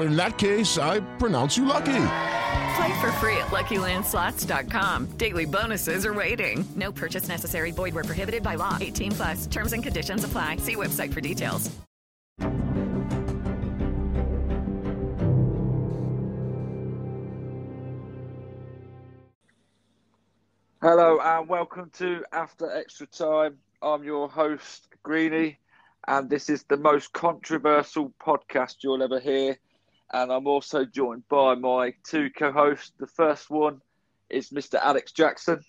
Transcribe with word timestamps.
In 0.00 0.16
that 0.16 0.38
case, 0.38 0.78
I 0.78 1.00
pronounce 1.18 1.56
you 1.56 1.64
lucky. 1.64 2.06
Play 2.76 3.00
for 3.00 3.12
free 3.12 3.36
at 3.36 3.48
LuckyLandSlots.com. 3.48 5.06
Daily 5.18 5.44
bonuses 5.44 6.06
are 6.06 6.14
waiting. 6.14 6.64
No 6.76 6.92
purchase 6.92 7.28
necessary. 7.28 7.72
Void 7.72 7.94
where 7.94 8.04
prohibited 8.04 8.42
by 8.42 8.54
law. 8.54 8.78
18 8.80 9.12
plus. 9.12 9.46
Terms 9.46 9.72
and 9.72 9.82
conditions 9.82 10.24
apply. 10.24 10.56
See 10.56 10.76
website 10.76 11.12
for 11.12 11.20
details. 11.20 11.70
Hello 20.82 21.20
and 21.20 21.46
welcome 21.46 21.90
to 21.98 22.24
After 22.32 22.74
Extra 22.74 23.06
Time. 23.06 23.58
I'm 23.82 24.02
your 24.02 24.30
host, 24.30 24.88
Greeny, 25.02 25.58
and 26.08 26.30
this 26.30 26.48
is 26.48 26.64
the 26.64 26.78
most 26.78 27.12
controversial 27.12 28.14
podcast 28.18 28.76
you'll 28.82 29.02
ever 29.02 29.20
hear. 29.20 29.58
And 30.12 30.32
I'm 30.32 30.46
also 30.46 30.84
joined 30.84 31.28
by 31.28 31.54
my 31.54 31.94
two 32.04 32.30
co-hosts. 32.36 32.92
The 32.98 33.06
first 33.06 33.48
one 33.48 33.80
is 34.28 34.50
Mr. 34.50 34.74
Alex 34.74 35.12
Jackson. 35.12 35.60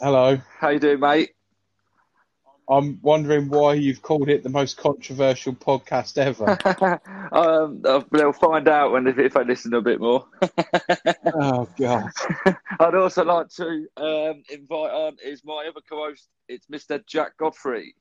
Hello. 0.00 0.40
How 0.58 0.68
you 0.68 0.78
doing, 0.78 1.00
mate? 1.00 1.30
I'm 2.68 3.00
wondering 3.02 3.48
why 3.48 3.74
you've 3.74 4.02
called 4.02 4.28
it 4.28 4.44
the 4.44 4.48
most 4.48 4.76
controversial 4.76 5.52
podcast 5.52 6.16
ever. 6.16 7.00
um, 7.32 7.82
they'll 8.12 8.32
find 8.32 8.68
out 8.68 8.92
when 8.92 9.06
if, 9.08 9.18
if 9.18 9.36
I 9.36 9.42
listen 9.42 9.74
a 9.74 9.82
bit 9.82 10.00
more. 10.00 10.26
oh 11.34 11.68
God! 11.76 12.10
I'd 12.80 12.94
also 12.94 13.24
like 13.24 13.48
to 13.56 13.86
um, 13.96 14.42
invite 14.48 14.90
on 14.90 15.16
is 15.24 15.44
my 15.44 15.66
other 15.68 15.80
co-host. 15.88 16.28
It's 16.48 16.66
Mr. 16.68 17.04
Jack 17.04 17.36
Godfrey. 17.36 17.94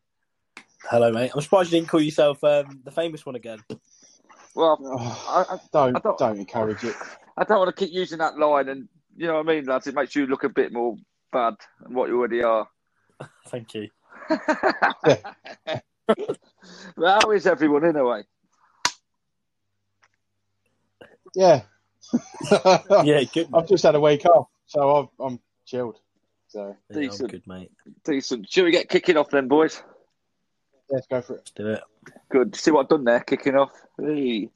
Hello, 0.89 1.11
mate. 1.11 1.31
I'm 1.33 1.41
surprised 1.41 1.71
you 1.71 1.79
didn't 1.79 1.89
call 1.89 2.01
yourself 2.01 2.43
um, 2.43 2.81
the 2.83 2.91
famous 2.91 3.25
one 3.25 3.35
again. 3.35 3.59
Well, 4.55 4.77
Oh, 4.81 5.45
I, 5.49 5.55
I, 5.55 5.59
don't, 5.71 5.95
I 5.95 5.99
don't- 5.99 6.17
don't 6.17 6.37
encourage 6.39 6.83
it. 6.83 6.95
I 7.37 7.43
don't 7.43 7.59
want 7.59 7.75
to 7.75 7.85
keep 7.85 7.93
using 7.93 8.17
that 8.19 8.37
line, 8.37 8.67
and 8.69 8.87
you 9.15 9.27
know 9.27 9.35
what 9.35 9.49
I 9.49 9.55
mean, 9.55 9.65
lads. 9.65 9.87
It 9.87 9.95
makes 9.95 10.15
you 10.15 10.27
look 10.27 10.43
a 10.43 10.49
bit 10.49 10.73
more 10.73 10.95
bad 11.31 11.55
than 11.81 11.93
what 11.93 12.09
you 12.09 12.17
already 12.19 12.43
are. 12.43 12.67
Thank 13.47 13.73
you. 13.75 13.89
Well, 16.97 17.19
how 17.21 17.31
is 17.31 17.47
everyone 17.47 17.85
anyway? 17.85 18.23
Yeah. 21.35 21.61
Yeah, 23.03 23.23
good. 23.33 23.47
I've 23.53 23.67
just 23.67 23.83
had 23.83 23.95
a 23.95 23.99
week 24.01 24.25
off, 24.25 24.47
so 24.67 24.95
I've, 24.97 25.07
I'm 25.25 25.39
chilled. 25.65 25.97
So 26.49 26.75
Yeah, 26.89 26.95
I'm 26.97 27.01
Decent. 27.09 27.31
good, 27.31 27.47
mate. 27.47 27.71
Decent. 28.03 28.51
Should 28.51 28.65
we 28.65 28.71
get 28.71 28.89
kicking 28.89 29.15
off 29.17 29.29
then, 29.29 29.47
boys? 29.47 29.81
Let's 30.91 31.07
go 31.07 31.21
for 31.21 31.33
it. 31.33 31.37
Let's 31.37 31.51
do 31.51 31.67
it. 31.67 31.81
Good. 32.29 32.55
See 32.55 32.71
what 32.71 32.81
I've 32.81 32.89
done 32.89 33.03
there, 33.03 33.21
kicking 33.21 33.55
off. 33.55 33.73
Hey. 33.99 34.49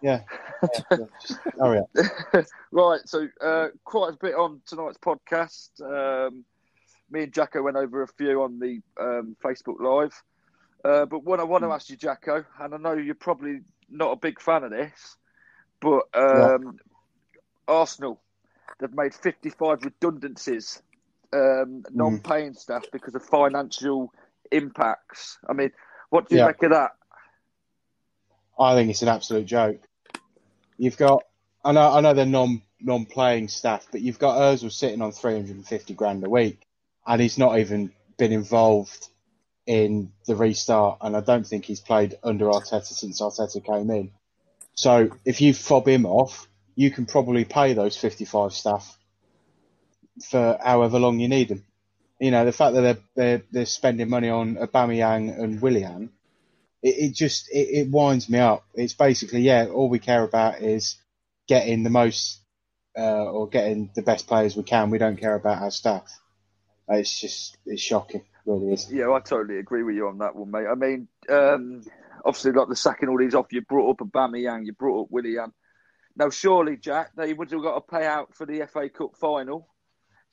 Yeah. 0.00 0.20
yeah, 0.62 0.68
yeah, 0.92 0.96
just 1.20 1.40
hurry 1.58 1.80
up. 1.80 1.90
right, 2.70 3.00
so 3.04 3.26
uh, 3.40 3.68
quite 3.84 4.14
a 4.14 4.16
bit 4.16 4.34
on 4.34 4.60
tonight's 4.66 4.98
podcast. 4.98 5.70
Um, 5.80 6.44
me 7.10 7.24
and 7.24 7.32
Jacko 7.32 7.62
went 7.62 7.76
over 7.76 8.02
a 8.02 8.08
few 8.08 8.42
on 8.42 8.58
the 8.58 8.80
um, 9.00 9.36
Facebook 9.42 9.80
Live. 9.80 10.22
Uh, 10.84 11.06
but 11.06 11.24
what 11.24 11.40
I 11.40 11.44
want 11.44 11.64
to 11.64 11.72
ask 11.72 11.90
you, 11.90 11.96
Jacko, 11.96 12.44
and 12.60 12.74
I 12.74 12.76
know 12.76 12.92
you're 12.92 13.14
probably 13.14 13.60
not 13.90 14.12
a 14.12 14.16
big 14.16 14.40
fan 14.40 14.62
of 14.62 14.70
this, 14.70 15.16
but 15.80 16.02
um, 16.14 16.78
Arsenal, 17.66 18.20
they've 18.78 18.94
made 18.94 19.14
55 19.14 19.82
redundancies, 19.82 20.80
um, 21.32 21.84
non-paying 21.90 22.54
staff 22.54 22.84
because 22.92 23.14
of 23.14 23.24
financial 23.24 24.12
impacts. 24.52 25.38
I 25.48 25.52
mean, 25.52 25.70
what 26.10 26.28
do 26.28 26.34
you 26.34 26.40
Yeah. 26.40 26.46
make 26.46 26.62
of 26.62 26.70
that? 26.70 26.92
I 28.58 28.74
think 28.74 28.90
it's 28.90 29.02
an 29.02 29.08
absolute 29.08 29.46
joke. 29.46 29.80
You've 30.76 30.96
got, 30.96 31.24
I 31.64 31.72
know, 31.72 31.92
I 31.92 32.00
know 32.00 32.14
they're 32.14 32.26
non 32.26 32.62
non-playing 32.80 33.48
staff, 33.48 33.88
but 33.90 34.00
you've 34.00 34.20
got 34.20 34.38
Özil 34.38 34.70
sitting 34.70 35.02
on 35.02 35.10
350 35.10 35.94
grand 35.94 36.24
a 36.24 36.30
week, 36.30 36.60
and 37.06 37.20
he's 37.20 37.36
not 37.38 37.58
even 37.58 37.92
been 38.16 38.32
involved 38.32 39.08
in 39.66 40.12
the 40.26 40.36
restart, 40.36 40.98
and 41.00 41.16
I 41.16 41.20
don't 41.20 41.46
think 41.46 41.64
he's 41.64 41.80
played 41.80 42.16
under 42.22 42.46
Arteta 42.46 42.86
since 42.86 43.20
Arteta 43.20 43.64
came 43.64 43.90
in. 43.90 44.12
So 44.74 45.10
if 45.24 45.40
you 45.40 45.52
fob 45.54 45.88
him 45.88 46.06
off, 46.06 46.48
you 46.76 46.90
can 46.90 47.06
probably 47.06 47.44
pay 47.44 47.72
those 47.72 47.96
55 47.96 48.52
staff 48.52 48.96
for 50.30 50.58
however 50.62 50.98
long 50.98 51.18
you 51.18 51.28
need 51.28 51.48
them. 51.48 51.64
You 52.18 52.30
know, 52.30 52.44
the 52.44 52.52
fact 52.52 52.74
that 52.74 52.80
they're 52.80 52.98
they're, 53.14 53.42
they're 53.50 53.66
spending 53.66 54.10
money 54.10 54.28
on 54.28 54.56
Aubameyang 54.56 55.38
and 55.40 55.60
Willian, 55.62 56.10
it, 56.82 56.94
it 56.98 57.14
just 57.14 57.48
it, 57.50 57.68
it 57.86 57.90
winds 57.90 58.28
me 58.28 58.38
up. 58.38 58.64
It's 58.74 58.94
basically 58.94 59.40
yeah, 59.40 59.66
all 59.66 59.88
we 59.88 59.98
care 59.98 60.22
about 60.22 60.60
is 60.60 60.96
getting 61.46 61.82
the 61.82 61.90
most 61.90 62.40
uh, 62.96 63.24
or 63.24 63.48
getting 63.48 63.90
the 63.94 64.02
best 64.02 64.26
players 64.26 64.56
we 64.56 64.64
can. 64.64 64.90
We 64.90 64.98
don't 64.98 65.16
care 65.20 65.34
about 65.34 65.62
our 65.62 65.70
staff. 65.70 66.20
It's 66.88 67.20
just 67.20 67.56
it's 67.66 67.82
shocking, 67.82 68.22
really 68.46 68.72
is. 68.72 68.90
Yeah, 68.90 69.12
I 69.12 69.20
totally 69.20 69.58
agree 69.58 69.82
with 69.82 69.94
you 69.94 70.08
on 70.08 70.18
that 70.18 70.34
one, 70.34 70.50
mate. 70.50 70.66
I 70.70 70.74
mean, 70.74 71.08
um, 71.28 71.82
obviously, 72.24 72.52
like 72.52 72.68
the 72.68 72.76
sacking 72.76 73.08
all 73.08 73.18
these 73.18 73.34
off, 73.34 73.52
you 73.52 73.60
brought 73.60 73.90
up 73.90 74.06
Aubameyang, 74.06 74.66
you 74.66 74.72
brought 74.72 75.02
up 75.02 75.10
Willian. 75.10 75.52
Now, 76.16 76.30
surely, 76.30 76.76
Jack, 76.76 77.14
they 77.14 77.32
would 77.32 77.50
have 77.52 77.62
got 77.62 77.76
a 77.76 77.80
pay 77.80 78.04
out 78.04 78.34
for 78.34 78.46
the 78.46 78.66
FA 78.66 78.88
Cup 78.88 79.16
final. 79.16 79.68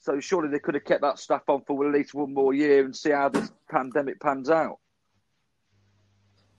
So 0.06 0.20
surely 0.20 0.50
they 0.50 0.60
could 0.60 0.76
have 0.76 0.86
kept 0.86 1.02
that 1.02 1.18
stuff 1.18 1.42
on 1.48 1.64
for 1.66 1.88
at 1.88 1.92
least 1.92 2.14
one 2.14 2.32
more 2.32 2.54
year 2.54 2.86
and 2.86 2.96
see 2.96 3.10
how 3.10 3.28
this 3.28 3.52
pandemic 3.72 4.20
pans 4.20 4.52
out. 4.52 4.78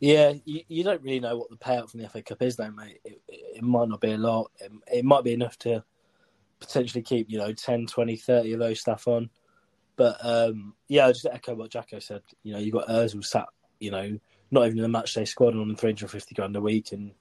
Yeah, 0.01 0.33
you, 0.45 0.63
you 0.67 0.83
don't 0.83 1.01
really 1.01 1.21
know 1.21 1.39
what 1.39 1.51
the 1.51 1.57
payout 1.57 1.89
from 1.89 2.01
the 2.01 2.09
FA 2.09 2.23
Cup 2.23 2.43
is, 2.43 2.57
though, 2.57 2.73
mate. 2.73 2.99
It, 3.05 3.23
it 3.29 3.63
might 3.63 3.89
not 3.89 4.01
be 4.01 4.11
a 4.11 4.19
lot. 4.19 4.51
It, 4.59 4.73
it 4.93 5.05
might 5.05 5.23
be 5.23 5.33
enough 5.33 5.57
to 5.61 5.85
potentially 6.59 7.03
keep, 7.03 7.31
you 7.31 7.39
know, 7.39 7.53
10, 7.53 7.87
20, 7.87 8.17
30 8.17 8.53
of 8.53 8.59
those 8.59 8.81
staff 8.81 9.07
on. 9.07 9.31
But 9.95 10.19
um, 10.25 10.75
yeah, 10.89 11.07
I'll 11.07 11.13
just 11.13 11.29
echo 11.31 11.55
what 11.55 11.71
Jacko 11.71 12.01
said. 12.01 12.23
You 12.43 12.55
know, 12.55 12.59
you've 12.59 12.75
got 12.75 12.89
Özil 12.89 13.25
sat, 13.25 13.47
you 13.79 13.93
know, 13.93 14.19
not 14.51 14.67
even 14.67 14.79
in 14.79 14.83
the 14.83 14.89
match 14.89 15.15
day 15.15 15.25
squad 15.25 15.55
on 15.55 15.77
350 15.77 16.35
grand 16.35 16.57
a 16.57 16.61
week, 16.61 16.91
and 16.91 17.13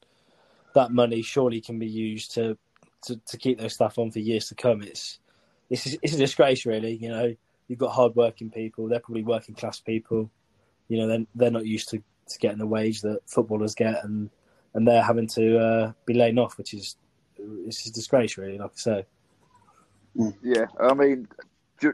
that 0.74 0.92
money 0.92 1.22
surely 1.22 1.62
can 1.62 1.78
be 1.78 1.86
used 1.86 2.34
to, 2.34 2.58
to, 3.04 3.16
to 3.28 3.38
keep 3.38 3.60
those 3.60 3.76
staff 3.76 4.00
on 4.00 4.10
for 4.10 4.20
years 4.20 4.50
to 4.50 4.56
come. 4.56 4.82
It's 4.82 5.20
it's 5.70 5.86
it's 6.02 6.14
a 6.14 6.18
disgrace, 6.18 6.66
really. 6.66 6.96
You 6.96 7.10
know, 7.10 7.36
you've 7.68 7.80
got 7.80 7.92
hard-working 7.92 8.52
people; 8.52 8.88
they're 8.88 9.00
probably 9.00 9.24
working-class 9.24 9.80
people. 9.82 10.30
You 10.88 11.00
know, 11.00 11.08
they're 11.08 11.26
they're 11.36 11.52
not 11.52 11.66
used 11.66 11.90
to, 11.90 11.98
to 11.98 12.40
getting 12.40 12.60
the 12.60 12.68
wage 12.68 13.02
that 13.02 13.22
footballers 13.28 13.76
get, 13.76 14.04
and 14.04 14.30
and 14.74 14.88
they're 14.88 15.04
having 15.04 15.28
to 15.30 15.58
uh, 15.60 15.92
be 16.06 16.14
laid 16.14 16.38
off, 16.38 16.58
which 16.58 16.74
is 16.74 16.96
it's 17.38 17.86
a 17.88 17.94
disgrace, 17.94 18.38
really. 18.38 18.58
Like 18.58 18.72
I 18.72 18.80
say. 18.80 19.06
Yeah, 20.42 20.68
I 20.80 20.94
mean, 20.94 21.28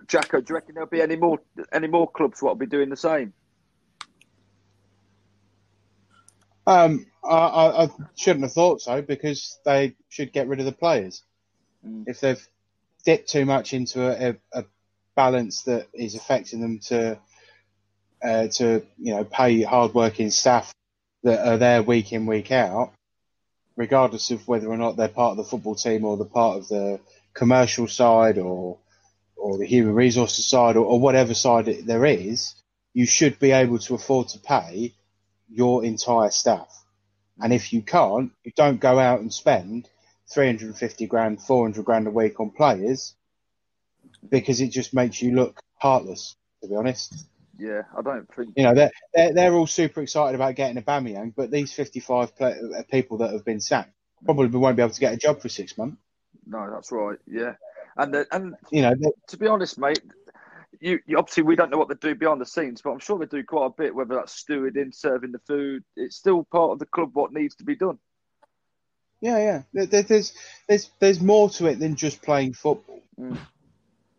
Jacko, 0.07 0.41
do 0.41 0.45
you 0.49 0.55
reckon 0.55 0.75
there'll 0.75 0.89
be 0.89 1.01
any 1.01 1.15
more 1.15 1.39
any 1.71 1.87
more 1.87 2.09
clubs 2.09 2.41
what 2.41 2.51
will 2.51 2.59
be 2.59 2.67
doing 2.67 2.89
the 2.89 2.97
same? 2.97 3.33
Um, 6.67 7.07
I, 7.23 7.35
I, 7.35 7.83
I 7.83 7.89
shouldn't 8.15 8.45
have 8.45 8.53
thought 8.53 8.81
so 8.81 9.01
because 9.01 9.59
they 9.65 9.95
should 10.09 10.31
get 10.31 10.47
rid 10.47 10.59
of 10.59 10.65
the 10.65 10.71
players. 10.71 11.23
Mm. 11.85 12.03
If 12.07 12.19
they've 12.19 12.47
dipped 13.01 13.29
too 13.29 13.45
much 13.45 13.73
into 13.73 14.01
a, 14.01 14.31
a, 14.31 14.59
a 14.61 14.65
balance 15.15 15.63
that 15.63 15.87
is 15.93 16.15
affecting 16.15 16.61
them 16.61 16.79
to 16.79 17.17
uh, 18.23 18.47
to 18.47 18.83
you 18.97 19.15
know 19.15 19.23
pay 19.23 19.61
hard-working 19.61 20.29
staff 20.29 20.71
that 21.23 21.47
are 21.47 21.57
there 21.57 21.83
week 21.83 22.13
in 22.13 22.25
week 22.25 22.51
out, 22.51 22.93
regardless 23.75 24.31
of 24.31 24.47
whether 24.47 24.67
or 24.67 24.77
not 24.77 24.95
they're 24.95 25.07
part 25.07 25.31
of 25.31 25.37
the 25.37 25.43
football 25.43 25.75
team 25.75 26.05
or 26.05 26.17
the 26.17 26.25
part 26.25 26.57
of 26.57 26.67
the 26.67 26.99
commercial 27.33 27.87
side 27.87 28.37
or 28.37 28.77
or 29.35 29.57
the 29.57 29.65
human 29.65 29.95
resources 29.95 30.45
side 30.45 30.75
or, 30.75 30.85
or 30.85 30.99
whatever 30.99 31.33
side 31.33 31.65
there 31.65 32.05
is, 32.05 32.53
you 32.93 33.07
should 33.07 33.39
be 33.39 33.51
able 33.51 33.79
to 33.79 33.95
afford 33.95 34.27
to 34.27 34.39
pay 34.39 34.93
your 35.49 35.83
entire 35.83 36.29
staff. 36.29 36.83
And 37.39 37.51
if 37.51 37.73
you 37.73 37.81
can't, 37.81 38.31
you 38.43 38.51
don't 38.55 38.79
go 38.79 38.99
out 38.99 39.19
and 39.19 39.33
spend 39.33 39.89
350 40.33 41.07
grand, 41.07 41.41
400 41.41 41.83
grand 41.83 42.07
a 42.07 42.11
week 42.11 42.39
on 42.39 42.51
players 42.51 43.15
because 44.29 44.61
it 44.61 44.67
just 44.69 44.93
makes 44.93 45.21
you 45.21 45.33
look 45.35 45.59
heartless, 45.75 46.35
to 46.61 46.69
be 46.69 46.75
honest. 46.75 47.25
Yeah, 47.57 47.83
I 47.97 48.01
don't 48.01 48.27
think. 48.33 48.53
You 48.55 48.63
know, 48.63 48.73
they're, 48.73 48.91
they're, 49.13 49.33
they're 49.33 49.53
all 49.53 49.67
super 49.67 50.01
excited 50.01 50.35
about 50.35 50.55
getting 50.55 50.81
Aubameyang, 50.81 51.33
but 51.35 51.51
these 51.51 51.73
55 51.73 52.35
play, 52.35 52.55
uh, 52.77 52.83
people 52.89 53.17
that 53.17 53.31
have 53.33 53.45
been 53.45 53.59
sacked 53.59 53.93
probably 54.25 54.47
won't 54.47 54.77
be 54.77 54.81
able 54.83 54.93
to 54.93 54.99
get 54.99 55.13
a 55.13 55.17
job 55.17 55.41
for 55.41 55.49
six 55.49 55.77
months. 55.77 55.97
No, 56.45 56.69
that's 56.71 56.91
right. 56.91 57.17
Yeah, 57.27 57.53
and 57.97 58.13
the, 58.13 58.27
and 58.31 58.55
You 58.71 58.81
know, 58.83 58.93
they- 58.97 59.11
to 59.27 59.37
be 59.37 59.47
honest, 59.47 59.77
mate, 59.77 60.01
you, 60.79 60.99
you 61.05 61.17
obviously 61.17 61.43
we 61.43 61.55
don't 61.55 61.69
know 61.69 61.77
what 61.77 61.89
they 61.89 61.95
do 61.95 62.15
behind 62.15 62.41
the 62.41 62.45
scenes, 62.45 62.81
but 62.81 62.91
I'm 62.91 62.99
sure 62.99 63.19
they 63.19 63.25
do 63.25 63.43
quite 63.43 63.67
a 63.67 63.69
bit. 63.69 63.93
Whether 63.93 64.15
that's 64.15 64.43
stewarding, 64.43 64.93
serving 64.93 65.31
the 65.31 65.39
food, 65.39 65.83
it's 65.95 66.15
still 66.15 66.43
part 66.51 66.71
of 66.71 66.79
the 66.79 66.85
club. 66.87 67.11
What 67.13 67.33
needs 67.33 67.55
to 67.55 67.63
be 67.63 67.75
done. 67.75 67.99
Yeah, 69.21 69.37
yeah. 69.37 69.61
There, 69.73 69.85
there- 69.85 70.03
there's 70.03 70.33
there's 70.67 70.89
there's 70.99 71.21
more 71.21 71.49
to 71.51 71.67
it 71.67 71.79
than 71.79 71.95
just 71.95 72.21
playing 72.21 72.53
football. 72.53 73.01
Mm. 73.19 73.37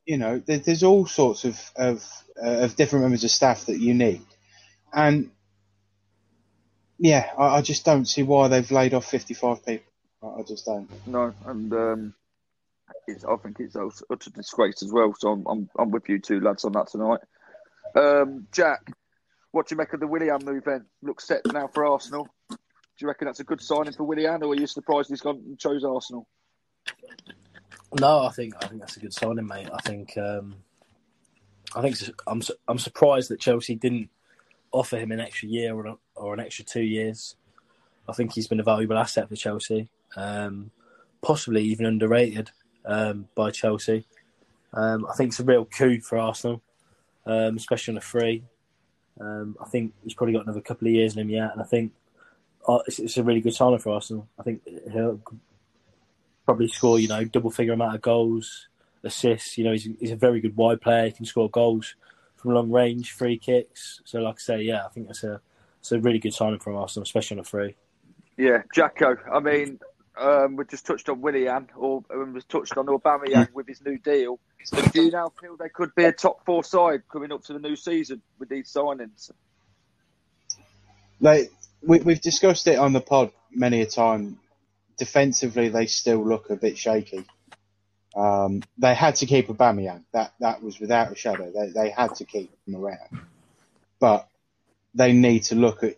You 0.07 0.17
know, 0.19 0.39
there's 0.39 0.83
all 0.83 1.07
sorts 1.07 1.45
of 1.45 1.61
of 1.77 2.05
uh, 2.43 2.65
of 2.65 2.77
different 2.77 3.05
members 3.05 3.25
of 3.25 3.31
staff 3.31 3.67
that 3.67 3.79
you 3.79 3.95
need, 3.95 4.23
and 4.93 5.31
yeah, 6.99 7.31
I, 7.37 7.57
I 7.59 7.63
just 7.63 7.85
don't 7.85 8.07
see 8.07 8.23
why 8.23 8.49
they've 8.49 8.71
laid 8.71 8.95
off 8.95 9.05
55 9.07 9.65
people. 9.67 9.93
I, 10.23 10.41
I 10.41 10.43
just 10.43 10.65
don't. 10.67 10.89
No, 11.07 11.35
and 11.47 11.73
um, 11.73 12.15
it's, 13.07 13.25
I 13.25 13.37
think 13.37 13.59
it's 13.61 13.77
utter 13.77 14.31
disgrace 14.31 14.83
as 14.83 14.93
well. 14.93 15.15
So 15.19 15.33
I'm, 15.33 15.47
I'm, 15.47 15.71
I'm 15.79 15.91
with 15.91 16.09
you 16.09 16.19
two 16.21 16.41
lads 16.41 16.65
on 16.65 16.73
that 16.73 16.89
tonight. 16.89 17.21
Um, 17.97 18.47
Jack, 18.53 18.93
what 19.51 19.69
do 19.69 19.75
you 19.75 19.79
make 19.79 19.93
of 19.93 20.01
the 20.01 20.07
Willian 20.07 20.45
move 20.45 20.65
then? 20.65 20.87
Looks 21.03 21.27
set 21.27 21.41
now 21.53 21.69
for 21.69 21.85
Arsenal. 21.87 22.29
You 23.03 23.09
reckon 23.09 23.27
that's 23.27 23.41
a 23.41 23.45
good 23.45 23.61
signing 23.61 23.93
for 23.93 24.05
Willian, 24.05 24.45
or 24.45 24.53
are 24.53 24.55
you 24.55 24.69
surprised 24.69 25.11
he's 25.11 25.21
gone 25.21 25.43
and 25.45 25.59
chose 25.59 25.83
Arsenal? 25.85 26.29
No, 27.99 28.21
I 28.21 28.31
think 28.31 28.55
I 28.63 28.69
think 28.69 28.81
that's 28.81 28.97
a 28.97 29.01
good 29.01 29.13
signing, 29.13 29.47
mate. 29.47 29.69
I 29.73 29.81
think 29.83 30.17
um, 30.17 30.55
I 31.75 31.83
think 31.83 31.97
I'm 32.29 32.41
I'm 32.69 32.79
surprised 32.79 33.29
that 33.31 33.41
Chelsea 33.41 33.75
didn't 33.75 34.09
offer 34.71 34.97
him 34.99 35.11
an 35.11 35.19
extra 35.19 35.49
year 35.49 35.75
or, 35.75 35.99
or 36.15 36.33
an 36.33 36.39
extra 36.39 36.65
two 36.65 36.83
years. 36.83 37.35
I 38.09 38.13
think 38.13 38.33
he's 38.33 38.47
been 38.47 38.61
a 38.61 38.65
valuable 38.65 38.97
asset 38.97 39.29
for 39.29 39.37
Chelsea, 39.37 39.89
um, 40.17 40.71
possibly 41.23 41.65
even 41.65 41.87
underrated 41.87 42.53
um, 42.87 43.29
by 43.35 43.51
Chelsea. 43.51 44.07
Um, 44.73 45.07
I 45.11 45.15
think 45.15 45.31
it's 45.31 45.41
a 45.41 45.45
real 45.45 45.65
coup 45.65 46.01
for 46.01 46.19
Arsenal, 46.19 46.63
um, 47.27 47.57
especially 47.57 47.95
on 47.95 47.99
a 47.99 48.01
free. 48.01 48.45
Um, 49.21 49.57
I 49.61 49.69
think 49.69 49.93
he's 50.05 50.15
probably 50.15 50.35
got 50.35 50.45
another 50.45 50.61
couple 50.61 50.87
of 50.87 50.95
years 50.95 51.15
in 51.15 51.21
him 51.21 51.31
yet, 51.31 51.51
and 51.53 51.61
I 51.61 51.65
think 51.65 51.93
it's, 52.69 52.99
it's 52.99 53.17
a 53.17 53.23
really 53.23 53.41
good 53.41 53.55
signing 53.55 53.79
for 53.79 53.93
Arsenal. 53.93 54.29
I 54.39 54.43
think 54.43 54.63
he'll 54.93 55.21
probably 56.45 56.69
score, 56.69 56.99
you 56.99 57.09
know, 57.09 57.25
double 57.25 57.51
figure 57.51 57.73
amount 57.73 57.95
of 57.95 58.03
goals, 58.03 58.69
assists. 59.03 59.59
You 59.59 59.65
know, 59.65 59.73
he's, 59.73 59.89
he's 59.99 60.11
a 60.11 60.17
very 60.17 60.41
good 60.41 60.57
wide 60.57 60.81
player. 60.81 61.07
He 61.07 61.13
can 61.13 61.25
score 61.25 61.51
goals 61.51 61.95
from 62.37 62.55
long 62.55 62.71
range, 62.71 63.13
free 63.13 63.39
kicks. 63.39 64.01
So, 64.05 64.21
like 64.21 64.37
I 64.37 64.39
say, 64.39 64.63
yeah, 64.63 64.85
I 64.85 64.89
think 64.89 65.07
that's 65.07 65.25
a 65.25 65.41
it's 65.81 65.93
a 65.93 65.99
really 65.99 66.19
good 66.19 66.35
signing 66.35 66.61
from 66.61 66.77
Arsenal, 66.77 67.03
especially 67.03 67.37
on 67.37 67.41
a 67.41 67.45
free. 67.45 67.75
Yeah, 68.37 68.63
Jacko. 68.73 69.17
I 69.33 69.41
mean, 69.41 69.81
um, 70.17 70.57
we 70.57 70.65
just 70.67 70.87
touched 70.87 71.09
on 71.09 71.21
Willian, 71.21 71.69
or 71.77 72.05
um, 72.13 72.35
was 72.35 72.45
touched 72.45 72.77
on 72.77 72.87
Aubameyang 72.87 73.53
with 73.53 73.67
his 73.67 73.83
new 73.85 73.99
deal. 73.99 74.39
Do 74.93 75.03
you 75.03 75.11
now 75.11 75.33
feel 75.41 75.57
they 75.57 75.69
could 75.69 75.93
be 75.97 76.05
a 76.05 76.13
top 76.13 76.45
four 76.45 76.63
side 76.63 77.03
coming 77.11 77.33
up 77.33 77.43
to 77.45 77.53
the 77.53 77.59
new 77.59 77.75
season 77.75 78.23
with 78.39 78.49
these 78.49 78.73
signings? 78.73 79.33
Like 81.21 81.51
we, 81.83 82.01
we've 82.01 82.21
discussed 82.21 82.67
it 82.67 82.79
on 82.79 82.93
the 82.93 83.01
pod 83.01 83.33
many 83.51 83.81
a 83.83 83.87
time. 83.87 84.39
Defensively, 84.99 85.69
they 85.69 85.87
still 85.87 86.27
look 86.27 86.51
a 86.51 86.57
bit 86.57 86.79
shaky. 86.79 87.25
Um, 88.15 88.63
they 88.79 88.95
had 88.95 89.17
to 89.17 89.27
keep 89.27 89.49
Aubameyang. 89.49 90.05
That 90.13 90.35
that 90.41 90.63
was 90.63 90.79
without 90.79 91.11
a 91.11 91.17
shadow. 91.17 91.51
They 91.51 91.71
they 91.71 91.91
had 91.91 92.15
to 92.17 92.25
keep 92.25 92.53
him 92.67 92.77
around, 92.77 93.21
but 93.99 94.29
they 94.95 95.13
need 95.13 95.45
to 95.45 95.55
look 95.55 95.83
at 95.83 95.97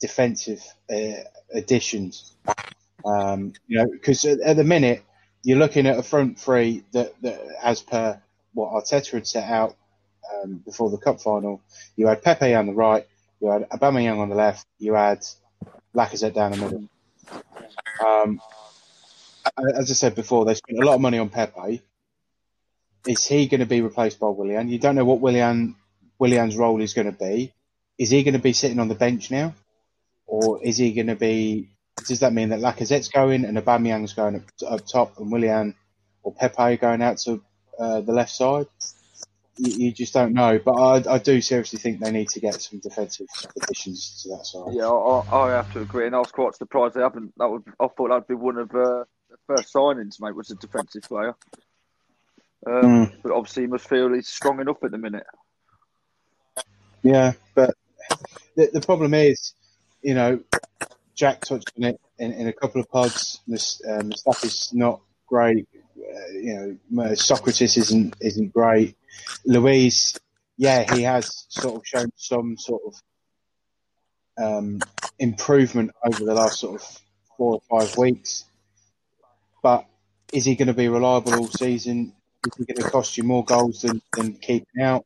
defensive 0.00 0.62
uh, 0.92 1.22
additions. 1.52 2.34
Um, 3.04 3.52
you 3.68 3.78
know, 3.78 3.86
because 3.90 4.24
at, 4.24 4.40
at 4.40 4.56
the 4.56 4.64
minute 4.64 5.04
you're 5.46 5.58
looking 5.58 5.86
at 5.86 5.96
a 5.96 6.02
front 6.02 6.40
three 6.40 6.82
that, 6.92 7.14
that 7.22 7.40
as 7.62 7.80
per 7.80 8.20
what 8.52 8.72
Arteta 8.72 9.12
had 9.12 9.26
set 9.28 9.48
out 9.48 9.76
um, 10.34 10.56
before 10.64 10.90
the 10.90 10.98
cup 10.98 11.20
final, 11.20 11.60
you 11.94 12.08
had 12.08 12.22
Pepe 12.22 12.52
on 12.52 12.66
the 12.66 12.72
right, 12.74 13.06
you 13.40 13.50
had 13.50 13.68
Aubameyang 13.68 14.18
on 14.18 14.28
the 14.28 14.34
left, 14.34 14.66
you 14.78 14.94
had 14.94 15.24
Lacazette 15.94 16.34
down 16.34 16.52
the 16.52 16.56
middle. 16.58 16.88
Um, 18.04 18.40
as 19.74 19.90
I 19.90 19.94
said 19.94 20.14
before, 20.14 20.44
they 20.44 20.54
spent 20.54 20.78
a 20.78 20.86
lot 20.86 20.94
of 20.94 21.00
money 21.00 21.18
on 21.18 21.28
Pepe. 21.28 21.82
Is 23.06 23.26
he 23.26 23.46
going 23.46 23.60
to 23.60 23.66
be 23.66 23.80
replaced 23.80 24.18
by 24.18 24.28
Willian? 24.28 24.68
You 24.68 24.78
don't 24.78 24.96
know 24.96 25.04
what 25.04 25.20
Willian 25.20 25.76
Willian's 26.18 26.56
role 26.56 26.80
is 26.80 26.94
going 26.94 27.10
to 27.10 27.16
be. 27.16 27.52
Is 27.98 28.10
he 28.10 28.22
going 28.22 28.34
to 28.34 28.40
be 28.40 28.52
sitting 28.52 28.80
on 28.80 28.88
the 28.88 28.94
bench 28.94 29.30
now, 29.30 29.54
or 30.26 30.62
is 30.62 30.76
he 30.76 30.92
going 30.92 31.06
to 31.06 31.16
be? 31.16 31.70
Does 32.06 32.20
that 32.20 32.32
mean 32.32 32.50
that 32.50 32.60
Lacazette's 32.60 33.08
going 33.08 33.44
and 33.44 33.56
Aubameyang's 33.56 34.12
going 34.12 34.36
up, 34.36 34.42
up 34.66 34.86
top, 34.86 35.18
and 35.18 35.30
Willian 35.30 35.74
or 36.22 36.34
Pepe 36.34 36.76
going 36.76 37.00
out 37.00 37.18
to 37.18 37.42
uh, 37.78 38.00
the 38.00 38.12
left 38.12 38.32
side? 38.32 38.66
You, 39.58 39.86
you 39.86 39.92
just 39.92 40.12
don't 40.12 40.32
know. 40.32 40.58
But 40.58 40.72
I, 40.72 41.14
I 41.14 41.18
do 41.18 41.40
seriously 41.40 41.78
think 41.78 42.00
they 42.00 42.10
need 42.10 42.28
to 42.30 42.40
get 42.40 42.60
some 42.60 42.80
defensive 42.80 43.26
additions 43.62 44.22
to 44.22 44.30
that 44.30 44.46
side. 44.46 44.74
Yeah, 44.74 44.88
I, 44.88 45.36
I 45.36 45.50
have 45.52 45.72
to 45.72 45.80
agree, 45.80 46.06
and 46.06 46.14
I 46.14 46.18
was 46.18 46.32
quite 46.32 46.54
surprised 46.54 46.94
they 46.94 47.02
haven't. 47.02 47.32
That 47.38 47.48
would 47.48 47.64
I 47.80 47.88
thought 47.88 48.08
that'd 48.08 48.26
be 48.26 48.34
one 48.34 48.58
of 48.58 48.70
uh, 48.70 49.04
the 49.30 49.36
first 49.46 49.72
signings, 49.72 50.20
mate, 50.20 50.34
was 50.34 50.50
a 50.50 50.56
defensive 50.56 51.02
player. 51.02 51.34
Um, 52.66 53.12
But 53.22 53.32
obviously, 53.32 53.64
he 53.64 53.66
must 53.68 53.88
feel 53.88 54.12
he's 54.12 54.28
strong 54.28 54.60
enough 54.60 54.82
at 54.82 54.90
the 54.90 54.98
minute. 54.98 55.26
Yeah, 57.02 57.34
but 57.54 57.74
the, 58.56 58.70
the 58.72 58.80
problem 58.80 59.14
is, 59.14 59.54
you 60.02 60.14
know, 60.14 60.40
Jack 61.14 61.42
touched 61.42 61.70
on 61.76 61.84
it 61.84 62.00
in, 62.18 62.32
in 62.32 62.48
a 62.48 62.52
couple 62.52 62.80
of 62.80 62.90
pods. 62.90 63.40
Uh, 63.48 64.02
Mustafi's 64.02 64.72
not 64.74 65.00
great. 65.26 65.68
Uh, 65.98 66.32
you 66.32 66.78
know, 66.92 67.04
Sokratis 67.12 67.76
isn't 67.78 68.16
isn't 68.20 68.52
great. 68.52 68.96
Luiz, 69.44 70.18
yeah, 70.56 70.92
he 70.94 71.02
has 71.02 71.46
sort 71.48 71.76
of 71.76 71.86
shown 71.86 72.10
some 72.16 72.56
sort 72.58 72.82
of 72.86 72.94
um, 74.38 74.80
improvement 75.18 75.90
over 76.04 76.24
the 76.24 76.34
last 76.34 76.60
sort 76.60 76.80
of 76.80 77.00
four 77.36 77.60
or 77.68 77.80
five 77.80 77.96
weeks. 77.96 78.44
But 79.62 79.86
is 80.32 80.44
he 80.44 80.54
going 80.56 80.68
to 80.68 80.74
be 80.74 80.88
reliable 80.88 81.34
all 81.34 81.48
season? 81.48 82.12
Is 82.46 82.52
he 82.58 82.64
going 82.64 82.84
to 82.84 82.90
cost 82.90 83.16
you 83.16 83.24
more 83.24 83.44
goals 83.44 83.82
than, 83.82 84.00
than 84.16 84.34
keeping 84.34 84.82
out? 84.82 85.04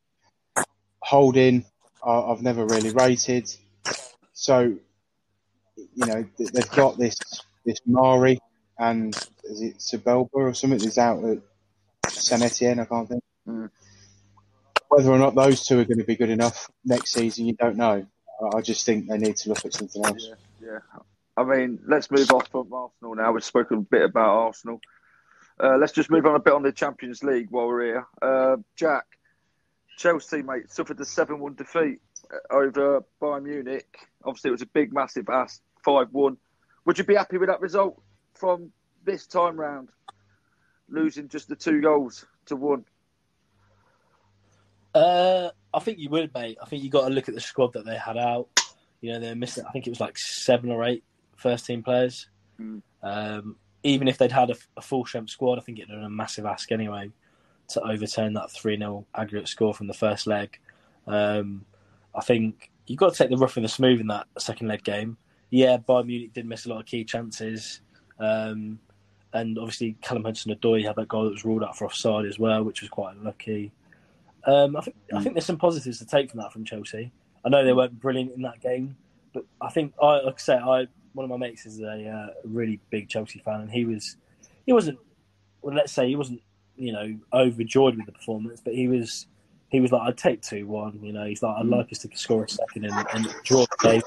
Holding, 1.01 1.65
I- 2.05 2.21
I've 2.21 2.43
never 2.43 2.67
really 2.67 2.91
rated. 2.91 3.51
So, 4.33 4.77
you 5.77 6.07
know, 6.07 6.25
they've 6.39 6.71
got 6.71 6.99
this 6.99 7.17
this 7.65 7.79
Mari 7.87 8.39
and 8.81 9.15
is 9.45 9.61
it 9.61 9.79
Saliba 9.79 10.31
or 10.33 10.55
something 10.55 10.79
that's 10.79 10.97
out 10.97 11.23
at 11.23 11.39
San 12.09 12.43
Etienne, 12.43 12.81
I 12.81 12.87
can't 12.87 13.09
think. 13.09 13.23
Mm. 13.47 13.71
Whether 14.89 15.11
or 15.11 15.19
not 15.19 15.35
those 15.35 15.65
two 15.65 15.79
are 15.79 15.85
going 15.85 15.99
to 15.99 16.05
be 16.05 16.17
good 16.17 16.31
enough 16.31 16.69
next 16.85 17.13
season, 17.13 17.47
you 17.47 17.53
don't 17.53 17.77
know. 17.77 18.07
I- 18.55 18.63
just 18.63 18.87
think 18.87 19.07
they 19.07 19.19
need 19.19 19.37
to 19.37 19.51
look 19.51 19.65
at 19.67 19.75
something 19.75 20.03
else. 20.05 20.31
Yeah. 20.63 20.79
I 21.37 21.45
mean, 21.45 21.79
let's 21.87 22.11
move 22.11 22.31
off 22.33 22.49
from 22.49 22.73
Arsenal 22.73 23.15
now. 23.15 23.33
We've 23.33 23.45
spoken 23.45 23.79
a 23.79 23.83
bit 23.83 24.03
about 24.03 24.31
Arsenal. 24.31 24.81
Uh, 25.63 25.77
let's 25.77 25.93
just 25.93 26.11
move 26.11 26.25
on 26.25 26.35
a 26.35 26.41
bit 26.41 26.55
on 26.55 26.63
the 26.63 26.73
Champions 26.73 27.23
League 27.23 27.49
while 27.51 27.67
we're 27.67 27.85
here. 27.85 28.07
Uh, 28.23 28.57
Jack, 28.77 29.05
Chelsea, 29.99 30.41
mate, 30.41 30.73
suffered 30.73 30.99
a 31.01 31.05
7 31.05 31.39
1 31.39 31.55
defeat 31.55 32.01
uh, 32.33 32.55
over 32.55 33.05
Bayern 33.21 33.45
Munich. 33.45 33.99
Obviously, 34.25 34.49
it 34.49 34.53
was 34.53 34.63
a 34.63 34.67
big, 34.67 34.95
massive 34.95 35.29
ass 35.29 35.61
5 35.85 36.09
1. 36.13 36.37
Would 36.87 36.99
you 36.99 37.05
be 37.05 37.15
happy 37.15 37.37
with 37.37 37.51
that 37.51 37.61
result 37.61 38.03
from 38.41 38.73
this 39.05 39.27
time 39.27 39.61
round? 39.61 39.91
Losing 40.89 41.29
just 41.29 41.49
the 41.49 41.55
two 41.55 41.81
goals 41.81 42.27
to 42.47 42.57
one. 42.57 42.85
Uh, 44.93 45.51
I 45.73 45.79
think 45.79 45.99
you 45.99 46.09
would, 46.11 46.35
mate. 46.35 46.59
I 46.61 46.67
think 46.67 46.83
you 46.83 46.91
got 46.91 47.07
to 47.07 47.15
look 47.15 47.29
at 47.29 47.35
the 47.35 47.41
squad 47.41 47.75
that 47.75 47.85
they 47.85 47.97
had 47.97 48.17
out. 48.17 48.49
You 49.01 49.13
know, 49.13 49.21
they're 49.21 49.37
missing. 49.37 49.65
I 49.69 49.71
think 49.71 49.87
it 49.87 49.91
was 49.91 50.01
like 50.01 50.19
seven 50.19 50.71
or 50.71 50.83
eight 50.85 51.05
first 51.37 51.67
team 51.67 51.83
players. 51.83 52.29
Mm. 52.61 52.83
Um, 53.03 53.57
even 53.83 54.09
if 54.09 54.19
they'd 54.19 54.33
had 54.33 54.51
a, 54.51 54.57
a 54.77 54.83
full 54.83 55.07
strength 55.07 55.31
squad, 55.31 55.59
I 55.59 55.63
think 55.63 55.79
it'd 55.79 55.89
been 55.89 56.03
a 56.03 56.11
massive 56.11 56.45
ask 56.45 56.73
anyway 56.73 57.11
to 57.69 57.83
overturn 57.83 58.35
that 58.35 58.51
3 58.51 58.77
0 58.79 59.07
aggregate 59.15 59.49
score 59.49 59.73
from 59.73 59.87
the 59.87 59.95
first 59.95 60.27
leg. 60.27 60.59
Um, 61.07 61.65
I 62.15 62.21
think 62.21 62.71
you've 62.87 62.99
got 62.99 63.13
to 63.13 63.19
take 63.19 63.31
the 63.31 63.37
rough 63.37 63.57
and 63.57 63.65
the 63.65 63.69
smooth 63.69 64.01
in 64.01 64.09
that 64.09 64.27
second 64.39 64.67
leg 64.67 64.83
game. 64.83 65.17
Yeah, 65.51 65.79
Bayern 65.79 66.07
Munich 66.07 66.33
did 66.33 66.47
miss 66.47 66.67
a 66.67 66.69
lot 66.69 66.81
of 66.81 66.87
key 66.87 67.05
chances. 67.05 67.81
Um, 68.21 68.79
and 69.33 69.59
obviously, 69.59 69.97
Callum 70.03 70.25
Hudson 70.25 70.55
Odoi 70.55 70.85
had 70.85 70.97
that 70.97 71.09
goal 71.09 71.25
that 71.25 71.33
was 71.33 71.45
ruled 71.45 71.65
out 71.65 71.77
for 71.77 71.87
offside 71.87 72.27
as 72.27 72.39
well, 72.39 72.63
which 72.63 72.81
was 72.81 72.91
quite 72.91 73.17
unlucky. 73.17 73.73
Um, 74.45 74.77
I 74.77 74.81
think 74.81 74.97
I 75.15 75.23
think 75.23 75.35
there's 75.35 75.47
some 75.47 75.59
positives 75.59 75.99
to 75.99 76.07
take 76.07 76.31
from 76.31 76.41
that 76.41 76.53
from 76.53 76.65
Chelsea. 76.65 77.13
I 77.45 77.49
know 77.49 77.65
they 77.65 77.73
weren't 77.73 78.01
brilliant 78.01 78.33
in 78.35 78.43
that 78.43 78.61
game, 78.61 78.97
but 79.33 79.45
I 79.61 79.71
think 79.71 79.95
I 80.03 80.21
like 80.21 80.35
I 80.35 80.39
say 80.39 80.55
I 80.55 80.87
one 81.13 81.25
of 81.25 81.31
my 81.31 81.37
mates 81.37 81.67
is 81.67 81.81
a 81.81 82.09
uh, 82.09 82.27
really 82.45 82.81
big 82.91 83.09
Chelsea 83.09 83.41
fan, 83.41 83.61
and 83.61 83.71
he 83.71 83.85
was 83.85 84.17
he 84.67 84.73
wasn't 84.73 84.99
well, 85.63 85.75
let's 85.75 85.93
say 85.93 86.09
he 86.09 86.17
wasn't 86.17 86.43
you 86.77 86.93
know 86.93 87.17
overjoyed 87.33 87.97
with 87.97 88.07
the 88.07 88.13
performance, 88.13 88.61
but 88.65 88.75
he 88.75 88.89
was 88.89 89.27
he 89.69 89.81
was 89.81 89.93
like 89.93 90.03
I'd 90.03 90.19
take 90.19 90.43
two 90.43 90.67
one. 90.67 90.99
You 91.03 91.13
know, 91.13 91.25
he's 91.25 91.43
like 91.43 91.57
I'd 91.59 91.67
like 91.67 91.93
us 91.93 91.99
to 91.99 92.09
score 92.15 92.45
a 92.45 92.49
second 92.49 92.87
and, 92.87 93.07
and 93.15 93.29
draw 93.45 93.67
the 93.67 93.89
game. 93.89 94.03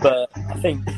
But 0.00 0.30
I 0.36 0.60
think 0.60 0.88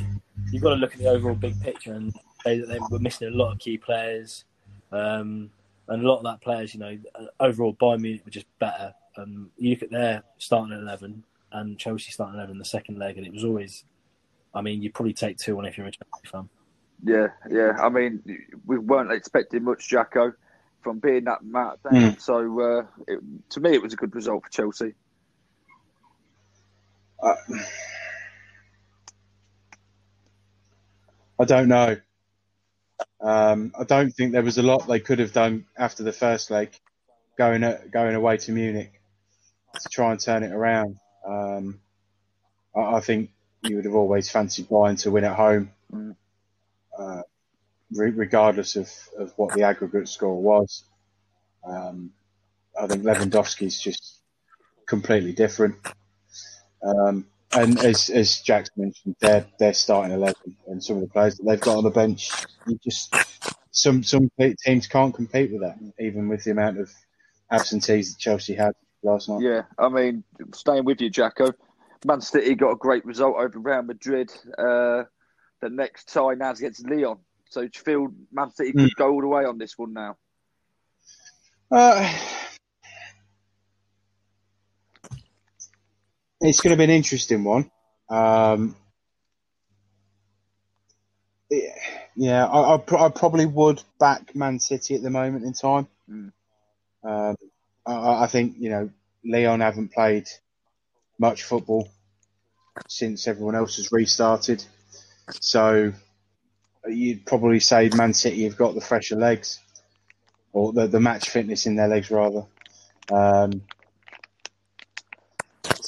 you've 0.53 0.63
got 0.63 0.71
to 0.71 0.77
look 0.77 0.93
at 0.93 0.99
the 0.99 1.09
overall 1.09 1.35
big 1.35 1.61
picture 1.61 1.95
and 1.95 2.15
say 2.45 2.61
that 2.61 2.69
they 2.69 2.79
were 2.91 2.99
missing 3.01 3.29
a 3.29 3.31
lot 3.37 3.53
of 3.53 3.59
key 3.59 3.79
players. 3.79 4.45
Um, 4.93 5.51
and 5.89 6.05
a 6.05 6.07
lot 6.07 6.19
of 6.19 6.25
that 6.25 6.41
players, 6.41 6.75
you 6.75 6.81
know, 6.81 6.97
overall 7.41 7.75
Bayern 7.75 8.03
Munich 8.03 8.25
were 8.25 8.31
just 8.31 8.47
better. 8.59 8.95
Um, 9.17 9.51
you 9.59 9.71
look 9.71 9.83
at 9.83 9.91
their 9.91 10.23
starting 10.39 10.79
eleven 10.79 11.25
and 11.51 11.79
Chelsea 11.79 12.13
starting 12.13 12.37
eleven 12.37 12.53
in 12.53 12.59
the 12.59 12.65
second 12.65 12.99
leg, 12.99 13.17
and 13.19 13.27
it 13.27 13.33
was 13.33 13.45
always, 13.45 13.85
I 14.55 14.61
mean, 14.63 14.83
you 14.83 14.91
probably 14.91 15.13
take 15.13 15.39
two 15.39 15.57
one 15.57 15.67
if 15.67 15.77
you're 15.77 15.87
a 15.87 15.91
Chelsea 15.91 16.29
fan. 16.31 16.49
Yeah, 17.05 17.29
yeah. 17.51 17.73
I 17.81 17.89
mean, 17.89 18.23
we 18.65 18.79
weren't 18.79 19.11
expecting 19.13 19.65
much, 19.65 19.89
Jacko, 19.89 20.33
from 20.83 20.99
being 20.99 21.25
that 21.25 21.45
Matt 21.45 21.83
down. 21.83 21.95
Mm. 21.95 22.21
So 22.21 22.61
uh, 22.61 22.87
it, 23.09 23.21
to 23.51 23.61
me, 23.61 23.75
it 23.75 23.83
was 23.83 23.93
a 23.93 23.97
good 23.97 24.15
result 24.15 24.45
for 24.45 24.51
Chelsea. 24.51 24.95
Uh, 27.23 27.35
I 31.39 31.45
don't 31.45 31.69
know. 31.69 31.97
Um, 33.21 33.73
I 33.79 33.85
don't 33.85 34.11
think 34.11 34.33
there 34.33 34.43
was 34.43 34.59
a 34.59 34.63
lot 34.63 34.87
they 34.87 35.01
could 35.01 35.19
have 35.19 35.33
done 35.33 35.67
after 35.77 36.03
the 36.03 36.13
first 36.13 36.51
leg, 36.51 36.71
going 37.39 37.63
going 37.91 38.15
away 38.15 38.37
to 38.39 38.53
Munich 38.53 39.01
to 39.81 39.89
try 39.89 40.11
and 40.11 40.21
turn 40.21 40.43
it 40.43 40.53
around. 40.53 40.99
Um, 41.27 41.81
I, 42.77 42.97
I, 42.97 43.01
think 43.01 43.31
you 43.63 43.77
would 43.77 43.85
have 43.85 43.95
always 43.95 44.31
fancied 44.31 44.69
Bayern 44.69 45.01
to 45.03 45.11
win 45.11 45.25
at 45.25 45.37
home, 45.37 45.71
uh, 46.99 47.23
re- 47.93 48.11
regardless 48.11 48.77
of, 48.77 48.91
of 49.19 49.33
what 49.37 49.55
the 49.55 49.63
aggregate 49.63 50.09
score 50.09 50.41
was. 50.41 50.85
Um, 51.65 52.13
I 52.79 52.87
think 52.87 53.05
Lewandowski's 53.05 53.81
just 53.81 54.19
completely 54.87 55.33
different. 55.33 55.77
Um, 56.83 57.27
and 57.55 57.79
as 57.79 58.11
as 58.11 58.41
Jack's 58.41 58.71
mentioned, 58.77 59.17
they're 59.21 59.47
they're 59.59 59.75
starting 59.75 60.13
eleven, 60.13 60.57
and 60.69 60.83
some 60.83 60.97
of 60.97 61.03
the 61.03 61.09
players 61.09 61.37
that 61.37 61.45
they've 61.45 61.61
got 61.61 61.79
on 61.79 61.85
the 61.85 61.91
bench, 61.91 62.31
you 62.67 62.79
just 62.83 63.15
some 63.71 64.03
some 64.03 64.31
teams 64.65 64.87
can't 64.87 65.15
compete 65.15 65.53
with 65.53 65.63
that, 65.63 65.79
even 65.99 66.29
with 66.29 66.45
the 66.45 66.51
amount 66.51 66.79
of 66.79 66.91
absentees 67.51 68.13
that 68.13 68.21
Chelsea 68.21 68.55
had 68.55 68.73
last 69.03 69.29
night. 69.29 69.43
Yeah, 69.43 69.63
I 69.79 69.89
mean, 69.89 70.25
staying 70.55 70.85
with 70.85 71.01
you, 71.01 71.11
Jacko, 71.11 71.53
Man 72.05 72.21
City 72.21 72.55
got 72.55 72.71
a 72.71 72.77
great 72.77 73.05
result 73.05 73.37
over 73.37 73.59
Real 73.59 73.83
Madrid. 73.83 74.31
Uh, 74.57 75.05
the 75.61 75.69
next 75.71 76.13
tie 76.13 76.35
now 76.35 76.53
is 76.53 76.59
against 76.59 76.89
Lyon, 76.89 77.19
so 77.49 77.61
do 77.63 77.71
you 77.75 77.83
feel 77.83 78.09
Man 78.33 78.51
City 78.51 78.73
could 78.73 78.91
Mm. 78.91 78.97
go 78.97 79.11
all 79.13 79.21
the 79.21 79.29
way 79.29 79.45
on 79.45 79.59
this 79.59 79.77
one 79.77 79.93
now? 79.93 80.17
Uh, 81.71 82.19
it's 86.43 86.61
going 86.61 86.73
to 86.73 86.77
be 86.77 86.85
an 86.85 86.91
interesting 86.91 87.45
one. 87.45 87.71
Um, 88.09 88.77
yeah, 91.51 91.75
yeah, 92.17 92.47
I, 92.47 92.75
I, 92.75 92.79
pr- 92.79 92.99
I 92.99 93.09
probably 93.11 93.47
would 93.47 93.83
back 93.99 94.35
Man 94.35 94.59
City 94.59 94.95
at 94.95 95.03
the 95.03 95.11
moment 95.11 95.45
in 95.45 95.53
time. 95.53 95.87
Mm. 96.11 96.33
Um, 97.05 97.37
I, 97.87 98.25
I 98.25 98.27
think 98.27 98.57
you 98.59 98.71
know 98.71 98.91
Leon 99.25 99.61
haven't 99.61 99.93
played 99.93 100.29
much 101.19 101.45
football 101.45 101.89
since 102.89 103.29
everyone 103.29 103.55
else 103.55 103.77
has 103.77 103.93
restarted, 103.93 104.65
so 105.41 105.93
you'd 106.87 107.25
probably 107.25 107.61
say 107.61 107.89
Man 107.95 108.15
City 108.15 108.45
have 108.45 108.57
got 108.57 108.75
the 108.75 108.81
fresher 108.81 109.17
legs, 109.17 109.61
or 110.53 110.73
the 110.73 110.87
the 110.87 111.01
match 111.01 111.31
fitness 111.31 111.67
in 111.67 111.77
their 111.77 111.89
legs 111.89 112.11
rather. 112.11 112.45
Um, 113.11 113.63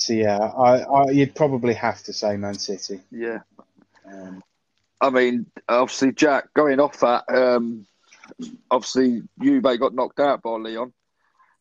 so 0.05 0.13
yeah, 0.13 0.39
I, 0.39 0.81
I 0.81 1.11
you'd 1.11 1.35
probably 1.35 1.75
have 1.75 2.03
to 2.05 2.13
say 2.13 2.37
Man 2.37 2.59
City. 2.59 3.01
Yeah. 3.11 3.41
Um, 4.07 4.43
I 5.01 5.11
mean, 5.11 5.47
obviously, 5.69 6.13
Jack, 6.13 6.53
going 6.55 6.81
off 6.81 7.01
that, 7.01 7.25
um, 7.29 7.87
obviously, 8.71 9.23
Juve 9.43 9.63
got 9.63 9.95
knocked 9.95 10.21
out 10.21 10.43
by 10.43 10.51
Leon. 10.51 10.93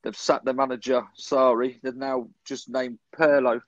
They've 0.03 0.15
sacked 0.15 0.45
their 0.45 0.53
manager, 0.53 1.03
Sarri. 1.17 1.79
They've 1.81 1.95
now 1.95 2.27
just 2.45 2.69
named 2.69 2.99
Pirlo 3.17 3.61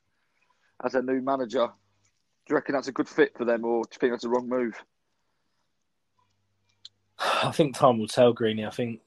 as 0.83 0.91
their 0.91 1.01
new 1.01 1.21
manager. 1.21 1.67
Do 1.67 2.51
you 2.51 2.55
reckon 2.55 2.75
that's 2.75 2.89
a 2.89 2.93
good 2.93 3.07
fit 3.07 3.37
for 3.37 3.45
them, 3.45 3.63
or 3.63 3.83
do 3.83 3.89
you 3.93 3.97
think 3.99 4.13
that's 4.13 4.25
a 4.25 4.29
wrong 4.29 4.49
move? 4.49 4.75
I 7.17 7.51
think 7.51 7.75
time 7.75 7.97
will 7.97 8.07
tell, 8.07 8.33
Greeny. 8.33 8.65
I 8.65 8.71
think 8.71 8.99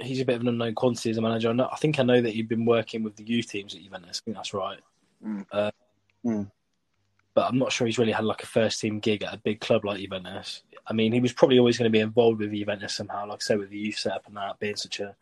he's 0.00 0.20
a 0.20 0.24
bit 0.24 0.36
of 0.36 0.42
an 0.42 0.48
unknown 0.48 0.74
quantity 0.74 1.10
as 1.10 1.18
a 1.18 1.22
manager. 1.22 1.50
I, 1.50 1.52
know, 1.52 1.68
I 1.70 1.76
think 1.76 2.00
I 2.00 2.02
know 2.02 2.20
that 2.20 2.32
he'd 2.32 2.48
been 2.48 2.64
working 2.64 3.02
with 3.02 3.16
the 3.16 3.24
youth 3.24 3.50
teams 3.50 3.74
at 3.74 3.82
Juventus. 3.82 4.20
I 4.20 4.24
think 4.24 4.36
that's 4.36 4.54
right. 4.54 4.80
Mm. 5.24 5.46
Uh, 5.50 5.70
Mm. 6.24 6.50
But 7.34 7.48
I'm 7.48 7.58
not 7.58 7.72
sure 7.72 7.86
he's 7.86 7.98
really 7.98 8.12
had 8.12 8.24
like 8.24 8.42
a 8.42 8.46
first 8.46 8.80
team 8.80 9.00
gig 9.00 9.22
at 9.22 9.34
a 9.34 9.38
big 9.38 9.60
club 9.60 9.84
like 9.84 10.00
Juventus. 10.00 10.62
I 10.86 10.92
mean, 10.92 11.12
he 11.12 11.20
was 11.20 11.32
probably 11.32 11.58
always 11.58 11.78
going 11.78 11.90
to 11.90 11.96
be 11.96 12.00
involved 12.00 12.40
with 12.40 12.52
Juventus 12.52 12.96
somehow, 12.96 13.26
like 13.26 13.38
I 13.38 13.44
said, 13.44 13.58
with 13.58 13.70
the 13.70 13.78
youth 13.78 13.98
setup 13.98 14.26
and 14.26 14.36
that 14.36 14.58
being 14.58 14.76
such 14.76 15.00
a, 15.00 15.14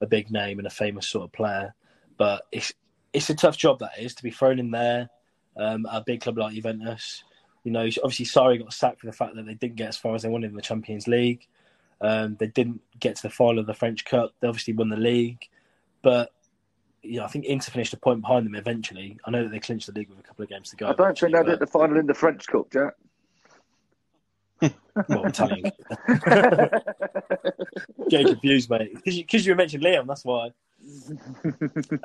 a 0.00 0.06
big 0.06 0.30
name 0.30 0.58
and 0.58 0.66
a 0.66 0.70
famous 0.70 1.08
sort 1.08 1.24
of 1.24 1.32
player. 1.32 1.74
But 2.18 2.42
it's 2.52 2.72
it's 3.12 3.30
a 3.30 3.34
tough 3.34 3.56
job 3.56 3.78
that 3.78 3.92
is 3.98 4.14
to 4.16 4.22
be 4.22 4.30
thrown 4.30 4.58
in 4.58 4.72
there 4.72 5.08
um, 5.56 5.86
at 5.86 6.02
a 6.02 6.04
big 6.04 6.20
club 6.20 6.36
like 6.36 6.54
Juventus. 6.54 7.22
You 7.62 7.72
know, 7.72 7.88
obviously, 8.02 8.26
Sarri 8.26 8.58
got 8.58 8.72
sacked 8.72 9.00
for 9.00 9.06
the 9.06 9.12
fact 9.12 9.36
that 9.36 9.46
they 9.46 9.54
didn't 9.54 9.76
get 9.76 9.88
as 9.88 9.96
far 9.96 10.14
as 10.14 10.22
they 10.22 10.28
wanted 10.28 10.50
in 10.50 10.56
the 10.56 10.62
Champions 10.62 11.08
League. 11.08 11.46
Um, 12.00 12.36
they 12.38 12.48
didn't 12.48 12.82
get 13.00 13.16
to 13.16 13.22
the 13.22 13.30
final 13.30 13.60
of 13.60 13.66
the 13.66 13.72
French 13.72 14.04
Cup. 14.04 14.32
They 14.40 14.48
obviously 14.48 14.74
won 14.74 14.90
the 14.90 14.96
league, 14.96 15.48
but 16.02 16.33
you 17.04 17.18
know, 17.18 17.24
I 17.24 17.28
think 17.28 17.44
Inter 17.44 17.70
finished 17.70 17.92
a 17.92 17.96
point 17.96 18.20
behind 18.20 18.46
them 18.46 18.54
eventually. 18.54 19.18
I 19.24 19.30
know 19.30 19.42
that 19.42 19.50
they 19.50 19.60
clinched 19.60 19.86
the 19.86 19.92
league 19.92 20.08
with 20.08 20.18
a 20.18 20.22
couple 20.22 20.42
of 20.42 20.48
games 20.48 20.70
to 20.70 20.76
go. 20.76 20.86
I 20.86 20.92
don't 20.94 21.18
think 21.18 21.32
they 21.32 21.38
actually, 21.38 21.50
did 21.52 21.60
the 21.60 21.66
final 21.66 21.98
in 21.98 22.06
the 22.06 22.14
French 22.14 22.46
Cup, 22.46 22.70
Jack. 22.72 22.94
but- 24.60 24.74
Well, 25.08 25.24
I'm 25.26 25.32
telling 25.32 25.64
you. 25.66 25.72
Getting 28.08 28.28
confused, 28.28 28.70
mate. 28.70 28.94
Because 29.04 29.44
you, 29.46 29.54
mentioned 29.54 29.82
Liam, 29.82 30.06
that's 30.06 30.24
why. 30.24 30.50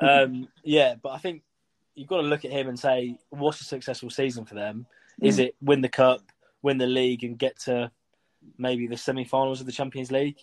um, 0.00 0.48
yeah, 0.64 0.94
but 1.00 1.10
I 1.10 1.18
think 1.18 1.42
you've 1.94 2.08
got 2.08 2.16
to 2.18 2.22
look 2.26 2.44
at 2.44 2.50
him 2.50 2.68
and 2.68 2.78
say, 2.78 3.16
what's 3.30 3.60
a 3.60 3.64
successful 3.64 4.10
season 4.10 4.44
for 4.44 4.54
them? 4.54 4.86
Is 5.22 5.38
Mm. 5.38 5.44
it 5.44 5.56
win 5.60 5.80
the 5.82 5.88
cup, 5.88 6.22
win 6.62 6.78
the 6.78 6.86
league, 6.86 7.22
and 7.24 7.38
get 7.38 7.58
to 7.60 7.90
maybe 8.58 8.86
the 8.86 8.96
semi-finals 8.96 9.60
of 9.60 9.66
the 9.66 9.72
Champions 9.72 10.10
League, 10.10 10.38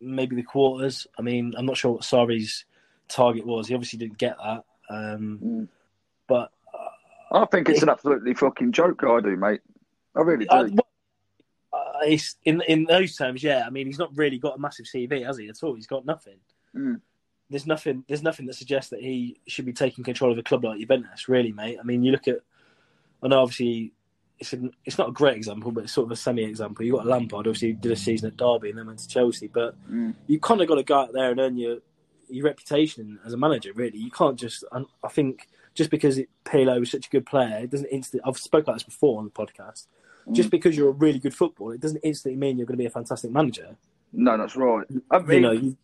maybe 0.00 0.34
the 0.34 0.42
quarters? 0.42 1.06
I 1.18 1.22
mean, 1.22 1.54
I'm 1.56 1.66
not 1.66 1.76
sure 1.76 1.92
what 1.92 2.02
Sarri's 2.02 2.64
target 3.08 3.46
was. 3.46 3.68
He 3.68 3.74
obviously 3.74 3.98
didn't 3.98 4.18
get 4.18 4.36
that. 4.38 4.64
Um, 4.90 5.38
Mm. 5.42 5.68
but 6.26 6.52
I 7.30 7.46
think 7.46 7.68
it's 7.68 7.82
an 7.82 7.88
absolutely 7.88 8.34
fucking 8.34 8.72
joke. 8.72 9.02
I 9.04 9.20
do, 9.20 9.36
mate. 9.36 9.60
I 10.14 10.20
really 10.20 10.44
do. 10.44 10.50
Uh, 10.54 10.68
well, 10.70 10.86
uh, 11.72 11.98
it's, 12.04 12.36
in 12.44 12.60
in 12.68 12.84
those 12.84 13.16
terms, 13.16 13.42
yeah. 13.42 13.64
I 13.66 13.70
mean, 13.70 13.86
he's 13.86 13.98
not 13.98 14.14
really 14.16 14.38
got 14.38 14.56
a 14.56 14.60
massive 14.60 14.84
CV, 14.86 15.24
has 15.24 15.38
he? 15.38 15.48
At 15.48 15.62
all, 15.62 15.74
he's 15.74 15.86
got 15.86 16.04
nothing. 16.04 16.36
Mm. 16.76 17.00
There's 17.48 17.66
nothing. 17.66 18.04
There's 18.08 18.22
nothing 18.22 18.46
that 18.46 18.54
suggests 18.54 18.90
that 18.90 19.00
he 19.00 19.40
should 19.46 19.64
be 19.64 19.72
taking 19.72 20.04
control 20.04 20.30
of 20.32 20.38
a 20.38 20.42
club 20.42 20.64
like 20.64 20.78
Juventus, 20.80 21.28
really, 21.28 21.52
mate. 21.52 21.78
I 21.80 21.82
mean, 21.84 22.02
you 22.04 22.12
look 22.12 22.28
at. 22.28 22.40
I 23.22 23.28
know, 23.28 23.40
obviously, 23.40 23.92
it's 24.40 24.52
an, 24.52 24.72
it's 24.84 24.98
not 24.98 25.08
a 25.08 25.12
great 25.12 25.36
example, 25.36 25.70
but 25.70 25.84
it's 25.84 25.92
sort 25.92 26.06
of 26.06 26.10
a 26.12 26.16
semi 26.16 26.42
example. 26.44 26.84
You 26.84 26.92
got 26.96 27.06
Lampard, 27.06 27.46
obviously, 27.46 27.68
who 27.68 27.74
did 27.74 27.92
a 27.92 27.96
season 27.96 28.28
at 28.28 28.36
Derby 28.36 28.70
and 28.70 28.78
then 28.78 28.86
went 28.88 28.98
to 28.98 29.08
Chelsea, 29.08 29.46
but 29.46 29.74
Mm. 29.90 30.14
you 30.26 30.40
kind 30.40 30.60
of 30.60 30.66
got 30.68 30.74
to 30.74 30.82
go 30.82 30.96
out 30.98 31.12
there 31.12 31.30
and 31.30 31.38
earn 31.40 31.56
your 31.56 31.78
your 32.32 32.46
reputation 32.46 33.18
as 33.24 33.32
a 33.32 33.36
manager. 33.36 33.72
Really, 33.74 33.98
you 33.98 34.10
can't 34.10 34.38
just. 34.38 34.64
I, 34.72 34.84
I 35.04 35.08
think 35.08 35.48
just 35.74 35.90
because 35.90 36.18
it, 36.18 36.28
Pirlo 36.44 36.78
was 36.80 36.90
such 36.90 37.06
a 37.06 37.10
good 37.10 37.26
player, 37.26 37.60
it 37.62 37.70
doesn't 37.70 37.88
instantly. 37.88 38.28
I've 38.28 38.38
spoke 38.38 38.64
about 38.64 38.74
this 38.74 38.82
before 38.82 39.18
on 39.18 39.24
the 39.24 39.30
podcast. 39.30 39.86
Mm. 40.28 40.34
Just 40.34 40.50
because 40.50 40.76
you're 40.76 40.90
a 40.90 40.92
really 40.92 41.18
good 41.18 41.34
footballer, 41.34 41.74
it 41.74 41.80
doesn't 41.80 42.00
instantly 42.02 42.36
mean 42.36 42.58
you're 42.58 42.66
going 42.66 42.76
to 42.76 42.82
be 42.82 42.86
a 42.86 42.90
fantastic 42.90 43.30
manager. 43.30 43.76
No, 44.12 44.36
that's 44.36 44.56
right. 44.56 44.86
I 45.10 45.18
mean, 45.20 45.36
you 45.36 45.40
know, 45.40 45.52
you, 45.52 45.76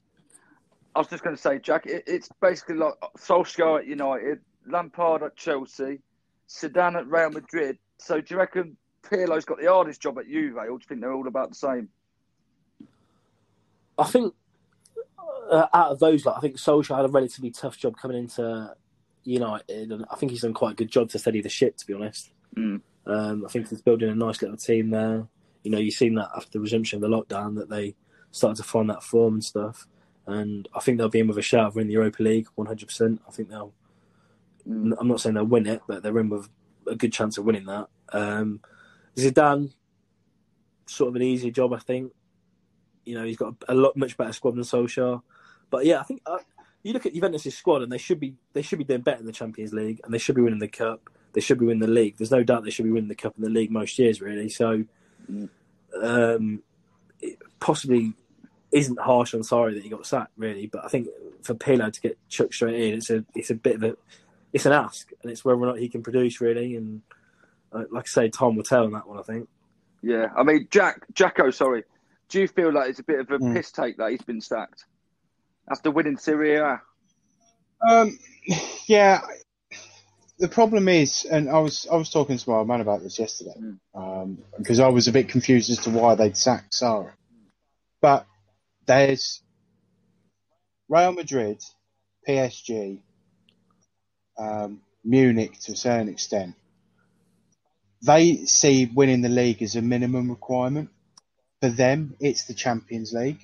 I 0.94 1.00
was 1.00 1.08
just 1.08 1.24
going 1.24 1.34
to 1.34 1.40
say, 1.40 1.58
Jack, 1.58 1.86
it, 1.86 2.04
it's 2.06 2.28
basically 2.40 2.76
like 2.76 2.94
Solskjaer 3.16 3.80
at 3.80 3.86
United, 3.86 4.40
Lampard 4.66 5.22
at 5.22 5.36
Chelsea, 5.36 6.00
Zidane 6.48 6.96
at 6.96 7.06
Real 7.06 7.30
Madrid. 7.30 7.78
So 7.98 8.20
do 8.20 8.34
you 8.34 8.38
reckon 8.38 8.76
Pirlo's 9.02 9.44
got 9.44 9.60
the 9.60 9.66
hardest 9.66 10.00
job 10.00 10.18
at 10.18 10.26
Juve, 10.26 10.56
or 10.56 10.66
do 10.66 10.72
you 10.72 10.80
think 10.88 11.00
they're 11.00 11.12
all 11.12 11.26
about 11.26 11.48
the 11.50 11.54
same? 11.54 11.88
I 13.98 14.04
think 14.04 14.34
uh, 15.50 15.66
out 15.72 15.92
of 15.92 15.98
those, 15.98 16.24
like, 16.24 16.36
I 16.36 16.40
think 16.40 16.56
Solskjaer 16.56 16.96
had 16.96 17.04
a 17.04 17.08
relatively 17.08 17.50
tough 17.50 17.78
job 17.78 17.96
coming 17.96 18.18
into 18.18 18.74
United, 19.24 19.92
and 19.92 20.04
I 20.10 20.16
think 20.16 20.32
he's 20.32 20.42
done 20.42 20.54
quite 20.54 20.72
a 20.72 20.76
good 20.76 20.90
job 20.90 21.10
to 21.10 21.18
steady 21.18 21.40
the 21.40 21.48
ship. 21.48 21.76
To 21.78 21.86
be 21.86 21.94
honest, 21.94 22.30
Mm. 22.56 22.80
um, 23.06 23.44
I 23.44 23.48
think 23.48 23.68
he's 23.68 23.82
building 23.82 24.10
a 24.10 24.14
nice 24.14 24.40
little 24.40 24.56
team 24.56 24.90
there. 24.90 25.26
You 25.62 25.70
know, 25.70 25.78
you've 25.78 25.94
seen 25.94 26.14
that 26.14 26.30
after 26.34 26.52
the 26.52 26.60
resumption 26.60 27.02
of 27.02 27.10
the 27.10 27.16
lockdown 27.16 27.56
that 27.56 27.68
they 27.68 27.94
started 28.30 28.56
to 28.56 28.68
find 28.68 28.88
that 28.90 29.02
form 29.02 29.34
and 29.34 29.44
stuff. 29.44 29.86
And 30.26 30.68
I 30.74 30.80
think 30.80 30.98
they'll 30.98 31.08
be 31.08 31.20
in 31.20 31.28
with 31.28 31.38
a 31.38 31.42
shout 31.42 31.68
of 31.68 31.76
in 31.78 31.88
the 31.88 31.94
Europa 31.94 32.22
League, 32.22 32.48
one 32.54 32.66
hundred 32.66 32.88
percent. 32.88 33.20
I 33.26 33.30
think 33.30 33.48
they'll. 33.48 33.72
Mm. 34.68 34.94
I'm 34.98 35.08
not 35.08 35.20
saying 35.20 35.34
they'll 35.34 35.44
win 35.44 35.66
it, 35.66 35.82
but 35.86 36.02
they're 36.02 36.18
in 36.18 36.28
with 36.28 36.48
a 36.86 36.94
good 36.94 37.12
chance 37.12 37.38
of 37.38 37.44
winning 37.44 37.66
that. 37.66 37.88
Um, 38.12 38.60
Zidane, 39.16 39.72
sort 40.86 41.08
of 41.08 41.16
an 41.16 41.22
easy 41.22 41.50
job, 41.50 41.72
I 41.72 41.78
think. 41.78 42.12
You 43.08 43.18
know, 43.18 43.24
he's 43.24 43.36
got 43.36 43.54
a 43.68 43.74
lot 43.74 43.96
much 43.96 44.16
better 44.16 44.32
squad 44.32 44.54
than 44.54 44.62
Solskjaer. 44.62 45.22
But 45.70 45.86
yeah, 45.86 46.00
I 46.00 46.02
think 46.02 46.22
uh, 46.26 46.38
you 46.82 46.92
look 46.92 47.06
at 47.06 47.14
Juventus' 47.14 47.54
squad, 47.54 47.82
and 47.82 47.90
they 47.90 47.98
should 47.98 48.20
be 48.20 48.34
they 48.52 48.62
should 48.62 48.78
be 48.78 48.84
doing 48.84 49.00
better 49.00 49.20
in 49.20 49.26
the 49.26 49.32
Champions 49.32 49.72
League, 49.72 50.00
and 50.04 50.12
they 50.12 50.18
should 50.18 50.36
be 50.36 50.42
winning 50.42 50.58
the 50.58 50.68
cup. 50.68 51.10
They 51.32 51.40
should 51.40 51.58
be 51.58 51.66
winning 51.66 51.80
the 51.80 51.92
league. 51.92 52.16
There's 52.16 52.30
no 52.30 52.42
doubt 52.42 52.64
they 52.64 52.70
should 52.70 52.84
be 52.84 52.90
winning 52.90 53.08
the 53.08 53.14
cup 53.14 53.36
and 53.36 53.44
the 53.44 53.50
league 53.50 53.70
most 53.70 53.98
years, 53.98 54.20
really. 54.20 54.48
So, 54.48 54.84
um, 56.02 56.62
it 57.20 57.38
possibly 57.60 58.14
isn't 58.72 58.98
harsh 58.98 59.34
on 59.34 59.40
Sarri 59.40 59.74
that 59.74 59.82
he 59.82 59.88
got 59.88 60.06
sacked, 60.06 60.32
really. 60.36 60.66
But 60.66 60.84
I 60.84 60.88
think 60.88 61.08
for 61.42 61.54
Pirlo 61.54 61.92
to 61.92 62.00
get 62.00 62.18
chucked 62.28 62.54
straight 62.54 62.80
in, 62.80 62.94
it's 62.94 63.10
a 63.10 63.24
it's 63.34 63.50
a 63.50 63.54
bit 63.54 63.76
of 63.76 63.82
a 63.82 63.96
it's 64.52 64.66
an 64.66 64.72
ask, 64.72 65.10
and 65.22 65.30
it's 65.30 65.44
whether 65.44 65.60
or 65.60 65.66
not 65.66 65.78
he 65.78 65.88
can 65.88 66.02
produce, 66.02 66.40
really. 66.40 66.76
And 66.76 67.02
uh, 67.72 67.84
like 67.90 68.04
I 68.04 68.08
say, 68.08 68.28
Tom 68.28 68.56
will 68.56 68.64
tell 68.64 68.84
on 68.84 68.92
that 68.92 69.06
one. 69.06 69.18
I 69.18 69.22
think. 69.22 69.48
Yeah, 70.02 70.28
I 70.36 70.44
mean, 70.44 70.68
Jack, 70.70 71.06
Jacko, 71.12 71.50
sorry. 71.50 71.84
Do 72.28 72.40
you 72.40 72.48
feel 72.48 72.72
like 72.72 72.90
it's 72.90 72.98
a 72.98 73.04
bit 73.04 73.20
of 73.20 73.30
a 73.30 73.38
Mm. 73.38 73.54
piss 73.54 73.72
take 73.72 73.96
that 73.96 74.10
he's 74.10 74.22
been 74.22 74.40
sacked 74.40 74.84
after 75.70 75.90
winning 75.90 76.18
Serie 76.18 76.56
A? 76.56 76.80
Um, 77.88 78.18
yeah. 78.86 79.22
The 80.38 80.48
problem 80.48 80.88
is, 80.88 81.24
and 81.24 81.50
I 81.50 81.58
was 81.58 81.86
I 81.90 81.96
was 81.96 82.10
talking 82.10 82.38
to 82.38 82.50
my 82.50 82.56
old 82.58 82.68
man 82.68 82.80
about 82.80 83.02
this 83.02 83.18
yesterday, 83.18 83.54
um, 83.94 84.38
because 84.56 84.78
I 84.78 84.88
was 84.88 85.08
a 85.08 85.12
bit 85.12 85.28
confused 85.28 85.68
as 85.70 85.78
to 85.80 85.90
why 85.90 86.14
they'd 86.14 86.36
sacked 86.36 86.72
Sarri. 86.72 87.12
But 88.00 88.24
there's 88.86 89.42
Real 90.88 91.12
Madrid, 91.12 91.60
PSG, 92.26 93.02
um, 94.38 94.80
Munich 95.04 95.58
to 95.60 95.72
a 95.72 95.76
certain 95.76 96.08
extent. 96.08 96.54
They 98.02 98.44
see 98.44 98.86
winning 98.86 99.22
the 99.22 99.28
league 99.28 99.60
as 99.62 99.74
a 99.74 99.82
minimum 99.82 100.30
requirement. 100.30 100.90
For 101.60 101.68
them, 101.68 102.14
it's 102.20 102.44
the 102.44 102.54
Champions 102.54 103.12
League. 103.12 103.40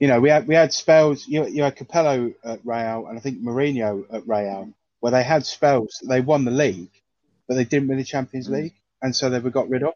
You 0.00 0.08
know, 0.08 0.20
we 0.20 0.30
had 0.30 0.46
we 0.46 0.54
had 0.54 0.72
spells. 0.72 1.26
You, 1.26 1.46
you 1.46 1.62
had 1.62 1.76
Capello 1.76 2.34
at 2.44 2.60
Real, 2.64 3.06
and 3.06 3.18
I 3.18 3.20
think 3.20 3.42
Mourinho 3.42 4.04
at 4.12 4.26
Real, 4.26 4.72
where 5.00 5.12
they 5.12 5.22
had 5.22 5.46
spells. 5.46 6.02
They 6.06 6.20
won 6.20 6.44
the 6.44 6.50
league, 6.50 6.90
but 7.46 7.54
they 7.54 7.64
didn't 7.64 7.88
win 7.88 7.98
the 7.98 8.04
Champions 8.04 8.48
mm. 8.48 8.62
League, 8.62 8.74
and 9.02 9.14
so 9.14 9.30
they 9.30 9.38
were 9.38 9.50
got 9.50 9.68
rid 9.68 9.82
of. 9.82 9.94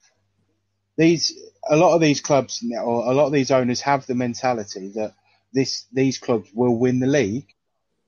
These 0.96 1.38
a 1.68 1.76
lot 1.76 1.94
of 1.94 2.00
these 2.00 2.20
clubs 2.20 2.64
or 2.74 3.10
a 3.10 3.14
lot 3.14 3.26
of 3.26 3.32
these 3.32 3.50
owners 3.50 3.80
have 3.82 4.06
the 4.06 4.14
mentality 4.14 4.88
that 4.94 5.14
this 5.52 5.86
these 5.92 6.18
clubs 6.18 6.48
will 6.54 6.76
win 6.76 7.00
the 7.00 7.06
league 7.06 7.46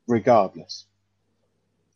regardless. 0.07 0.85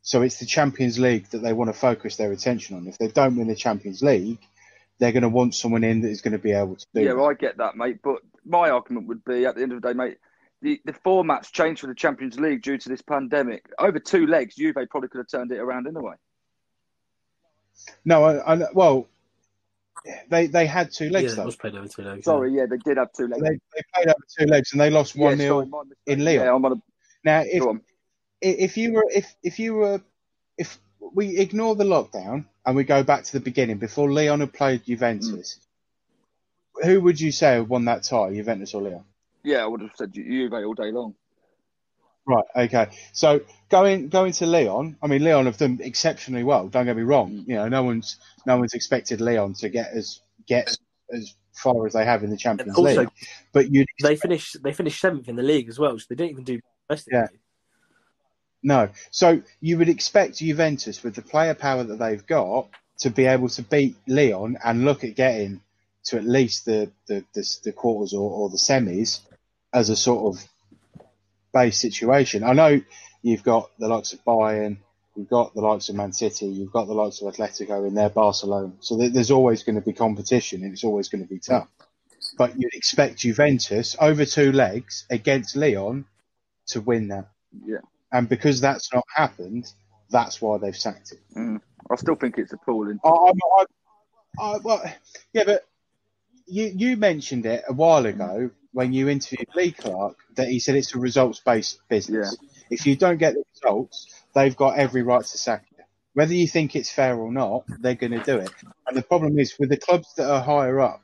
So 0.02 0.22
it's 0.22 0.38
the 0.38 0.46
Champions 0.46 0.98
League 0.98 1.28
that 1.30 1.38
they 1.38 1.54
want 1.54 1.72
to 1.72 1.78
focus 1.78 2.16
their 2.16 2.32
attention 2.32 2.76
on. 2.76 2.86
If 2.86 2.98
they 2.98 3.08
don't 3.08 3.36
win 3.36 3.48
the 3.48 3.56
Champions 3.56 4.02
League, 4.02 4.38
they're 4.98 5.12
going 5.12 5.22
to 5.22 5.28
want 5.28 5.54
someone 5.54 5.84
in 5.84 6.00
that 6.02 6.10
is 6.10 6.22
going 6.22 6.32
to 6.32 6.38
be 6.38 6.52
able 6.52 6.76
to 6.76 6.86
do. 6.94 7.02
Yeah, 7.02 7.14
well, 7.14 7.28
I 7.28 7.34
get 7.34 7.58
that, 7.58 7.76
mate. 7.76 7.98
But 8.02 8.20
my 8.44 8.70
argument 8.70 9.08
would 9.08 9.24
be, 9.24 9.46
at 9.46 9.56
the 9.56 9.62
end 9.62 9.72
of 9.72 9.82
the 9.82 9.88
day, 9.88 9.94
mate, 9.94 10.18
the, 10.62 10.80
the 10.84 10.92
format's 10.92 11.50
changed 11.50 11.80
for 11.80 11.88
the 11.88 11.94
Champions 11.94 12.38
League 12.38 12.62
due 12.62 12.78
to 12.78 12.88
this 12.88 13.02
pandemic. 13.02 13.66
Over 13.78 13.98
two 13.98 14.26
legs, 14.26 14.54
Juve 14.56 14.76
probably 14.90 15.08
could 15.08 15.18
have 15.18 15.28
turned 15.28 15.52
it 15.52 15.58
around 15.58 15.86
anyway. 15.86 16.14
No, 18.04 18.24
I, 18.24 18.54
I, 18.54 18.72
well, 18.72 19.08
they 20.28 20.46
they 20.46 20.66
had 20.66 20.92
two 20.92 21.10
legs 21.10 21.32
yeah, 21.32 21.36
though. 21.36 21.46
was 21.46 21.56
played 21.56 21.74
over 21.74 21.88
two 21.88 22.02
legs. 22.02 22.24
Sorry, 22.24 22.52
yeah, 22.52 22.66
they 22.66 22.76
did 22.76 22.98
have 22.98 23.12
two 23.12 23.26
legs. 23.26 23.42
They, 23.42 23.50
they 23.50 23.82
played 23.94 24.08
over 24.08 24.24
two 24.38 24.46
legs 24.46 24.72
and 24.72 24.80
they 24.80 24.90
lost 24.90 25.16
Yeah, 25.16 25.24
one 25.24 25.38
0 25.38 25.68
sorry, 25.68 25.86
in 26.06 26.24
Lyon. 26.24 26.40
Yeah, 26.40 26.54
I'm 26.54 26.64
on 26.64 26.72
a, 26.72 26.76
Now, 27.24 27.42
if 27.44 27.62
on. 27.62 27.80
if 28.40 28.76
you 28.76 28.92
were 28.92 29.06
if 29.12 29.34
if 29.42 29.58
you 29.58 29.74
were 29.74 29.94
if 29.94 30.02
we 31.14 31.38
ignore 31.38 31.74
the 31.76 31.84
lockdown 31.84 32.44
and 32.66 32.76
we 32.76 32.84
go 32.84 33.02
back 33.02 33.24
to 33.24 33.32
the 33.32 33.40
beginning 33.40 33.78
before 33.78 34.12
Leon 34.12 34.40
had 34.40 34.52
played 34.52 34.84
Juventus, 34.84 35.58
mm. 36.76 36.84
who 36.84 37.00
would 37.00 37.20
you 37.20 37.32
say 37.32 37.60
won 37.60 37.84
that 37.86 38.02
tie, 38.02 38.32
Juventus 38.32 38.74
or 38.74 38.82
Leon? 38.82 39.04
Yeah, 39.42 39.62
I 39.62 39.66
would 39.66 39.80
have 39.82 39.92
said 39.94 40.12
Ju- 40.12 40.24
Juve 40.24 40.52
all 40.52 40.74
day 40.74 40.90
long. 40.90 41.14
Right. 42.26 42.44
Okay. 42.56 42.88
So 43.12 43.42
going 43.68 44.08
going 44.08 44.32
to 44.32 44.46
Leon, 44.46 44.96
I 45.02 45.06
mean 45.06 45.22
Leon 45.22 45.44
have 45.44 45.58
done 45.58 45.78
exceptionally 45.82 46.42
well. 46.42 46.68
Don't 46.68 46.86
get 46.86 46.96
me 46.96 47.02
wrong. 47.02 47.32
Mm. 47.32 47.48
You 47.48 47.54
know, 47.56 47.68
no 47.68 47.82
one's 47.82 48.16
no 48.46 48.56
one's 48.56 48.72
expected 48.72 49.20
Leon 49.20 49.54
to 49.54 49.68
get 49.68 49.92
as 49.92 50.20
get 50.46 50.74
as 51.12 51.34
far 51.52 51.86
as 51.86 51.92
they 51.92 52.04
have 52.04 52.24
in 52.24 52.30
the 52.30 52.36
Champions 52.36 52.76
Also, 52.76 53.00
League. 53.00 53.08
But 53.52 53.70
you 53.70 53.84
they 54.02 54.16
finished 54.16 54.62
they 54.62 54.72
finished 54.72 55.00
seventh 55.00 55.28
in 55.28 55.36
the 55.36 55.42
league 55.42 55.68
as 55.68 55.78
well, 55.78 55.98
so 55.98 56.06
they 56.08 56.14
didn't 56.14 56.30
even 56.30 56.44
do 56.44 56.60
best. 56.88 57.08
Yeah. 57.12 57.26
No. 58.64 58.88
So 59.12 59.42
you 59.60 59.78
would 59.78 59.88
expect 59.90 60.38
Juventus, 60.38 61.02
with 61.04 61.14
the 61.14 61.22
player 61.22 61.54
power 61.54 61.84
that 61.84 61.98
they've 61.98 62.26
got, 62.26 62.68
to 63.00 63.10
be 63.10 63.26
able 63.26 63.48
to 63.50 63.62
beat 63.62 63.96
Leon 64.08 64.56
and 64.64 64.84
look 64.84 65.04
at 65.04 65.14
getting 65.14 65.60
to 66.04 66.16
at 66.16 66.24
least 66.24 66.64
the 66.64 66.90
the, 67.06 67.24
the, 67.34 67.56
the 67.64 67.72
quarters 67.72 68.14
or, 68.14 68.30
or 68.30 68.48
the 68.48 68.56
semis 68.56 69.20
as 69.72 69.90
a 69.90 69.96
sort 69.96 70.34
of 70.34 70.48
base 71.52 71.78
situation. 71.78 72.42
I 72.42 72.54
know 72.54 72.80
you've 73.22 73.42
got 73.42 73.70
the 73.78 73.88
likes 73.88 74.12
of 74.14 74.24
Bayern, 74.24 74.78
you've 75.14 75.28
got 75.28 75.54
the 75.54 75.60
likes 75.60 75.88
of 75.90 75.96
Man 75.96 76.12
City, 76.12 76.46
you've 76.46 76.72
got 76.72 76.86
the 76.86 76.94
likes 76.94 77.20
of 77.20 77.32
Atletico 77.34 77.86
in 77.86 77.94
there, 77.94 78.08
Barcelona. 78.10 78.72
So 78.80 78.96
there- 78.96 79.10
there's 79.10 79.30
always 79.30 79.62
going 79.62 79.76
to 79.76 79.82
be 79.82 79.92
competition 79.92 80.62
and 80.62 80.72
it's 80.72 80.84
always 80.84 81.08
going 81.08 81.22
to 81.22 81.28
be 81.28 81.38
tough. 81.40 81.68
But 82.38 82.58
you'd 82.58 82.74
expect 82.74 83.18
Juventus 83.18 83.96
over 84.00 84.24
two 84.24 84.52
legs 84.52 85.04
against 85.10 85.56
Leon 85.56 86.06
to 86.68 86.80
win 86.80 87.08
that. 87.08 87.28
Yeah. 87.66 87.78
And 88.14 88.28
because 88.28 88.60
that's 88.60 88.94
not 88.94 89.04
happened, 89.12 89.70
that's 90.08 90.40
why 90.40 90.58
they've 90.58 90.76
sacked 90.76 91.12
him. 91.12 91.18
Mm. 91.36 91.60
I 91.90 91.96
still 91.96 92.14
think 92.14 92.38
it's 92.38 92.52
appalling. 92.52 93.00
I, 93.04 93.08
I, 93.08 93.32
I, 93.58 93.64
I, 94.40 94.58
well, 94.58 94.82
yeah, 95.32 95.42
but 95.44 95.66
you 96.46 96.72
you 96.74 96.96
mentioned 96.96 97.44
it 97.44 97.64
a 97.68 97.72
while 97.72 98.06
ago 98.06 98.50
when 98.72 98.92
you 98.92 99.08
interviewed 99.08 99.48
Lee 99.56 99.72
Clark 99.72 100.16
that 100.36 100.48
he 100.48 100.60
said 100.60 100.76
it's 100.76 100.94
a 100.94 100.98
results 100.98 101.40
based 101.40 101.80
business. 101.88 102.36
If 102.70 102.86
you 102.86 102.94
don't 102.94 103.18
get 103.18 103.34
the 103.34 103.42
results, 103.54 104.24
they've 104.32 104.56
got 104.56 104.78
every 104.78 105.02
right 105.02 105.24
to 105.24 105.38
sack 105.38 105.64
you. 105.76 105.84
Whether 106.12 106.34
you 106.34 106.46
think 106.46 106.76
it's 106.76 106.92
fair 106.92 107.16
or 107.16 107.32
not, 107.32 107.64
they're 107.80 107.96
going 107.96 108.12
to 108.12 108.22
do 108.22 108.38
it. 108.38 108.50
And 108.86 108.96
the 108.96 109.02
problem 109.02 109.38
is 109.40 109.56
with 109.58 109.70
the 109.70 109.76
clubs 109.76 110.14
that 110.16 110.30
are 110.30 110.40
higher 110.40 110.80
up, 110.80 111.02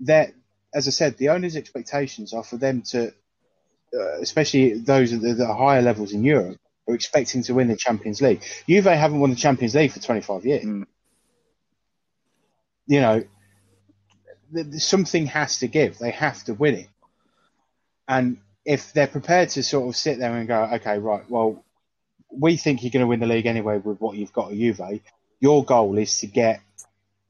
that 0.00 0.32
as 0.74 0.88
I 0.88 0.90
said, 0.90 1.16
the 1.18 1.28
owners' 1.28 1.56
expectations 1.56 2.34
are 2.34 2.42
for 2.42 2.56
them 2.56 2.82
to, 2.90 3.14
Uh, 3.98 4.20
especially 4.20 4.74
those 4.74 5.12
at 5.12 5.22
the, 5.22 5.34
the 5.34 5.54
higher 5.54 5.80
levels 5.82 6.12
in 6.12 6.22
Europe, 6.24 6.58
are 6.88 6.94
expecting 6.94 7.42
to 7.42 7.54
win 7.54 7.68
the 7.68 7.76
Champions 7.76 8.20
League. 8.20 8.42
Juve 8.68 8.84
haven't 8.84 9.20
won 9.20 9.30
the 9.30 9.36
Champions 9.36 9.74
League 9.74 9.92
for 9.92 10.00
25 10.00 10.44
years. 10.44 10.64
Mm. 10.64 10.86
You 12.86 13.00
know, 13.00 13.24
th- 14.54 14.70
th- 14.70 14.82
something 14.82 15.26
has 15.26 15.58
to 15.58 15.68
give. 15.68 15.98
They 15.98 16.10
have 16.10 16.44
to 16.44 16.54
win 16.54 16.74
it. 16.74 16.88
And 18.08 18.38
if 18.64 18.92
they're 18.92 19.06
prepared 19.06 19.48
to 19.50 19.62
sort 19.62 19.88
of 19.88 19.96
sit 19.96 20.18
there 20.18 20.36
and 20.36 20.46
go, 20.46 20.62
okay, 20.74 20.98
right, 20.98 21.28
well, 21.28 21.64
we 22.30 22.56
think 22.56 22.82
you're 22.82 22.90
going 22.90 23.02
to 23.02 23.06
win 23.06 23.20
the 23.20 23.26
league 23.26 23.46
anyway 23.46 23.78
with 23.78 24.00
what 24.00 24.16
you've 24.16 24.32
got 24.32 24.50
at 24.52 24.58
Juve. 24.58 25.00
Your 25.40 25.64
goal 25.64 25.96
is 25.98 26.20
to 26.20 26.26
get 26.26 26.60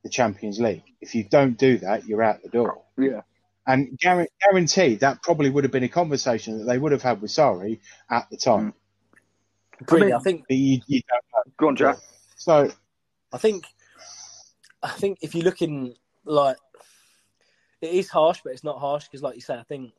the 0.03 0.09
Champions 0.09 0.61
League. 0.61 0.85
If 1.01 1.15
you 1.15 1.25
don't 1.25 1.59
do 1.59 1.79
that, 1.79 2.07
you're 2.07 2.23
out 2.23 2.43
the 2.43 2.49
door. 2.49 2.83
Yeah. 2.99 3.23
And 3.67 3.99
guar- 3.99 4.29
guaranteed 4.43 5.01
that 5.01 5.23
probably 5.23 5.51
would 5.51 5.65
have 5.65 5.73
been 5.73 5.83
a 5.83 5.89
conversation 5.89 6.59
that 6.59 6.65
they 6.65 6.79
would 6.79 6.93
have 6.93 7.03
had 7.03 7.21
with 7.21 7.31
Sarri 7.31 7.81
at 8.11 8.29
the 8.31 8.37
time. 8.37 8.73
Mm. 8.73 8.75
Completely. 9.79 10.13
I 10.13 10.19
think 10.21 10.45
But 10.49 10.57
you, 10.57 10.81
you 10.87 11.01
don't 11.09 11.25
know. 11.33 11.53
Go 11.57 11.69
on, 11.69 11.77
Jack. 11.77 11.99
So 12.37 12.71
I 13.33 13.39
think 13.39 13.67
I 14.83 14.91
think 14.91 15.19
if 15.21 15.35
you 15.35 15.43
look 15.43 15.63
in 15.63 15.95
like 16.25 16.57
it 17.81 17.91
is 17.91 18.09
harsh, 18.09 18.41
but 18.43 18.53
it's 18.53 18.65
not 18.65 18.79
harsh 18.79 19.05
because, 19.05 19.23
like 19.23 19.35
you 19.35 19.41
say, 19.41 19.55
I 19.55 19.63
think 19.65 19.93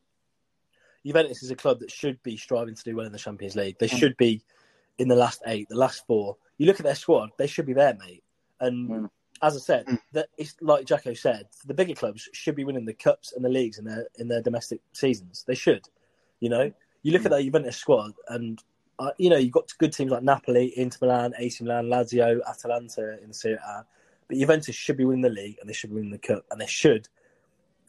Juventus 1.05 1.43
is 1.43 1.51
a 1.51 1.55
club 1.55 1.79
that 1.79 1.91
should 1.91 2.21
be 2.23 2.37
striving 2.37 2.75
to 2.75 2.83
do 2.83 2.95
well 2.95 3.05
in 3.05 3.11
the 3.11 3.17
Champions 3.17 3.55
League. 3.55 3.77
They 3.79 3.87
mm. 3.87 3.97
should 3.97 4.17
be 4.17 4.41
in 4.97 5.07
the 5.07 5.15
last 5.15 5.41
eight, 5.45 5.69
the 5.69 5.75
last 5.75 6.05
four. 6.07 6.37
You 6.57 6.65
look 6.65 6.79
at 6.79 6.85
their 6.85 6.95
squad; 6.95 7.29
they 7.37 7.47
should 7.47 7.65
be 7.65 7.73
there, 7.73 7.95
mate. 7.99 8.23
And 8.59 8.89
mm. 8.89 9.09
As 9.41 9.55
I 9.55 9.59
said, 9.59 9.85
that 10.13 10.29
it's 10.37 10.55
like 10.61 10.85
Jacko 10.85 11.13
said, 11.13 11.47
the 11.65 11.73
bigger 11.73 11.93
clubs 11.93 12.29
should 12.33 12.55
be 12.55 12.63
winning 12.63 12.85
the 12.85 12.93
cups 12.93 13.33
and 13.33 13.43
the 13.43 13.49
leagues 13.49 13.77
in 13.77 13.85
their 13.85 14.07
in 14.17 14.27
their 14.27 14.41
domestic 14.41 14.81
seasons. 14.93 15.43
They 15.47 15.55
should, 15.55 15.85
you 16.39 16.49
know. 16.49 16.71
You 17.03 17.13
look 17.13 17.25
at 17.25 17.31
that 17.31 17.43
Juventus 17.43 17.77
squad, 17.77 18.13
and 18.27 18.61
uh, 18.99 19.11
you 19.17 19.29
know, 19.29 19.37
you've 19.37 19.51
got 19.51 19.71
good 19.77 19.93
teams 19.93 20.11
like 20.11 20.23
Napoli, 20.23 20.73
Inter 20.77 20.97
Milan, 21.01 21.33
AC 21.37 21.63
Milan, 21.63 21.85
Lazio, 21.85 22.39
Atalanta 22.47 23.17
in 23.23 23.31
Serie 23.31 23.59
A. 23.65 23.85
But 24.27 24.37
Juventus 24.37 24.75
should 24.75 24.97
be 24.97 25.05
winning 25.05 25.21
the 25.21 25.29
league 25.29 25.57
and 25.61 25.69
they 25.69 25.73
should 25.73 25.91
be 25.91 25.95
winning 25.95 26.11
the 26.11 26.17
cup, 26.17 26.45
and 26.51 26.59
they 26.59 26.67
should, 26.67 27.07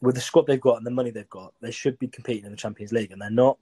with 0.00 0.14
the 0.14 0.20
squad 0.20 0.46
they've 0.46 0.60
got 0.60 0.76
and 0.76 0.86
the 0.86 0.90
money 0.90 1.10
they've 1.10 1.28
got, 1.28 1.54
they 1.60 1.70
should 1.70 1.98
be 1.98 2.08
competing 2.08 2.44
in 2.44 2.50
the 2.50 2.56
Champions 2.56 2.92
League, 2.92 3.10
and 3.10 3.20
they're 3.20 3.30
not. 3.30 3.58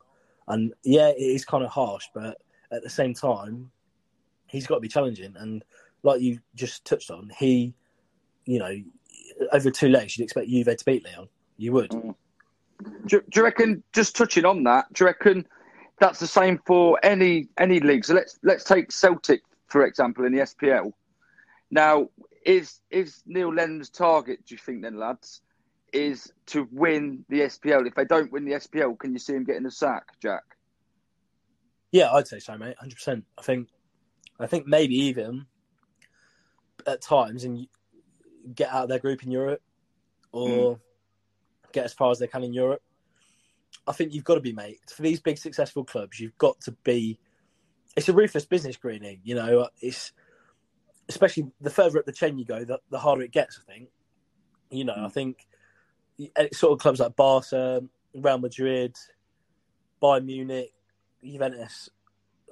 And 0.48 0.74
yeah, 0.82 1.08
it 1.08 1.18
is 1.18 1.44
kind 1.44 1.64
of 1.64 1.70
harsh, 1.70 2.06
but 2.14 2.38
at 2.70 2.82
the 2.82 2.90
same 2.90 3.14
time, 3.14 3.70
he's 4.48 4.66
got 4.66 4.76
to 4.76 4.80
be 4.80 4.88
challenging. 4.88 5.34
And 5.36 5.64
like 6.06 6.20
you 6.20 6.38
just 6.54 6.84
touched 6.84 7.10
on, 7.10 7.30
he, 7.38 7.74
you 8.44 8.58
know, 8.58 8.74
over 9.52 9.70
two 9.70 9.88
legs, 9.88 10.16
you'd 10.16 10.24
expect 10.24 10.48
Juve 10.48 10.76
to 10.76 10.84
beat 10.84 11.04
Leon. 11.04 11.28
You 11.56 11.72
would. 11.72 11.90
Mm. 11.90 12.14
Do, 13.06 13.20
do 13.20 13.40
you 13.40 13.44
reckon? 13.44 13.82
Just 13.92 14.16
touching 14.16 14.44
on 14.44 14.62
that, 14.64 14.92
do 14.92 15.04
you 15.04 15.06
reckon 15.06 15.46
that's 15.98 16.20
the 16.20 16.26
same 16.26 16.60
for 16.66 16.98
any 17.02 17.48
any 17.58 17.80
league? 17.80 18.04
So 18.04 18.14
let's 18.14 18.38
let's 18.42 18.64
take 18.64 18.92
Celtic 18.92 19.42
for 19.68 19.84
example 19.84 20.24
in 20.24 20.32
the 20.32 20.40
SPL. 20.40 20.92
Now, 21.70 22.08
is 22.44 22.80
is 22.90 23.22
Neil 23.26 23.52
Lennon's 23.52 23.90
target? 23.90 24.40
Do 24.46 24.54
you 24.54 24.58
think 24.58 24.82
then, 24.82 24.98
lads, 24.98 25.40
is 25.92 26.32
to 26.46 26.68
win 26.70 27.24
the 27.28 27.40
SPL? 27.40 27.86
If 27.86 27.94
they 27.94 28.04
don't 28.04 28.30
win 28.30 28.44
the 28.44 28.52
SPL, 28.52 28.98
can 28.98 29.12
you 29.12 29.18
see 29.18 29.34
him 29.34 29.44
getting 29.44 29.66
a 29.66 29.70
sack, 29.70 30.04
Jack? 30.22 30.42
Yeah, 31.92 32.12
I'd 32.12 32.28
say 32.28 32.38
so, 32.38 32.56
mate. 32.56 32.76
Hundred 32.78 32.96
percent. 32.96 33.24
I 33.38 33.42
think, 33.42 33.68
I 34.38 34.46
think 34.46 34.66
maybe 34.66 34.94
even 34.94 35.46
at 36.86 37.00
times 37.00 37.44
and 37.44 37.66
get 38.54 38.70
out 38.70 38.84
of 38.84 38.88
their 38.88 38.98
group 38.98 39.22
in 39.22 39.30
Europe 39.30 39.62
or 40.32 40.74
hmm. 40.74 40.80
get 41.72 41.84
as 41.84 41.92
far 41.92 42.10
as 42.10 42.18
they 42.18 42.26
can 42.26 42.44
in 42.44 42.52
Europe. 42.52 42.82
I 43.86 43.92
think 43.92 44.12
you've 44.12 44.24
got 44.24 44.34
to 44.34 44.40
be, 44.40 44.52
mate. 44.52 44.80
For 44.88 45.02
these 45.02 45.20
big 45.20 45.38
successful 45.38 45.84
clubs, 45.84 46.18
you've 46.18 46.38
got 46.38 46.60
to 46.62 46.72
be. 46.84 47.18
It's 47.96 48.08
a 48.08 48.12
ruthless 48.12 48.44
business 48.44 48.76
Greeny, 48.76 49.20
you 49.24 49.34
know. 49.34 49.68
It's 49.80 50.12
especially 51.08 51.50
the 51.60 51.70
further 51.70 51.98
up 51.98 52.04
the 52.04 52.12
chain 52.12 52.38
you 52.38 52.44
go, 52.44 52.64
the, 52.64 52.80
the 52.90 52.98
harder 52.98 53.22
it 53.22 53.30
gets. 53.30 53.60
I 53.62 53.72
think, 53.72 53.88
you 54.70 54.84
know, 54.84 54.94
I 54.96 55.02
hmm. 55.02 55.08
think 55.08 55.46
sort 56.52 56.72
of 56.72 56.78
clubs 56.78 57.00
like 57.00 57.16
Barca, 57.16 57.82
Real 58.14 58.38
Madrid, 58.38 58.96
Bayern 60.02 60.24
Munich, 60.24 60.72
Juventus, 61.24 61.88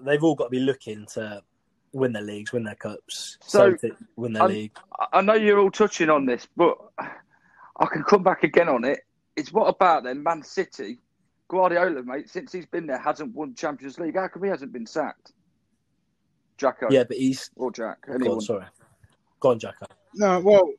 they've 0.01 0.23
all 0.23 0.35
got 0.35 0.45
to 0.45 0.51
be 0.51 0.61
looking 0.61 1.07
to 1.15 1.43
win 1.95 2.13
their 2.13 2.23
leagues, 2.23 2.53
win 2.53 2.65
their 2.65 2.75
cups, 2.75 3.39
So, 3.41 3.71
Celtic 3.71 3.93
win 4.17 4.33
their 4.35 4.43
I'm- 4.43 4.51
league. 4.53 4.77
I- 4.99 5.19
I 5.19 5.21
know 5.23 5.35
you're 5.35 5.59
all 5.61 5.71
touching 5.71 6.11
on 6.11 6.27
this, 6.27 6.47
but 6.57 6.77
I 6.99 7.87
can 7.87 8.03
come 8.05 8.23
back 8.23 8.43
again 8.43 8.69
on 8.69 8.85
it. 8.85 9.01
It's 9.37 9.53
what 9.53 9.67
about 9.69 10.05
then 10.05 10.23
Man 10.23 10.43
City? 10.43 10.99
Guardiola, 11.49 12.03
mate, 12.03 12.29
since 12.31 12.53
he's 12.53 12.67
been 12.67 12.87
there, 12.87 12.99
hasn't 12.99 13.35
won 13.35 13.55
Champions 13.55 13.99
League. 13.99 14.17
How 14.17 14.29
come 14.29 14.43
he 14.43 14.49
hasn't 14.49 14.73
been 14.73 14.87
sacked? 14.87 15.33
Jacko 16.57 16.89
Yeah, 16.91 17.05
but 17.05 17.17
he's. 17.17 17.51
or 17.57 17.71
Jack? 17.71 17.99
Oh, 18.09 18.19
Go 18.19 18.33
on, 18.35 18.41
sorry. 18.41 18.65
Go 19.41 19.51
on, 19.51 19.59
Jacko. 19.59 19.87
No, 20.15 20.41
well, 20.41 20.73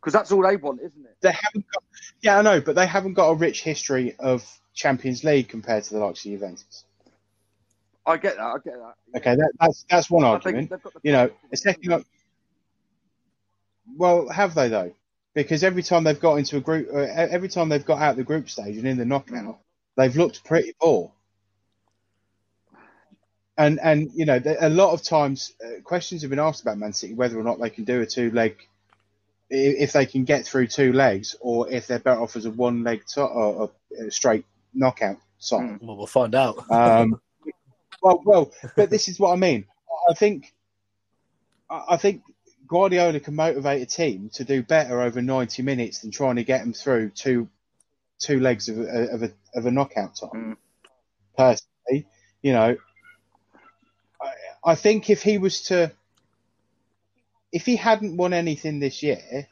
Because 0.00 0.12
that's 0.14 0.32
all 0.32 0.42
they 0.42 0.56
want, 0.56 0.80
isn't 0.82 1.04
it? 1.04 1.16
they 1.20 1.30
haven't 1.30 1.64
got. 1.72 1.84
Yeah, 2.22 2.38
I 2.38 2.42
know, 2.42 2.60
but 2.60 2.74
they 2.74 2.86
haven't 2.86 3.14
got 3.14 3.28
a 3.28 3.34
rich 3.34 3.62
history 3.62 4.16
of 4.18 4.44
Champions 4.74 5.22
League 5.22 5.48
compared 5.48 5.84
to 5.84 5.94
the 5.94 6.00
likes 6.00 6.24
of 6.24 6.32
Juventus. 6.32 6.84
I 8.04 8.16
get 8.16 8.36
that. 8.36 8.42
I 8.42 8.54
get 8.64 8.74
that. 8.74 9.18
Okay, 9.18 9.36
that, 9.36 9.52
that's 9.60 9.84
that's 9.88 10.10
one 10.10 10.24
I 10.24 10.28
argument. 10.30 10.70
the 10.70 10.80
You 11.02 11.12
know, 11.12 11.30
a 11.52 11.56
second. 11.56 11.92
ar- 11.92 12.02
Well, 13.96 14.28
have 14.28 14.54
they 14.54 14.68
though? 14.68 14.92
Because 15.34 15.64
every 15.64 15.82
time 15.82 16.04
they've 16.04 16.20
got 16.20 16.36
into 16.36 16.56
a 16.56 16.60
group, 16.60 16.88
uh, 16.92 16.98
every 16.98 17.48
time 17.48 17.68
they've 17.68 17.84
got 17.84 18.00
out 18.02 18.16
the 18.16 18.24
group 18.24 18.50
stage 18.50 18.76
and 18.76 18.86
in 18.86 18.98
the 18.98 19.04
knockout, 19.04 19.58
they've 19.96 20.14
looked 20.16 20.44
pretty 20.44 20.74
poor. 20.80 21.12
And 23.56 23.78
and 23.80 24.10
you 24.14 24.24
know, 24.26 24.40
a 24.60 24.68
lot 24.68 24.92
of 24.92 25.02
times 25.02 25.52
uh, 25.64 25.80
questions 25.82 26.22
have 26.22 26.30
been 26.30 26.38
asked 26.38 26.62
about 26.62 26.78
Man 26.78 26.92
City 26.92 27.14
whether 27.14 27.38
or 27.38 27.44
not 27.44 27.60
they 27.60 27.70
can 27.70 27.84
do 27.84 28.00
a 28.00 28.06
two 28.06 28.30
leg, 28.30 28.56
if 29.48 29.92
they 29.92 30.06
can 30.06 30.24
get 30.24 30.44
through 30.44 30.66
two 30.66 30.92
legs, 30.92 31.36
or 31.40 31.70
if 31.70 31.86
they're 31.86 31.98
better 31.98 32.20
off 32.20 32.34
as 32.36 32.46
a 32.46 32.50
one 32.50 32.82
leg 32.82 33.04
to- 33.14 33.22
or 33.24 33.70
a 34.00 34.10
straight 34.10 34.44
knockout 34.74 35.18
side. 35.38 35.78
Well, 35.80 35.96
we'll 35.96 36.06
find 36.06 36.34
out. 36.34 36.64
Um, 36.70 37.20
well, 38.02 38.22
well, 38.24 38.52
but 38.76 38.90
this 38.90 39.08
is 39.08 39.18
what 39.18 39.32
I 39.32 39.36
mean. 39.36 39.64
I 40.10 40.14
think, 40.14 40.52
I 41.70 41.96
think 41.96 42.22
Guardiola 42.66 43.20
can 43.20 43.34
motivate 43.34 43.82
a 43.82 43.86
team 43.86 44.30
to 44.34 44.44
do 44.44 44.62
better 44.62 45.00
over 45.00 45.22
ninety 45.22 45.62
minutes 45.62 46.00
than 46.00 46.10
trying 46.10 46.36
to 46.36 46.44
get 46.44 46.60
them 46.60 46.72
through 46.72 47.10
two, 47.10 47.48
two 48.18 48.40
legs 48.40 48.68
of 48.68 48.78
a, 48.78 49.08
of 49.12 49.22
a, 49.22 49.32
of 49.54 49.66
a 49.66 49.70
knockout 49.70 50.16
time. 50.16 50.30
Mm. 50.34 50.56
Personally, 51.36 52.06
you 52.42 52.52
know, 52.52 52.76
I, 54.20 54.32
I 54.64 54.74
think 54.74 55.08
if 55.08 55.22
he 55.22 55.38
was 55.38 55.62
to, 55.62 55.92
if 57.52 57.64
he 57.64 57.76
hadn't 57.76 58.16
won 58.16 58.32
anything 58.32 58.80
this 58.80 59.02
year, 59.02 59.48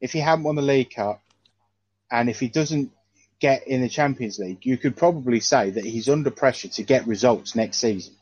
if 0.00 0.12
he 0.12 0.18
hadn't 0.18 0.44
won 0.44 0.56
the 0.56 0.62
League 0.62 0.94
Cup, 0.94 1.22
and 2.10 2.28
if 2.28 2.40
he 2.40 2.48
doesn't 2.48 2.92
get 3.40 3.66
in 3.66 3.80
the 3.82 3.88
Champions 3.88 4.38
League, 4.38 4.64
you 4.64 4.76
could 4.78 4.96
probably 4.96 5.40
say 5.40 5.70
that 5.70 5.84
he's 5.84 6.08
under 6.08 6.30
pressure 6.30 6.68
to 6.68 6.82
get 6.82 7.06
results 7.06 7.54
next 7.54 7.78
season. 7.78 8.14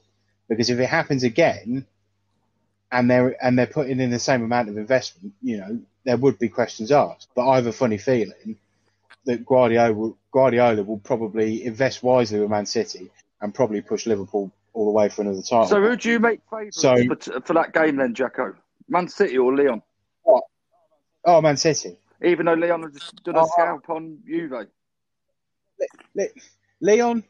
Because 0.49 0.71
if 0.71 0.79
it 0.79 0.87
happens 0.89 1.23
again, 1.25 1.87
and 2.93 3.11
they're 3.11 3.37
and 3.45 3.59
they're 3.59 3.67
putting 3.67 3.99
in 4.01 4.11
the 4.11 4.19
same 4.19 4.43
amount 4.43 4.69
of 4.69 4.77
investment, 4.77 5.35
you 5.43 5.57
know, 5.59 5.81
there 6.05 6.17
would 6.17 6.39
be 6.39 6.49
questions 6.49 6.93
asked. 6.93 7.29
But 7.35 7.49
I 7.49 7.57
have 7.57 7.67
a 7.67 7.73
funny 7.73 7.99
feeling 7.99 8.57
that 9.25 9.45
Guardiola 9.47 9.93
will, 9.95 10.19
Guardiola 10.33 10.83
will 10.83 10.99
probably 10.99 11.65
invest 11.65 12.03
wisely 12.03 12.41
with 12.41 12.51
Man 12.51 12.67
City 12.67 13.11
and 13.41 13.55
probably 13.55 13.81
push 13.81 14.07
Liverpool 14.07 14.53
all 14.75 14.85
the 14.85 14.91
way 14.93 15.09
for 15.09 15.23
another 15.23 15.41
title. 15.41 15.67
So 15.67 15.81
who 15.81 15.97
do 15.97 16.11
you 16.11 16.19
make 16.21 16.41
favourites 16.51 16.81
So- 16.81 16.95
for, 17.07 17.41
for 17.41 17.53
that 17.55 17.73
game 17.73 17.97
then, 17.97 18.15
Jacko? 18.15 18.55
Man 18.89 19.09
City 19.09 19.39
or 19.39 19.55
Leon? 19.55 19.81
What? 20.25 20.45
oh, 21.25 21.41
Man 21.41 21.57
City. 21.57 21.97
Even 22.23 22.47
though 22.47 22.55
Leon 22.55 22.83
has 22.83 22.93
just 22.93 23.25
done 23.25 23.37
a 23.37 23.43
Oh, 23.43 23.49
scalp 23.53 23.89
on 23.89 24.19
Juve. 24.27 24.67
Le- 26.15 26.29
Leon, 26.81 27.25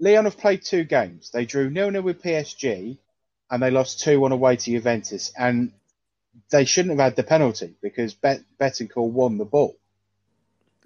Leon 0.00 0.24
have 0.24 0.38
played 0.38 0.62
two 0.62 0.84
games. 0.84 1.30
They 1.30 1.44
drew 1.44 1.70
nil 1.70 1.90
nil 1.90 2.02
with 2.02 2.22
PSG, 2.22 2.98
and 3.50 3.62
they 3.62 3.70
lost 3.70 4.00
two 4.00 4.20
one 4.20 4.32
away 4.32 4.56
to 4.56 4.70
Juventus. 4.70 5.32
And 5.36 5.72
they 6.50 6.64
shouldn't 6.64 6.98
have 6.98 7.04
had 7.04 7.16
the 7.16 7.22
penalty 7.22 7.74
because 7.82 8.14
Bet- 8.14 8.44
Bentancur 8.60 9.08
won 9.10 9.38
the 9.38 9.44
ball. 9.44 9.76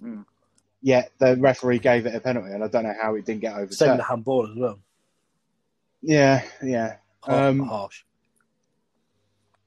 Mm. 0.03 0.25
Yet 0.81 1.13
the 1.19 1.37
referee 1.37 1.79
gave 1.79 2.07
it 2.07 2.15
a 2.15 2.21
penalty, 2.21 2.53
and 2.53 2.65
I 2.65 2.69
don't 2.69 2.83
know 2.85 2.95
how 3.01 3.15
it 3.15 3.25
didn't 3.25 3.41
get 3.43 3.53
Same 3.53 3.63
overturned. 3.63 3.91
with 3.93 3.99
the 3.99 4.05
handball 4.05 4.51
as 4.51 4.57
well. 4.57 4.79
Yeah, 6.01 6.43
yeah. 6.63 6.97
Har- 7.21 7.49
Um, 7.49 7.61
harsh. 7.61 8.03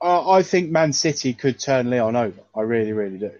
I, 0.01 0.37
I 0.39 0.43
think 0.43 0.71
Man 0.71 0.91
City 0.91 1.33
could 1.33 1.57
turn 1.59 1.89
Leon 1.89 2.15
over. 2.17 2.41
I 2.53 2.61
really, 2.61 2.91
really 2.91 3.17
do. 3.17 3.31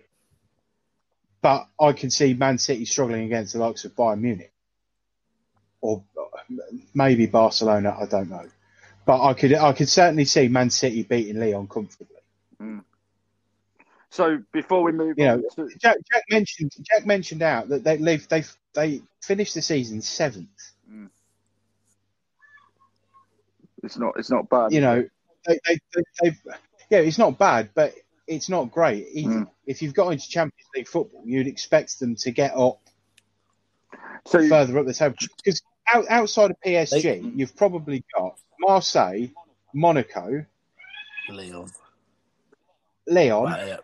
But 1.45 1.67
I 1.79 1.91
can 1.91 2.09
see 2.09 2.33
Man 2.33 2.57
City 2.57 2.85
struggling 2.85 3.25
against 3.25 3.53
the 3.53 3.59
likes 3.59 3.85
of 3.85 3.95
Bayern 3.95 4.19
Munich 4.19 4.51
or 5.79 6.03
maybe 6.95 7.27
Barcelona. 7.27 7.95
I 8.01 8.07
don't 8.07 8.31
know, 8.31 8.49
but 9.05 9.23
I 9.23 9.35
could, 9.35 9.53
I 9.53 9.73
could 9.73 9.87
certainly 9.87 10.25
see 10.25 10.47
Man 10.47 10.71
City 10.71 11.03
beating 11.03 11.39
Leon 11.39 11.67
comfortably. 11.67 12.15
Mm. 12.59 12.83
So 14.09 14.39
before 14.53 14.81
we 14.81 14.91
move 14.91 15.19
You 15.19 15.27
on 15.27 15.41
know, 15.41 15.67
to 15.67 15.77
Jack, 15.77 15.97
Jack 16.11 16.23
mentioned 16.31 16.71
Jack 16.81 17.05
mentioned 17.05 17.43
out 17.43 17.69
that 17.69 17.83
they 17.83 17.97
they 17.97 18.43
they 18.73 19.01
finished 19.21 19.53
the 19.53 19.61
season 19.61 20.01
seventh. 20.01 20.49
Mm. 20.91 21.11
it's 23.83 23.99
not 23.99 24.15
it's 24.17 24.31
not 24.31 24.49
bad. 24.49 24.73
You 24.73 24.81
know, 24.81 25.07
they, 25.45 25.59
they, 25.67 25.79
they, 26.23 26.35
yeah, 26.89 26.99
it's 27.01 27.19
not 27.19 27.37
bad, 27.37 27.69
but 27.75 27.93
it's 28.27 28.49
not 28.49 28.71
great 28.71 29.07
either. 29.11 29.47
If 29.65 29.81
you've 29.81 29.93
got 29.93 30.09
into 30.09 30.27
Champions 30.27 30.67
League 30.75 30.87
football, 30.87 31.21
you'd 31.25 31.47
expect 31.47 31.99
them 31.99 32.15
to 32.17 32.31
get 32.31 32.55
up 32.55 32.79
so 34.25 34.39
you- 34.39 34.49
further 34.49 34.77
up 34.79 34.85
the 34.85 34.93
table 34.93 35.15
because 35.43 35.61
out, 35.93 36.05
outside 36.09 36.51
of 36.51 36.57
PSG, 36.65 37.01
They- 37.01 37.19
you've 37.35 37.55
probably 37.55 38.03
got 38.17 38.39
Marseille, 38.59 39.27
Monaco, 39.73 40.45
Leon. 41.29 41.71
Leon. 43.07 43.43
Right, 43.45 43.67
yeah. 43.67 43.77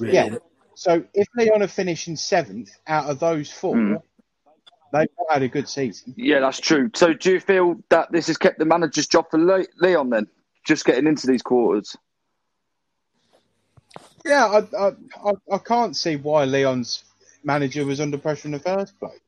Really? 0.00 0.12
Yeah. 0.14 0.36
So 0.74 1.04
if 1.14 1.26
Leon 1.36 1.62
are 1.62 1.68
finishing 1.68 2.16
seventh 2.16 2.70
out 2.86 3.08
of 3.10 3.18
those 3.20 3.50
four, 3.50 3.76
Hmm. 3.76 3.94
they've 4.92 5.06
had 5.28 5.42
a 5.42 5.48
good 5.48 5.68
season. 5.68 6.14
yeah, 6.16 6.40
that's 6.40 6.60
true. 6.60 6.90
So 6.94 7.12
do 7.12 7.32
you 7.32 7.40
feel 7.40 7.76
that 7.90 8.10
this 8.12 8.26
has 8.28 8.36
kept 8.36 8.58
the 8.58 8.64
manager's 8.64 9.06
job 9.06 9.30
for 9.30 9.38
Le- 9.38 9.66
Leon 9.80 10.10
then? 10.10 10.26
Just 10.64 10.84
getting 10.84 11.06
into 11.06 11.26
these 11.26 11.42
quarters. 11.42 11.96
Yeah, 14.24 14.46
I, 14.46 14.86
I, 14.86 15.32
I, 15.52 15.58
can't 15.58 15.96
see 15.96 16.16
why 16.16 16.44
Leon's 16.44 17.04
manager 17.42 17.84
was 17.84 18.00
under 18.00 18.18
pressure 18.18 18.48
in 18.48 18.52
the 18.52 18.58
first 18.58 18.98
place. 18.98 19.18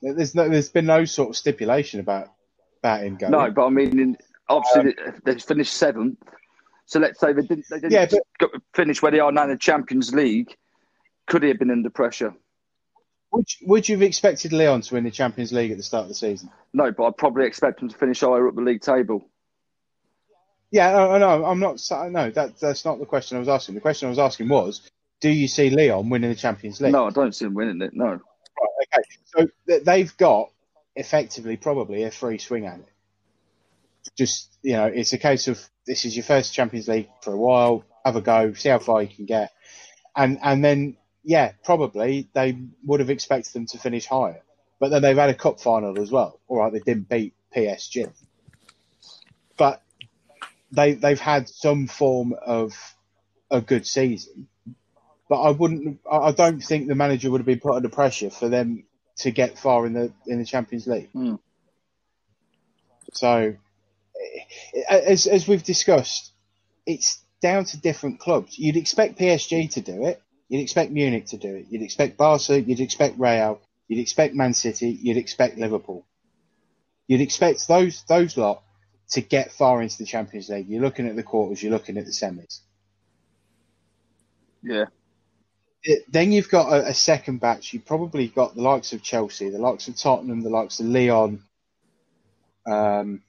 There's 0.00 0.34
no, 0.34 0.48
there's 0.48 0.68
been 0.68 0.86
no 0.86 1.04
sort 1.04 1.30
of 1.30 1.36
stipulation 1.36 2.00
about 2.00 2.28
about 2.80 3.04
him 3.04 3.16
going. 3.16 3.32
No, 3.32 3.50
but 3.50 3.66
I 3.66 3.70
mean, 3.70 3.98
in, 3.98 4.16
obviously 4.48 4.96
um, 5.04 5.14
they, 5.24 5.34
they 5.34 5.40
finished 5.40 5.74
seventh. 5.74 6.18
So 6.86 6.98
let's 6.98 7.20
say 7.20 7.32
they 7.32 7.42
didn't 7.42 7.66
they 7.70 7.80
didn't 7.80 7.92
Yeah, 7.92 8.06
but- 8.38 8.50
finish 8.74 9.00
where 9.02 9.12
they 9.12 9.20
are 9.20 9.32
now 9.32 9.44
in 9.44 9.50
the 9.50 9.56
Champions 9.56 10.12
League. 10.12 10.56
Could 11.26 11.42
he 11.42 11.48
have 11.48 11.58
been 11.58 11.70
under 11.70 11.90
pressure? 11.90 12.34
Would 13.32 13.46
you, 13.60 13.66
would 13.68 13.88
you 13.88 13.96
have 13.96 14.02
expected 14.02 14.52
Leon 14.52 14.82
to 14.82 14.94
win 14.94 15.04
the 15.04 15.10
Champions 15.10 15.52
League 15.52 15.70
at 15.70 15.78
the 15.78 15.82
start 15.82 16.02
of 16.02 16.08
the 16.08 16.14
season? 16.14 16.50
No, 16.74 16.92
but 16.92 17.04
I'd 17.04 17.16
probably 17.16 17.46
expect 17.46 17.80
him 17.80 17.88
to 17.88 17.96
finish 17.96 18.20
higher 18.20 18.46
up 18.46 18.54
the 18.54 18.60
league 18.60 18.82
table. 18.82 19.30
Yeah, 20.72 20.90
no, 20.92 21.18
no, 21.18 21.44
I'm 21.44 21.60
not. 21.60 21.80
No, 22.10 22.30
that 22.30 22.58
that's 22.58 22.84
not 22.86 22.98
the 22.98 23.04
question 23.06 23.36
I 23.36 23.40
was 23.40 23.48
asking. 23.48 23.74
The 23.74 23.82
question 23.82 24.06
I 24.06 24.10
was 24.10 24.18
asking 24.18 24.48
was, 24.48 24.80
do 25.20 25.28
you 25.28 25.46
see 25.46 25.68
Leon 25.68 26.08
winning 26.08 26.30
the 26.30 26.36
Champions 26.36 26.80
League? 26.80 26.92
No, 26.92 27.06
I 27.06 27.10
don't 27.10 27.34
see 27.34 27.44
him 27.44 27.54
winning 27.54 27.82
it. 27.82 27.92
No. 27.94 28.06
Right, 28.06 28.20
okay, 28.94 29.02
so 29.24 29.46
th- 29.68 29.84
they've 29.84 30.16
got 30.16 30.50
effectively 30.96 31.58
probably 31.58 32.04
a 32.04 32.10
free 32.10 32.38
swing 32.38 32.66
at 32.66 32.78
it. 32.78 32.88
Just 34.16 34.48
you 34.62 34.72
know, 34.72 34.86
it's 34.86 35.12
a 35.12 35.18
case 35.18 35.46
of 35.46 35.60
this 35.86 36.06
is 36.06 36.16
your 36.16 36.24
first 36.24 36.54
Champions 36.54 36.88
League 36.88 37.10
for 37.22 37.34
a 37.34 37.38
while. 37.38 37.84
Have 38.04 38.16
a 38.16 38.22
go, 38.22 38.54
see 38.54 38.70
how 38.70 38.78
far 38.78 39.02
you 39.02 39.14
can 39.14 39.26
get, 39.26 39.52
and 40.16 40.38
and 40.42 40.64
then 40.64 40.96
yeah, 41.22 41.52
probably 41.64 42.28
they 42.32 42.58
would 42.84 43.00
have 43.00 43.10
expected 43.10 43.52
them 43.52 43.66
to 43.66 43.78
finish 43.78 44.06
higher. 44.06 44.40
But 44.80 44.88
then 44.88 45.02
they've 45.02 45.16
had 45.16 45.30
a 45.30 45.34
cup 45.34 45.60
final 45.60 46.00
as 46.00 46.10
well. 46.10 46.40
All 46.48 46.58
right, 46.58 46.72
they 46.72 46.80
didn't 46.80 47.08
beat 47.10 47.34
PSG, 47.54 48.10
they 50.72 50.94
they've 50.94 51.20
had 51.20 51.48
some 51.48 51.86
form 51.86 52.34
of 52.44 52.72
a 53.50 53.60
good 53.60 53.86
season. 53.86 54.48
But 55.28 55.42
I 55.42 55.50
wouldn't. 55.50 56.00
I 56.10 56.32
don't 56.32 56.60
think 56.60 56.88
the 56.88 56.94
manager 56.94 57.30
would 57.30 57.40
have 57.40 57.46
been 57.46 57.60
put 57.60 57.76
under 57.76 57.88
pressure 57.88 58.30
for 58.30 58.48
them 58.48 58.84
to 59.18 59.30
get 59.30 59.58
far 59.58 59.86
in 59.86 59.92
the 59.92 60.12
in 60.26 60.38
the 60.38 60.44
Champions 60.44 60.86
League. 60.86 61.10
Hmm. 61.10 61.36
So, 63.12 63.54
eh, 64.74 64.82
as 64.88 65.26
as 65.26 65.46
we've 65.46 65.62
discussed, 65.62 66.32
it's 66.86 67.22
down 67.40 67.64
to 67.66 67.80
different 67.80 68.20
clubs. 68.20 68.58
You'd 68.58 68.76
expect 68.76 69.18
PSG 69.18 69.70
to 69.72 69.80
do 69.80 70.06
it. 70.06 70.22
You'd 70.48 70.62
expect 70.62 70.90
Munich 70.90 71.26
to 71.26 71.38
do 71.38 71.54
it. 71.54 71.66
You'd 71.70 71.82
expect 71.82 72.16
Barca. 72.16 72.60
You'd 72.60 72.80
expect 72.80 73.18
Real. 73.18 73.60
You'd 73.88 74.00
expect 74.00 74.34
Man 74.34 74.54
City. 74.54 74.90
You'd 74.90 75.16
expect 75.16 75.58
Liverpool. 75.58 76.06
You'd 77.06 77.20
expect 77.20 77.66
those 77.68 78.04
those 78.04 78.36
lot 78.36 78.62
to 79.12 79.20
get 79.20 79.52
far 79.52 79.82
into 79.82 79.98
the 79.98 80.04
Champions 80.04 80.48
League. 80.48 80.68
You're 80.68 80.82
looking 80.82 81.06
at 81.06 81.16
the 81.16 81.22
quarters. 81.22 81.62
You're 81.62 81.72
looking 81.72 81.98
at 81.98 82.06
the 82.06 82.10
semis. 82.10 82.60
Yeah. 84.62 84.86
It- 85.82 86.10
then 86.10 86.32
you've 86.32 86.48
got 86.48 86.72
a, 86.72 86.88
a 86.88 86.94
second 86.94 87.38
batch. 87.38 87.72
You've 87.72 87.84
probably 87.84 88.28
got 88.28 88.54
the 88.54 88.62
likes 88.62 88.92
of 88.92 89.02
Chelsea, 89.02 89.50
the 89.50 89.58
likes 89.58 89.88
of 89.88 89.96
Tottenham, 89.96 90.42
the 90.42 90.50
likes 90.50 90.80
of 90.80 90.86
Leon, 90.86 91.42
um, 92.66 93.22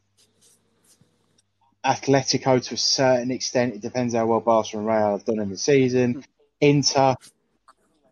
Atletico 1.85 2.63
to 2.63 2.75
a 2.75 2.77
certain 2.77 3.31
extent. 3.31 3.75
It 3.75 3.81
depends 3.81 4.13
how 4.13 4.25
well 4.25 4.39
Barca 4.39 4.77
and 4.77 4.87
Real 4.87 5.11
have 5.11 5.25
done 5.25 5.39
in 5.39 5.49
the 5.49 5.57
season. 5.57 6.23
Inter, 6.61 7.15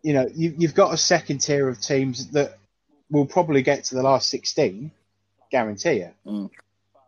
you 0.02 0.12
know, 0.12 0.28
you, 0.34 0.54
you've 0.58 0.74
got 0.74 0.92
a 0.92 0.98
second 0.98 1.38
tier 1.38 1.68
of 1.68 1.80
teams 1.80 2.32
that 2.32 2.58
will 3.10 3.24
probably 3.24 3.62
get 3.62 3.84
to 3.84 3.94
the 3.94 4.02
last 4.02 4.28
16, 4.28 4.90
guarantee 5.50 6.00
it. 6.00 6.14
Mm. 6.26 6.50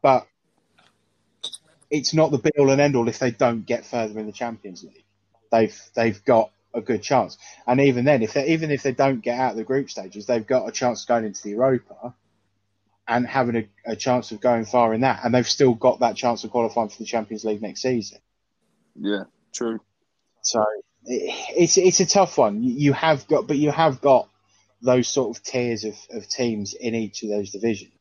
But 0.03 0.27
it's 1.95 2.13
not 2.13 2.33
the 2.33 2.39
be 2.39 2.51
all 2.59 2.71
and 2.71 2.81
end 2.81 2.97
all 2.97 3.09
if 3.09 3.21
they 3.21 3.31
don't 3.31 3.65
get 3.65 3.87
further 3.87 4.19
in 4.19 4.27
the 4.27 4.33
Champions 4.33 4.83
League. 4.83 5.05
They've 5.53 5.81
they've 5.95 6.25
got 6.25 6.51
a 6.75 6.81
good 6.81 7.03
chance, 7.03 7.39
and 7.67 7.81
even 7.81 8.05
then, 8.05 8.23
if 8.23 8.33
they 8.35 8.49
even 8.49 8.73
if 8.73 8.83
they 8.83 8.93
don't 8.93 9.21
get 9.21 9.39
out 9.39 9.53
of 9.53 9.57
the 9.57 9.65
group 9.65 9.89
stages, 9.89 10.27
they've 10.27 10.47
got 10.47 10.69
a 10.69 10.73
chance 10.73 11.03
of 11.03 11.09
going 11.09 11.25
into 11.25 11.43
the 11.43 11.51
Europa 11.51 12.15
and 13.07 13.27
having 13.27 13.57
a, 13.57 13.93
a 13.93 13.97
chance 13.97 14.33
of 14.33 14.41
going 14.41 14.65
far 14.65 14.93
in 14.93 15.03
that, 15.03 15.21
and 15.25 15.33
they've 15.33 15.49
still 15.49 15.75
got 15.75 16.01
that 16.01 16.17
chance 16.17 16.43
of 16.43 16.51
qualifying 16.51 16.89
for 16.89 16.99
the 16.99 17.05
Champions 17.05 17.45
League 17.45 17.63
next 17.63 17.83
season. 17.83 18.19
Yeah. 18.97 19.25
True. 19.53 19.81
So 20.43 20.65
it, 21.05 21.35
it's 21.57 21.79
it's 21.79 22.01
a 22.01 22.07
tough 22.07 22.37
one. 22.39 22.65
You, 22.65 22.75
you 22.75 22.93
have 22.93 23.29
got, 23.29 23.47
but 23.47 23.57
you 23.57 23.71
have 23.71 24.01
got 24.01 24.29
those 24.83 25.07
sort 25.07 25.37
of 25.37 25.45
tiers 25.45 25.85
of, 25.85 25.97
of 26.11 26.29
teams 26.29 26.75
in 26.75 26.97
each 26.97 27.23
of 27.23 27.29
those 27.29 27.53
divisions. 27.53 27.93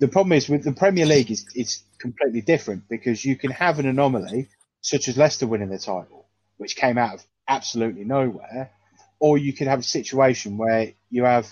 The 0.00 0.08
problem 0.08 0.32
is 0.32 0.48
with 0.48 0.64
the 0.64 0.72
Premier 0.72 1.06
League 1.06 1.30
is 1.30 1.46
it's 1.54 1.82
completely 1.98 2.40
different 2.40 2.88
because 2.88 3.24
you 3.24 3.36
can 3.36 3.50
have 3.50 3.78
an 3.78 3.86
anomaly 3.86 4.48
such 4.80 5.08
as 5.08 5.16
Leicester 5.16 5.46
winning 5.46 5.68
the 5.68 5.78
title, 5.78 6.26
which 6.58 6.76
came 6.76 6.98
out 6.98 7.14
of 7.14 7.24
absolutely 7.48 8.04
nowhere, 8.04 8.70
or 9.18 9.38
you 9.38 9.52
could 9.52 9.66
have 9.66 9.80
a 9.80 9.84
situation 9.84 10.58
where 10.58 10.92
you 11.10 11.24
have 11.24 11.50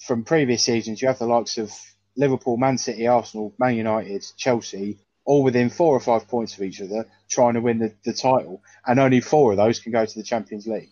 from 0.00 0.24
previous 0.24 0.62
seasons 0.62 1.02
you 1.02 1.08
have 1.08 1.18
the 1.18 1.26
likes 1.26 1.58
of 1.58 1.72
Liverpool, 2.16 2.56
Man 2.56 2.78
City, 2.78 3.06
Arsenal, 3.06 3.54
Man 3.58 3.76
United, 3.76 4.24
Chelsea, 4.36 4.98
all 5.24 5.42
within 5.42 5.70
four 5.70 5.94
or 5.94 6.00
five 6.00 6.26
points 6.26 6.54
of 6.54 6.62
each 6.62 6.80
other, 6.80 7.06
trying 7.28 7.54
to 7.54 7.60
win 7.60 7.78
the, 7.78 7.94
the 8.04 8.12
title, 8.12 8.62
and 8.86 8.98
only 8.98 9.20
four 9.20 9.52
of 9.52 9.56
those 9.56 9.78
can 9.78 9.92
go 9.92 10.04
to 10.04 10.18
the 10.18 10.24
Champions 10.24 10.66
League. 10.66 10.90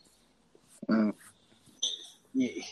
Mm. 0.88 1.14
You, 2.34 2.62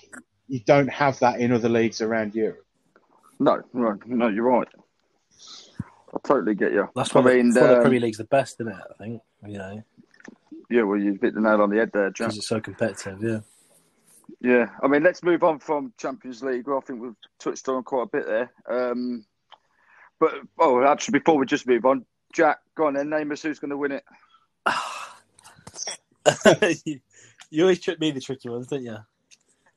you 0.46 0.60
don't 0.60 0.88
have 0.88 1.18
that 1.20 1.40
in 1.40 1.52
other 1.52 1.68
leagues 1.68 2.00
around 2.00 2.34
Europe. 2.34 2.64
No, 3.40 3.62
no, 3.72 3.98
no, 4.06 4.28
you're 4.28 4.44
right. 4.44 4.68
I 6.14 6.18
totally 6.26 6.54
get 6.54 6.72
you. 6.72 6.88
That's 6.94 7.12
why 7.12 7.22
I 7.22 7.36
mean, 7.36 7.50
the, 7.50 7.60
why 7.60 7.66
the 7.66 7.76
um, 7.76 7.82
Premier 7.82 8.00
League's 8.00 8.18
the 8.18 8.24
best, 8.24 8.60
isn't 8.60 8.72
it? 8.72 8.78
I 8.78 9.02
think 9.02 9.22
you 9.46 9.58
know 9.58 9.82
yeah, 10.70 10.82
well, 10.82 10.98
you 10.98 11.18
hit 11.20 11.34
the 11.34 11.40
nail 11.40 11.62
on 11.62 11.70
the 11.70 11.76
head 11.76 11.90
there, 11.92 12.10
Jack. 12.10 12.28
because 12.28 12.38
it's 12.38 12.48
so 12.48 12.60
competitive. 12.60 13.22
Yeah. 13.22 13.40
Yeah, 14.40 14.66
I 14.82 14.88
mean, 14.88 15.02
let's 15.02 15.22
move 15.22 15.42
on 15.42 15.58
from 15.58 15.92
Champions 15.98 16.42
League. 16.42 16.66
Well, 16.66 16.78
I 16.78 16.80
think 16.80 17.00
we've 17.00 17.14
touched 17.38 17.68
on 17.68 17.82
quite 17.82 18.02
a 18.02 18.06
bit 18.06 18.26
there. 18.26 18.52
Um, 18.68 19.24
but 20.18 20.34
oh, 20.58 20.82
actually, 20.84 21.18
before 21.18 21.38
we 21.38 21.46
just 21.46 21.66
move 21.66 21.84
on, 21.84 22.04
Jack, 22.32 22.58
go 22.74 22.86
on 22.86 22.94
then. 22.94 23.10
Name 23.10 23.32
us 23.32 23.42
who's 23.42 23.58
going 23.58 23.70
to 23.70 23.76
win 23.76 23.92
it. 23.92 24.04
you, 26.84 27.00
you 27.50 27.62
always 27.62 27.80
trick 27.80 28.00
me 28.00 28.10
the 28.10 28.20
tricky 28.20 28.48
ones, 28.48 28.66
don't 28.66 28.84
you? 28.84 28.96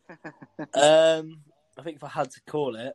um, 0.73 1.39
I 1.78 1.84
think 1.84 1.97
if 1.97 2.04
I 2.04 2.10
had 2.10 2.32
to 2.32 2.41
call 2.47 2.76
it, 2.76 2.93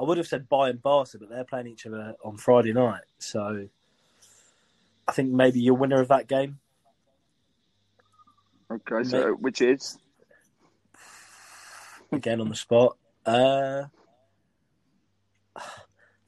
I 0.00 0.02
would 0.02 0.16
have 0.16 0.26
said 0.26 0.48
Bayern 0.48 0.80
Barca, 0.80 1.18
but 1.18 1.28
they're 1.28 1.44
playing 1.44 1.66
each 1.66 1.84
other 1.84 2.14
on 2.24 2.38
Friday 2.38 2.72
night. 2.72 3.02
So 3.18 3.68
I 5.06 5.12
think 5.12 5.30
maybe 5.30 5.60
your 5.60 5.74
winner 5.74 6.00
of 6.00 6.08
that 6.08 6.26
game. 6.26 6.58
Okay, 8.70 9.06
so 9.06 9.32
which 9.32 9.60
is 9.60 9.98
again 12.12 12.40
on 12.40 12.48
the 12.48 12.54
spot. 12.54 12.96
Uh, 13.26 13.84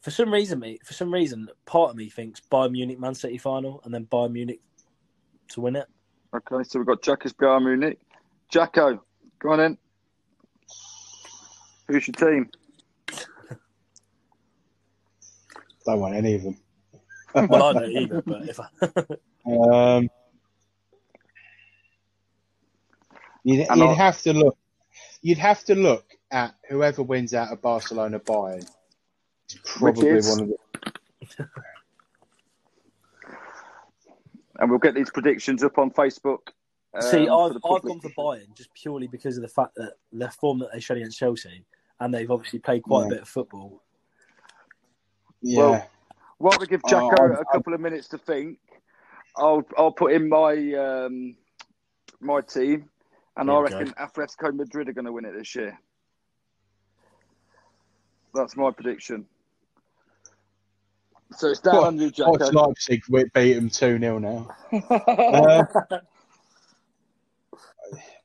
for 0.03 0.11
some 0.11 0.31
reason, 0.31 0.59
me 0.59 0.79
for 0.85 0.93
some 0.93 1.13
reason, 1.13 1.49
part 1.65 1.91
of 1.91 1.97
me 1.97 2.11
thinks 2.11 2.41
Bayern 2.41 2.73
Munich 2.73 3.01
Man 3.01 3.15
City 3.15 3.39
final 3.39 3.81
and 3.85 3.95
then 3.95 4.05
Bayern 4.05 4.33
Munich 4.33 4.61
to 5.49 5.63
win 5.63 5.77
it. 5.77 5.87
okay. 6.35 6.63
So 6.65 6.79
we've 6.79 6.87
got 6.87 7.01
Jack 7.01 7.25
as 7.25 7.33
Bayern 7.33 7.65
Munich. 7.65 7.99
Jacko, 8.51 9.03
go 9.39 9.49
on 9.51 9.61
in. 9.61 9.79
Who's 11.89 12.07
your 12.07 12.15
team? 12.15 12.51
Don't 15.85 16.01
want 16.01 16.15
any 16.15 16.35
of 16.35 16.43
them. 16.45 16.57
Well, 17.35 17.63
I 17.63 17.73
don't 17.73 17.91
either, 17.91 18.23
but 18.23 18.49
if 18.49 18.61
I, 18.61 18.67
Um, 19.51 20.09
you'd, 23.43 23.67
you'd 23.75 23.97
have 23.97 24.21
to 24.23 24.33
look. 24.33 24.57
You'd 25.23 25.39
have 25.39 25.65
to 25.65 25.75
look 25.75 26.05
at 26.31 26.55
whoever 26.69 27.03
wins 27.03 27.35
out 27.35 27.53
of 27.53 27.61
Barcelona 27.63 28.21
Bayern. 28.21 28.69
It's 29.47 29.59
probably 29.65 30.09
is? 30.09 30.29
one 30.29 30.41
of 30.43 30.49
the. 30.49 31.49
And 34.59 34.71
we'll 34.71 34.79
get 34.79 34.95
these 34.95 35.11
predictions 35.11 35.65
up 35.65 35.79
on 35.79 35.91
Facebook. 35.91 36.49
um, 36.95 37.03
see, 37.03 37.27
I've, 37.29 37.57
I've 37.57 37.83
gone 37.83 38.01
for 38.01 38.11
Bayern 38.11 38.55
just 38.55 38.73
purely 38.75 39.09
because 39.09 39.37
of 39.37 39.43
the 39.43 39.49
fact 39.49 39.75
that 39.77 39.95
the 40.13 40.31
form 40.31 40.59
that 40.61 40.69
they 40.73 40.79
showed 40.79 40.99
against 40.99 41.19
Chelsea, 41.19 41.65
and 41.99 42.13
they've 42.15 42.31
obviously 42.31 42.61
played 42.61 42.83
quite 42.85 43.01
Yeah. 43.01 43.07
a 43.07 43.11
bit 43.11 43.23
of 43.23 43.29
football. 43.29 43.83
Yeah, 45.43 45.61
Well, 45.63 45.91
While 46.39 46.59
we 46.61 46.67
give 46.67 46.83
Jacko 46.85 47.17
Oh, 47.17 47.41
a 47.41 47.45
couple 47.53 47.75
of 47.75 47.81
minutes 47.81 48.09
to 48.09 48.19
think, 48.19 48.59
I'll 49.37 49.65
I'll 49.77 49.93
put 49.93 50.13
in 50.13 50.29
my 50.29 50.53
um, 50.75 51.37
my 52.21 52.41
team, 52.41 52.89
and 53.37 53.51
I 53.51 53.55
you 53.61 53.69
go. 53.69 53.79
reckon 53.79 53.95
Atletico 53.95 54.55
Madrid 54.55 54.89
are 54.89 54.93
going 54.93 55.05
to 55.05 55.13
win 55.13 55.25
it 55.25 55.35
this 55.37 55.55
year. 55.55 55.79
That's 58.35 58.57
my 58.57 58.71
prediction. 58.71 59.27
So 61.33 61.49
it's 61.49 61.61
down 61.61 61.85
on 61.85 61.99
you, 61.99 62.11
Jacko. 62.11 62.31
Watch 62.31 62.53
Leipzig 62.53 63.03
we 63.09 63.25
beat 63.35 63.55
them 63.55 63.69
2 63.71 63.99
0 63.99 64.19
now. 64.19 64.49
Uh, 64.89 65.65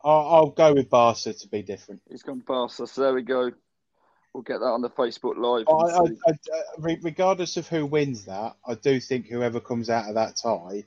I'll, 0.04 0.28
I'll 0.30 0.50
go 0.52 0.74
with 0.74 0.90
Barca 0.90 1.34
to 1.34 1.48
be 1.50 1.62
different. 1.62 2.02
He's 2.10 2.24
gone 2.24 2.42
past 2.48 2.78
so 2.78 2.86
There 3.02 3.14
we 3.14 3.24
go. 3.24 3.52
We'll 4.34 4.44
get 4.44 4.60
that 4.60 4.66
on 4.66 4.82
the 4.82 4.90
Facebook 4.90 5.38
Live. 5.38 5.68
I, 5.68 5.74
I. 5.74 6.32
I, 6.32 6.32
uh, 6.32 6.96
regardless 7.02 7.58
of 7.58 7.68
who 7.68 7.86
wins 7.86 8.26
that, 8.26 8.56
I 8.68 8.76
do 8.76 9.00
think 9.00 9.28
whoever 9.28 9.60
comes 9.60 9.90
out 9.90 10.08
of 10.08 10.16
that 10.16 10.36
tie 10.36 10.84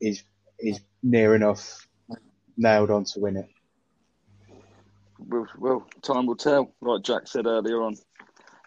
is 0.00 0.24
is 0.58 0.80
near 1.02 1.34
enough 1.34 1.86
nailed 2.56 2.90
on 2.90 3.04
to 3.04 3.20
win 3.20 3.36
it. 3.36 3.48
Well, 5.18 5.46
well, 5.58 5.86
time 6.02 6.26
will 6.26 6.36
tell, 6.36 6.74
like 6.80 7.02
Jack 7.02 7.26
said 7.26 7.46
earlier 7.46 7.82
on. 7.82 7.96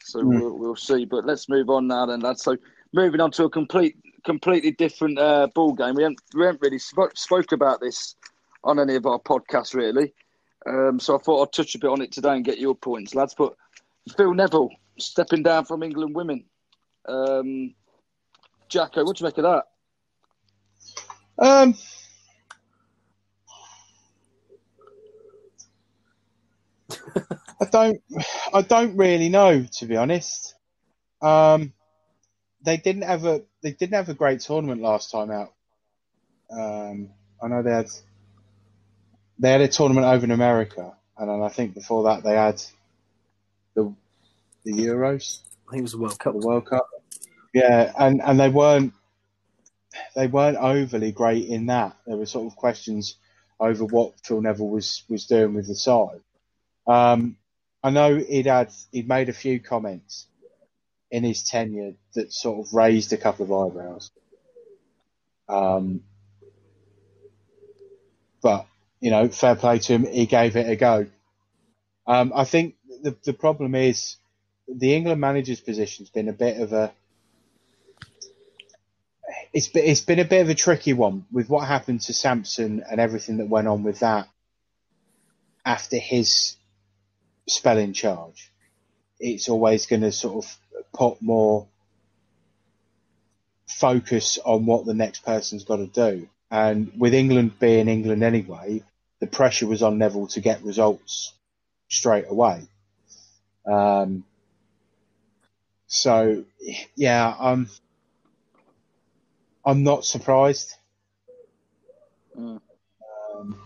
So 0.01 0.21
Mm. 0.21 0.39
we'll, 0.39 0.57
we'll 0.57 0.75
see. 0.75 1.05
But 1.05 1.25
let's 1.25 1.49
move 1.49 1.69
on 1.69 1.87
now, 1.87 2.05
then, 2.05 2.21
lads. 2.21 2.43
So 2.43 2.57
moving 2.93 3.21
on 3.21 3.31
to 3.31 3.45
a 3.45 3.49
complete, 3.49 3.97
completely 4.25 4.71
different 4.71 5.19
uh, 5.19 5.47
ball 5.53 5.73
game. 5.73 5.95
We 5.95 6.03
haven't, 6.03 6.21
we 6.33 6.45
haven't 6.45 6.61
really 6.61 6.79
spoke, 6.79 7.17
spoke 7.17 7.51
about 7.51 7.81
this 7.81 8.15
on 8.63 8.79
any 8.79 8.95
of 8.95 9.05
our 9.05 9.19
podcasts, 9.19 9.73
really. 9.73 10.13
Um, 10.67 10.99
so 10.99 11.15
I 11.15 11.19
thought 11.19 11.47
I'd 11.47 11.53
touch 11.53 11.75
a 11.75 11.79
bit 11.79 11.89
on 11.89 12.01
it 12.01 12.11
today 12.11 12.35
and 12.35 12.45
get 12.45 12.59
your 12.59 12.75
points, 12.75 13.15
lads. 13.15 13.35
But 13.37 13.53
Phil 14.15 14.33
Neville 14.33 14.69
stepping 14.97 15.43
down 15.43 15.65
from 15.65 15.83
England 15.83 16.15
women. 16.15 16.45
Um, 17.07 17.73
Jacko, 18.67 19.03
what 19.03 19.17
do 19.17 19.23
you 19.23 19.27
make 19.27 19.37
of 19.37 19.43
that? 19.43 19.63
Um, 21.41 21.75
I 27.61 27.65
don't, 27.71 28.01
I 28.53 28.61
don't 28.61 28.97
really 28.97 29.29
know 29.29 29.65
to 29.77 29.85
be 29.85 29.95
honest. 29.95 30.55
Um, 31.21 31.73
they 32.61 32.77
didn't 32.77 33.03
have 33.03 33.25
a, 33.25 33.41
they 33.63 33.71
didn't 33.71 33.95
have 33.95 34.09
a 34.09 34.13
great 34.13 34.41
tournament 34.41 34.81
last 34.81 35.11
time 35.11 35.31
out. 35.31 35.53
Um, 36.51 37.09
I 37.41 37.47
know 37.47 37.61
they 37.63 37.71
had, 37.71 37.89
they 39.37 39.51
had 39.51 39.61
a 39.61 39.67
tournament 39.67 40.07
over 40.07 40.25
in 40.25 40.31
America, 40.31 40.93
and 41.17 41.43
I 41.43 41.49
think 41.49 41.73
before 41.73 42.03
that 42.03 42.23
they 42.23 42.35
had 42.35 42.61
the, 43.83 44.71
the 44.71 44.85
Euros. 44.85 45.39
I 45.67 45.71
think 45.71 45.79
it 45.79 45.83
was 45.83 45.91
the 45.93 45.99
World 45.99 46.19
Cup. 46.19 46.33
The 46.33 46.47
World 46.47 46.65
Cup. 46.65 46.87
Yeah, 47.53 47.91
and, 47.97 48.21
and 48.21 48.39
they 48.39 48.49
weren't 48.49 48.93
they 50.15 50.27
weren't 50.27 50.57
overly 50.57 51.11
great 51.11 51.47
in 51.47 51.67
that. 51.67 51.97
There 52.05 52.17
were 52.17 52.25
sort 52.25 52.47
of 52.47 52.55
questions 52.55 53.15
over 53.59 53.85
what 53.85 54.13
Phil 54.23 54.41
Neville 54.41 54.69
was 54.69 55.03
was 55.09 55.25
doing 55.25 55.53
with 55.53 55.67
the 55.67 55.75
side. 55.75 56.21
Um, 56.87 57.37
I 57.83 57.89
know 57.89 58.17
he'd 58.17 58.45
had 58.45 58.71
he'd 58.91 59.07
made 59.07 59.29
a 59.29 59.33
few 59.33 59.59
comments 59.59 60.27
in 61.11 61.23
his 61.23 61.43
tenure 61.43 61.93
that 62.13 62.31
sort 62.31 62.65
of 62.65 62.73
raised 62.73 63.13
a 63.13 63.17
couple 63.17 63.45
of 63.45 63.51
eyebrows. 63.51 64.11
Um, 65.47 66.01
but 68.41 68.67
you 68.99 69.11
know, 69.11 69.29
fair 69.29 69.55
play 69.55 69.79
to 69.79 69.93
him, 69.93 70.05
he 70.05 70.25
gave 70.25 70.55
it 70.55 70.69
a 70.69 70.75
go. 70.75 71.07
Um, 72.05 72.31
I 72.35 72.43
think 72.43 72.75
the 73.01 73.15
the 73.23 73.33
problem 73.33 73.75
is 73.75 74.17
the 74.67 74.95
England 74.95 75.21
manager's 75.21 75.61
position's 75.61 76.09
been 76.09 76.29
a 76.29 76.33
bit 76.33 76.61
of 76.61 76.73
a 76.73 76.91
it's 79.53 79.67
been, 79.67 79.85
it's 79.85 80.01
been 80.01 80.19
a 80.19 80.25
bit 80.25 80.41
of 80.41 80.49
a 80.49 80.55
tricky 80.55 80.93
one 80.93 81.25
with 81.31 81.49
what 81.49 81.67
happened 81.67 82.01
to 82.01 82.13
Sampson 82.13 82.83
and 82.89 82.99
everything 82.99 83.37
that 83.37 83.47
went 83.47 83.67
on 83.67 83.83
with 83.83 83.99
that 83.99 84.27
after 85.65 85.97
his 85.97 86.55
spell 87.47 87.77
in 87.77 87.93
charge. 87.93 88.51
It's 89.19 89.49
always 89.49 89.85
going 89.85 90.01
to 90.03 90.11
sort 90.11 90.45
of 90.45 90.57
put 90.93 91.21
more 91.21 91.67
focus 93.67 94.39
on 94.43 94.65
what 94.65 94.85
the 94.85 94.93
next 94.93 95.25
person's 95.25 95.63
got 95.63 95.77
to 95.77 95.87
do. 95.87 96.29
And 96.51 96.91
with 96.97 97.13
England 97.13 97.59
being 97.59 97.87
England 97.87 98.23
anyway, 98.23 98.83
the 99.19 99.27
pressure 99.27 99.67
was 99.67 99.83
on 99.83 99.97
Neville 99.97 100.27
to 100.27 100.41
get 100.41 100.63
results 100.63 101.33
straight 101.89 102.25
away. 102.29 102.67
Um, 103.69 104.23
so, 105.87 106.43
yeah, 106.95 107.35
um, 107.39 107.69
I'm 109.65 109.83
not 109.83 110.05
surprised. 110.05 110.75
Mm. 112.37 112.61
Um, 113.35 113.59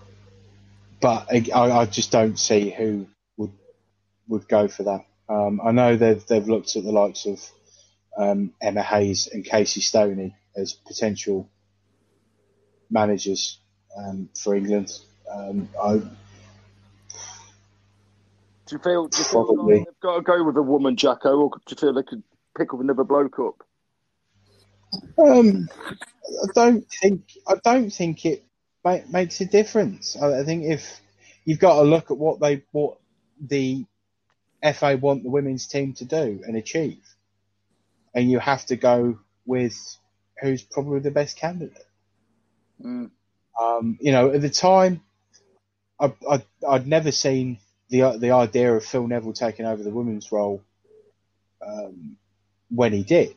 but 1.02 1.28
I, 1.32 1.44
I, 1.54 1.86
just 1.86 2.12
don't 2.12 2.40
see 2.40 2.70
who 2.70 3.08
would 3.38 3.52
would 4.28 4.48
go 4.48 4.68
for 4.68 4.84
that. 4.84 5.06
Um, 5.30 5.62
I 5.64 5.72
know 5.72 5.96
they've 5.96 6.26
they've 6.26 6.48
looked 6.48 6.76
at 6.76 6.84
the 6.84 6.92
likes 6.92 7.26
of 7.26 7.42
um, 8.18 8.54
Emma 8.62 8.82
Hayes 8.82 9.28
and 9.28 9.44
Casey 9.46 9.82
Stoney 9.82 10.36
as 10.56 10.74
potential 10.74 11.50
managers 12.90 13.60
um, 13.98 14.30
for 14.36 14.56
England. 14.56 14.92
Um, 15.32 15.70
I, 15.82 16.02
do 18.74 18.80
you 18.80 18.84
feel, 18.84 19.08
do 19.08 19.18
you 19.20 19.24
feel 19.26 19.66
like 19.68 19.86
they've 19.86 20.00
got 20.02 20.16
to 20.16 20.22
go 20.22 20.44
with 20.44 20.58
a 20.58 20.62
woman, 20.62 20.96
Jacko, 20.96 21.38
or 21.38 21.50
do 21.50 21.62
you 21.70 21.78
feel 21.78 21.94
they 21.94 22.02
could 22.02 22.24
pick 22.58 22.74
up 22.74 22.80
another 22.80 23.04
bloke 23.04 23.38
up? 23.38 23.64
Um, 25.20 25.70
I 26.44 26.48
don't 26.56 26.86
think 27.02 27.32
I 27.48 27.56
don't 27.64 27.92
think 27.92 28.26
it 28.26 28.44
make, 28.84 29.10
makes 29.10 29.42
a 29.42 29.46
difference. 29.46 30.18
I, 30.20 30.40
I, 30.40 30.44
think 30.44 30.66
if 30.66 31.02
you've 31.46 31.60
got 31.60 31.76
to 31.76 31.82
look 31.84 32.10
at 32.10 32.18
what 32.18 32.40
they 32.40 32.64
what 32.72 32.98
the 33.40 33.86
FA 34.74 34.98
want 35.00 35.24
the 35.24 35.30
women's 35.30 35.68
team 35.68 35.94
to 35.94 36.06
do 36.06 36.42
and 36.46 36.56
achieve, 36.56 37.04
and 38.14 38.30
you 38.30 38.40
have 38.40 38.66
to 38.68 38.76
go 38.76 39.20
with 39.46 39.98
who's 40.42 40.64
probably 40.64 41.00
the 41.00 41.12
best 41.12 41.38
candidate. 41.38 41.86
Mm. 42.84 43.12
Um, 43.60 43.98
you 44.02 44.12
know, 44.12 44.32
at 44.32 44.42
the 44.42 44.50
time, 44.50 45.02
I, 46.00 46.14
I, 46.30 46.44
I'd 46.68 46.88
never 46.88 47.12
seen 47.12 47.60
the 47.94 48.18
the 48.18 48.32
idea 48.32 48.74
of 48.74 48.84
Phil 48.84 49.08
Neville 49.08 49.34
taking 49.34 49.68
over 49.68 49.84
the 49.84 49.92
women's 49.92 50.32
role 50.32 50.64
um, 51.66 52.18
when 52.70 52.92
he 52.92 53.04
did. 53.04 53.36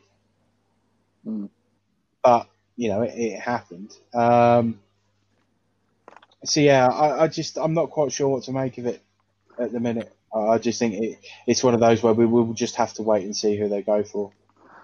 Mm. 1.25 1.49
But 2.23 2.49
you 2.75 2.89
know, 2.89 3.03
it, 3.03 3.13
it 3.15 3.39
happened. 3.39 3.95
Um, 4.15 4.79
so 6.43 6.59
yeah, 6.59 6.87
I, 6.87 7.23
I, 7.23 7.27
just 7.27 7.59
I'm 7.59 7.75
not 7.75 7.91
quite 7.91 8.11
sure 8.11 8.29
what 8.29 8.43
to 8.43 8.51
make 8.51 8.79
of 8.79 8.87
it 8.87 9.03
at 9.59 9.71
the 9.71 9.79
minute. 9.79 10.11
I 10.33 10.57
just 10.57 10.79
think 10.79 10.95
it, 10.95 11.19
it's 11.45 11.63
one 11.63 11.75
of 11.75 11.79
those 11.79 12.01
where 12.01 12.13
we 12.13 12.25
will 12.25 12.53
just 12.53 12.75
have 12.77 12.93
to 12.95 13.03
wait 13.03 13.25
and 13.25 13.37
see 13.37 13.57
who 13.57 13.69
they 13.69 13.83
go 13.83 14.03
for 14.03 14.31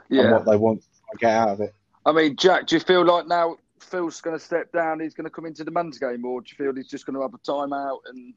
yeah. 0.07 0.21
and 0.21 0.31
what 0.33 0.45
they 0.45 0.55
want 0.55 0.81
to 0.81 1.17
get 1.17 1.31
out 1.31 1.49
of 1.49 1.62
it. 1.62 1.73
I 2.05 2.12
mean, 2.12 2.36
Jack, 2.36 2.67
do 2.67 2.75
you 2.75 2.79
feel 2.79 3.05
like 3.05 3.27
now 3.27 3.57
Phil's 3.79 4.21
going 4.21 4.38
to 4.38 4.43
step 4.43 4.71
down? 4.71 4.99
He's 4.99 5.15
going 5.15 5.25
to 5.25 5.31
come 5.31 5.45
into 5.45 5.63
the 5.63 5.71
men's 5.71 5.97
game, 5.97 6.25
or 6.25 6.41
do 6.41 6.47
you 6.49 6.63
feel 6.63 6.75
he's 6.75 6.89
just 6.89 7.05
going 7.07 7.15
to 7.15 7.21
have 7.21 7.33
a 7.33 7.38
timeout 7.39 7.99
and 8.07 8.33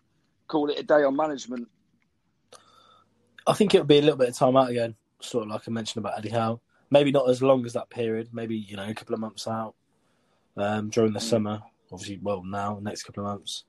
call 0.46 0.70
it 0.70 0.78
a 0.78 0.82
day 0.82 1.02
on 1.02 1.16
management? 1.16 1.68
I 3.46 3.52
think 3.52 3.74
it'll 3.74 3.86
be 3.86 3.98
a 3.98 4.02
little 4.02 4.18
bit 4.18 4.28
of 4.28 4.36
time 4.36 4.56
out 4.56 4.70
again, 4.70 4.96
sort 5.20 5.44
of 5.44 5.50
like 5.50 5.62
I 5.66 5.70
mentioned 5.70 6.04
about 6.04 6.18
Eddie 6.18 6.30
Howe 6.30 6.60
maybe 6.90 7.12
not 7.12 7.28
as 7.28 7.42
long 7.42 7.64
as 7.66 7.72
that 7.74 7.90
period. 7.90 8.28
Maybe 8.32 8.56
you 8.56 8.76
know 8.76 8.88
a 8.88 8.94
couple 8.94 9.14
of 9.14 9.20
months 9.20 9.46
out 9.46 9.74
um, 10.56 10.90
during 10.90 11.12
the 11.12 11.20
summer. 11.20 11.62
Obviously, 11.92 12.18
well 12.22 12.42
now 12.42 12.78
next 12.80 13.04
couple 13.04 13.24
of 13.24 13.30
months, 13.30 13.64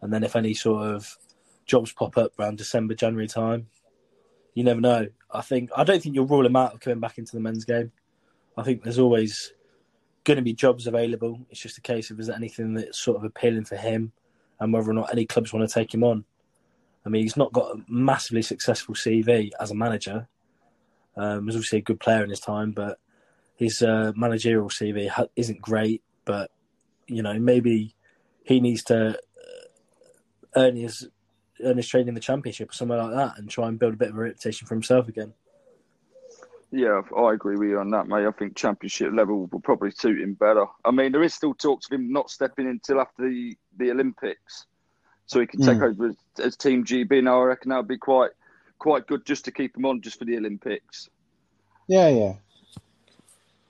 and 0.00 0.12
then 0.12 0.24
if 0.24 0.36
any 0.36 0.54
sort 0.54 0.86
of 0.86 1.16
jobs 1.64 1.92
pop 1.92 2.16
up 2.18 2.32
around 2.38 2.58
December, 2.58 2.94
January 2.94 3.28
time, 3.28 3.66
you 4.54 4.64
never 4.64 4.80
know. 4.80 5.06
I 5.30 5.40
think 5.40 5.70
I 5.76 5.84
don't 5.84 6.02
think 6.02 6.14
you'll 6.14 6.26
rule 6.26 6.46
him 6.46 6.56
out 6.56 6.74
of 6.74 6.80
coming 6.80 7.00
back 7.00 7.18
into 7.18 7.32
the 7.32 7.40
men's 7.40 7.64
game. 7.64 7.92
I 8.56 8.62
think 8.62 8.82
there's 8.82 8.98
always 8.98 9.54
going 10.24 10.36
to 10.36 10.42
be 10.42 10.52
jobs 10.52 10.86
available. 10.86 11.40
It's 11.50 11.60
just 11.60 11.78
a 11.78 11.82
case 11.82 12.10
of 12.10 12.20
is 12.20 12.26
there 12.26 12.36
anything 12.36 12.74
that's 12.74 12.98
sort 12.98 13.16
of 13.16 13.24
appealing 13.24 13.64
for 13.64 13.76
him, 13.76 14.12
and 14.60 14.72
whether 14.72 14.90
or 14.90 14.94
not 14.94 15.12
any 15.12 15.26
clubs 15.26 15.52
want 15.52 15.68
to 15.68 15.72
take 15.72 15.92
him 15.92 16.04
on. 16.04 16.24
I 17.04 17.08
mean, 17.08 17.22
he's 17.22 17.36
not 17.36 17.52
got 17.52 17.76
a 17.76 17.82
massively 17.88 18.42
successful 18.42 18.94
CV 18.94 19.50
as 19.58 19.70
a 19.70 19.74
manager. 19.74 20.28
Um, 21.16 21.46
was 21.46 21.56
obviously 21.56 21.78
a 21.78 21.82
good 21.82 22.00
player 22.00 22.22
in 22.22 22.30
his 22.30 22.40
time, 22.40 22.72
but 22.72 22.98
his 23.56 23.82
uh, 23.82 24.12
managerial 24.16 24.68
CV 24.68 25.10
isn't 25.36 25.60
great. 25.60 26.02
But 26.24 26.50
you 27.06 27.22
know, 27.22 27.38
maybe 27.38 27.94
he 28.44 28.60
needs 28.60 28.82
to 28.84 29.10
uh, 29.10 29.66
earn 30.56 30.76
his 30.76 31.08
earn 31.64 31.76
his 31.76 31.88
trade 31.88 32.08
in 32.08 32.14
the 32.14 32.20
championship 32.20 32.70
or 32.70 32.72
somewhere 32.72 33.02
like 33.02 33.14
that, 33.14 33.38
and 33.38 33.50
try 33.50 33.68
and 33.68 33.78
build 33.78 33.94
a 33.94 33.96
bit 33.96 34.10
of 34.10 34.16
a 34.16 34.20
reputation 34.20 34.66
for 34.66 34.74
himself 34.74 35.08
again. 35.08 35.34
Yeah, 36.74 37.02
I 37.14 37.34
agree 37.34 37.56
with 37.56 37.68
you 37.68 37.78
on 37.78 37.90
that, 37.90 38.08
mate. 38.08 38.26
I 38.26 38.30
think 38.30 38.56
championship 38.56 39.12
level 39.12 39.46
will 39.46 39.60
probably 39.60 39.90
suit 39.90 40.22
him 40.22 40.32
better. 40.32 40.64
I 40.86 40.90
mean, 40.90 41.12
there 41.12 41.22
is 41.22 41.34
still 41.34 41.52
talks 41.52 41.86
of 41.86 41.92
him 41.92 42.10
not 42.10 42.30
stepping 42.30 42.64
in 42.64 42.72
until 42.72 42.98
after 42.98 43.28
the, 43.28 43.54
the 43.76 43.90
Olympics, 43.90 44.64
so 45.26 45.38
he 45.38 45.46
can 45.46 45.60
take 45.60 45.76
mm. 45.76 45.90
over 45.90 46.08
as, 46.08 46.16
as 46.38 46.56
Team 46.56 46.82
GB. 46.82 47.22
Now, 47.24 47.42
I 47.42 47.44
reckon 47.44 47.68
that 47.68 47.76
would 47.76 47.88
be 47.88 47.98
quite 47.98 48.30
quite 48.78 49.06
good 49.06 49.26
just 49.26 49.44
to 49.44 49.52
keep 49.52 49.76
him 49.76 49.84
on 49.84 50.00
just 50.00 50.18
for 50.18 50.24
the 50.24 50.36
Olympics. 50.38 51.10
Yeah, 51.88 52.08
yeah. 52.08 52.32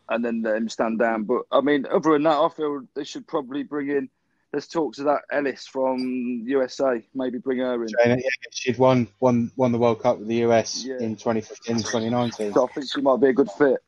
And 0.08 0.24
then 0.24 0.42
let 0.42 0.56
him 0.56 0.68
stand 0.68 1.00
down. 1.00 1.24
But 1.24 1.42
I 1.50 1.60
mean, 1.60 1.86
other 1.92 2.12
than 2.12 2.22
that, 2.22 2.38
I 2.38 2.48
feel 2.50 2.82
they 2.94 3.04
should 3.04 3.26
probably 3.26 3.64
bring 3.64 3.90
in. 3.90 4.08
There's 4.52 4.68
talks 4.68 4.98
of 4.98 5.06
that 5.06 5.22
Ellis 5.32 5.66
from 5.66 6.42
USA. 6.44 7.02
Maybe 7.14 7.38
bring 7.38 7.58
her 7.58 7.82
in. 7.82 7.88
Yeah, 8.04 8.16
she'd 8.50 8.76
won 8.76 9.08
won 9.18 9.50
won 9.56 9.72
the 9.72 9.78
World 9.78 10.02
Cup 10.02 10.18
with 10.18 10.28
the 10.28 10.44
US 10.44 10.84
yeah. 10.84 10.98
in 11.00 11.16
2015, 11.16 11.76
2019. 11.78 12.52
So 12.52 12.68
I 12.68 12.72
think 12.72 12.86
she 12.92 13.00
might 13.00 13.18
be 13.18 13.28
a 13.28 13.32
good 13.32 13.50
fit. 13.50 13.78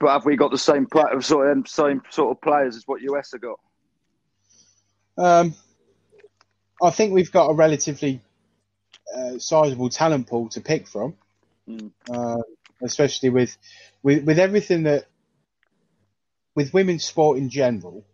But 0.00 0.08
have 0.14 0.24
we 0.24 0.34
got 0.34 0.50
the 0.50 0.58
same 0.58 0.88
sort 1.22 1.56
of 1.56 1.68
same 1.68 2.02
sort 2.10 2.36
of 2.36 2.40
players 2.40 2.74
as 2.74 2.88
what 2.88 3.00
US 3.02 3.32
have 3.32 3.40
got? 3.40 3.60
Um, 5.16 5.54
I 6.82 6.90
think 6.90 7.12
we've 7.12 7.30
got 7.30 7.50
a 7.50 7.54
relatively 7.54 8.20
uh, 9.14 9.38
sizable 9.38 9.90
talent 9.90 10.26
pool 10.26 10.48
to 10.48 10.60
pick 10.60 10.88
from, 10.88 11.14
mm. 11.68 11.92
uh, 12.10 12.42
especially 12.82 13.28
with, 13.28 13.56
with 14.02 14.24
with 14.24 14.38
everything 14.38 14.84
that 14.84 15.06
with 16.56 16.74
women's 16.74 17.04
sport 17.04 17.38
in 17.38 17.48
general. 17.48 18.04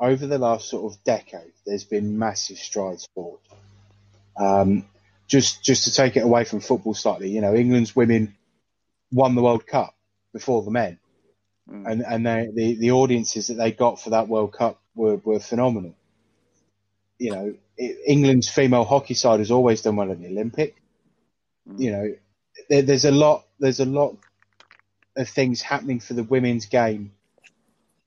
Over 0.00 0.26
the 0.26 0.38
last 0.38 0.68
sort 0.68 0.92
of 0.92 1.02
decade, 1.04 1.52
there's 1.66 1.84
been 1.84 2.18
massive 2.18 2.58
strides 2.58 3.08
forward. 3.14 3.40
Um, 4.36 4.84
just 5.26 5.62
just 5.62 5.84
to 5.84 5.92
take 5.92 6.16
it 6.16 6.22
away 6.22 6.44
from 6.44 6.60
football 6.60 6.94
slightly, 6.94 7.30
you 7.30 7.40
know, 7.40 7.54
England's 7.54 7.94
women 7.94 8.36
won 9.12 9.34
the 9.34 9.42
World 9.42 9.66
Cup 9.66 9.94
before 10.32 10.62
the 10.62 10.70
men, 10.70 10.98
mm. 11.70 11.90
and 11.90 12.02
and 12.02 12.26
they, 12.26 12.48
the 12.52 12.74
the 12.74 12.90
audiences 12.92 13.48
that 13.48 13.54
they 13.54 13.72
got 13.72 14.00
for 14.00 14.10
that 14.10 14.28
World 14.28 14.52
Cup 14.52 14.80
were, 14.94 15.16
were 15.16 15.40
phenomenal. 15.40 15.94
You 17.18 17.32
know, 17.32 17.54
it, 17.76 17.98
England's 18.06 18.48
female 18.48 18.84
hockey 18.84 19.14
side 19.14 19.40
has 19.40 19.50
always 19.50 19.82
done 19.82 19.96
well 19.96 20.10
in 20.10 20.22
the 20.22 20.28
Olympic. 20.28 20.76
You 21.76 21.90
know, 21.90 22.14
there, 22.70 22.82
there's 22.82 23.04
a 23.04 23.10
lot 23.10 23.44
there's 23.58 23.80
a 23.80 23.84
lot 23.84 24.16
of 25.16 25.28
things 25.28 25.60
happening 25.60 26.00
for 26.00 26.14
the 26.14 26.22
women's 26.22 26.66
game 26.66 27.12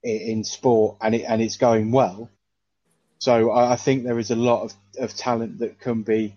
in, 0.03 0.43
sport, 0.43 0.97
and 1.01 1.15
it 1.15 1.23
and 1.23 1.41
it's 1.41 1.57
going 1.57 1.91
well. 1.91 2.29
So 3.19 3.51
I, 3.51 3.73
I 3.73 3.75
think 3.75 4.03
there 4.03 4.19
is 4.19 4.31
a 4.31 4.35
lot 4.35 4.63
of, 4.63 4.73
of 4.99 5.15
talent 5.15 5.59
that 5.59 5.79
can 5.79 6.03
be 6.03 6.35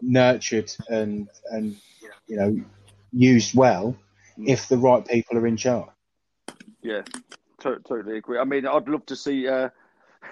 nurtured 0.00 0.70
and 0.88 1.28
and 1.50 1.76
you 2.26 2.36
know 2.36 2.60
used 3.12 3.54
well 3.54 3.96
if 4.46 4.68
the 4.68 4.78
right 4.78 5.06
people 5.06 5.38
are 5.38 5.46
in 5.46 5.56
charge. 5.56 5.88
Yeah, 6.82 7.02
to- 7.60 7.80
totally 7.86 8.18
agree. 8.18 8.38
I 8.38 8.44
mean, 8.44 8.66
I'd 8.66 8.88
love 8.88 9.06
to 9.06 9.16
see. 9.16 9.48
Uh, 9.48 9.70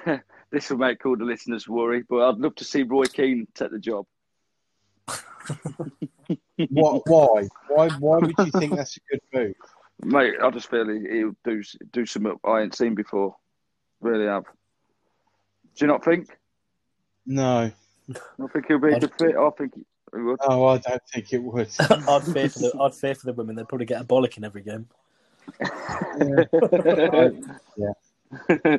this 0.50 0.70
will 0.70 0.78
make 0.78 1.04
all 1.04 1.16
the 1.16 1.24
listeners 1.24 1.68
worry, 1.68 2.04
but 2.08 2.28
I'd 2.28 2.38
love 2.38 2.54
to 2.56 2.64
see 2.64 2.82
Roy 2.82 3.04
Keane 3.04 3.46
take 3.54 3.70
the 3.70 3.78
job. 3.78 4.06
What? 6.70 7.02
Why? 7.06 7.48
Why? 7.68 7.88
Why 7.90 8.18
would 8.18 8.34
you 8.38 8.50
think 8.50 8.74
that's 8.76 8.96
a 8.96 9.00
good 9.10 9.20
move? 9.32 9.54
Mate, 10.04 10.34
I 10.42 10.50
just 10.50 10.70
feel 10.70 10.88
he, 10.88 11.00
he'll 11.10 11.36
do 11.44 11.62
do 11.92 12.04
something 12.06 12.36
I 12.44 12.60
ain't 12.60 12.74
seen 12.74 12.94
before. 12.94 13.36
Really 14.00 14.26
have. 14.26 14.44
Do 14.44 15.84
you 15.84 15.86
not 15.86 16.04
think? 16.04 16.28
No. 17.24 17.70
I 18.10 18.46
think 18.52 18.66
he'll 18.68 18.78
be 18.78 18.92
a 18.92 19.00
good 19.00 19.12
fit. 19.18 19.36
I 19.36 19.50
think 19.50 19.74
he 19.74 20.20
would. 20.20 20.38
Oh, 20.42 20.66
I 20.66 20.78
don't 20.78 21.02
think 21.12 21.32
it 21.32 21.42
would. 21.42 21.68
I'd 21.80 22.22
fear 22.22 22.48
for 22.48 22.58
the 22.58 22.78
I'd 22.80 22.94
fear 22.94 23.14
for 23.14 23.26
the 23.26 23.32
women. 23.32 23.56
They'd 23.56 23.68
probably 23.68 23.86
get 23.86 24.00
a 24.00 24.04
bollock 24.04 24.36
in 24.36 24.44
every 24.44 24.62
game. 24.62 24.86
yeah. 27.78 28.78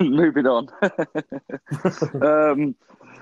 Moving 0.00 0.46
on. 0.46 0.68
um, 2.22 2.74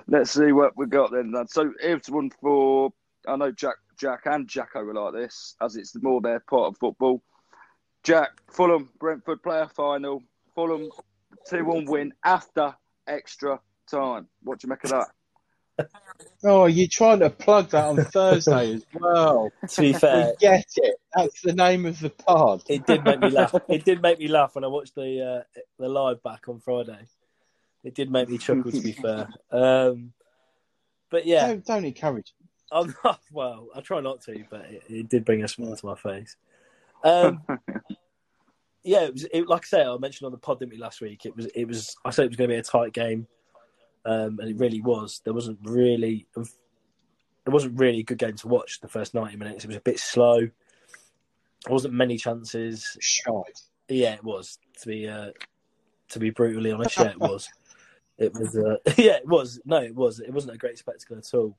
let's 0.09 0.31
see 0.33 0.53
what 0.53 0.77
we've 0.77 0.91
got 0.91 1.13
then. 1.13 1.33
lad. 1.33 1.51
So 1.51 1.73
here's 1.81 2.09
one 2.09 2.31
for 2.41 2.93
I 3.27 3.37
know 3.37 3.51
Jack, 3.51 3.77
Jack 3.99 4.23
and 4.27 4.49
Jacko 4.49 4.85
were 4.85 4.95
like 4.95 5.15
this, 5.15 5.55
as 5.61 5.77
it's 5.77 5.95
more 6.03 6.21
their 6.21 6.41
part 6.41 6.69
of 6.69 6.79
football. 6.79 7.23
Jack, 8.03 8.31
Fulham, 8.51 8.91
Brentford 8.99 9.43
player 9.43 9.69
final. 9.75 10.23
Fulham 10.55 10.91
two 11.49 11.65
one 11.65 11.85
win 11.87 12.13
after 12.25 12.75
extra 13.07 13.61
time. 13.91 14.29
What 14.43 14.61
do 14.61 14.67
you 14.67 14.71
make 14.71 14.85
of 14.85 14.91
that? 14.91 15.09
Oh, 16.43 16.65
you're 16.65 16.89
trying 16.91 17.19
to 17.21 17.29
plug 17.29 17.71
that 17.71 17.85
on 17.85 17.97
Thursday 17.97 18.75
as 18.75 18.87
well. 18.95 19.51
To 19.69 19.81
be 19.83 19.93
fair, 19.93 20.29
We 20.29 20.37
get 20.41 20.65
it. 20.77 20.97
That's 21.15 21.43
the 21.43 21.53
name 21.53 21.85
of 21.85 22.01
the 22.01 22.09
pod. 22.09 22.63
it 22.69 22.87
did 22.87 23.05
make 23.05 23.21
me 23.21 23.29
laugh. 23.29 23.55
It 23.69 23.85
did 23.85 24.01
make 24.01 24.19
me 24.19 24.29
laugh 24.29 24.55
when 24.55 24.65
I 24.65 24.69
watched 24.69 24.95
the 24.95 25.43
uh, 25.45 25.61
the 25.79 25.89
live 25.89 26.23
back 26.23 26.49
on 26.49 26.61
Friday. 26.61 27.07
It 27.85 27.95
did 27.95 28.11
make 28.11 28.31
me 28.31 28.39
chuckle. 28.39 28.71
To 28.73 28.81
be 28.81 28.93
fair, 28.93 29.29
um, 29.51 30.13
but 31.11 31.27
yeah, 31.27 31.49
Don't, 31.49 31.67
don't 31.67 31.85
encourage. 31.85 32.33
I'm 32.73 32.95
not. 33.05 33.21
Well, 33.33 33.69
I 33.75 33.81
try 33.81 34.01
not 34.01 34.23
to, 34.23 34.45
but 34.51 34.63
it, 34.67 34.83
it 34.89 35.09
did 35.09 35.25
bring 35.25 35.43
a 35.43 35.49
smile 35.49 35.77
to 35.77 35.87
my 35.87 35.95
face. 35.95 36.37
Um, 37.05 37.43
yeah, 38.83 39.03
it 39.03 39.13
was 39.13 39.25
it, 39.25 39.49
like 39.49 39.65
I 39.65 39.67
say. 39.67 39.85
I 39.85 39.97
mentioned 39.99 40.27
on 40.27 40.33
the 40.33 40.39
pod 40.39 40.61
didn't 40.61 40.73
we 40.73 40.79
last 40.79 41.01
week. 41.01 41.27
It 41.27 41.37
was. 41.37 41.47
It 41.47 41.67
was. 41.67 41.97
I 42.05 42.11
said 42.11 42.25
it 42.25 42.29
was 42.29 42.37
going 42.37 42.49
to 42.51 42.55
be 42.55 42.59
a 42.59 42.63
tight 42.63 42.93
game, 42.93 43.27
um, 44.05 44.39
and 44.41 44.49
it 44.49 44.59
really 44.59 44.81
was. 44.81 45.21
There 45.25 45.35
wasn't 45.35 45.59
really. 45.65 46.27
It 46.37 47.51
wasn't 47.51 47.79
really 47.79 48.01
a 48.01 48.05
good 48.05 48.19
game 48.19 48.37
to 48.37 48.49
watch. 48.49 48.81
The 48.81 48.89
first 48.89 49.15
ninety 49.15 49.37
minutes, 49.37 49.65
it 49.65 49.69
was 49.69 49.77
a 49.77 49.81
bit 49.81 49.99
slow. 49.99 50.41
There 50.41 51.73
wasn't 51.73 51.95
many 51.95 52.17
chances. 52.17 52.97
Shite. 53.01 53.61
Yeah, 53.89 54.15
it 54.15 54.25
was. 54.25 54.59
To 54.83 54.89
be 54.89 55.09
uh, 55.09 55.31
to 56.11 56.19
be 56.19 56.31
brutally 56.31 56.73
honest, 56.73 56.99
yeah, 56.99 57.11
it 57.11 57.21
was. 57.21 57.49
It 58.19 58.33
was. 58.35 58.57
Uh, 58.57 58.77
yeah, 58.97 59.17
it 59.17 59.27
was. 59.27 59.61
No, 59.65 59.79
it 59.79 59.95
was. 59.95 60.21
It 60.21 60.33
wasn't 60.33 60.55
a 60.55 60.59
great 60.59 60.79
spectacle 60.79 61.19
at 61.19 61.35
all. 61.35 61.57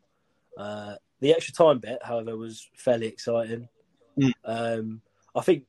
Uh, 0.57 0.95
the 1.19 1.33
extra 1.33 1.53
time 1.53 1.79
bit, 1.79 1.99
however, 2.03 2.35
was 2.35 2.67
fairly 2.75 3.07
exciting. 3.07 3.69
Mm. 4.17 4.33
Um, 4.43 5.01
I 5.35 5.41
think, 5.41 5.65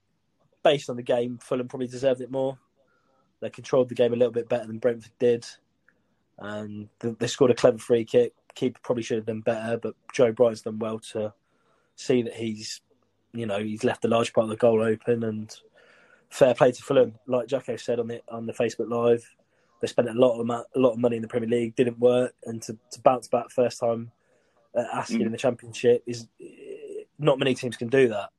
based 0.63 0.89
on 0.89 0.97
the 0.97 1.03
game, 1.03 1.39
Fulham 1.39 1.69
probably 1.69 1.87
deserved 1.87 2.21
it 2.21 2.31
more. 2.31 2.59
They 3.41 3.51
controlled 3.51 3.89
the 3.89 3.95
game 3.95 4.13
a 4.13 4.17
little 4.17 4.33
bit 4.33 4.49
better 4.49 4.67
than 4.67 4.79
Brentford 4.79 5.13
did, 5.19 5.47
and 6.39 6.89
they 7.01 7.27
scored 7.27 7.51
a 7.51 7.55
clever 7.55 7.79
free 7.79 8.05
kick. 8.05 8.33
Keeper 8.55 8.81
probably 8.83 9.05
should 9.05 9.19
have 9.19 9.27
done 9.27 9.41
better, 9.41 9.77
but 9.77 9.95
Joe 10.13 10.33
Bryan's 10.33 10.63
done 10.63 10.79
well 10.79 10.99
to 11.13 11.33
see 11.95 12.23
that 12.23 12.35
he's, 12.35 12.81
you 13.33 13.47
know, 13.47 13.63
he's 13.63 13.85
left 13.85 14.05
a 14.05 14.09
large 14.09 14.33
part 14.33 14.45
of 14.45 14.51
the 14.51 14.57
goal 14.57 14.83
open. 14.83 15.23
And 15.23 15.55
fair 16.31 16.55
play 16.55 16.73
to 16.73 16.83
Fulham, 16.83 17.15
like 17.27 17.47
Jacko 17.47 17.77
said 17.77 18.01
on 18.01 18.09
the 18.09 18.23
on 18.29 18.47
the 18.47 18.53
Facebook 18.53 18.91
Live, 18.91 19.25
they 19.81 19.87
spent 19.87 20.09
a 20.09 20.15
lot 20.15 20.41
of 20.41 20.47
ma- 20.47 20.65
a 20.75 20.79
lot 20.79 20.93
of 20.93 20.99
money 20.99 21.17
in 21.17 21.23
the 21.23 21.29
Premier 21.29 21.49
League, 21.49 21.77
didn't 21.77 22.01
work, 22.01 22.35
and 22.45 22.61
to, 22.63 22.77
to 22.91 23.01
bounce 23.01 23.29
back 23.29 23.51
first 23.51 23.79
time 23.79 24.11
asking 24.93 25.21
Mm. 25.21 25.27
in 25.27 25.33
the 25.33 25.39
Championship 25.39 26.03
is 26.07 26.27
not 27.19 27.39
many 27.39 27.55
teams 27.55 27.77
can 27.77 27.89
do 27.89 28.09
that. 28.09 28.31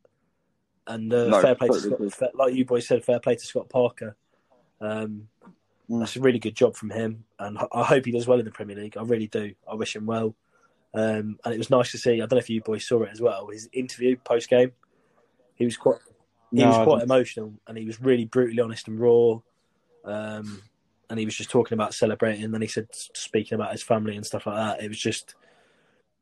And 0.87 1.13
uh, 1.13 1.27
No, 1.27 1.41
fair 1.41 1.55
play 1.55 1.67
to 1.67 1.73
totally 1.89 2.09
Scott, 2.09 2.35
like 2.35 2.53
you 2.53 2.65
boys 2.65 2.87
said, 2.87 3.03
fair 3.03 3.19
play 3.19 3.35
to 3.35 3.45
Scott 3.45 3.69
Parker. 3.69 4.15
Um, 4.81 5.29
Mm. 5.89 6.01
That's 6.01 6.15
a 6.17 6.19
really 6.19 6.37
good 6.37 6.53
job 6.55 6.75
from 6.75 6.91
him, 6.91 7.25
and 7.39 7.57
I- 7.57 7.67
I 7.71 7.83
hope 7.83 8.05
he 8.05 8.11
does 8.11 8.27
well 8.27 8.37
in 8.37 8.45
the 8.45 8.51
Premier 8.51 8.75
League. 8.75 8.95
I 8.95 9.01
really 9.01 9.25
do. 9.25 9.55
I 9.67 9.73
wish 9.73 9.95
him 9.95 10.05
well. 10.05 10.35
Um, 10.93 11.39
and 11.43 11.51
it 11.51 11.57
was 11.57 11.71
nice 11.71 11.89
to 11.93 11.97
see. 11.97 12.13
I 12.13 12.17
don't 12.27 12.33
know 12.33 12.37
if 12.37 12.49
you 12.51 12.61
boys 12.61 12.85
saw 12.85 13.01
it 13.01 13.09
as 13.11 13.19
well. 13.19 13.47
His 13.47 13.67
interview 13.73 14.15
post 14.17 14.49
game, 14.49 14.71
he 15.55 15.65
was 15.65 15.77
quite 15.77 15.97
he 16.51 16.57
No, 16.57 16.67
was 16.67 16.77
quite 16.87 17.01
emotional, 17.01 17.55
and 17.65 17.75
he 17.75 17.85
was 17.85 17.99
really 17.99 18.25
brutally 18.25 18.61
honest 18.61 18.87
and 18.87 18.99
raw. 18.99 19.39
Um, 20.05 20.61
and 21.09 21.17
he 21.17 21.25
was 21.25 21.35
just 21.35 21.49
talking 21.49 21.73
about 21.75 21.95
celebrating. 21.95 22.43
And 22.43 22.53
then 22.53 22.61
he 22.61 22.67
said 22.67 22.87
speaking 22.93 23.55
about 23.55 23.71
his 23.71 23.81
family 23.81 24.15
and 24.15 24.23
stuff 24.23 24.45
like 24.45 24.57
that. 24.57 24.83
It 24.83 24.89
was 24.89 24.99
just, 24.99 25.33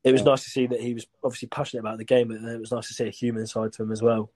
it 0.03 0.11
was 0.11 0.21
Yeah. 0.21 0.27
nice 0.27 0.43
to 0.43 0.49
see 0.49 0.67
that 0.67 0.79
he 0.79 0.93
was 0.93 1.07
obviously 1.23 1.47
passionate 1.49 1.81
about 1.81 1.97
the 1.97 2.05
game, 2.05 2.29
but 2.29 2.37
it 2.37 2.59
was 2.59 2.71
nice 2.71 2.87
to 2.87 2.93
see 2.93 3.07
a 3.07 3.11
human 3.11 3.45
side 3.47 3.73
to 3.73 3.83
him 3.83 3.91
as 3.91 4.01
well. 4.01 4.29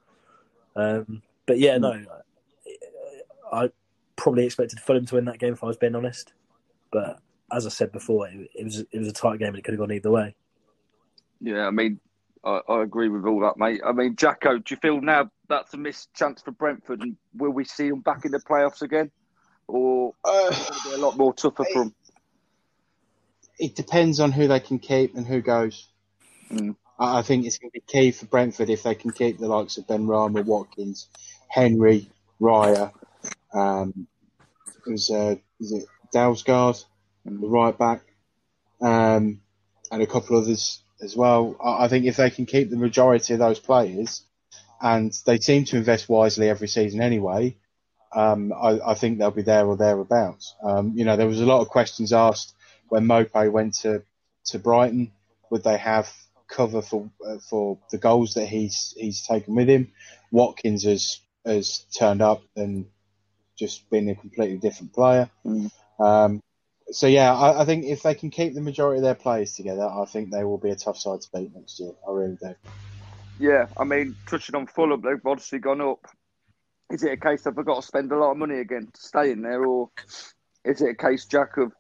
Um, 0.76 1.22
but 1.46 1.60
yeah, 1.60 1.76
Hmm. 1.76 1.82
no, 1.82 2.06
I 3.52 3.72
probably 4.16 4.46
expected 4.46 4.80
Fulham 4.80 5.06
to 5.08 5.16
win 5.16 5.26
that 5.26 5.40
game 5.40 5.54
if 5.54 5.64
I 5.64 5.68
was 5.68 5.78
being 5.78 5.96
honest. 5.96 6.34
But 6.92 7.20
as 7.52 7.66
I 7.66 7.70
said 7.70 7.92
before, 7.92 8.28
it, 8.28 8.50
it 8.54 8.64
was 8.64 8.80
it 8.80 9.00
was 9.00 9.08
a 9.08 9.14
tight 9.14 9.40
game 9.40 9.50
and 9.50 9.58
it 9.58 9.64
could 9.64 9.74
have 9.74 9.80
gone 9.80 9.92
either 9.92 10.12
way. 10.12 10.36
Yeah, 11.42 11.68
I 11.68 11.72
mean, 11.72 12.00
I, 12.44 12.62
I 12.70 12.82
agree 12.84 13.10
with 13.10 13.26
all 13.26 13.40
that, 13.42 13.58
mate. 13.58 13.82
I 13.86 13.92
mean, 13.92 14.16
Jacko, 14.16 14.58
do 14.58 14.64
you 14.74 14.78
feel 14.78 15.02
now 15.02 15.30
that's 15.50 15.74
a 15.74 15.78
missed 15.78 16.14
chance 16.14 16.42
for 16.42 16.52
Brentford, 16.52 17.02
and 17.02 17.18
will 17.36 17.52
we 17.52 17.66
see 17.66 17.90
them 17.90 18.02
back 18.02 18.26
in 18.26 18.32
the 18.32 18.40
playoffs 18.40 18.82
again, 18.82 19.12
or 19.68 20.14
Uh, 20.24 20.50
is 20.52 20.60
it 20.62 20.68
going 20.70 20.82
to 20.82 20.90
be 20.90 20.96
a 20.96 20.98
lot 20.98 21.18
more 21.18 21.34
tougher 21.34 21.66
for 21.74 21.84
them? 21.86 21.96
It 23.62 23.76
depends 23.76 24.20
on 24.20 24.32
who 24.32 24.48
they 24.48 24.60
can 24.60 24.80
keep 24.80 25.16
and 25.16 25.26
who 25.26 25.42
goes. 25.42 25.88
Mm. 26.52 26.76
I 27.00 27.20
I 27.20 27.22
think 27.22 27.46
it's 27.46 27.60
going 27.60 27.72
to 27.72 27.80
be 27.80 27.84
key 27.86 28.12
for 28.12 28.26
Brentford 28.26 28.70
if 28.70 28.84
they 28.84 28.96
can 28.96 29.12
keep 29.12 29.38
the 29.38 29.48
likes 29.48 29.78
of 29.78 29.88
Benrahma, 29.88 30.44
Watkins, 30.44 31.08
Henry, 31.48 32.10
Raya. 32.42 32.92
Um, 33.54 34.08
was 34.86 35.10
uh, 35.12 35.36
is 35.60 35.72
it 35.74 35.86
Dalsgaard, 36.14 36.84
the 37.24 37.48
right 37.48 37.78
back, 37.78 38.02
um, 38.82 39.42
and 39.92 40.02
a 40.02 40.08
couple 40.08 40.38
others 40.38 40.82
as 41.02 41.16
well. 41.16 41.56
I, 41.64 41.86
I 41.86 41.88
think 41.88 42.06
if 42.06 42.18
they 42.18 42.32
can 42.32 42.46
keep 42.46 42.70
the 42.70 42.78
majority 42.78 43.34
of 43.34 43.40
those 43.40 43.60
players, 43.60 44.24
and 44.82 45.14
they 45.26 45.40
seem 45.40 45.66
to 45.66 45.78
invest 45.78 46.10
wisely 46.10 46.50
every 46.50 46.68
season 46.68 47.00
anyway, 47.00 47.58
um, 48.14 48.52
I, 48.54 48.80
I 48.86 48.94
think 48.96 49.20
they'll 49.20 49.32
be 49.32 49.44
there 49.44 49.66
or 49.66 49.78
thereabouts. 49.78 50.56
Um, 50.64 50.94
you 50.96 51.06
know, 51.06 51.16
there 51.16 51.28
was 51.28 51.42
a 51.42 51.46
lot 51.46 51.62
of 51.62 51.70
questions 51.70 52.12
asked 52.12 52.54
when 52.92 53.06
Maupay 53.06 53.50
went 53.50 53.76
to, 53.76 54.04
to 54.48 54.60
Brighton. 54.60 55.14
Would 55.50 55.64
they 55.64 55.78
have 55.78 56.12
cover 56.50 56.82
for 56.82 57.10
uh, 57.26 57.38
for 57.50 57.80
the 57.90 57.98
goals 57.98 58.34
that 58.34 58.46
he's 58.46 58.94
he's 58.98 59.26
taken 59.26 59.56
with 59.56 59.70
him? 59.70 59.92
Watkins 60.32 60.84
has 60.84 61.20
has 61.46 61.86
turned 61.98 62.22
up 62.22 62.44
and 62.56 62.86
just 63.58 63.90
been 63.90 64.10
a 64.10 64.16
completely 64.16 64.58
different 64.58 64.94
player. 64.94 65.30
Mm. 65.46 65.72
Um, 66.00 66.42
so 66.92 67.08
yeah, 67.08 67.34
I, 67.34 67.62
I 67.62 67.66
think 67.66 67.86
if 67.86 68.04
they 68.04 68.14
can 68.14 68.30
keep 68.30 68.54
the 68.54 68.62
majority 68.62 69.00
of 69.00 69.04
their 69.04 69.16
players 69.16 69.56
together, 69.56 69.88
I 69.88 70.06
think 70.06 70.30
they 70.30 70.44
will 70.44 70.58
be 70.58 70.72
a 70.72 70.76
tough 70.76 70.98
side 70.98 71.22
to 71.22 71.30
beat 71.34 71.56
next 71.56 71.80
year. 71.80 71.92
I 72.08 72.12
really 72.12 72.38
do. 72.42 72.56
Yeah, 73.40 73.68
I 73.78 73.86
mean, 73.86 74.16
touching 74.28 74.56
on 74.56 74.68
Fulham, 74.68 75.02
they've 75.02 75.26
obviously 75.26 75.60
gone 75.60 75.82
up. 75.82 76.06
Is 76.92 77.04
it 77.04 77.14
a 77.14 77.18
case 77.18 77.44
that 77.44 77.56
they've 77.56 77.66
got 77.66 77.82
to 77.82 77.88
spend 77.88 78.12
a 78.12 78.18
lot 78.18 78.32
of 78.32 78.38
money 78.38 78.60
again 78.60 78.90
to 78.94 79.02
stay 79.02 79.32
in 79.32 79.42
there, 79.42 79.66
or 79.66 79.90
is 80.66 80.82
it 80.82 80.90
a 80.90 80.96
case, 80.96 81.26
Jack, 81.26 81.58
of 81.58 81.72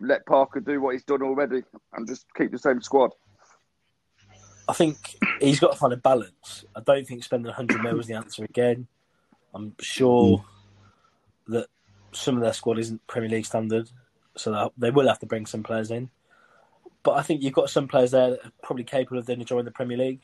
let 0.00 0.26
Parker 0.26 0.60
do 0.60 0.80
what 0.80 0.94
he's 0.94 1.04
done 1.04 1.22
already 1.22 1.62
and 1.92 2.06
just 2.06 2.26
keep 2.36 2.50
the 2.52 2.58
same 2.58 2.80
squad? 2.80 3.12
I 4.68 4.72
think 4.74 5.16
he's 5.40 5.60
got 5.60 5.72
to 5.72 5.78
find 5.78 5.92
a 5.92 5.96
balance. 5.96 6.64
I 6.76 6.80
don't 6.84 7.06
think 7.06 7.24
spending 7.24 7.46
100 7.46 7.82
mil 7.82 7.98
is 8.00 8.06
the 8.06 8.14
answer 8.14 8.44
again. 8.44 8.86
I'm 9.54 9.74
sure 9.80 10.44
that 11.46 11.68
some 12.12 12.36
of 12.36 12.42
their 12.42 12.52
squad 12.52 12.78
isn't 12.78 13.06
Premier 13.06 13.30
League 13.30 13.46
standard, 13.46 13.90
so 14.36 14.70
they 14.76 14.90
will 14.90 15.08
have 15.08 15.20
to 15.20 15.26
bring 15.26 15.46
some 15.46 15.62
players 15.62 15.90
in. 15.90 16.10
But 17.02 17.12
I 17.12 17.22
think 17.22 17.42
you've 17.42 17.54
got 17.54 17.70
some 17.70 17.88
players 17.88 18.10
there 18.10 18.30
that 18.30 18.44
are 18.44 18.52
probably 18.62 18.84
capable 18.84 19.18
of 19.18 19.26
then 19.26 19.42
joining 19.44 19.64
the 19.64 19.70
Premier 19.70 19.96
League. 19.96 20.20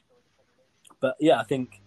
But 1.00 1.16
yeah, 1.20 1.40
I 1.40 1.44
think 1.44 1.80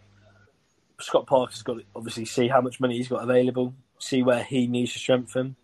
Scott 0.99 1.27
Parker's 1.27 1.61
got 1.61 1.75
to 1.75 1.83
obviously 1.95 2.25
see 2.25 2.47
how 2.47 2.61
much 2.61 2.79
money 2.79 2.97
he's 2.97 3.07
got 3.07 3.23
available. 3.23 3.75
see 3.99 4.23
where 4.23 4.43
he 4.43 4.67
needs 4.67 4.93
to 4.93 4.99
strengthen. 4.99 5.55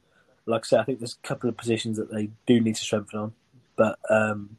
Like 0.46 0.64
I 0.66 0.68
said, 0.68 0.80
I 0.80 0.84
think 0.84 1.00
there's 1.00 1.18
a 1.24 1.28
couple 1.28 1.50
of 1.50 1.58
positions 1.58 1.98
that 1.98 2.12
they 2.12 2.30
do 2.46 2.60
need 2.60 2.76
to 2.76 2.82
strengthen 2.82 3.20
on, 3.20 3.34
but 3.76 3.98
um, 4.10 4.58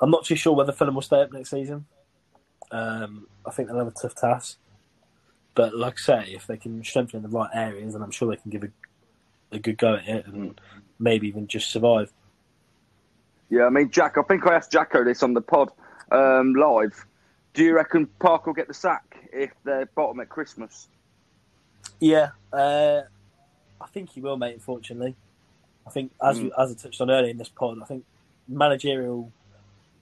I'm 0.00 0.10
not 0.10 0.24
too 0.24 0.36
sure 0.36 0.54
whether 0.54 0.72
Fulham 0.72 0.94
will 0.94 1.02
stay 1.02 1.22
up 1.22 1.32
next 1.32 1.50
season. 1.50 1.86
Um, 2.70 3.26
I 3.46 3.50
think 3.52 3.68
they'll 3.68 3.78
have 3.78 3.86
a 3.88 3.90
tough 3.92 4.14
task, 4.14 4.58
but 5.54 5.74
like 5.74 5.94
I 5.94 6.02
say, 6.24 6.32
if 6.32 6.46
they 6.46 6.56
can 6.56 6.82
strengthen 6.84 7.18
in 7.18 7.22
the 7.22 7.36
right 7.36 7.50
areas, 7.54 7.94
then 7.94 8.02
I'm 8.02 8.10
sure 8.10 8.28
they 8.28 8.40
can 8.40 8.50
give 8.50 8.64
a, 8.64 8.68
a 9.52 9.58
good 9.58 9.78
go 9.78 9.94
at 9.94 10.06
it 10.06 10.26
and 10.26 10.60
maybe 10.98 11.28
even 11.28 11.46
just 11.46 11.70
survive. 11.70 12.12
Yeah, 13.48 13.64
I 13.64 13.70
mean, 13.70 13.90
Jack, 13.90 14.18
I 14.18 14.22
think 14.22 14.46
I 14.46 14.54
asked 14.54 14.72
Jacko 14.72 15.04
this 15.04 15.22
on 15.22 15.34
the 15.34 15.40
pod 15.40 15.70
um, 16.10 16.54
live. 16.54 17.06
Do 17.54 17.64
you 17.64 17.74
reckon 17.74 18.06
Park 18.18 18.46
will 18.46 18.52
get 18.52 18.68
the 18.68 18.74
sack 18.74 19.16
if 19.32 19.50
they're 19.64 19.86
bottom 19.94 20.20
at 20.20 20.28
Christmas? 20.28 20.88
Yeah, 22.00 22.30
uh, 22.52 23.02
I 23.80 23.86
think 23.86 24.10
he 24.10 24.20
will, 24.20 24.36
mate. 24.36 24.54
Unfortunately, 24.54 25.14
I 25.86 25.90
think 25.90 26.12
as 26.22 26.38
hmm. 26.38 26.44
we, 26.44 26.52
as 26.58 26.72
I 26.72 26.74
touched 26.74 27.00
on 27.00 27.10
earlier 27.10 27.30
in 27.30 27.38
this 27.38 27.48
pod, 27.48 27.78
I 27.82 27.86
think 27.86 28.04
managerial 28.48 29.32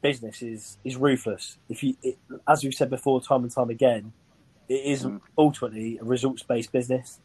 business 0.02 0.42
is 0.42 0.78
is 0.84 0.96
ruthless. 0.96 1.58
If 1.68 1.82
you, 1.82 1.96
it, 2.02 2.18
as 2.46 2.62
we've 2.64 2.74
said 2.74 2.90
before, 2.90 3.20
time 3.20 3.42
and 3.42 3.52
time 3.52 3.70
again, 3.70 4.12
it 4.68 4.84
is 4.84 5.02
hmm. 5.02 5.18
ultimately 5.36 5.98
a 5.98 6.04
results 6.04 6.42
based 6.42 6.72
business. 6.72 7.20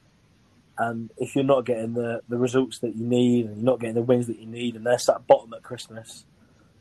And 0.78 1.12
if 1.18 1.36
you're 1.36 1.44
not 1.44 1.66
getting 1.66 1.94
the, 1.94 2.22
the 2.30 2.38
results 2.38 2.80
that 2.80 2.96
you 2.96 3.06
need, 3.06 3.48
and 3.48 3.58
you're 3.58 3.66
not 3.66 3.82
getting 3.82 3.96
the 3.96 4.02
wins 4.02 4.28
that 4.28 4.40
you 4.40 4.46
need, 4.46 4.78
and 4.78 4.86
they're 4.86 4.98
sat 4.98 5.28
bottom 5.28 5.54
at 5.54 5.62
Christmas, 5.62 6.24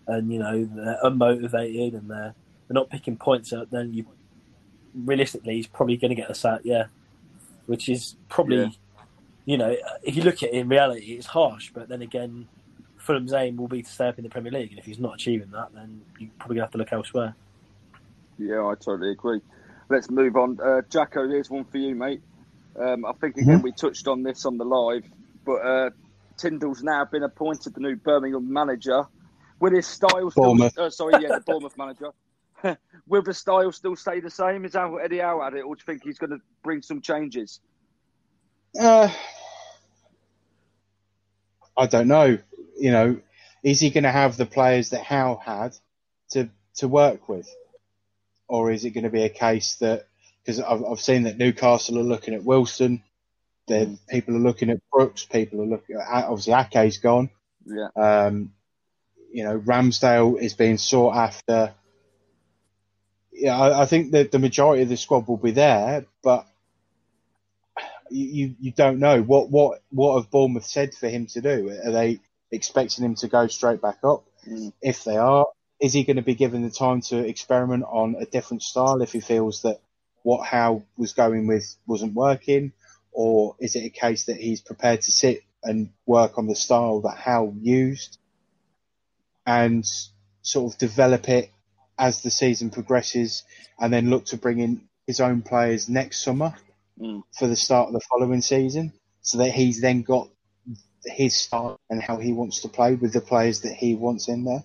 and 0.07 0.33
you 0.33 0.39
know 0.39 0.65
they're 0.65 0.99
unmotivated 1.05 1.95
and 1.95 2.11
they're 2.11 2.35
they're 2.67 2.75
not 2.75 2.91
picking 2.91 3.17
points 3.17 3.53
up, 3.53 3.71
then 3.71 3.93
you 3.93 4.07
realistically 4.95 5.55
he's 5.55 5.67
probably 5.67 5.97
going 5.97 6.11
to 6.11 6.15
get 6.15 6.29
the 6.29 6.35
sack. 6.35 6.61
Yeah, 6.65 6.87
which 7.67 7.89
is 7.89 8.17
probably, 8.29 8.63
Yeah. 8.63 8.71
You 9.49 9.57
know, 9.57 9.75
if 10.03 10.15
you 10.15 10.25
look 10.25 10.43
at 10.43 10.51
it 10.51 10.53
in 10.53 10.69
reality, 10.69 11.13
it's 11.13 11.27
harsh. 11.27 11.71
But 11.73 11.89
then 11.89 12.03
again, 12.03 12.49
Fulham's 12.99 13.33
aim 13.33 13.57
will 13.57 13.67
be 13.67 13.83
to 13.83 13.91
stay 13.91 14.07
up 14.07 14.19
in 14.19 14.25
the 14.25 14.29
Premier 14.29 14.53
League, 14.53 14.69
and 14.69 14.79
if 14.79 14.85
he's 14.85 14.99
not 14.99 15.15
achieving 15.15 15.53
that, 15.53 15.71
then 15.73 16.03
you 16.19 16.29
probably 16.39 16.57
gonna 16.57 16.67
have 16.67 16.73
to 16.73 16.77
look 16.77 16.93
elsewhere. 16.93 17.35
Yeah, 18.37 18.67
I 18.67 18.75
totally 18.75 19.11
agree. 19.11 19.41
Let's 19.89 20.11
move 20.11 20.37
on. 20.37 20.59
Uh, 20.63 20.83
Jacko, 20.91 21.27
here's 21.27 21.49
one 21.49 21.65
for 21.65 21.79
you, 21.79 21.95
mate. 21.95 22.21
Um, 22.79 23.07
I 23.07 23.13
think 23.15 23.39
again 23.39 23.63
we 23.63 23.73
touched 23.73 24.07
on 24.07 24.23
this 24.23 24.45
on 24.45 24.59
the 24.59 24.67
live, 24.67 25.05
but 25.47 25.65
uh, 25.65 25.91
Tindall's 26.37 26.83
now 26.83 27.07
been 27.07 27.23
appointed 27.23 27.73
the 27.73 27.81
new 27.81 27.97
Birmingham 27.97 28.53
manager. 28.53 29.07
Will 29.61 29.73
his 29.73 29.87
style 29.87 30.31
still? 30.31 30.63
Uh, 30.63 30.91
sorry, 30.91 31.23
yeah, 31.23 31.39
the 31.39 31.43
Bournemouth 31.47 31.79
manager. 31.79 32.11
Will 33.07 33.23
the 33.23 33.33
style 33.33 33.73
still 33.73 33.97
stay 33.97 34.21
the 34.21 34.29
same? 34.29 34.67
Is 34.67 34.75
how 34.75 34.99
Eddie 34.99 35.21
Howe 35.21 35.41
had 35.43 35.55
it, 35.55 35.63
or 35.63 35.75
do 35.75 35.81
you 35.81 35.85
think 35.87 36.05
he's 36.05 36.19
going 36.19 36.33
to 36.33 36.41
bring 36.63 36.83
some 36.83 37.01
changes? 37.01 37.61
Uh, 38.79 39.09
I 41.79 41.87
don't 41.87 42.09
know. 42.09 42.39
You 42.79 42.91
know, 42.91 43.21
is 43.63 43.81
he 43.81 43.91
going 43.91 44.05
to 44.05 44.11
have 44.11 44.37
the 44.37 44.47
players 44.47 44.91
that 44.91 45.05
Howe 45.05 45.41
had 45.45 45.77
to 46.31 46.51
to 46.77 46.89
work 46.89 47.29
with, 47.29 47.49
or 48.49 48.71
is 48.71 48.85
it 48.85 48.91
going 48.91 49.05
to 49.05 49.11
be 49.11 49.23
a 49.23 49.29
case 49.29 49.77
that 49.77 50.07
because 50.43 50.61
I've, 50.61 50.85
I've 50.85 51.01
seen 51.01 51.25
that 51.25 51.39
Newcastle 51.39 51.99
are 51.99 52.03
looking 52.03 52.35
at 52.35 52.45
Wilson, 52.45 53.03
then 53.67 53.99
people 54.09 54.35
are 54.35 54.41
looking 54.41 54.71
at 54.71 54.81
Brooks, 54.91 55.25
people 55.25 55.61
are 55.61 55.67
looking 55.67 55.97
at 55.97 56.25
obviously 56.25 56.55
Ake's 56.55 56.99
gone. 56.99 57.31
Yeah, 57.67 57.89
Um, 57.95 58.53
you 59.31 59.45
know, 59.45 59.59
Ramsdale 59.59 60.41
is 60.41 60.55
being 60.55 60.79
sought 60.79 61.15
after. 61.17 61.75
Yeah, 63.31 63.59
I, 63.59 63.83
I 63.83 63.87
think 63.87 64.13
that 64.13 64.33
the 64.33 64.39
majority 64.39 64.83
of 64.83 64.89
the 64.89 64.97
squad 64.97 65.29
will 65.29 65.37
be 65.37 65.51
there, 65.51 66.07
but 66.23 66.47
you, 68.11 68.55
you, 68.61 68.73
don't 68.73 68.99
know 68.99 69.23
what 69.23 69.51
what 69.51 69.83
what 69.91 70.21
have 70.21 70.31
Bournemouth 70.31 70.65
said 70.65 70.95
for 70.95 71.09
him 71.09 71.27
to 71.27 71.41
do? 71.41 71.71
Are 71.85 71.93
they 71.93 72.21
expecting 72.51 73.05
him 73.05 73.15
to 73.17 73.29
go 73.29 73.47
straight 73.47 73.81
back 73.81 73.99
up? 74.05 74.25
Mm. 74.49 74.73
If 74.81 75.05
they 75.05 75.17
are, 75.17 75.47
is 75.81 75.93
he 75.93 76.05
going 76.05 76.17
to 76.17 76.23
be 76.23 76.35
given 76.35 76.63
the 76.63 76.71
time 76.71 77.01
to 77.03 77.19
experiment 77.19 77.85
on 77.85 78.17
a 78.19 78.27
different 78.27 78.63
style 78.63 79.01
if 79.03 79.13
he 79.13 79.21
feels 79.21 79.63
that 79.63 79.81
what 80.23 80.47
Howe 80.47 80.83
was 80.97 81.13
going 81.13 81.47
with 81.47 81.77
wasn't 81.87 82.15
working, 82.15 82.73
or 83.13 83.57
is 83.59 83.77
it 83.77 83.85
a 83.85 83.91
case 83.91 84.25
that 84.27 84.37
he's 84.37 84.61
prepared 84.61 85.03
to 85.03 85.13
sit 85.13 85.43
and 85.63 85.91
work 86.07 86.39
on 86.39 86.47
the 86.47 86.55
style 86.55 87.01
that 87.03 87.17
Howe 87.17 87.53
used 87.61 88.19
and 89.47 89.85
sort 90.43 90.73
of 90.73 90.79
develop 90.79 91.29
it 91.29 91.51
as 91.99 92.23
the 92.23 92.31
season 92.31 92.71
progresses, 92.71 93.45
and 93.81 93.93
then 93.93 94.11
look 94.11 94.27
to 94.27 94.37
bring 94.37 94.61
in 94.61 94.83
his 95.07 95.21
own 95.21 95.43
players 95.43 95.89
next 95.89 96.23
summer 96.23 96.55
for 97.39 97.47
the 97.47 97.57
start 97.57 97.89
of 97.89 97.95
the 97.95 98.01
following 98.01 98.41
season, 98.41 98.93
so 99.23 99.39
that 99.39 99.51
he's 99.51 99.81
then 99.81 100.03
got 100.03 100.29
his 101.05 101.37
style 101.37 101.81
and 101.89 102.03
how 102.03 102.17
he 102.17 102.33
wants 102.33 102.61
to 102.63 102.69
play 102.69 102.95
with 102.95 103.13
the 103.13 103.21
players 103.21 103.61
that 103.61 103.75
he 103.75 103.95
wants 103.95 104.29
in 104.29 104.45
there. 104.45 104.65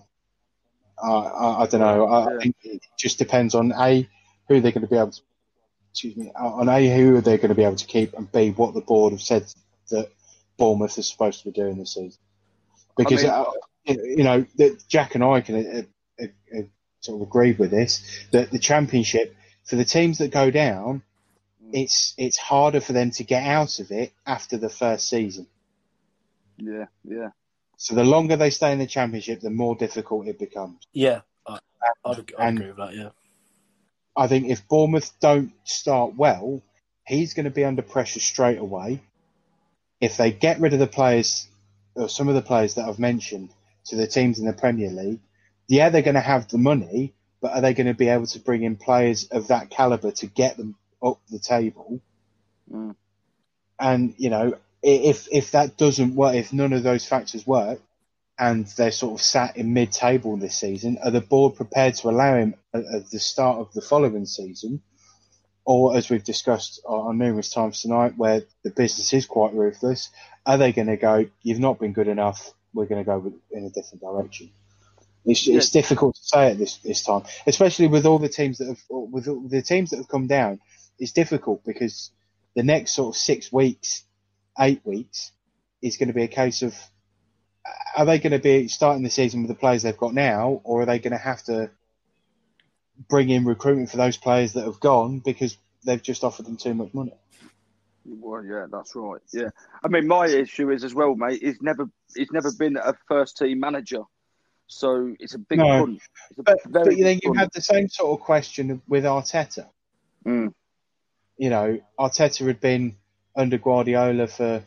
Uh, 1.02 1.22
I, 1.22 1.62
I 1.62 1.66
don't 1.66 1.80
know. 1.80 2.06
I, 2.06 2.36
I 2.36 2.38
think 2.38 2.56
it 2.62 2.82
just 2.98 3.18
depends 3.18 3.54
on 3.54 3.72
a 3.72 4.08
who 4.48 4.60
they're 4.60 4.72
going 4.72 4.82
to 4.82 4.90
be 4.90 4.96
able 4.96 5.12
to. 5.12 5.20
Excuse 5.90 6.16
me. 6.16 6.32
On 6.34 6.68
a 6.68 6.96
who 6.96 7.16
are 7.16 7.20
they're 7.20 7.36
going 7.36 7.50
to 7.50 7.54
be 7.54 7.64
able 7.64 7.76
to 7.76 7.86
keep, 7.86 8.14
and 8.14 8.30
b 8.30 8.50
what 8.50 8.74
the 8.74 8.80
board 8.80 9.12
have 9.12 9.22
said 9.22 9.46
that 9.90 10.10
Bournemouth 10.56 10.98
is 10.98 11.08
supposed 11.08 11.40
to 11.40 11.46
be 11.46 11.52
doing 11.52 11.78
this 11.78 11.94
season. 11.94 12.18
Because 12.96 13.22
mean- 13.22 13.32
uh, 13.32 13.44
you 13.86 14.24
know 14.24 14.46
that 14.56 14.82
Jack 14.88 15.14
and 15.14 15.22
I 15.22 15.40
can 15.40 15.54
uh, 15.56 16.22
uh, 16.22 16.26
uh, 16.56 16.62
sort 17.00 17.20
of 17.20 17.28
agree 17.28 17.52
with 17.52 17.70
this 17.70 18.26
that 18.32 18.50
the 18.50 18.58
championship 18.58 19.36
for 19.64 19.76
the 19.76 19.84
teams 19.84 20.18
that 20.18 20.30
go 20.30 20.50
down, 20.50 21.02
it's 21.74 22.14
it's 22.16 22.38
harder 22.38 22.80
for 22.80 22.92
them 22.92 23.10
to 23.10 23.24
get 23.24 23.44
out 23.44 23.80
of 23.80 23.90
it 23.90 24.12
after 24.24 24.56
the 24.56 24.68
first 24.70 25.08
season. 25.08 25.46
yeah, 26.56 26.86
yeah. 27.04 27.30
So 27.76 27.96
the 27.96 28.04
longer 28.04 28.36
they 28.36 28.50
stay 28.50 28.72
in 28.72 28.78
the 28.78 28.86
championship, 28.86 29.40
the 29.40 29.50
more 29.50 29.74
difficult 29.74 30.28
it 30.28 30.38
becomes. 30.38 30.86
Yeah, 30.92 31.22
I, 31.46 31.58
I'd, 32.04 32.18
I'd 32.18 32.24
And- 32.38 32.58
agree 32.58 32.68
with 32.68 32.76
that. 32.76 32.94
Yeah, 32.94 33.08
I 34.16 34.28
think 34.28 34.46
if 34.48 34.66
Bournemouth 34.68 35.12
don't 35.20 35.52
start 35.64 36.14
well, 36.14 36.62
he's 37.06 37.34
going 37.34 37.44
to 37.44 37.50
be 37.50 37.64
under 37.64 37.82
pressure 37.82 38.20
straight 38.20 38.58
away. 38.58 39.02
If 40.00 40.16
they 40.16 40.30
get 40.30 40.60
rid 40.60 40.72
of 40.74 40.78
the 40.78 40.86
players, 40.86 41.48
or 41.96 42.08
some 42.08 42.28
of 42.28 42.36
the 42.36 42.42
players 42.42 42.74
that 42.74 42.88
I've 42.88 43.00
mentioned, 43.00 43.50
to 43.86 43.96
the 43.96 44.06
teams 44.06 44.38
in 44.38 44.46
the 44.46 44.52
Premier 44.52 44.90
League, 44.90 45.20
yeah, 45.66 45.88
they're 45.88 46.02
going 46.02 46.14
to 46.14 46.20
have 46.20 46.46
the 46.48 46.58
money, 46.58 47.14
but 47.40 47.52
are 47.52 47.60
they 47.60 47.74
going 47.74 47.88
to 47.88 47.94
be 47.94 48.08
able 48.08 48.26
to 48.28 48.38
bring 48.38 48.62
in 48.62 48.76
players 48.76 49.24
of 49.24 49.48
that 49.48 49.70
caliber 49.70 50.12
to 50.12 50.26
get 50.26 50.56
them 50.56 50.76
up 51.04 51.20
the 51.28 51.38
table? 51.38 52.00
Mm. 52.70 52.94
And 53.78 54.14
you 54.16 54.30
know, 54.30 54.56
if 54.82 55.28
if 55.30 55.52
that 55.52 55.76
doesn't 55.76 56.14
work, 56.14 56.34
if 56.34 56.52
none 56.52 56.72
of 56.72 56.82
those 56.82 57.06
factors 57.06 57.46
work, 57.46 57.80
and 58.38 58.66
they're 58.76 58.90
sort 58.90 59.18
of 59.18 59.24
sat 59.24 59.56
in 59.56 59.72
mid-table 59.72 60.36
this 60.36 60.56
season, 60.56 60.98
are 61.04 61.10
the 61.10 61.20
board 61.20 61.56
prepared 61.56 61.94
to 61.94 62.08
allow 62.08 62.36
him 62.36 62.54
at, 62.72 62.84
at 62.84 63.10
the 63.10 63.18
start 63.18 63.58
of 63.58 63.72
the 63.72 63.80
following 63.80 64.26
season, 64.26 64.82
or 65.64 65.96
as 65.96 66.10
we've 66.10 66.24
discussed 66.24 66.80
on 66.84 67.18
numerous 67.18 67.50
times 67.50 67.82
tonight, 67.82 68.14
where 68.16 68.42
the 68.62 68.70
business 68.70 69.12
is 69.12 69.26
quite 69.26 69.54
ruthless, 69.54 70.10
are 70.44 70.58
they 70.58 70.72
going 70.72 70.88
to 70.88 70.96
go? 70.96 71.26
You've 71.42 71.60
not 71.60 71.78
been 71.78 71.92
good 71.92 72.08
enough. 72.08 72.52
We're 72.72 72.86
going 72.86 73.04
to 73.04 73.08
go 73.08 73.18
with- 73.18 73.40
in 73.50 73.64
a 73.64 73.70
different 73.70 74.02
direction. 74.02 74.50
It's, 75.26 75.48
it's 75.48 75.70
difficult 75.70 76.16
to 76.16 76.22
say 76.22 76.50
at 76.50 76.58
this 76.58 76.76
this 76.78 77.02
time, 77.02 77.22
especially 77.46 77.86
with 77.86 78.04
all 78.04 78.18
the 78.18 78.28
teams 78.28 78.58
that 78.58 78.66
have 78.68 78.82
with 78.90 79.26
all 79.26 79.40
the 79.48 79.62
teams 79.62 79.90
that 79.90 79.96
have 79.96 80.08
come 80.08 80.26
down. 80.26 80.60
It's 80.98 81.12
difficult 81.12 81.64
because 81.64 82.10
the 82.54 82.62
next 82.62 82.92
sort 82.92 83.14
of 83.14 83.18
six 83.18 83.52
weeks, 83.52 84.04
eight 84.58 84.80
weeks, 84.84 85.32
is 85.82 85.96
going 85.96 86.08
to 86.08 86.14
be 86.14 86.22
a 86.22 86.28
case 86.28 86.62
of 86.62 86.74
are 87.96 88.04
they 88.04 88.18
going 88.18 88.32
to 88.32 88.38
be 88.38 88.68
starting 88.68 89.02
the 89.02 89.10
season 89.10 89.42
with 89.42 89.48
the 89.48 89.54
players 89.54 89.82
they've 89.82 89.96
got 89.96 90.14
now, 90.14 90.60
or 90.64 90.82
are 90.82 90.86
they 90.86 90.98
going 90.98 91.12
to 91.12 91.18
have 91.18 91.42
to 91.44 91.70
bring 93.08 93.30
in 93.30 93.44
recruitment 93.44 93.90
for 93.90 93.96
those 93.96 94.16
players 94.16 94.52
that 94.54 94.64
have 94.64 94.80
gone 94.80 95.20
because 95.20 95.56
they've 95.84 96.02
just 96.02 96.24
offered 96.24 96.46
them 96.46 96.56
too 96.56 96.74
much 96.74 96.92
money? 96.92 97.14
Well, 98.04 98.44
yeah, 98.44 98.66
that's 98.70 98.94
right. 98.94 99.20
Yeah, 99.32 99.48
I 99.82 99.88
mean, 99.88 100.06
my 100.06 100.26
issue 100.26 100.70
is 100.70 100.84
as 100.84 100.94
well, 100.94 101.14
mate. 101.14 101.40
He's 101.42 101.62
never, 101.62 101.88
he's 102.14 102.30
never 102.32 102.52
been 102.52 102.76
a 102.76 102.94
first 103.08 103.38
team 103.38 103.60
manager, 103.60 104.02
so 104.66 105.14
it's 105.18 105.34
a 105.34 105.38
big 105.38 105.58
No. 105.58 105.86
It's 106.30 106.38
a 106.38 106.42
But, 106.42 106.58
very 106.66 106.96
but 106.96 107.02
then 107.02 107.20
you 107.22 107.32
had 107.32 107.50
the 107.52 107.62
same 107.62 107.88
sort 107.88 108.18
of 108.18 108.24
question 108.24 108.82
with 108.86 109.04
Arteta. 109.04 109.68
Mm. 110.26 110.52
You 111.36 111.50
know, 111.50 111.78
Arteta 111.98 112.46
had 112.46 112.60
been 112.60 112.96
under 113.36 113.58
Guardiola 113.58 114.26
for. 114.26 114.62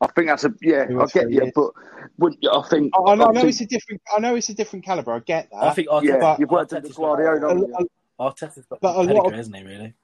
I 0.00 0.06
think 0.08 0.26
that's 0.28 0.44
a 0.44 0.52
yeah. 0.60 0.86
I 0.90 1.06
get 1.06 1.24
three 1.24 1.34
you, 1.34 1.52
but 1.54 1.70
would 2.18 2.34
I 2.52 2.62
think? 2.68 2.92
I, 2.94 2.98
I 2.98 3.04
know, 3.04 3.10
I 3.10 3.14
know 3.14 3.24
obviously- 3.26 3.48
it's 3.48 3.60
a 3.60 3.66
different. 3.66 4.02
I 4.16 4.20
know 4.20 4.34
it's 4.34 4.48
a 4.48 4.54
different 4.54 4.84
caliber. 4.84 5.12
I 5.12 5.20
get 5.20 5.48
that. 5.50 5.62
I 5.62 5.72
think 5.72 5.88
Arteta, 5.88 6.02
yeah, 6.04 6.18
but- 6.20 6.40
you've 6.40 6.50
worked 6.50 6.72
Arteta's 6.72 6.76
under 6.76 6.88
got- 6.88 6.96
Guardiola. 6.96 7.46
a, 7.46 7.48
haven't 7.48 7.68
you? 7.80 7.88
Arteta's 8.20 8.66
got 8.66 8.80
But 8.80 8.96
a 8.96 8.98
lot 8.98 9.06
pedigree, 9.06 9.26
of- 9.28 9.34
hasn't 9.34 9.56
he? 9.56 9.62
Really? 9.64 9.94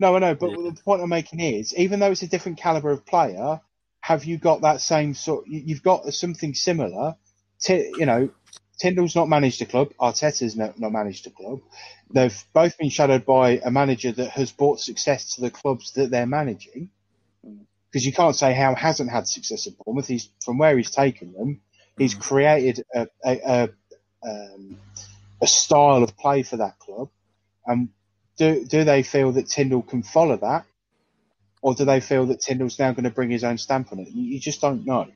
No, 0.00 0.16
I 0.16 0.18
know, 0.18 0.34
but 0.34 0.50
Yeah. 0.50 0.70
the 0.74 0.80
point 0.84 1.00
I'm 1.00 1.08
making 1.08 1.40
is, 1.40 1.74
even 1.76 2.00
though 2.00 2.10
it's 2.10 2.22
a 2.22 2.26
different 2.26 2.58
caliber 2.58 2.90
of 2.90 3.06
player, 3.06 3.60
have 4.00 4.24
you 4.24 4.36
got 4.36 4.62
that 4.62 4.80
same 4.80 5.14
sort? 5.14 5.46
you- 5.46 5.62
You've 5.64 5.82
got 5.82 6.12
something 6.12 6.54
similar. 6.54 7.14
To, 7.66 7.76
you 7.98 8.06
know, 8.06 8.28
Tindall's 8.80 9.16
not 9.16 9.28
managed 9.28 9.62
a 9.62 9.66
club. 9.66 9.92
Arteta's 10.00 10.56
not, 10.56 10.78
not 10.80 10.92
managed 10.92 11.26
a 11.26 11.30
club. 11.30 11.60
They've 12.12 12.44
both 12.54 12.78
been 12.78 12.90
shadowed 12.90 13.26
by 13.26 13.60
a 13.64 13.70
manager 13.70 14.12
that 14.12 14.30
has 14.30 14.52
brought 14.52 14.80
success 14.80 15.34
to 15.34 15.42
the 15.42 15.50
clubs 15.50 15.92
that 15.94 16.10
they're 16.10 16.26
managing. 16.26 16.82
because 17.90 18.06
you 18.06 18.12
can't 18.12 18.36
say 18.36 18.52
Howe 18.54 18.74
hasn't 18.74 19.10
had 19.10 19.26
success 19.26 19.66
at 19.66 19.74
Bournemouth. 19.84 20.06
He's 20.08 20.28
from 20.44 20.58
where 20.58 20.76
he's 20.76 20.90
taken 20.90 21.32
them. 21.32 21.60
He's 21.96 22.14
created 22.14 22.84
a 22.94 23.08
a, 23.24 23.40
a, 23.44 23.70
um, 24.28 24.78
a 25.42 25.46
style 25.46 26.02
of 26.04 26.16
play 26.16 26.42
for 26.42 26.58
that 26.58 26.78
club. 26.80 27.10
And 27.66 27.90
do 28.38 28.64
do 28.66 28.84
they 28.84 29.02
feel 29.02 29.32
that 29.32 29.48
Tindall 29.48 29.82
can 29.82 30.02
follow 30.02 30.38
that, 30.38 30.66
or 31.62 31.74
do 31.74 31.84
they 31.86 32.00
feel 32.00 32.26
that 32.26 32.40
Tindall's 32.40 32.78
now 32.78 32.92
going 32.92 33.04
to 33.04 33.10
bring 33.10 33.30
his 33.30 33.44
own 33.44 33.58
stamp 33.58 33.92
on 33.92 34.00
it? 34.00 34.08
You, 34.10 34.24
you 34.34 34.40
just 34.40 34.60
don't 34.60 34.86
know. 34.86 35.08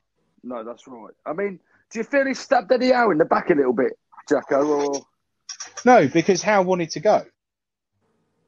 No, 0.43 0.63
that's 0.63 0.87
right. 0.87 1.13
I 1.25 1.33
mean, 1.33 1.59
do 1.91 1.99
you 1.99 2.03
feel 2.03 2.25
he 2.25 2.33
stabbed 2.33 2.71
Eddie 2.71 2.91
Howe 2.91 3.11
in 3.11 3.17
the 3.17 3.25
back 3.25 3.49
a 3.49 3.53
little 3.53 3.73
bit, 3.73 3.93
Jacko? 4.29 4.65
Or 4.65 5.01
No, 5.85 6.07
because 6.07 6.41
Howe 6.41 6.61
wanted 6.63 6.91
to 6.91 6.99
go. 6.99 7.25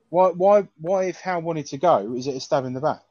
Why 0.10 0.30
why 0.30 0.68
why 0.78 1.06
if 1.06 1.20
Howe 1.20 1.40
wanted 1.40 1.68
to 1.68 1.78
go, 1.78 2.14
is 2.16 2.28
it 2.28 2.36
a 2.36 2.40
stab 2.40 2.66
in 2.66 2.74
the 2.74 2.82
back? 2.82 3.02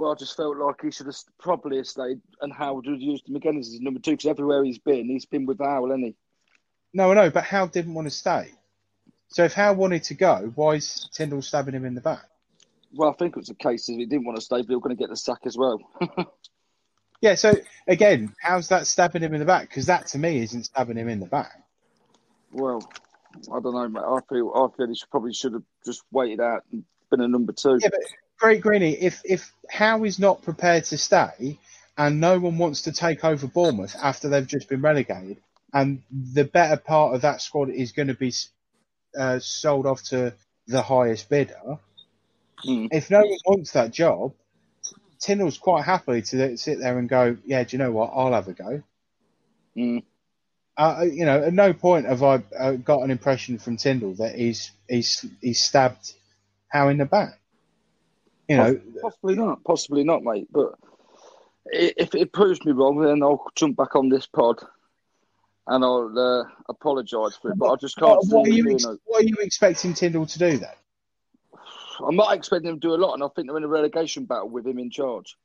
well, 0.00 0.12
I 0.12 0.14
just 0.14 0.34
felt 0.34 0.56
like 0.56 0.80
he 0.80 0.90
should 0.90 1.06
have 1.06 1.16
probably 1.38 1.76
have 1.76 1.86
stayed, 1.86 2.20
and 2.40 2.52
Howe 2.52 2.74
would 2.74 2.86
have 2.86 3.00
used 3.00 3.28
him 3.28 3.36
again 3.36 3.58
as 3.58 3.66
his 3.66 3.80
number 3.80 4.00
two 4.00 4.12
because 4.12 4.26
everywhere 4.26 4.64
he's 4.64 4.78
been, 4.78 5.06
he's 5.06 5.26
been 5.26 5.44
with 5.44 5.58
Howe, 5.58 5.86
hasn't 5.86 6.04
he? 6.04 6.14
No, 6.94 7.10
I 7.10 7.14
know, 7.14 7.30
but 7.30 7.44
Howe 7.44 7.66
didn't 7.66 7.92
want 7.92 8.06
to 8.06 8.10
stay. 8.10 8.50
So 9.28 9.44
if 9.44 9.52
Howe 9.52 9.74
wanted 9.74 10.02
to 10.04 10.14
go, 10.14 10.52
why 10.54 10.76
is 10.76 11.08
Tindall 11.12 11.42
stabbing 11.42 11.74
him 11.74 11.84
in 11.84 11.94
the 11.94 12.00
back? 12.00 12.24
Well, 12.94 13.10
I 13.10 13.12
think 13.12 13.36
it 13.36 13.40
was 13.40 13.50
a 13.50 13.54
case 13.54 13.88
of 13.90 13.96
he 13.96 14.06
didn't 14.06 14.24
want 14.24 14.38
to 14.38 14.44
stay, 14.44 14.56
but 14.56 14.68
he 14.68 14.74
was 14.74 14.82
going 14.82 14.96
to 14.96 15.00
get 15.00 15.10
the 15.10 15.16
sack 15.16 15.40
as 15.44 15.56
well. 15.56 15.78
Yeah, 17.20 17.34
so 17.34 17.54
again, 17.86 18.34
how's 18.40 18.68
that 18.68 18.86
stabbing 18.86 19.22
him 19.22 19.34
in 19.34 19.40
the 19.40 19.46
back? 19.46 19.68
Because 19.68 19.86
that 19.86 20.06
to 20.08 20.18
me 20.18 20.38
isn't 20.42 20.64
stabbing 20.64 20.96
him 20.96 21.08
in 21.08 21.20
the 21.20 21.26
back. 21.26 21.62
well, 22.52 22.82
I 23.52 23.60
don't 23.60 23.74
know, 23.74 23.88
mate. 23.88 24.02
I 24.04 24.18
feel 24.28 24.52
I 24.54 24.76
feel 24.76 24.88
he 24.88 24.94
should, 24.94 25.10
probably 25.10 25.32
should 25.34 25.52
have 25.52 25.62
just 25.84 26.02
waited 26.10 26.40
out 26.40 26.64
and 26.72 26.84
been 27.10 27.20
a 27.20 27.28
number 27.28 27.52
two. 27.52 27.78
Yeah, 27.80 27.88
but 27.90 28.00
Great 28.38 28.60
Greeny, 28.62 28.92
if 28.92 29.20
if 29.24 29.52
Howe 29.70 30.02
is 30.04 30.18
not 30.18 30.42
prepared 30.42 30.84
to 30.86 30.98
stay 30.98 31.58
and 31.98 32.20
no 32.20 32.38
one 32.38 32.56
wants 32.58 32.82
to 32.82 32.92
take 32.92 33.24
over 33.24 33.46
Bournemouth 33.46 33.94
after 34.02 34.28
they've 34.28 34.46
just 34.46 34.68
been 34.68 34.80
relegated, 34.80 35.36
and 35.74 36.02
the 36.10 36.44
better 36.44 36.76
part 36.76 37.14
of 37.14 37.20
that 37.22 37.42
squad 37.42 37.68
is 37.68 37.92
going 37.92 38.08
to 38.08 38.14
be 38.14 38.32
uh, 39.18 39.38
sold 39.40 39.86
off 39.86 40.02
to 40.04 40.32
the 40.66 40.82
highest 40.82 41.28
bidder, 41.28 41.78
Mm. 42.64 42.88
if 42.92 43.10
no 43.10 43.20
one 43.20 43.38
wants 43.46 43.72
that 43.72 43.90
job, 43.90 44.34
Tindall's 45.20 45.58
quite 45.58 45.84
happy 45.84 46.22
to 46.22 46.56
sit 46.56 46.80
there 46.80 46.98
and 46.98 47.08
go, 47.08 47.36
yeah, 47.44 47.62
do 47.64 47.76
you 47.76 47.82
know 47.82 47.92
what? 47.92 48.12
I'll 48.14 48.32
have 48.32 48.48
a 48.48 48.52
go. 48.52 48.82
Mm. 49.76 50.02
Uh, 50.76 51.04
you 51.10 51.26
know, 51.26 51.42
at 51.42 51.52
no 51.52 51.72
point 51.72 52.06
have 52.06 52.22
I 52.22 52.42
uh, 52.58 52.72
got 52.72 53.02
an 53.02 53.10
impression 53.10 53.58
from 53.58 53.76
Tindall 53.76 54.14
that 54.14 54.34
he's 54.34 54.70
he's 54.88 55.26
he's 55.42 55.62
stabbed 55.62 56.14
Howe 56.68 56.88
in 56.88 56.96
the 56.96 57.04
back. 57.04 57.38
You 58.48 58.56
know, 58.56 58.80
Possibly 59.02 59.36
not. 59.36 59.62
Possibly 59.62 60.04
not, 60.04 60.24
mate. 60.24 60.48
But 60.50 60.74
if 61.66 62.14
it 62.14 62.32
proves 62.32 62.64
me 62.64 62.72
wrong, 62.72 62.98
then 63.00 63.22
I'll 63.22 63.44
jump 63.54 63.76
back 63.76 63.94
on 63.94 64.08
this 64.08 64.26
pod 64.26 64.60
and 65.66 65.84
I'll 65.84 66.18
uh, 66.18 66.44
apologise 66.68 67.36
for 67.36 67.52
it. 67.52 67.58
But 67.58 67.72
I 67.72 67.76
just 67.76 67.96
can't 67.96 68.16
what, 68.16 68.24
see 68.24 68.34
what 68.34 68.48
are 68.48 68.50
you 68.50 68.70
ex- 68.72 68.86
what 69.04 69.22
are 69.22 69.26
you 69.26 69.36
expecting 69.40 69.94
Tindall 69.94 70.26
to 70.26 70.38
do 70.38 70.58
then? 70.58 70.70
I'm 72.06 72.16
not 72.16 72.34
expecting 72.34 72.70
him 72.70 72.80
to 72.80 72.88
do 72.88 72.94
a 72.94 72.96
lot, 72.96 73.14
and 73.14 73.22
I 73.22 73.28
think 73.28 73.48
they're 73.48 73.56
in 73.56 73.64
a 73.64 73.68
relegation 73.68 74.24
battle 74.24 74.48
with 74.48 74.66
him 74.66 74.78
in 74.78 74.90
charge. 74.90 75.36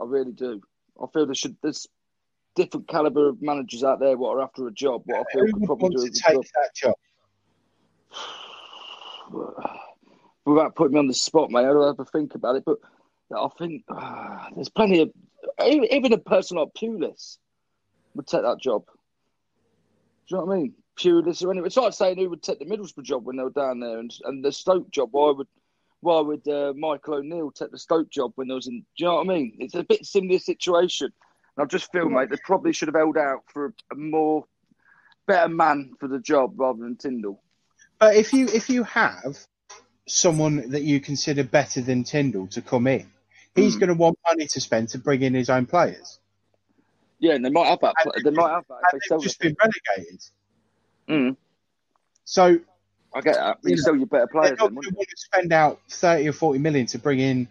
I 0.00 0.04
really 0.04 0.32
do. 0.32 0.60
I 1.02 1.06
feel 1.12 1.26
there 1.26 1.34
should 1.34 1.56
there's 1.62 1.86
different 2.54 2.88
caliber 2.88 3.28
of 3.28 3.42
managers 3.42 3.84
out 3.84 4.00
there 4.00 4.16
what 4.16 4.36
are 4.36 4.42
after 4.42 4.66
a 4.66 4.72
job. 4.72 5.02
What 5.06 5.20
I 5.20 5.32
feel 5.32 5.46
Who 5.46 5.52
could 5.52 5.64
probably 5.64 5.90
do 5.90 6.10
to 6.10 6.10
take 6.10 6.34
job. 6.34 6.44
that 6.54 6.74
job? 6.74 6.94
Without 10.44 10.74
putting 10.74 10.94
me 10.94 10.98
on 11.00 11.06
the 11.06 11.14
spot, 11.14 11.50
mate, 11.50 11.60
I 11.60 11.72
don't 11.72 11.98
have 11.98 12.06
to 12.06 12.10
think 12.10 12.34
about 12.34 12.56
it. 12.56 12.64
But 12.64 12.78
I 13.34 13.48
think 13.58 13.84
ah, 13.90 14.48
there's 14.54 14.70
plenty 14.70 15.00
of 15.02 15.10
even, 15.64 15.84
even 15.92 16.12
a 16.12 16.18
person 16.18 16.56
like 16.56 16.68
Pulis 16.74 17.38
would 18.14 18.26
take 18.26 18.42
that 18.42 18.60
job. 18.60 18.84
Do 18.86 20.34
you 20.34 20.36
know 20.38 20.44
what 20.44 20.54
I 20.54 20.58
mean? 20.58 20.74
Pulis 20.98 21.44
or 21.44 21.50
anyone. 21.50 21.66
It's 21.66 21.76
like 21.76 21.92
saying 21.92 22.18
who 22.18 22.28
would 22.30 22.42
take 22.42 22.58
the 22.58 22.64
Middlesbrough 22.64 23.04
job 23.04 23.24
when 23.24 23.36
they 23.36 23.42
were 23.44 23.50
down 23.50 23.80
there, 23.80 23.98
and 23.98 24.12
and 24.24 24.44
the 24.44 24.52
Stoke 24.52 24.90
job. 24.90 25.10
Why 25.12 25.30
would 25.30 25.46
why 26.00 26.20
would 26.20 26.46
uh, 26.48 26.72
Michael 26.76 27.14
O'Neill 27.14 27.50
take 27.50 27.70
the 27.70 27.78
Stoke 27.78 28.10
job 28.10 28.32
when 28.36 28.48
there 28.48 28.54
was 28.56 28.66
in? 28.66 28.80
Do 28.80 28.84
you 28.96 29.06
know 29.06 29.16
what 29.16 29.26
I 29.30 29.34
mean? 29.34 29.56
It's 29.58 29.74
a 29.74 29.82
bit 29.84 30.04
similar 30.06 30.38
situation. 30.38 31.12
And 31.56 31.64
I 31.64 31.66
just 31.66 31.90
feel, 31.90 32.08
mate, 32.08 32.30
they 32.30 32.36
probably 32.44 32.72
should 32.72 32.88
have 32.88 32.94
held 32.94 33.16
out 33.16 33.42
for 33.52 33.74
a, 33.90 33.94
more 33.96 34.44
better 35.26 35.48
man 35.48 35.92
for 35.98 36.08
the 36.08 36.20
job 36.20 36.52
rather 36.56 36.78
than 36.80 36.96
Tindall. 36.96 37.40
But 37.98 38.16
if 38.16 38.32
you 38.32 38.46
if 38.46 38.70
you 38.70 38.84
have 38.84 39.38
someone 40.06 40.70
that 40.70 40.82
you 40.82 41.00
consider 41.00 41.44
better 41.44 41.80
than 41.80 42.04
Tindall 42.04 42.46
to 42.48 42.62
come 42.62 42.86
in, 42.86 43.10
he's 43.54 43.74
Hmm. 43.74 43.80
going 43.80 43.88
to 43.88 43.94
want 43.94 44.18
money 44.28 44.46
to 44.46 44.60
spend 44.60 44.90
to 44.90 44.98
bring 44.98 45.22
in 45.22 45.34
his 45.34 45.50
own 45.50 45.66
players. 45.66 46.18
Yeah, 47.18 47.34
and 47.34 47.44
they 47.44 47.50
might 47.50 47.66
have 47.66 47.80
that. 47.80 47.94
And 48.04 48.24
They 48.24 48.30
might 48.30 48.50
have 48.50 48.64
that 48.68 48.78
if 48.92 49.02
they 49.08 49.16
they've 49.16 49.22
just 49.22 49.40
been 49.40 49.56
relegated. 49.60 50.22
Mm, 51.08 51.36
So 52.24 52.58
I 53.14 53.20
get 53.20 53.34
that. 53.34 53.58
You 53.64 53.70
You 53.70 53.76
sell 53.78 53.96
your 53.96 54.06
better 54.06 54.28
they're 54.32 54.40
players, 54.42 54.58
not 54.58 54.66
then, 54.66 54.74
going 54.74 54.88
to 54.90 54.94
want 54.94 55.08
to 55.08 55.16
spend 55.16 55.52
out 55.52 55.80
thirty 55.88 56.28
or 56.28 56.32
forty 56.32 56.58
million 56.58 56.86
to 56.86 56.98
bring 56.98 57.18
in 57.20 57.48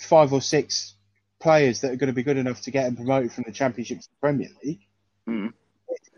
five 0.00 0.32
or 0.32 0.40
six 0.40 0.94
players 1.40 1.80
that 1.82 1.92
are 1.92 1.96
going 1.96 2.08
to 2.08 2.14
be 2.14 2.22
good 2.22 2.36
enough 2.36 2.62
to 2.62 2.70
get 2.70 2.84
them 2.84 2.96
promoted 2.96 3.32
from 3.32 3.44
the 3.46 3.52
Championship 3.52 4.00
to 4.00 4.08
the 4.08 4.16
Premier 4.20 4.48
League. 4.64 4.80
Mm. 5.28 5.52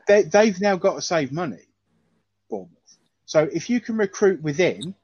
They, 0.07 0.23
they've 0.23 0.61
now 0.61 0.77
got 0.77 0.95
to 0.95 1.03
save 1.03 1.33
money, 1.33 1.66
Bournemouth. 2.49 2.71
So 3.27 3.49
if 3.53 3.68
you 3.71 3.81
can 3.81 3.97
recruit 3.97 4.43
within, 4.43 4.95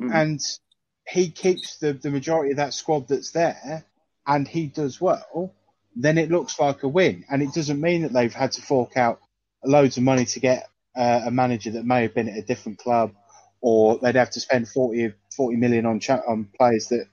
Mm. 0.00 0.14
and 0.14 0.40
he 1.06 1.30
keeps 1.30 1.76
the, 1.76 1.92
the 1.92 2.10
majority 2.10 2.52
of 2.52 2.56
that 2.56 2.72
squad 2.72 3.06
that's 3.08 3.32
there, 3.32 3.84
and 4.26 4.48
he 4.48 4.66
does 4.66 4.98
well, 4.98 5.54
then 5.94 6.16
it 6.16 6.30
looks 6.30 6.58
like 6.58 6.84
a 6.84 6.88
win. 6.88 7.24
And 7.30 7.42
it 7.42 7.52
doesn't 7.52 7.78
mean 7.80 8.02
that 8.02 8.12
they've 8.14 8.32
had 8.32 8.52
to 8.52 8.62
fork 8.62 8.96
out 8.96 9.20
loads 9.64 9.96
of 9.96 10.02
money 10.02 10.24
to 10.24 10.40
get 10.40 10.68
uh, 10.96 11.22
a 11.26 11.30
manager 11.30 11.72
that 11.72 11.84
may 11.84 12.02
have 12.02 12.14
been 12.14 12.28
at 12.28 12.38
a 12.38 12.42
different 12.42 12.78
club, 12.78 13.12
or 13.60 13.98
they'd 13.98 14.16
have 14.16 14.30
to 14.30 14.40
spend 14.40 14.68
40, 14.68 15.12
40 15.36 15.56
million 15.56 15.86
on 15.86 16.00
cha- 16.00 16.22
on 16.26 16.48
players 16.56 16.88
that 16.88 17.06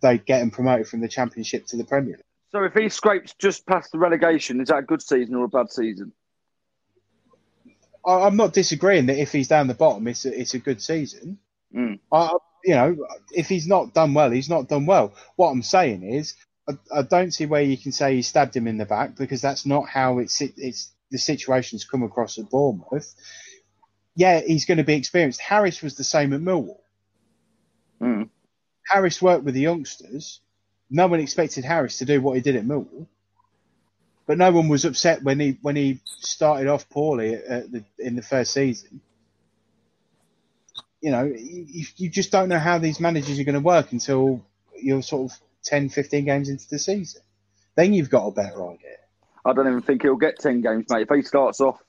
they'd 0.00 0.24
get 0.24 0.40
them 0.40 0.50
promoted 0.50 0.88
from 0.88 1.00
the 1.00 1.08
Championship 1.08 1.66
to 1.66 1.76
the 1.76 1.84
Premier 1.84 2.16
League. 2.16 2.24
So 2.50 2.64
if 2.64 2.74
he 2.74 2.88
scrapes 2.88 3.34
just 3.38 3.66
past 3.66 3.92
the 3.92 3.98
relegation, 3.98 4.60
is 4.60 4.68
that 4.68 4.78
a 4.78 4.82
good 4.82 5.00
season 5.00 5.34
or 5.36 5.44
a 5.44 5.48
bad 5.48 5.70
season? 5.70 6.12
I, 8.06 8.12
I'm 8.22 8.36
not 8.36 8.52
disagreeing 8.52 9.06
that 9.06 9.18
if 9.18 9.32
he's 9.32 9.48
down 9.48 9.68
the 9.68 9.74
bottom, 9.74 10.06
it's 10.06 10.24
a, 10.26 10.38
it's 10.38 10.54
a 10.54 10.58
good 10.58 10.82
season. 10.82 11.38
Mm. 11.74 11.98
I, 12.10 12.36
you 12.64 12.74
know, 12.74 12.96
if 13.32 13.48
he's 13.48 13.66
not 13.66 13.94
done 13.94 14.14
well, 14.14 14.30
he's 14.30 14.50
not 14.50 14.68
done 14.68 14.86
well. 14.86 15.14
What 15.36 15.50
I'm 15.50 15.62
saying 15.62 16.02
is, 16.02 16.34
I, 16.68 16.74
I 16.94 17.02
don't 17.02 17.32
see 17.32 17.46
where 17.46 17.62
you 17.62 17.76
can 17.76 17.92
say 17.92 18.16
he 18.16 18.22
stabbed 18.22 18.56
him 18.56 18.68
in 18.68 18.76
the 18.76 18.84
back 18.84 19.16
because 19.16 19.40
that's 19.40 19.66
not 19.66 19.88
how 19.88 20.18
it's 20.18 20.40
it's 20.40 20.92
the 21.12 21.18
situation's 21.18 21.84
come 21.84 22.02
across 22.02 22.38
at 22.38 22.50
Bournemouth. 22.50 23.14
Yeah, 24.16 24.40
he's 24.40 24.64
going 24.64 24.78
to 24.78 24.84
be 24.84 24.94
experienced. 24.94 25.40
Harris 25.40 25.82
was 25.82 25.96
the 25.96 26.04
same 26.04 26.32
at 26.32 26.40
Millwall. 26.40 26.80
Mm. 28.00 28.30
Harris 28.84 29.22
worked 29.22 29.44
with 29.44 29.54
the 29.54 29.60
youngsters. 29.60 30.40
No 30.90 31.06
one 31.06 31.20
expected 31.20 31.64
Harris 31.64 31.98
to 31.98 32.04
do 32.04 32.20
what 32.20 32.34
he 32.34 32.42
did 32.42 32.56
at 32.56 32.64
Millwall, 32.64 33.06
but 34.26 34.36
no 34.36 34.50
one 34.50 34.68
was 34.68 34.84
upset 34.84 35.22
when 35.22 35.38
he 35.38 35.58
when 35.62 35.76
he 35.76 36.00
started 36.04 36.66
off 36.66 36.88
poorly 36.90 37.34
at 37.34 37.70
the, 37.70 37.84
in 37.98 38.16
the 38.16 38.22
first 38.22 38.52
season. 38.52 39.00
You 41.00 41.10
know, 41.10 41.24
you, 41.24 41.86
you 41.96 42.10
just 42.10 42.30
don't 42.30 42.48
know 42.48 42.58
how 42.58 42.78
these 42.78 43.00
managers 43.00 43.38
are 43.38 43.44
going 43.44 43.54
to 43.54 43.60
work 43.60 43.92
until 43.92 44.44
you're 44.80 45.02
sort 45.02 45.32
of 45.32 45.38
10, 45.64 45.88
15 45.88 46.24
games 46.24 46.48
into 46.48 46.68
the 46.68 46.78
season. 46.78 47.22
Then 47.74 47.94
you've 47.94 48.10
got 48.10 48.26
a 48.26 48.30
better 48.30 48.68
idea. 48.68 48.98
I 49.44 49.52
don't 49.52 49.66
even 49.66 49.82
think 49.82 50.02
he'll 50.02 50.16
get 50.16 50.38
10 50.38 50.60
games, 50.60 50.86
mate. 50.88 51.08
If 51.10 51.16
he 51.16 51.22
starts 51.22 51.60
off, 51.60 51.82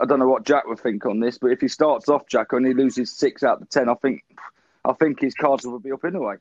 I 0.00 0.04
don't 0.06 0.18
know 0.18 0.28
what 0.28 0.44
Jack 0.44 0.66
would 0.66 0.80
think 0.80 1.06
on 1.06 1.20
this, 1.20 1.38
but 1.38 1.52
if 1.52 1.60
he 1.60 1.68
starts 1.68 2.08
off, 2.08 2.26
Jack, 2.26 2.52
and 2.52 2.66
he 2.66 2.74
loses 2.74 3.12
six 3.12 3.42
out 3.42 3.62
of 3.62 3.68
10, 3.68 3.88
I 3.88 3.94
think 3.94 4.24
I 4.84 4.92
think 4.92 5.20
his 5.20 5.34
cards 5.34 5.66
will 5.66 5.78
be 5.78 5.92
up 5.92 6.04
anyway. 6.04 6.36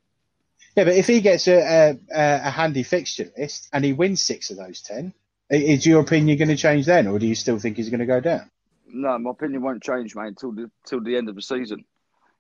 Yeah, 0.75 0.83
but 0.85 0.93
if 0.95 1.07
he 1.07 1.21
gets 1.21 1.47
a, 1.47 1.59
a, 1.91 1.97
a 2.15 2.49
handy 2.49 2.83
fixture 2.83 3.31
list 3.37 3.69
and 3.73 3.83
he 3.83 3.93
wins 3.93 4.21
six 4.21 4.49
of 4.51 4.57
those 4.57 4.81
10, 4.81 5.13
is 5.49 5.85
your 5.85 6.01
opinion 6.01 6.37
going 6.37 6.49
to 6.49 6.55
change 6.55 6.85
then, 6.85 7.07
or 7.07 7.19
do 7.19 7.27
you 7.27 7.35
still 7.35 7.59
think 7.59 7.77
he's 7.77 7.89
going 7.89 7.99
to 7.99 8.05
go 8.05 8.19
down? 8.19 8.49
No, 8.87 9.17
my 9.17 9.31
opinion 9.31 9.61
won't 9.61 9.83
change, 9.83 10.15
mate, 10.15 10.27
until 10.27 10.51
the, 10.51 10.69
till 10.85 11.01
the 11.01 11.17
end 11.17 11.29
of 11.29 11.35
the 11.35 11.41
season. 11.41 11.85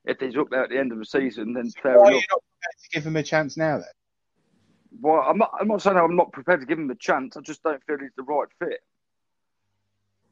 If 0.05 0.19
he's 0.19 0.37
up 0.37 0.49
there 0.49 0.63
at 0.63 0.69
the 0.69 0.77
end 0.79 0.91
of 0.91 0.99
the 0.99 1.05
season, 1.05 1.53
then 1.53 1.71
fair 1.71 1.99
Why 1.99 2.05
are 2.05 2.11
enough. 2.11 2.21
you 2.21 2.27
not 2.31 2.43
prepared 2.43 2.83
to 2.83 2.89
give 2.91 3.05
him 3.05 3.15
a 3.15 3.23
chance 3.23 3.57
now 3.57 3.77
then? 3.77 3.87
Well, 5.01 5.23
I'm 5.27 5.37
not. 5.37 5.51
I'm 5.59 5.67
not 5.67 5.81
saying 5.81 5.97
I'm 5.97 6.15
not 6.15 6.31
prepared 6.31 6.61
to 6.61 6.65
give 6.65 6.79
him 6.79 6.89
a 6.89 6.95
chance. 6.95 7.35
I 7.37 7.41
just 7.41 7.63
don't 7.63 7.83
feel 7.85 7.97
he's 7.99 8.11
the 8.15 8.23
right 8.23 8.47
fit. 8.59 8.81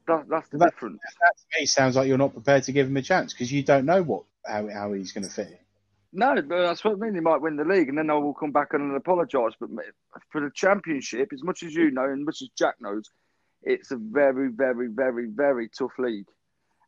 That, 0.07 0.25
that's 0.29 0.49
the 0.49 0.57
That- 0.57 0.71
difference. 0.71 0.99
That 1.21 1.33
to 1.37 1.61
me 1.61 1.65
sounds 1.65 1.95
like 1.95 2.07
you're 2.07 2.17
not 2.17 2.33
prepared 2.33 2.63
to 2.63 2.71
give 2.71 2.87
him 2.87 2.97
a 2.97 3.01
chance 3.01 3.33
because 3.33 3.51
you 3.51 3.63
don't 3.63 3.85
know 3.85 4.01
what 4.03 4.23
how, 4.45 4.67
how 4.69 4.93
he's 4.93 5.11
going 5.13 5.23
to 5.25 5.29
fit. 5.29 5.59
No, 6.11 6.35
but 6.35 6.61
that's 6.67 6.83
what 6.83 6.93
I 6.93 6.97
mean. 6.97 7.15
He 7.15 7.21
might 7.21 7.41
win 7.41 7.55
the 7.55 7.63
league, 7.63 7.89
and 7.89 7.97
then 7.97 8.09
I 8.09 8.13
will 8.15 8.33
come 8.35 8.51
back 8.51 8.73
and 8.73 8.95
apologise. 8.95 9.53
But 9.59 9.69
for 10.29 10.41
the 10.41 10.51
championship, 10.53 11.31
as 11.33 11.41
much 11.41 11.63
as 11.63 11.73
you 11.73 11.89
know, 11.89 12.03
and 12.03 12.23
much 12.25 12.41
as 12.43 12.49
Jack 12.57 12.75
knows, 12.79 13.09
it's 13.63 13.91
a 13.91 13.97
very, 13.97 14.49
very, 14.51 14.87
very, 14.89 15.27
very 15.27 15.69
tough 15.69 15.97
league, 15.97 16.27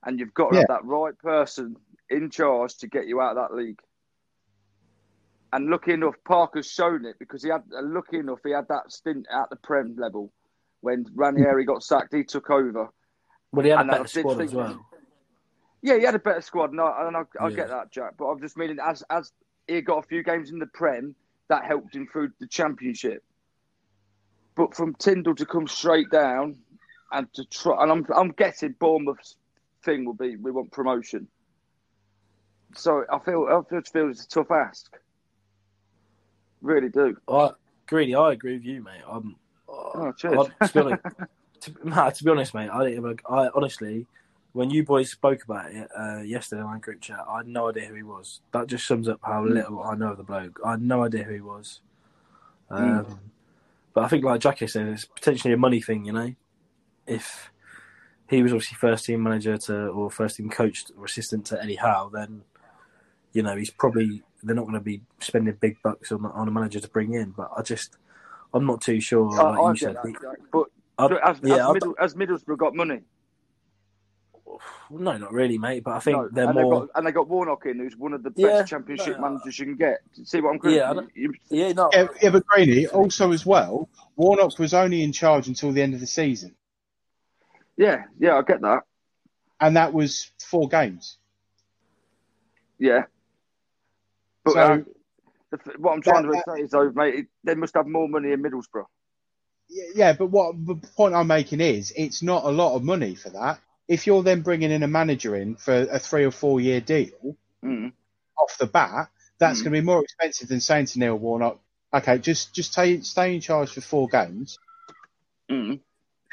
and 0.04 0.20
you've 0.20 0.34
got 0.34 0.52
to 0.52 0.58
have 0.60 0.68
that 0.68 0.86
right 0.86 1.18
person 1.18 1.76
in 2.10 2.30
charge 2.30 2.78
to 2.78 2.88
get 2.88 3.08
you 3.08 3.20
out 3.20 3.36
of 3.36 3.50
that 3.50 3.56
league. 3.56 3.80
And 5.54 5.70
lucky 5.70 5.94
enough, 5.94 6.16
Parker's 6.26 6.70
shown 6.70 7.06
it 7.06 7.18
because 7.20 7.44
he 7.44 7.50
had 7.50 7.64
lucky 7.70 8.18
enough 8.18 8.40
he 8.44 8.52
had 8.52 8.68
that 8.68 8.92
stint 8.92 9.26
at 9.32 9.50
the 9.50 9.56
Prem 9.56 9.96
level 9.98 10.32
when 10.82 11.06
Ranieri 11.16 11.64
got 11.66 11.84
sacked. 11.84 12.14
He 12.14 12.24
took 12.24 12.50
over. 12.50 12.90
Well, 13.52 13.64
he 13.64 13.70
had 13.70 13.80
And 13.82 13.90
a 13.90 13.94
better 13.94 14.08
squad 14.08 14.42
as 14.42 14.54
well. 14.54 14.86
Yeah, 15.82 15.98
he 15.98 16.04
had 16.04 16.16
a 16.16 16.20
better 16.20 16.42
squad, 16.42 16.72
and 16.72 16.82
I, 16.82 17.08
and 17.08 17.16
I, 17.16 17.22
I 17.40 17.50
Yeah. 17.50 17.56
get 17.56 17.70
that, 17.70 17.92
Jack. 17.92 18.14
But 18.18 18.26
I'm 18.26 18.42
just 18.42 18.58
meaning 18.58 18.80
as 18.84 19.04
as 19.10 19.32
he 19.68 19.82
got 19.82 20.00
a 20.04 20.08
few 20.08 20.24
games 20.24 20.52
in 20.52 20.60
the 20.60 20.66
Prem, 20.68 21.16
that 21.48 21.64
helped 21.64 21.96
him 21.96 22.08
through 22.12 22.32
the 22.40 22.48
Championship. 22.48 23.24
But 24.56 24.76
from 24.76 24.96
Tindall 24.96 25.36
to 25.36 25.46
come 25.46 25.68
straight 25.68 26.10
down 26.10 26.58
and 27.12 27.32
to 27.34 27.46
try, 27.46 27.82
and 27.84 27.92
I'm 27.92 28.06
I'm 28.16 28.32
guessing 28.32 28.76
Bournemouth's 28.80 29.38
thing 29.84 30.06
will 30.06 30.14
be 30.14 30.36
we 30.38 30.52
want 30.52 30.72
promotion. 30.72 31.28
So 32.76 33.06
I 33.12 33.20
feel 33.20 33.46
I 33.50 33.76
just 33.76 33.94
feel 33.94 34.10
it's 34.10 34.26
a 34.26 34.28
tough 34.28 34.52
ask. 34.52 34.92
Really 36.62 36.90
do. 36.90 37.18
I, 37.28 37.52
Greedy, 37.88 38.16
I 38.16 38.32
agree 38.32 38.54
with 38.54 38.66
you, 38.66 38.82
mate. 38.84 39.02
I'm, 39.08 39.36
Oh, 39.68 40.12
cheers. 40.12 40.48
I- 40.62 40.68
to, 40.68 40.74
be 40.74 40.80
honest, 40.80 41.04
to, 41.62 41.74
nah, 41.84 42.10
to 42.10 42.24
be 42.24 42.32
honest, 42.32 42.54
mate, 42.54 42.70
I 42.70 42.90
didn't 42.90 43.20
I 43.30 43.50
honestly, 43.54 44.08
when 44.54 44.70
you 44.70 44.84
boys 44.84 45.12
spoke 45.12 45.44
about 45.44 45.72
it 45.72 45.90
uh, 45.98 46.22
yesterday 46.22 46.62
on 46.62 46.74
my 46.74 46.80
group 46.80 47.02
chat, 47.02 47.20
I 47.28 47.38
had 47.38 47.48
no 47.48 47.70
idea 47.70 47.86
who 47.86 47.96
he 47.96 48.04
was. 48.04 48.42
That 48.52 48.68
just 48.68 48.88
sums 48.88 49.08
up 49.10 49.20
how 49.24 49.44
little 49.44 49.84
I 49.84 49.96
know 49.96 50.12
of 50.12 50.18
the 50.18 50.24
bloke. 50.24 50.60
I 50.66 50.72
had 50.72 50.82
no 50.82 51.04
idea 51.04 51.24
who 51.24 51.34
he 51.34 51.42
was. 51.42 51.82
Um, 52.70 53.20
But 53.94 54.04
I 54.04 54.08
think, 54.10 54.26
like 54.26 54.42
Jackie 54.42 54.68
said, 54.68 54.88
it's 54.88 55.06
potentially 55.06 55.54
a 55.54 55.58
money 55.58 55.82
thing, 55.82 56.06
you 56.06 56.12
know. 56.12 56.34
If 57.08 57.52
he 58.30 58.42
was 58.44 58.52
obviously 58.52 58.76
first 58.76 59.06
team 59.06 59.24
manager 59.24 59.58
to, 59.58 59.88
or 59.88 60.10
first 60.12 60.38
team 60.38 60.50
coach 60.50 60.86
or 60.98 61.06
assistant 61.06 61.46
to 61.48 61.62
Eddie 61.62 61.76
Howe, 61.76 62.10
then 62.12 62.42
you 63.32 63.44
know 63.44 63.56
he's 63.56 63.70
probably 63.70 64.24
they're 64.46 64.56
not 64.56 64.64
going 64.64 64.76
to 64.76 64.80
be 64.80 65.02
spending 65.20 65.56
big 65.60 65.78
bucks 65.84 66.12
on, 66.12 66.26
on 66.26 66.48
a 66.48 66.52
manager 66.52 66.80
to 66.80 66.88
bring 66.88 67.14
in. 67.14 67.32
But 67.32 67.52
I 67.58 67.62
just, 67.62 67.98
I'm 68.54 68.66
not 68.66 68.82
too 68.82 69.02
sure. 69.02 69.30
Oh, 69.34 69.46
I, 69.46 69.50
like 69.50 69.60
I 69.60 69.68
you 69.70 69.74
get 69.74 69.80
said, 69.80 69.96
that, 69.96 70.22
Jack. 70.22 70.38
But 70.52 70.68
I'd- 70.98 71.16
as, 71.24 71.40
yeah, 71.44 71.56
as, 71.56 71.60
I'd- 71.62 71.74
Middle, 71.74 71.96
as 72.00 72.14
Middlesbrough 72.16 72.58
got 72.58 72.76
money, 72.76 73.02
no, 74.90 75.18
not 75.18 75.34
really, 75.34 75.58
mate. 75.58 75.84
But 75.84 75.96
I 75.96 76.00
think 76.00 76.18
No, 76.18 76.30
they're 76.32 76.48
and, 76.48 76.58
they've 76.58 76.64
more. 76.64 76.82
got, 76.86 76.90
and 76.96 77.08
they 77.08 77.12
got 77.12 77.28
Warnock 77.28 77.66
in, 77.66 77.80
who's 77.80 77.98
one 77.98 78.14
of 78.14 78.24
the 78.24 78.30
best 78.30 78.40
Yeah, 78.40 78.64
Championship 78.64 79.16
no, 79.18 79.24
managers 79.30 79.60
you 79.60 79.66
can 79.66 79.76
get. 79.76 80.00
See 80.24 80.40
what 80.40 80.52
I'm 80.64 80.72
Yeah, 80.72 80.92
I 80.92 80.94
saying? 80.94 81.10
don't- 81.16 81.36
Yeah, 81.50 81.72
no, 81.74 81.90
Yeah, 81.92 82.08
yeah, 82.22 82.30
but 82.30 82.46
Greeny, 82.46 82.88
also 82.88 83.32
as 83.32 83.46
well, 83.46 83.90
Warnock 84.16 84.58
was 84.60 84.74
only 84.74 85.04
in 85.04 85.12
charge 85.12 85.48
until 85.48 85.72
the 85.74 85.82
end 85.82 85.94
of 85.96 86.00
the 86.00 86.08
season, 86.08 86.56
yeah, 87.76 88.04
yeah, 88.20 88.38
I 88.38 88.44
get 88.44 88.62
that. 88.62 88.84
and 89.60 89.76
that 89.76 89.92
was 89.94 90.32
four 90.40 90.70
games. 90.70 91.18
Yeah. 92.78 93.06
But 94.46 94.54
So- 94.54 94.86
the, 95.52 95.58
what 95.80 95.94
I'm 95.94 96.02
trying 96.02 96.28
That- 96.30 96.44
to 96.46 96.52
say 96.56 96.62
is, 96.64 96.72
though, 96.72 96.92
mate, 96.92 97.28
they 97.44 97.56
must 97.56 97.74
have 97.76 97.88
more 97.88 98.08
money 98.08 98.32
in 98.32 98.42
Middlesbrough. 98.42 98.86
Yeah, 99.68 99.84
Yeah, 99.96 100.14
but 100.14 100.28
what 100.28 100.54
the 100.66 100.76
point 100.96 101.16
I'm 101.16 101.28
making 101.28 101.60
is, 101.62 101.92
it's 101.98 102.22
not 102.22 102.46
a 102.46 102.50
lot 102.52 102.76
of 102.76 102.84
money 102.84 103.16
for 103.16 103.30
that. 103.32 103.60
If 103.88 104.06
you're 104.08 104.24
then 104.24 104.42
bringing 104.42 104.72
in 104.72 104.84
a 104.84 104.88
manager 104.88 105.36
in 105.36 105.56
for 105.56 105.74
a 105.74 106.00
three 106.00 106.24
or 106.26 106.32
four 106.32 106.60
year 106.62 106.80
deal 106.82 107.36
Mm. 107.64 107.92
off 108.38 108.58
the 108.60 108.68
bat, 108.68 109.10
that's 109.40 109.60
Mm. 109.60 109.64
going 109.64 109.74
to 109.74 109.82
be 109.82 109.86
more 109.86 110.04
expensive 110.04 110.48
than 110.48 110.60
saying 110.60 110.86
to 110.88 111.00
Neil 111.00 111.18
Warnock, 111.18 111.60
"Okay, 111.94 112.18
just 112.20 112.54
just 112.54 112.72
stay 112.74 113.02
stay 113.02 113.36
in 113.36 113.42
charge 113.42 113.72
for 113.72 113.82
four 113.82 114.08
games, 114.08 114.58
Mm. 115.50 115.80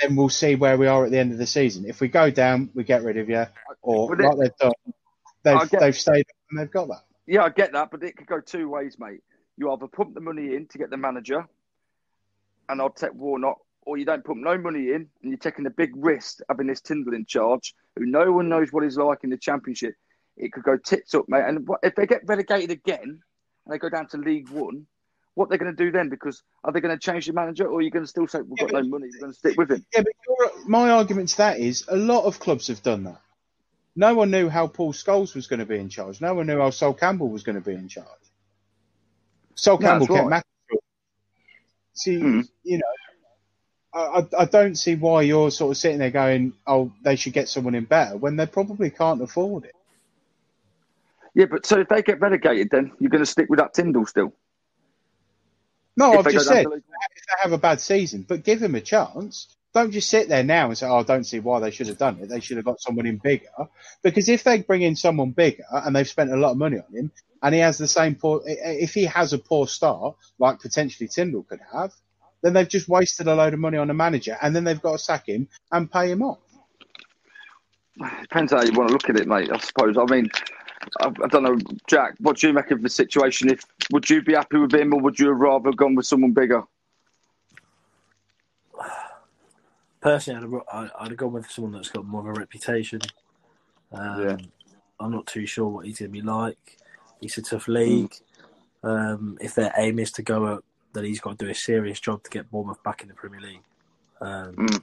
then 0.01 0.17
we'll 0.17 0.29
see 0.31 0.55
where 0.55 0.77
we 0.79 0.87
are 0.87 1.05
at 1.05 1.11
the 1.11 1.19
end 1.19 1.33
of 1.33 1.39
the 1.39 1.47
season. 1.47 1.85
If 1.87 2.01
we 2.01 2.09
go 2.09 2.31
down, 2.31 2.71
we 2.75 2.85
get 2.85 3.03
rid 3.03 3.17
of 3.19 3.29
you, 3.29 3.47
or 3.83 4.09
But 4.09 4.21
it- 4.21 4.25
like 4.29 4.39
they've 4.39 4.57
done, 4.57 4.73
they've 5.43 5.71
they've 5.81 5.97
stayed 5.97 6.27
and 6.51 6.59
they've 6.61 6.71
got 6.71 6.89
that. 6.89 7.05
Yeah, 7.33 7.45
I 7.45 7.49
get 7.49 7.73
that, 7.73 7.91
but 7.91 8.03
it 8.03 8.15
could 8.15 8.27
go 8.27 8.41
two 8.43 8.69
ways, 8.69 8.99
mate. 8.99 9.21
You 9.57 9.73
either 9.73 9.87
pump 9.87 10.13
the 10.13 10.21
money 10.21 10.55
in 10.55 10.67
to 10.67 10.77
get 10.77 10.91
the 10.91 10.99
manager, 10.99 11.47
and 12.69 12.79
I'll 12.79 12.91
take 12.91 13.15
Warnock, 13.15 13.57
or 13.87 13.97
you 13.97 14.05
don't 14.05 14.23
put 14.23 14.37
no 14.37 14.59
money 14.59 14.91
in, 14.91 15.09
and 15.23 15.31
you're 15.31 15.39
taking 15.39 15.65
a 15.65 15.71
big 15.71 15.93
risk 15.97 16.41
having 16.51 16.67
this 16.67 16.83
Tindall 16.83 17.15
in 17.15 17.25
charge, 17.25 17.75
who 17.97 18.05
no 18.05 18.31
one 18.33 18.51
knows 18.51 18.71
what 18.71 18.85
he's 18.85 18.99
like 18.99 19.21
in 19.25 19.31
the 19.31 19.39
Championship. 19.39 19.95
It 20.37 20.53
could 20.53 20.63
go 20.63 20.77
tits 20.77 21.15
up, 21.15 21.25
mate. 21.27 21.45
And 21.47 21.67
if 21.83 21.95
they 21.95 22.05
get 22.05 22.21
relegated 22.27 22.71
again, 22.71 23.01
and 23.03 23.23
they 23.67 23.79
go 23.79 23.89
down 23.89 24.09
to 24.09 24.19
League 24.19 24.51
One, 24.51 24.87
what 25.33 25.49
they're 25.49 25.57
going 25.57 25.75
to 25.75 25.85
do 25.85 25.91
then? 25.91 26.11
Because 26.11 26.43
are 26.65 26.71
they 26.71 26.81
going 26.81 26.95
to 26.95 27.01
change 27.01 27.27
the 27.27 27.33
manager, 27.33 27.67
or 27.67 27.79
are 27.79 27.83
you 27.83 27.91
going 27.91 28.05
to 28.05 28.11
still 28.11 28.29
say 28.29 28.41
we've 28.43 28.59
got 28.59 28.73
Yeah, 28.73 28.81
no 28.83 28.89
money, 28.89 29.07
we're 29.11 29.21
going 29.21 29.33
to 29.33 29.39
stick 29.39 29.57
with 29.57 29.71
him? 29.71 29.87
Yeah, 29.95 30.03
but 30.03 30.13
your, 30.29 30.69
my 30.69 30.91
argument 30.91 31.31
to 31.31 31.37
that 31.39 31.61
is 31.61 31.87
a 31.89 31.97
lot 31.97 32.25
of 32.25 32.41
clubs 32.41 32.67
have 32.67 32.83
done 32.83 33.05
that. 33.05 33.23
No 33.95 34.15
one 34.15 34.31
knew 34.31 34.49
how 34.49 34.67
Paul 34.67 34.93
Scholes 34.93 35.35
was 35.35 35.47
going 35.47 35.61
to 35.61 35.67
be 35.67 35.79
in 35.79 35.89
charge. 35.89 36.21
No 36.21 36.35
one 36.35 36.47
knew 36.47 36.59
how 36.59 36.71
Sol 36.71 36.95
Campbell 36.95 37.29
was 37.29 37.43
going 37.43 37.57
to 37.57 37.61
be 37.61 37.75
in 37.75 37.89
charge. 37.89 38.07
Sol 39.55 39.79
No, 39.79 39.87
Campbell 39.87 40.07
kept 40.07 40.29
right. 40.31 40.43
See, 41.95 42.17
Mm. 42.17 42.49
you 42.65 42.79
know, 42.79 42.85
I, 43.93 44.21
I, 44.21 44.27
I 44.41 44.45
don't 44.47 44.77
see 44.77 44.95
why 44.95 45.23
you're 45.23 45.51
sort 45.51 45.73
of 45.73 45.77
sitting 45.77 45.99
there 45.99 46.11
going, 46.11 46.55
"Oh, 46.67 46.91
they 47.05 47.17
should 47.17 47.35
get 47.35 47.51
someone 47.51 47.75
in 47.75 47.85
better," 47.85 48.17
when 48.17 48.37
they 48.37 48.47
probably 48.47 48.89
can't 48.89 49.21
afford 49.21 49.67
it. 49.67 49.75
Yeah, 51.35 51.47
but 51.51 51.67
so 51.67 51.81
if 51.81 51.89
they 51.89 52.03
get 52.03 52.21
relegated, 52.21 52.71
then 52.71 52.93
you're 52.99 53.11
going 53.11 53.23
to 53.23 53.31
stick 53.31 53.51
with 53.51 53.59
that 53.59 53.75
Tindall 53.75 54.07
still. 54.07 54.33
No, 55.97 56.15
If 56.15 56.27
I've 56.27 56.33
just 56.33 56.49
said 56.49 56.65
if 56.67 56.73
they 56.73 57.43
have 57.43 57.53
a 57.53 57.59
bad 57.59 57.81
season, 57.81 58.25
but 58.27 58.45
give 58.45 58.63
him 58.63 58.75
a 58.75 58.81
chance. 58.81 59.55
Don't 59.75 59.91
just 59.91 60.11
sit 60.11 60.29
there 60.29 60.45
now 60.45 60.69
and 60.69 60.77
say, 60.77 60.87
"Oh, 60.87 60.99
I 60.99 61.03
don't 61.03 61.25
see 61.25 61.41
why 61.41 61.61
they 61.61 61.71
should 61.71 61.87
have 61.89 61.99
done 61.99 62.19
it. 62.21 62.29
They 62.29 62.41
should 62.41 62.59
have 62.59 62.67
got 62.67 62.81
someone 62.81 63.07
in 63.07 63.17
bigger." 63.17 63.49
Because 64.03 64.29
if 64.29 64.45
they 64.45 64.61
bring 64.61 64.83
in 64.83 64.97
someone 64.97 65.31
bigger 65.31 65.65
and 65.73 65.97
they've 65.97 66.09
spent 66.09 66.33
a 66.33 66.37
lot 66.37 66.53
of 66.53 66.59
money 66.59 66.79
on 66.79 66.95
him, 66.95 67.11
and 67.43 67.55
he 67.55 67.61
has 67.61 67.79
the 67.79 67.89
same 67.89 68.15
poor, 68.15 68.43
if 68.47 68.95
he 68.95 69.05
has 69.05 69.33
a 69.33 69.39
poor 69.39 69.67
start 69.67 70.17
like 70.39 70.61
potentially 70.61 71.09
Tindall 71.09 71.45
could 71.45 71.61
have, 71.73 71.93
then 72.43 72.53
they've 72.53 72.69
just 72.69 72.89
wasted 72.89 73.29
a 73.29 73.35
load 73.35 73.55
of 73.55 73.61
money 73.61 73.79
on 73.79 73.89
a 73.91 73.95
manager, 73.95 74.37
and 74.43 74.55
then 74.55 74.65
they've 74.65 74.83
got 74.83 74.93
to 74.93 74.99
sack 74.99 75.27
him 75.27 75.49
and 75.71 75.91
pay 75.91 76.11
him 76.11 76.23
off. 76.23 76.39
Depends 78.23 78.53
how 78.53 78.63
you 78.63 78.73
want 78.73 78.89
to 78.89 78.93
look 78.93 79.09
at 79.09 79.17
it, 79.17 79.29
mate. 79.29 79.51
I 79.53 79.59
suppose. 79.59 79.97
I 79.97 80.05
mean, 80.05 80.29
I, 81.01 81.07
I 81.07 81.29
don't 81.29 81.43
know, 81.43 81.59
Jack. 81.87 82.15
What 82.21 82.39
do 82.39 82.49
you 82.49 82.53
make 82.53 82.71
of 82.71 82.83
the 82.83 82.89
situation? 82.89 83.51
If 83.51 83.65
would 83.93 84.09
you 84.09 84.23
be 84.23 84.35
happy 84.35 84.59
with 84.59 84.75
him, 84.75 84.93
or 84.95 85.01
would 85.01 85.19
you 85.19 85.29
have 85.29 85.39
rather 85.39 85.73
gone 85.73 85.95
with 85.95 86.07
someone 86.07 86.33
bigger? 86.33 86.63
Personally, 90.03 90.63
I'd 90.73 90.91
I'd 90.99 91.09
have 91.09 91.17
gone 91.17 91.33
with 91.33 91.51
someone 91.51 91.73
that's 91.73 91.89
got 91.89 92.05
more 92.05 92.21
of 92.21 92.27
a 92.37 92.41
reputation. 92.41 93.01
Um, 93.93 94.23
Yeah. 94.23 94.37
I'm 95.01 95.11
not 95.11 95.27
too 95.27 95.47
sure 95.47 95.69
what 95.69 95.87
he's 95.87 95.99
going 95.99 96.13
to 96.13 96.21
be 96.21 96.23
like. 96.23 96.79
It's 97.21 97.39
a 97.39 97.43
tough 97.43 97.67
league. 97.69 98.15
Um, 98.85 99.39
if 99.41 99.55
their 99.55 99.73
aim 99.77 99.99
is 99.99 100.13
to 100.13 100.23
go 100.23 100.45
up, 100.47 100.65
then 100.93 101.05
he's 101.05 101.21
got 101.21 101.39
to 101.39 101.45
do 101.45 101.51
a 101.51 101.55
serious 101.55 101.99
job 101.99 102.23
to 102.25 102.31
get 102.31 102.51
Bournemouth 102.51 102.83
back 102.83 103.03
in 103.03 103.09
the 103.09 103.15
Premier 103.15 103.41
League. 103.41 103.63
Um, 104.21 104.55
Mm. 104.57 104.83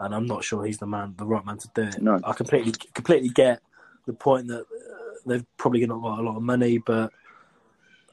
And 0.00 0.14
I'm 0.14 0.26
not 0.26 0.44
sure 0.44 0.64
he's 0.64 0.78
the 0.78 0.86
man, 0.86 1.14
the 1.18 1.26
right 1.26 1.44
man 1.44 1.58
to 1.58 1.68
do 1.74 1.82
it. 1.82 2.00
No. 2.00 2.20
I 2.22 2.32
completely, 2.32 2.72
completely 2.94 3.30
get 3.30 3.60
the 4.06 4.12
point 4.12 4.46
that 4.46 4.60
uh, 4.60 5.18
they've 5.26 5.44
probably 5.56 5.84
not 5.86 6.00
got 6.02 6.20
a 6.20 6.22
lot 6.22 6.36
of 6.36 6.42
money, 6.42 6.78
but 6.78 7.12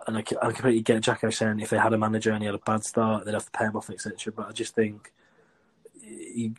and 0.07 0.17
I, 0.17 0.23
I 0.41 0.51
completely 0.51 0.81
get 0.81 1.01
Jacko 1.03 1.29
saying 1.29 1.59
if 1.59 1.69
they 1.69 1.77
had 1.77 1.93
a 1.93 1.97
manager 1.97 2.31
and 2.31 2.41
he 2.41 2.47
had 2.47 2.55
a 2.55 2.59
bad 2.65 2.83
start, 2.83 3.25
they'd 3.25 3.33
have 3.35 3.45
to 3.45 3.51
pay 3.51 3.65
him 3.65 3.75
off, 3.75 3.91
etc. 3.91 4.33
But 4.35 4.47
I 4.47 4.51
just 4.51 4.73
think 4.73 5.13
you, 6.05 6.53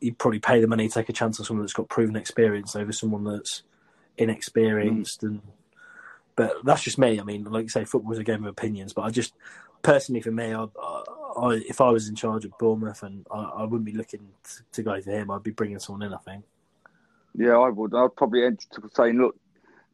you 0.00 0.14
probably 0.14 0.40
pay 0.40 0.60
the 0.60 0.66
money, 0.66 0.88
to 0.88 0.94
take 0.94 1.08
a 1.08 1.12
chance 1.12 1.38
on 1.38 1.46
someone 1.46 1.64
that's 1.64 1.72
got 1.72 1.88
proven 1.88 2.16
experience 2.16 2.74
over 2.74 2.92
someone 2.92 3.24
that's 3.24 3.62
inexperienced. 4.18 5.22
Mm. 5.22 5.28
And 5.28 5.42
but 6.34 6.64
that's 6.64 6.82
just 6.82 6.98
me. 6.98 7.20
I 7.20 7.24
mean, 7.24 7.44
like 7.44 7.64
you 7.64 7.68
say, 7.68 7.84
football's 7.84 8.18
a 8.18 8.24
game 8.24 8.44
of 8.44 8.50
opinions. 8.50 8.92
But 8.92 9.02
I 9.02 9.10
just 9.10 9.34
personally, 9.82 10.22
for 10.22 10.30
me, 10.30 10.54
I, 10.54 10.66
I, 11.36 11.62
if 11.68 11.80
I 11.80 11.90
was 11.90 12.08
in 12.08 12.14
charge 12.14 12.44
of 12.44 12.56
Bournemouth, 12.58 13.02
and 13.02 13.26
I, 13.30 13.38
I 13.38 13.62
wouldn't 13.64 13.84
be 13.84 13.92
looking 13.92 14.28
to, 14.44 14.62
to 14.72 14.82
go 14.82 15.00
for 15.00 15.10
him, 15.10 15.30
I'd 15.30 15.42
be 15.42 15.50
bringing 15.50 15.78
someone 15.78 16.02
in. 16.02 16.14
I 16.14 16.18
think. 16.18 16.44
Yeah, 17.34 17.58
I 17.58 17.68
would. 17.68 17.94
I'd 17.94 18.14
probably 18.16 18.44
end 18.44 18.60
to 18.72 18.90
saying, 18.94 19.18
look, 19.18 19.36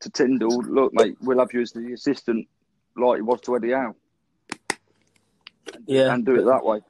to 0.01 0.11
Tindall, 0.11 0.63
look, 0.63 0.93
mate, 0.93 1.17
we'll 1.21 1.39
have 1.39 1.53
you 1.53 1.61
as 1.61 1.73
the 1.73 1.93
assistant, 1.93 2.49
like 2.97 3.17
he 3.17 3.23
was 3.23 3.41
to 3.43 3.57
Eddie 3.57 3.73
Howe, 3.73 3.95
Yeah, 5.87 6.13
and 6.13 6.25
do 6.25 6.37
it 6.37 6.45
that 6.45 6.65
way. 6.65 6.81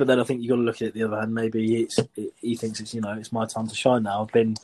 But 0.00 0.06
then 0.06 0.18
I 0.18 0.24
think 0.24 0.40
you've 0.40 0.48
got 0.48 0.56
to 0.56 0.62
look 0.62 0.76
at 0.76 0.88
it 0.88 0.94
the 0.94 1.02
other 1.02 1.20
hand. 1.20 1.34
Maybe 1.34 1.82
it's 1.82 2.00
he 2.40 2.56
thinks 2.56 2.80
it's 2.80 2.94
you 2.94 3.02
know 3.02 3.12
it's 3.12 3.32
my 3.32 3.44
time 3.44 3.68
to 3.68 3.74
shine 3.74 4.04
now. 4.04 4.22
I've 4.22 4.32
been 4.32 4.56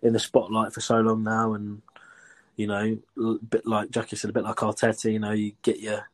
in 0.00 0.12
the 0.12 0.20
spotlight 0.20 0.72
for 0.72 0.80
so 0.80 1.00
long 1.00 1.24
now, 1.24 1.54
and 1.54 1.82
you 2.54 2.68
know, 2.68 2.96
a 3.18 3.44
bit 3.44 3.66
like 3.66 3.90
Jackie 3.90 4.14
said, 4.14 4.30
a 4.30 4.32
bit 4.32 4.44
like 4.44 4.54
Arteta. 4.54 5.12
You 5.12 5.18
know, 5.18 5.32
you 5.32 5.54
get 5.62 5.80
your 5.80 6.08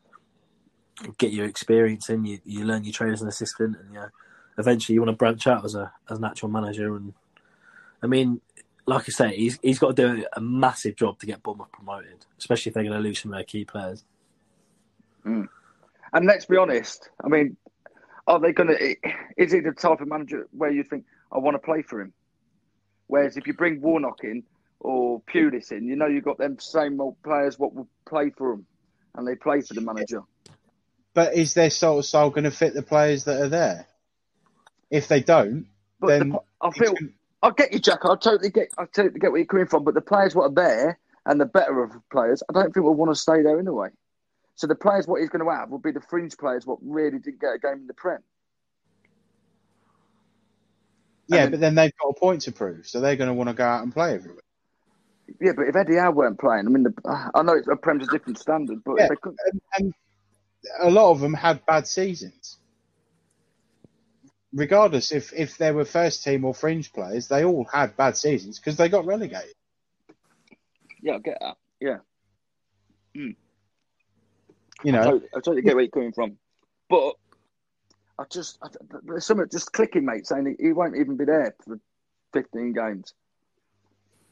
get 1.18 1.34
your 1.34 1.44
experience 1.44 2.08
in, 2.08 2.24
you 2.24 2.38
you 2.46 2.64
learn 2.64 2.84
your 2.84 2.94
trade 2.94 3.12
as 3.12 3.20
an 3.20 3.28
assistant, 3.28 3.76
and 3.76 3.92
yeah, 3.92 4.06
eventually 4.56 4.94
you 4.94 5.02
want 5.02 5.10
to 5.10 5.18
branch 5.18 5.46
out 5.46 5.66
as 5.66 5.74
a 5.74 5.92
as 6.08 6.16
an 6.16 6.24
actual 6.24 6.48
manager. 6.48 6.96
And 6.96 7.12
I 8.02 8.06
mean, 8.06 8.40
like 8.86 9.02
I 9.02 9.12
say, 9.12 9.36
he's 9.36 9.58
he's 9.60 9.78
got 9.78 9.94
to 9.94 10.14
do 10.14 10.24
a 10.32 10.40
massive 10.40 10.96
job 10.96 11.18
to 11.18 11.26
get 11.26 11.42
Bournemouth 11.42 11.72
promoted, 11.72 12.24
especially 12.38 12.70
if 12.70 12.74
they're 12.74 12.84
going 12.84 12.96
to 12.96 13.06
lose 13.06 13.20
some 13.20 13.34
of 13.34 13.36
their 13.36 13.44
key 13.44 13.66
players. 13.66 14.02
Mm. 15.26 15.46
And 16.14 16.26
let's 16.26 16.46
be 16.46 16.56
honest. 16.56 17.10
I 17.22 17.28
mean, 17.28 17.58
are 18.26 18.40
they 18.40 18.52
going 18.52 18.68
to? 18.68 18.96
Is 19.36 19.52
he 19.52 19.60
the 19.60 19.72
type 19.72 20.00
of 20.00 20.08
manager 20.08 20.48
where 20.52 20.70
you 20.70 20.84
think 20.84 21.04
I 21.32 21.38
want 21.38 21.54
to 21.54 21.58
play 21.58 21.82
for 21.82 22.00
him? 22.00 22.12
Whereas 23.06 23.36
if 23.36 23.46
you 23.46 23.54
bring 23.54 23.80
Warnock 23.80 24.24
in 24.24 24.44
or 24.80 25.20
Pulis 25.22 25.72
in, 25.72 25.86
you 25.86 25.96
know 25.96 26.06
you've 26.06 26.24
got 26.24 26.38
them 26.38 26.58
same 26.58 27.00
old 27.00 27.20
players 27.22 27.58
what 27.58 27.74
will 27.74 27.88
play 28.08 28.30
for 28.30 28.52
him. 28.52 28.66
and 29.14 29.26
they 29.26 29.34
play 29.34 29.60
for 29.60 29.74
the 29.74 29.80
manager. 29.80 30.22
But 31.14 31.34
is 31.34 31.54
their 31.54 31.70
sort 31.70 31.98
of 31.98 32.06
style 32.06 32.30
going 32.30 32.44
to 32.44 32.50
fit 32.50 32.74
the 32.74 32.82
players 32.82 33.24
that 33.24 33.40
are 33.40 33.48
there? 33.48 33.86
If 34.90 35.08
they 35.08 35.20
don't, 35.20 35.66
But 36.00 36.08
then 36.08 36.28
the, 36.30 36.40
I 36.60 36.70
feel 36.70 36.94
I 37.42 37.50
get 37.50 37.72
you, 37.72 37.80
Jack. 37.80 38.04
I 38.04 38.16
totally 38.16 38.50
get 38.50 38.68
I 38.78 38.84
totally 38.84 39.18
get 39.18 39.30
where 39.32 39.40
you're 39.40 39.46
coming 39.46 39.66
from. 39.66 39.84
But 39.84 39.94
the 39.94 40.00
players 40.00 40.34
what 40.34 40.50
are 40.50 40.54
there 40.54 40.98
and 41.26 41.40
the 41.40 41.46
better 41.46 41.82
of 41.82 41.92
players, 42.10 42.42
I 42.48 42.52
don't 42.52 42.72
think 42.72 42.84
will 42.84 42.94
want 42.94 43.10
to 43.10 43.20
stay 43.20 43.42
there 43.42 43.58
anyway. 43.58 43.88
So 44.54 44.66
the 44.66 44.74
players 44.74 45.06
what 45.06 45.20
he's 45.20 45.30
going 45.30 45.44
to 45.44 45.50
have 45.50 45.70
will 45.70 45.78
be 45.78 45.92
the 45.92 46.00
fringe 46.00 46.36
players 46.36 46.66
what 46.66 46.78
really 46.82 47.18
didn't 47.18 47.40
get 47.40 47.54
a 47.54 47.58
game 47.58 47.80
in 47.82 47.86
the 47.86 47.94
Prem. 47.94 48.20
yeah, 51.28 51.42
then- 51.42 51.50
but 51.52 51.60
then 51.60 51.74
they've 51.74 51.92
got 52.00 52.08
a 52.10 52.14
point 52.20 52.42
to 52.42 52.52
prove, 52.52 52.86
so 52.86 53.00
they're 53.00 53.16
going 53.16 53.28
to 53.28 53.34
want 53.34 53.48
to 53.48 53.54
go 53.54 53.64
out 53.64 53.82
and 53.82 53.92
play 53.92 54.14
everywhere. 54.14 54.42
Yeah, 55.40 55.52
but 55.56 55.62
if 55.68 55.76
Eddie 55.76 55.96
Howe 55.96 56.10
weren't 56.12 56.38
playing, 56.38 56.66
I 56.66 56.70
mean, 56.70 56.82
the, 56.82 57.30
I 57.34 57.42
know 57.42 57.54
it's 57.54 57.68
a 57.68 57.76
Prem's 57.76 58.06
a 58.06 58.10
different 58.10 58.38
standard, 58.38 58.82
but 58.84 58.96
Yeah, 58.98 59.04
if 59.04 59.08
they 59.08 59.16
could, 59.16 59.36
and, 59.50 59.60
and 59.78 59.94
a 60.80 60.90
lot 60.90 61.10
of 61.10 61.20
them 61.20 61.34
had 61.34 61.64
bad 61.66 61.86
seasons. 61.86 62.58
Regardless 64.52 65.12
if 65.12 65.32
if 65.32 65.56
they 65.56 65.72
were 65.72 65.86
first 65.86 66.24
team 66.24 66.44
or 66.44 66.52
fringe 66.54 66.92
players, 66.92 67.26
they 67.28 67.42
all 67.44 67.64
had 67.72 67.96
bad 67.96 68.16
seasons 68.18 68.58
because 68.58 68.76
they 68.76 68.90
got 68.90 69.06
relegated. 69.06 69.54
yeah, 71.02 71.14
I 71.14 71.18
get 71.18 71.38
that. 71.40 71.56
Yeah, 71.80 71.96
hmm. 73.14 73.30
You 74.84 74.92
know, 74.92 75.00
I 75.00 75.04
totally, 75.04 75.28
I 75.34 75.36
totally 75.36 75.62
get 75.62 75.74
where 75.74 75.84
you're 75.84 75.90
coming 75.90 76.12
from, 76.12 76.36
but 76.88 77.14
I 78.18 78.24
just 78.30 78.58
I, 78.62 78.68
there's 79.04 79.24
something 79.24 79.48
just 79.50 79.72
clicking, 79.72 80.04
mate, 80.04 80.26
saying 80.26 80.56
he, 80.58 80.72
won't 80.72 80.96
even 80.96 81.16
be 81.16 81.24
there 81.24 81.54
for 81.64 81.78
15 82.32 82.72
games. 82.72 83.14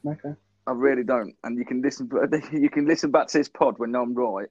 okay. 0.06 0.34
I 0.66 0.72
really 0.72 1.02
don't. 1.02 1.34
And 1.42 1.58
you 1.58 1.64
can 1.64 1.82
listen. 1.82 2.08
You 2.52 2.70
can 2.70 2.86
listen 2.86 3.10
back 3.10 3.28
to 3.28 3.38
this 3.38 3.48
pod 3.48 3.78
when 3.78 3.94
I'm 3.94 4.14
right, 4.14 4.48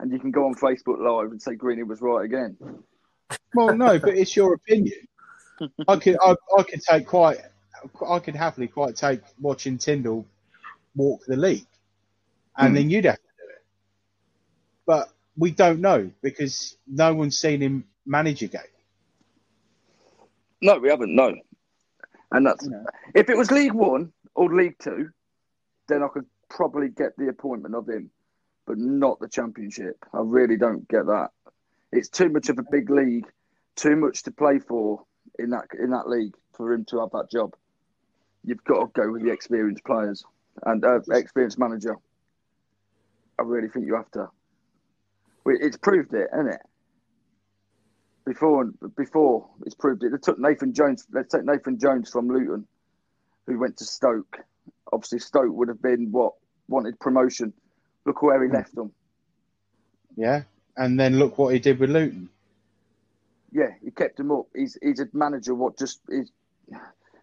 and 0.00 0.12
you 0.12 0.18
can 0.18 0.30
go 0.30 0.46
on 0.46 0.54
Facebook 0.54 0.98
Live 0.98 1.30
and 1.30 1.40
say 1.40 1.54
Greeny 1.54 1.82
was 1.82 2.00
right 2.00 2.24
again. 2.24 2.56
Well, 3.54 3.76
no, 3.76 3.98
but 3.98 4.16
it's 4.16 4.36
your 4.36 4.54
opinion. 4.54 5.06
I 5.88 5.96
could 5.96 6.18
I, 6.20 6.34
I 6.58 6.62
could 6.62 6.82
take 6.82 7.06
quite 7.06 7.38
I 8.06 8.18
could 8.18 8.34
happily 8.34 8.68
quite 8.68 8.96
take 8.96 9.20
watching 9.40 9.78
Tindall 9.78 10.26
walk 10.94 11.22
the 11.26 11.36
league, 11.36 11.66
and 12.58 12.68
hmm. 12.68 12.74
then 12.74 12.90
you'd 12.90 13.04
have 13.04 13.16
to 13.16 13.22
do 13.22 13.48
it. 13.50 13.64
But 14.84 15.10
we 15.36 15.50
don't 15.50 15.80
know 15.80 16.10
because 16.22 16.76
no 16.86 17.14
one's 17.14 17.38
seen 17.38 17.60
him 17.60 17.84
manage 18.04 18.42
a 18.42 18.48
game. 18.48 18.62
No, 20.62 20.78
we 20.78 20.88
haven't. 20.88 21.14
No, 21.14 21.34
and 22.32 22.46
that's 22.46 22.68
if 23.14 23.28
it 23.28 23.36
was 23.36 23.50
League 23.50 23.74
One 23.74 24.12
or 24.34 24.54
League 24.54 24.76
Two, 24.78 25.10
then 25.88 26.02
I 26.02 26.08
could 26.08 26.26
probably 26.48 26.88
get 26.88 27.16
the 27.16 27.28
appointment 27.28 27.74
of 27.74 27.88
him, 27.88 28.10
but 28.66 28.78
not 28.78 29.20
the 29.20 29.28
Championship. 29.28 29.96
I 30.12 30.20
really 30.20 30.56
don't 30.56 30.88
get 30.88 31.06
that. 31.06 31.28
It's 31.92 32.08
too 32.08 32.28
much 32.28 32.48
of 32.48 32.58
a 32.58 32.64
big 32.70 32.90
league, 32.90 33.26
too 33.76 33.96
much 33.96 34.22
to 34.24 34.32
play 34.32 34.58
for 34.58 35.04
in 35.38 35.50
that 35.50 35.66
in 35.78 35.90
that 35.90 36.08
league 36.08 36.34
for 36.52 36.72
him 36.72 36.84
to 36.86 37.00
have 37.00 37.10
that 37.12 37.30
job. 37.30 37.54
You've 38.44 38.64
got 38.64 38.94
to 38.94 39.00
go 39.00 39.12
with 39.12 39.22
the 39.22 39.30
experienced 39.30 39.84
players 39.84 40.24
and 40.64 40.84
uh, 40.84 41.00
experienced 41.10 41.58
manager. 41.58 41.96
I 43.38 43.42
really 43.42 43.68
think 43.68 43.86
you 43.86 43.96
have 43.96 44.10
to. 44.12 44.28
It's 45.46 45.76
proved 45.76 46.12
it, 46.14 46.28
isn't 46.34 46.48
it? 46.48 46.60
Before 48.24 48.64
before 48.96 49.48
it's 49.64 49.74
proved 49.74 50.02
it. 50.02 50.10
They 50.10 50.18
took 50.18 50.38
Nathan 50.38 50.74
Jones. 50.74 51.06
Let's 51.12 51.32
take 51.32 51.44
Nathan 51.44 51.78
Jones 51.78 52.10
from 52.10 52.28
Luton, 52.28 52.66
who 53.46 53.58
went 53.58 53.76
to 53.78 53.84
Stoke. 53.84 54.38
Obviously, 54.92 55.20
Stoke 55.20 55.54
would 55.54 55.68
have 55.68 55.80
been 55.80 56.10
what 56.10 56.32
wanted 56.68 56.98
promotion. 56.98 57.52
Look 58.04 58.22
where 58.22 58.42
he 58.42 58.48
hmm. 58.48 58.56
left 58.56 58.74
them. 58.74 58.92
Yeah, 60.16 60.42
and 60.76 60.98
then 60.98 61.18
look 61.18 61.38
what 61.38 61.52
he 61.52 61.60
did 61.60 61.78
with 61.78 61.90
Luton. 61.90 62.30
Yeah, 63.52 63.70
he 63.82 63.90
kept 63.90 64.18
him 64.18 64.32
up. 64.32 64.46
He's 64.54 64.76
he's 64.82 65.00
a 65.00 65.08
manager. 65.12 65.54
What 65.54 65.78
just 65.78 66.00
is? 66.08 66.30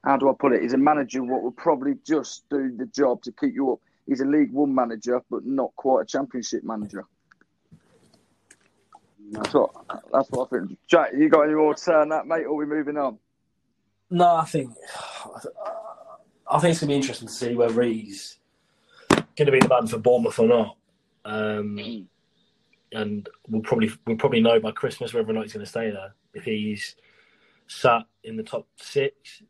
How 0.06 0.18
do 0.18 0.30
I 0.30 0.34
put 0.38 0.54
it? 0.54 0.62
He's 0.62 0.74
a 0.74 0.78
manager. 0.78 1.24
What 1.24 1.44
will 1.44 1.52
probably 1.52 1.96
just 2.06 2.44
do 2.50 2.74
the 2.78 2.86
job 2.86 3.22
to 3.24 3.32
keep 3.34 3.54
you 3.54 3.74
up. 3.74 3.80
He's 4.08 4.22
a 4.22 4.26
League 4.26 4.52
One 4.52 4.74
manager, 4.74 5.22
but 5.30 5.46
not 5.46 5.76
quite 5.76 6.04
a 6.04 6.06
Championship 6.06 6.64
manager. 6.64 7.06
That's 9.32 9.54
what 9.54 9.72
that's 10.12 10.30
what 10.30 10.48
I 10.52 10.60
think. 10.60 10.78
Jack, 10.88 11.12
you 11.18 11.30
got 11.30 11.44
any 11.44 11.56
more 11.56 11.74
to 11.74 11.80
say 11.80 11.94
on 11.94 12.10
that, 12.10 12.28
mate? 12.28 12.46
Or 12.46 12.52
are 12.52 12.56
we 12.56 12.66
moving 12.66 12.98
on? 12.98 13.18
No, 14.10 14.36
I 14.36 14.46
think 14.46 14.72
I 16.50 16.60
think 16.60 16.72
it's 16.72 16.82
to 16.82 16.86
be 16.86 16.94
interesting 16.94 17.28
to 17.28 17.34
see 17.34 17.56
whether 17.56 17.82
he's 17.82 18.38
to 19.10 19.52
be 19.52 19.60
the 19.60 19.68
man 19.68 19.88
for 19.88 19.98
Bournemouth 19.98 20.40
or 20.40 20.48
not. 20.48 20.78
Um, 21.26 22.08
and 22.92 23.28
we'll 23.48 23.62
probably 23.62 23.92
we'll 24.06 24.18
probably 24.18 24.42
know 24.42 24.60
by 24.60 24.72
Christmas 24.72 25.14
whether 25.14 25.30
or 25.30 25.34
not 25.34 25.44
he's 25.44 25.54
to 25.54 25.66
stay 25.66 25.90
there. 25.90 26.14
If 26.34 26.44
he's 26.44 26.96
sat 27.68 28.04
in 28.24 28.38
the 28.38 28.44
top 28.44 28.68
six, 28.78 29.42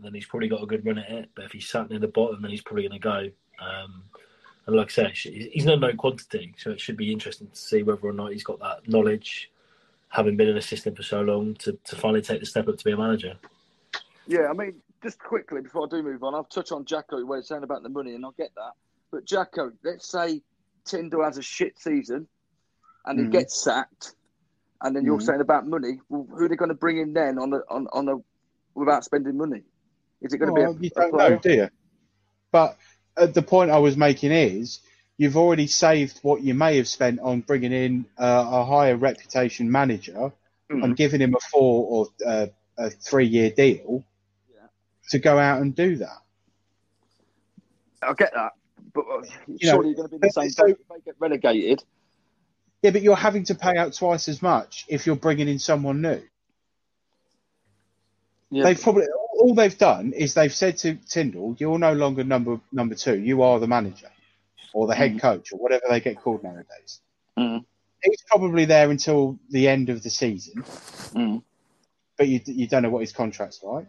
then 0.00 0.14
he's 0.14 0.26
probably 0.26 0.48
got 0.48 0.62
a 0.62 0.66
good 0.66 0.84
run 0.84 0.98
at 0.98 1.10
it. 1.10 1.30
But 1.34 1.44
if 1.44 1.52
he's 1.52 1.68
sat 1.68 1.90
near 1.90 1.98
the 1.98 2.08
bottom, 2.08 2.42
then 2.42 2.50
he's 2.50 2.62
probably 2.62 2.88
to 2.88 2.98
go. 2.98 3.28
Um, 3.60 4.04
and 4.66 4.76
like 4.76 4.96
I 4.98 5.12
say, 5.12 5.48
he's 5.52 5.64
no 5.64 5.76
known 5.76 5.96
quantity, 5.96 6.54
so 6.56 6.70
it 6.70 6.80
should 6.80 6.96
be 6.96 7.12
interesting 7.12 7.48
to 7.48 7.56
see 7.56 7.82
whether 7.82 8.06
or 8.06 8.12
not 8.12 8.32
he's 8.32 8.44
got 8.44 8.60
that 8.60 8.88
knowledge, 8.88 9.50
having 10.08 10.36
been 10.36 10.48
an 10.48 10.56
assistant 10.56 10.96
for 10.96 11.02
so 11.02 11.20
long, 11.22 11.54
to, 11.56 11.76
to 11.84 11.96
finally 11.96 12.22
take 12.22 12.40
the 12.40 12.46
step 12.46 12.68
up 12.68 12.76
to 12.78 12.84
be 12.84 12.92
a 12.92 12.96
manager. 12.96 13.36
Yeah, 14.28 14.48
I 14.48 14.52
mean, 14.52 14.74
just 15.02 15.18
quickly 15.18 15.62
before 15.62 15.86
I 15.86 15.88
do 15.88 16.02
move 16.02 16.22
on, 16.22 16.34
I'll 16.34 16.44
touch 16.44 16.70
on 16.70 16.84
Jacko 16.84 17.24
where 17.24 17.38
he's 17.38 17.48
saying 17.48 17.64
about 17.64 17.82
the 17.82 17.88
money, 17.88 18.14
and 18.14 18.24
I'll 18.24 18.32
get 18.32 18.54
that. 18.54 18.72
But 19.10 19.24
Jacko, 19.24 19.72
let's 19.82 20.08
say 20.08 20.42
Tindall 20.84 21.24
has 21.24 21.38
a 21.38 21.42
shit 21.42 21.78
season 21.78 22.28
and 23.04 23.18
he 23.18 23.26
Mhm. 23.26 23.32
gets 23.32 23.60
sacked, 23.60 24.14
and 24.80 24.94
then 24.94 25.04
you're 25.04 25.18
Mhm. 25.18 25.22
saying 25.22 25.40
about 25.40 25.66
money. 25.66 26.00
Well, 26.08 26.24
who 26.30 26.44
are 26.44 26.48
they 26.48 26.54
going 26.56 26.68
to 26.68 26.74
bring 26.74 26.98
in 26.98 27.12
then 27.12 27.38
on 27.38 27.50
the 27.50 27.64
on 27.68 27.88
on 27.92 28.04
the 28.06 28.22
without 28.74 29.04
spending 29.04 29.36
money? 29.36 29.64
Is 30.20 30.32
it 30.32 30.38
going 30.38 30.54
to 30.54 30.54
be 30.54 30.60
you 30.86 30.90
a, 30.96 31.00
a 31.00 31.02
don't 31.02 31.10
player? 31.10 31.30
know, 31.30 31.38
do 31.38 31.52
you? 31.52 31.68
But 32.52 32.78
the 33.16 33.42
point 33.42 33.70
I 33.70 33.78
was 33.78 33.96
making 33.96 34.32
is 34.32 34.80
you've 35.18 35.36
already 35.36 35.66
saved 35.66 36.18
what 36.22 36.42
you 36.42 36.54
may 36.54 36.76
have 36.78 36.88
spent 36.88 37.20
on 37.20 37.40
bringing 37.40 37.72
in 37.72 38.06
uh, 38.18 38.44
a 38.50 38.64
higher 38.64 38.96
reputation 38.96 39.70
manager 39.70 40.32
Mhm. 40.70 40.84
and 40.84 40.96
giving 40.96 41.20
him 41.20 41.34
a 41.34 41.40
four 41.50 41.86
or 41.86 42.06
uh, 42.26 42.46
a 42.78 42.88
three 42.90 43.26
year 43.26 43.50
deal 43.50 44.02
to 45.10 45.18
go 45.18 45.38
out 45.38 45.60
and 45.60 45.74
do 45.76 45.96
that. 45.96 46.18
I 48.00 48.14
get 48.14 48.32
that, 48.32 48.52
but 48.94 49.02
uh, 49.02 49.20
know, 49.46 49.56
surely 49.60 49.88
you're 49.90 49.96
going 49.96 50.08
to 50.08 50.18
be 50.18 50.26
the 50.26 50.30
same 50.30 50.50
so- 50.50 50.66
if 50.66 50.78
they 50.88 51.00
get 51.04 51.14
relegated. 51.18 51.84
Yeah, 52.82 52.90
but 52.90 53.02
you're 53.02 53.14
having 53.14 53.44
to 53.44 53.54
pay 53.54 53.76
out 53.76 53.92
twice 53.92 54.28
as 54.28 54.42
much 54.42 54.86
if 54.88 55.06
you're 55.06 55.14
bringing 55.14 55.46
in 55.48 55.58
someone 55.60 56.00
new. 56.02 56.20
Yeah, 58.50 58.64
They've 58.64 58.80
probably 58.80 59.04
all 59.32 59.54
they've 59.54 59.78
done 59.78 60.12
is 60.12 60.34
they've 60.34 60.54
said 60.54 60.78
to 60.78 60.96
Tindall, 60.96 61.56
"You're 61.58 61.78
no 61.78 61.94
longer 61.94 62.24
number 62.24 62.60
number 62.72 62.94
two. 62.94 63.18
You 63.20 63.42
are 63.42 63.60
the 63.60 63.68
manager 63.68 64.10
or 64.74 64.86
the 64.86 64.94
head 64.94 65.20
coach 65.20 65.52
or 65.52 65.58
whatever 65.58 65.84
they 65.90 66.00
get 66.00 66.20
called 66.20 66.42
nowadays." 66.44 67.00
Mm. 67.38 67.64
He's 68.02 68.22
probably 68.28 68.64
there 68.66 68.90
until 68.90 69.38
the 69.50 69.68
end 69.68 69.88
of 69.90 70.02
the 70.02 70.10
season, 70.10 70.62
Mm. 71.14 71.42
but 72.18 72.28
you 72.28 72.40
you 72.46 72.68
don't 72.68 72.82
know 72.82 72.90
what 72.90 73.00
his 73.00 73.12
contract's 73.12 73.62
like. 73.62 73.88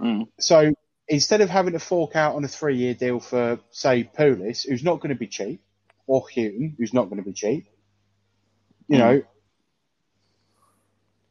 Mm. 0.00 0.28
So 0.40 0.74
instead 1.08 1.40
of 1.40 1.50
having 1.50 1.74
to 1.74 1.78
fork 1.80 2.16
out 2.16 2.36
on 2.36 2.44
a 2.44 2.48
three 2.48 2.76
year 2.76 2.94
deal 2.94 3.20
for 3.20 3.60
say 3.70 4.04
Pulis, 4.16 4.66
who's 4.68 4.84
not 4.84 5.00
going 5.00 5.10
to 5.10 5.18
be 5.18 5.28
cheap, 5.28 5.62
or 6.06 6.22
Hughton, 6.28 6.74
who's 6.78 6.94
not 6.94 7.04
going 7.04 7.18
to 7.18 7.28
be 7.28 7.32
cheap, 7.34 7.66
you 8.88 8.98
know, 8.98 9.22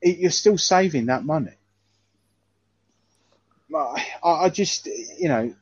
it, 0.02 0.18
you're 0.20 0.32
still 0.32 0.58
saving 0.58 1.08
that 1.08 1.26
money. 1.26 1.54
I, 3.76 4.06
I 4.24 4.50
just, 4.50 4.86
you 4.88 5.28
know, 5.30 5.54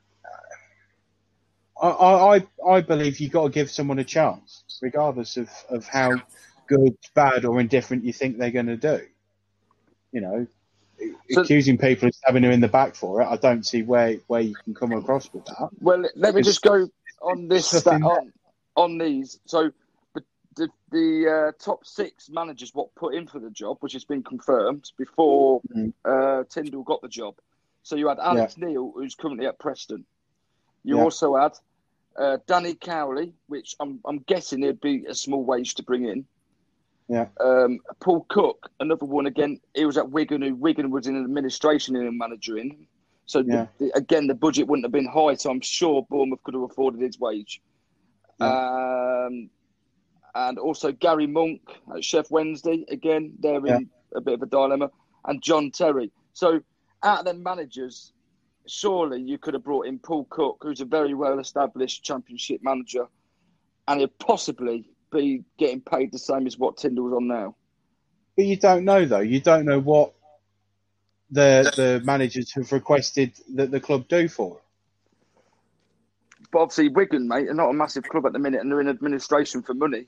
I, 1.81 1.87
I, 1.87 2.47
I- 2.67 2.81
believe 2.81 3.19
you've 3.19 3.31
got 3.31 3.43
to 3.43 3.49
give 3.49 3.69
someone 3.71 3.99
a 3.99 4.03
chance, 4.03 4.63
regardless 4.81 5.37
of, 5.37 5.49
of 5.69 5.85
how 5.87 6.21
good, 6.67 6.97
bad, 7.13 7.45
or 7.45 7.59
indifferent 7.59 8.03
you 8.03 8.13
think 8.13 8.37
they're 8.37 8.51
going 8.51 8.65
to 8.67 8.77
do. 8.77 9.01
You 10.11 10.21
know, 10.21 10.47
So- 11.31 11.41
accusing 11.41 11.77
people 11.77 12.09
of 12.09 12.15
stabbing 12.15 12.43
them 12.43 12.51
in 12.51 12.59
the 12.61 12.67
back 12.67 12.95
for 12.95 13.21
it, 13.21 13.25
I 13.25 13.37
don't 13.37 13.65
see 13.65 13.83
where, 13.83 14.17
where 14.27 14.41
you 14.41 14.55
can 14.63 14.73
come 14.73 14.91
across 14.91 15.31
with 15.33 15.45
that. 15.45 15.69
Well, 15.79 16.03
let 16.15 16.35
me 16.35 16.41
just 16.41 16.61
go 16.61 16.89
on 17.21 17.47
this 17.47 17.73
nothing 17.73 18.03
on, 18.03 18.33
on 18.75 18.97
these. 18.97 19.39
So 19.45 19.71
the 20.15 20.23
the, 20.55 20.69
the 20.91 21.29
uh, 21.29 21.63
top 21.63 21.85
six 21.85 22.29
managers 22.29 22.73
what 22.73 22.93
put 22.95 23.13
in 23.13 23.27
for 23.27 23.39
the 23.39 23.49
job, 23.51 23.77
which 23.81 23.93
has 23.93 24.03
been 24.03 24.23
confirmed 24.23 24.91
before 24.97 25.61
Mhm. 25.73 25.93
uh, 26.03 26.43
Tindall 26.49 26.83
got 26.83 27.01
the 27.01 27.07
job. 27.07 27.35
So 27.83 27.95
you 27.95 28.07
had 28.07 28.19
Alex 28.19 28.55
Neil, 28.57 28.91
who's 28.95 29.15
currently 29.15 29.47
at 29.47 29.59
Preston. 29.59 30.05
You 30.83 30.97
Yeah. 30.97 31.03
also 31.03 31.35
had 31.35 31.53
uh, 32.17 32.37
Danny 32.47 32.75
Cowley, 32.75 33.33
which 33.47 33.75
I'm 33.79 33.99
I'm 34.05 34.19
guessing 34.19 34.63
it'd 34.63 34.81
be 34.81 35.05
a 35.05 35.13
small 35.15 35.43
wage 35.43 35.75
to 35.75 35.83
bring 35.83 36.05
in. 36.05 36.25
Yeah. 37.07 37.27
Um, 37.39 37.79
Paul 38.01 38.25
Cook, 38.29 38.69
another 38.79 39.05
one 39.05 39.25
again. 39.25 39.59
He 39.73 39.85
was 39.85 39.97
at 39.97 40.09
Wigan, 40.11 40.41
who 40.41 40.55
Wigan 40.55 40.91
was 40.91 41.07
in 41.07 41.21
administration 41.23 41.95
and 41.95 42.17
manager 42.17 42.57
in. 42.57 42.87
So 43.25 43.39
Yeah. 43.39 43.67
the, 43.79 43.91
again, 43.95 44.27
the 44.27 44.35
budget 44.35 44.67
wouldn't 44.67 44.85
have 44.85 44.91
been 44.91 45.07
high. 45.07 45.35
So 45.35 45.49
I'm 45.49 45.61
sure 45.61 46.05
Bournemouth 46.09 46.43
could 46.43 46.53
have 46.53 46.63
afforded 46.63 47.01
his 47.01 47.19
wage. 47.19 47.61
Um, 48.41 49.49
and 50.35 50.59
also 50.59 50.91
Gary 50.91 51.27
Monk 51.27 51.61
at 51.89 52.01
Sheff 52.01 52.29
Wednesday. 52.29 52.85
Again, 52.89 53.33
they're 53.39 53.65
in 53.65 53.89
a 54.15 54.21
bit 54.21 54.35
of 54.35 54.41
a 54.43 54.45
dilemma, 54.45 54.91
and 55.25 55.41
John 55.41 55.71
Terry. 55.71 56.11
So, 56.33 56.61
out 57.03 57.19
of 57.19 57.25
the 57.25 57.33
managers, 57.33 58.13
surely 58.67 59.21
you 59.21 59.37
could 59.37 59.53
have 59.53 59.63
brought 59.63 59.87
in 59.87 59.99
Paul 59.99 60.25
Cook, 60.29 60.57
who's 60.61 60.81
a 60.81 60.85
very 60.85 61.13
well 61.13 61.39
established 61.39 62.03
championship 62.03 62.61
manager, 62.63 63.07
and 63.87 64.01
he'd 64.01 64.17
possibly 64.19 64.85
be 65.11 65.43
getting 65.57 65.81
paid 65.81 66.11
the 66.11 66.19
same 66.19 66.45
as 66.47 66.57
what 66.57 66.77
Tindall's 66.77 67.13
on 67.13 67.27
now. 67.27 67.55
But 68.35 68.45
you 68.45 68.57
don't 68.57 68.85
know 68.85 69.05
though. 69.05 69.19
You 69.19 69.41
don't 69.41 69.65
know 69.65 69.79
what 69.79 70.13
the 71.31 71.71
the 71.75 72.01
managers 72.03 72.53
have 72.53 72.71
requested 72.71 73.33
that 73.55 73.71
the 73.71 73.79
club 73.79 74.07
do 74.07 74.27
for. 74.27 74.61
But 76.51 76.59
obviously, 76.59 76.89
Wigan, 76.89 77.27
mate, 77.27 77.47
are 77.49 77.53
not 77.53 77.69
a 77.69 77.73
massive 77.73 78.03
club 78.03 78.25
at 78.25 78.33
the 78.33 78.39
minute, 78.39 78.61
and 78.61 78.71
they're 78.71 78.81
in 78.81 78.87
administration 78.89 79.61
for 79.61 79.73
money, 79.73 80.07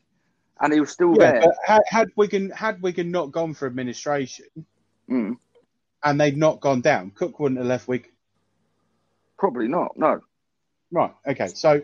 and 0.60 0.74
he 0.74 0.80
was 0.80 0.92
still 0.92 1.14
Yeah, 1.14 1.32
there. 1.32 1.42
but 1.42 1.56
had, 1.66 1.82
had 1.88 2.08
Wigan 2.16 2.50
had 2.52 2.82
Wigan 2.82 3.12
not 3.12 3.32
gone 3.32 3.54
for 3.54 3.66
administration 3.68 4.46
Mm, 5.10 5.36
and 6.04 6.20
they'd 6.20 6.38
not 6.38 6.60
gone 6.62 6.82
down, 6.82 7.12
Cook 7.12 7.40
wouldn't 7.40 7.60
have 7.60 7.68
left 7.68 7.88
Wigan. 7.88 8.12
probably 9.38 9.68
not. 9.68 9.98
No. 9.98 10.22
Right. 10.92 11.14
Okay. 11.28 11.48
So, 11.48 11.82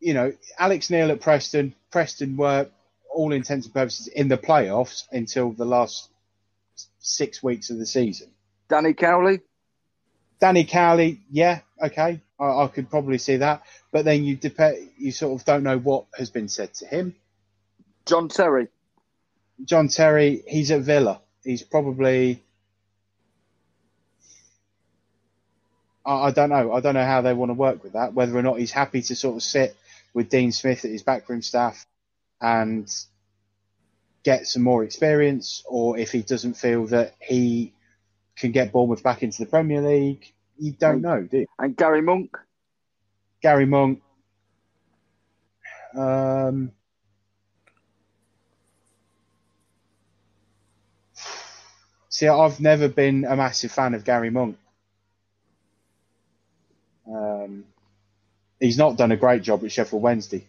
you 0.00 0.14
know, 0.14 0.32
Alex 0.58 0.90
Neil 0.90 1.10
at 1.10 1.20
Preston. 1.20 1.74
Preston 1.90 2.36
were, 2.36 2.68
all 3.12 3.32
intents 3.32 3.66
and 3.66 3.74
purposes, 3.74 4.06
in 4.08 4.28
the 4.28 4.36
playoffs 4.38 5.04
until 5.12 5.52
the 5.52 5.64
last 5.64 6.10
six 6.98 7.42
weeks 7.42 7.70
of 7.70 7.78
the 7.78 7.86
season. 7.86 8.28
Danny 8.68 8.92
Cowley. 8.92 9.40
Danny 10.40 10.64
Cowley, 10.64 11.20
yeah, 11.30 11.60
okay, 11.82 12.20
I, 12.38 12.44
I 12.44 12.68
could 12.68 12.90
probably 12.90 13.18
see 13.18 13.38
that. 13.38 13.62
But 13.90 14.04
then 14.04 14.24
you 14.24 14.36
dep- 14.36 14.76
you 14.96 15.10
sort 15.10 15.40
of 15.40 15.44
don't 15.44 15.64
know 15.64 15.78
what 15.78 16.04
has 16.16 16.30
been 16.30 16.48
said 16.48 16.74
to 16.74 16.86
him. 16.86 17.16
John 18.06 18.28
Terry. 18.28 18.68
John 19.64 19.88
Terry, 19.88 20.44
he's 20.46 20.70
at 20.70 20.82
Villa. 20.82 21.20
He's 21.42 21.62
probably. 21.62 22.42
I, 26.08 26.28
I 26.28 26.30
don't 26.30 26.48
know. 26.48 26.72
I 26.72 26.80
don't 26.80 26.94
know 26.94 27.04
how 27.04 27.20
they 27.20 27.34
want 27.34 27.50
to 27.50 27.54
work 27.54 27.84
with 27.84 27.92
that. 27.92 28.14
Whether 28.14 28.36
or 28.36 28.42
not 28.42 28.58
he's 28.58 28.72
happy 28.72 29.02
to 29.02 29.14
sort 29.14 29.36
of 29.36 29.42
sit 29.42 29.76
with 30.14 30.30
Dean 30.30 30.50
Smith 30.52 30.84
at 30.84 30.90
his 30.90 31.02
backroom 31.02 31.42
staff 31.42 31.86
and 32.40 32.90
get 34.24 34.46
some 34.46 34.62
more 34.62 34.82
experience, 34.82 35.62
or 35.68 35.98
if 35.98 36.10
he 36.10 36.22
doesn't 36.22 36.54
feel 36.54 36.86
that 36.86 37.14
he 37.20 37.74
can 38.36 38.52
get 38.52 38.72
Bournemouth 38.72 39.02
back 39.02 39.22
into 39.22 39.38
the 39.38 39.46
Premier 39.50 39.82
League. 39.82 40.32
You 40.58 40.72
don't 40.72 41.02
know, 41.02 41.22
do 41.22 41.38
you? 41.38 41.46
And 41.58 41.76
Gary 41.76 42.02
Monk. 42.02 42.36
Gary 43.42 43.66
Monk. 43.66 44.02
Um, 45.96 46.72
see, 52.08 52.28
I've 52.28 52.60
never 52.60 52.88
been 52.88 53.24
a 53.24 53.36
massive 53.36 53.72
fan 53.72 53.94
of 53.94 54.04
Gary 54.04 54.30
Monk. 54.30 54.58
Um, 57.38 57.64
he's 58.60 58.78
not 58.78 58.96
done 58.96 59.12
a 59.12 59.16
great 59.16 59.42
job 59.42 59.64
at 59.64 59.72
Sheffield 59.72 60.02
Wednesday, 60.02 60.46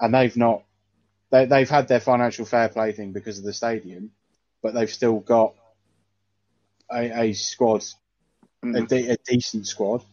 and 0.00 0.14
they've 0.14 0.36
not. 0.36 0.62
They, 1.30 1.46
they've 1.46 1.68
had 1.68 1.88
their 1.88 2.00
financial 2.00 2.44
fair 2.44 2.68
play 2.68 2.92
thing 2.92 3.12
because 3.12 3.38
of 3.38 3.44
the 3.44 3.52
stadium, 3.52 4.12
but 4.62 4.74
they've 4.74 4.90
still 4.90 5.18
got 5.18 5.54
a, 6.92 7.22
a 7.22 7.32
squad, 7.32 7.84
a, 8.62 8.82
de- 8.82 9.08
a 9.10 9.16
decent 9.26 9.66
squad. 9.66 10.04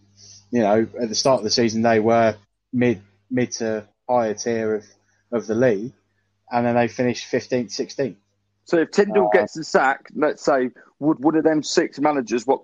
You 0.51 0.61
know, 0.61 0.87
at 0.99 1.09
the 1.09 1.15
start 1.15 1.39
of 1.39 1.43
the 1.43 1.51
season, 1.51 1.81
they 1.81 1.99
were 1.99 2.35
mid 2.73 3.01
mid 3.29 3.51
to 3.51 3.87
higher 4.09 4.33
tier 4.33 4.75
of, 4.75 4.85
of 5.31 5.47
the 5.47 5.55
league, 5.55 5.93
and 6.51 6.65
then 6.65 6.75
they 6.75 6.87
finished 6.87 7.31
15th, 7.31 7.67
16th. 7.67 8.15
So 8.65 8.77
if 8.77 8.91
Tindall 8.91 9.27
Uh, 9.27 9.39
gets 9.39 9.53
the 9.53 9.63
sack, 9.63 10.09
let's 10.15 10.43
say, 10.43 10.69
would 10.99 11.19
one 11.19 11.35
of 11.35 11.43
them 11.43 11.63
six 11.63 11.99
managers 11.99 12.45
what 12.45 12.61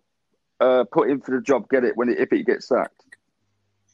uh, 0.59 0.83
put 0.91 1.09
in 1.09 1.21
for 1.21 1.35
the 1.35 1.41
job 1.41 1.69
get 1.69 1.83
it 1.83 1.95
when 1.97 2.09
it, 2.09 2.19
if 2.19 2.31
it 2.33 2.45
gets 2.45 2.67
sacked? 2.67 3.03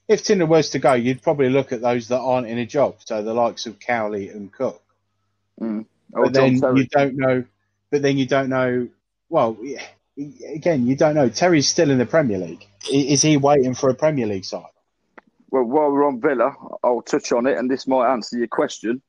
If 0.07 0.24
Tindall 0.24 0.47
was 0.47 0.72
to 0.72 0.80
go, 0.80 0.93
you'd 0.93 1.22
probably 1.22 1.49
look 1.49 1.72
at 1.72 1.82
those 1.82 2.09
that 2.09 2.20
aren't 2.20 2.47
in 2.47 2.57
a 2.57 2.66
job, 2.66 2.97
so 3.05 3.24
the 3.24 3.34
likes 3.34 3.66
of 3.66 3.80
Cowley 3.80 4.30
and 4.30 4.51
Cook. 4.51 4.82
Mm. 5.61 5.86
Or 6.11 6.26
But 6.26 6.34
then 6.34 6.59
Terry. 6.59 6.80
you 6.82 6.88
don't 6.88 7.16
know. 7.16 7.43
But 7.89 8.01
then 8.01 8.18
you 8.18 8.26
don't 8.26 8.49
know. 8.49 8.88
Well, 9.30 9.57
again, 10.18 10.86
you 10.86 10.95
don't 10.95 11.16
know. 11.16 11.30
Terry's 11.30 11.68
still 11.70 11.89
in 11.89 11.97
the 11.99 12.05
Premier 12.05 12.38
League. 12.38 12.68
Is 12.91 13.22
he 13.22 13.38
waiting 13.38 13.74
for 13.76 13.89
a 13.89 13.95
Premier 13.95 14.26
League 14.28 14.45
side? 14.45 14.66
Well, 15.51 15.64
while 15.64 15.91
we're 15.91 16.05
on 16.05 16.20
Villa, 16.20 16.53
I'll 16.84 17.01
touch 17.01 17.32
on 17.32 17.45
it, 17.47 17.57
and 17.57 17.70
this 17.70 17.88
might 17.88 18.11
answer 18.11 18.38
your 18.38 18.47
question. 18.47 19.01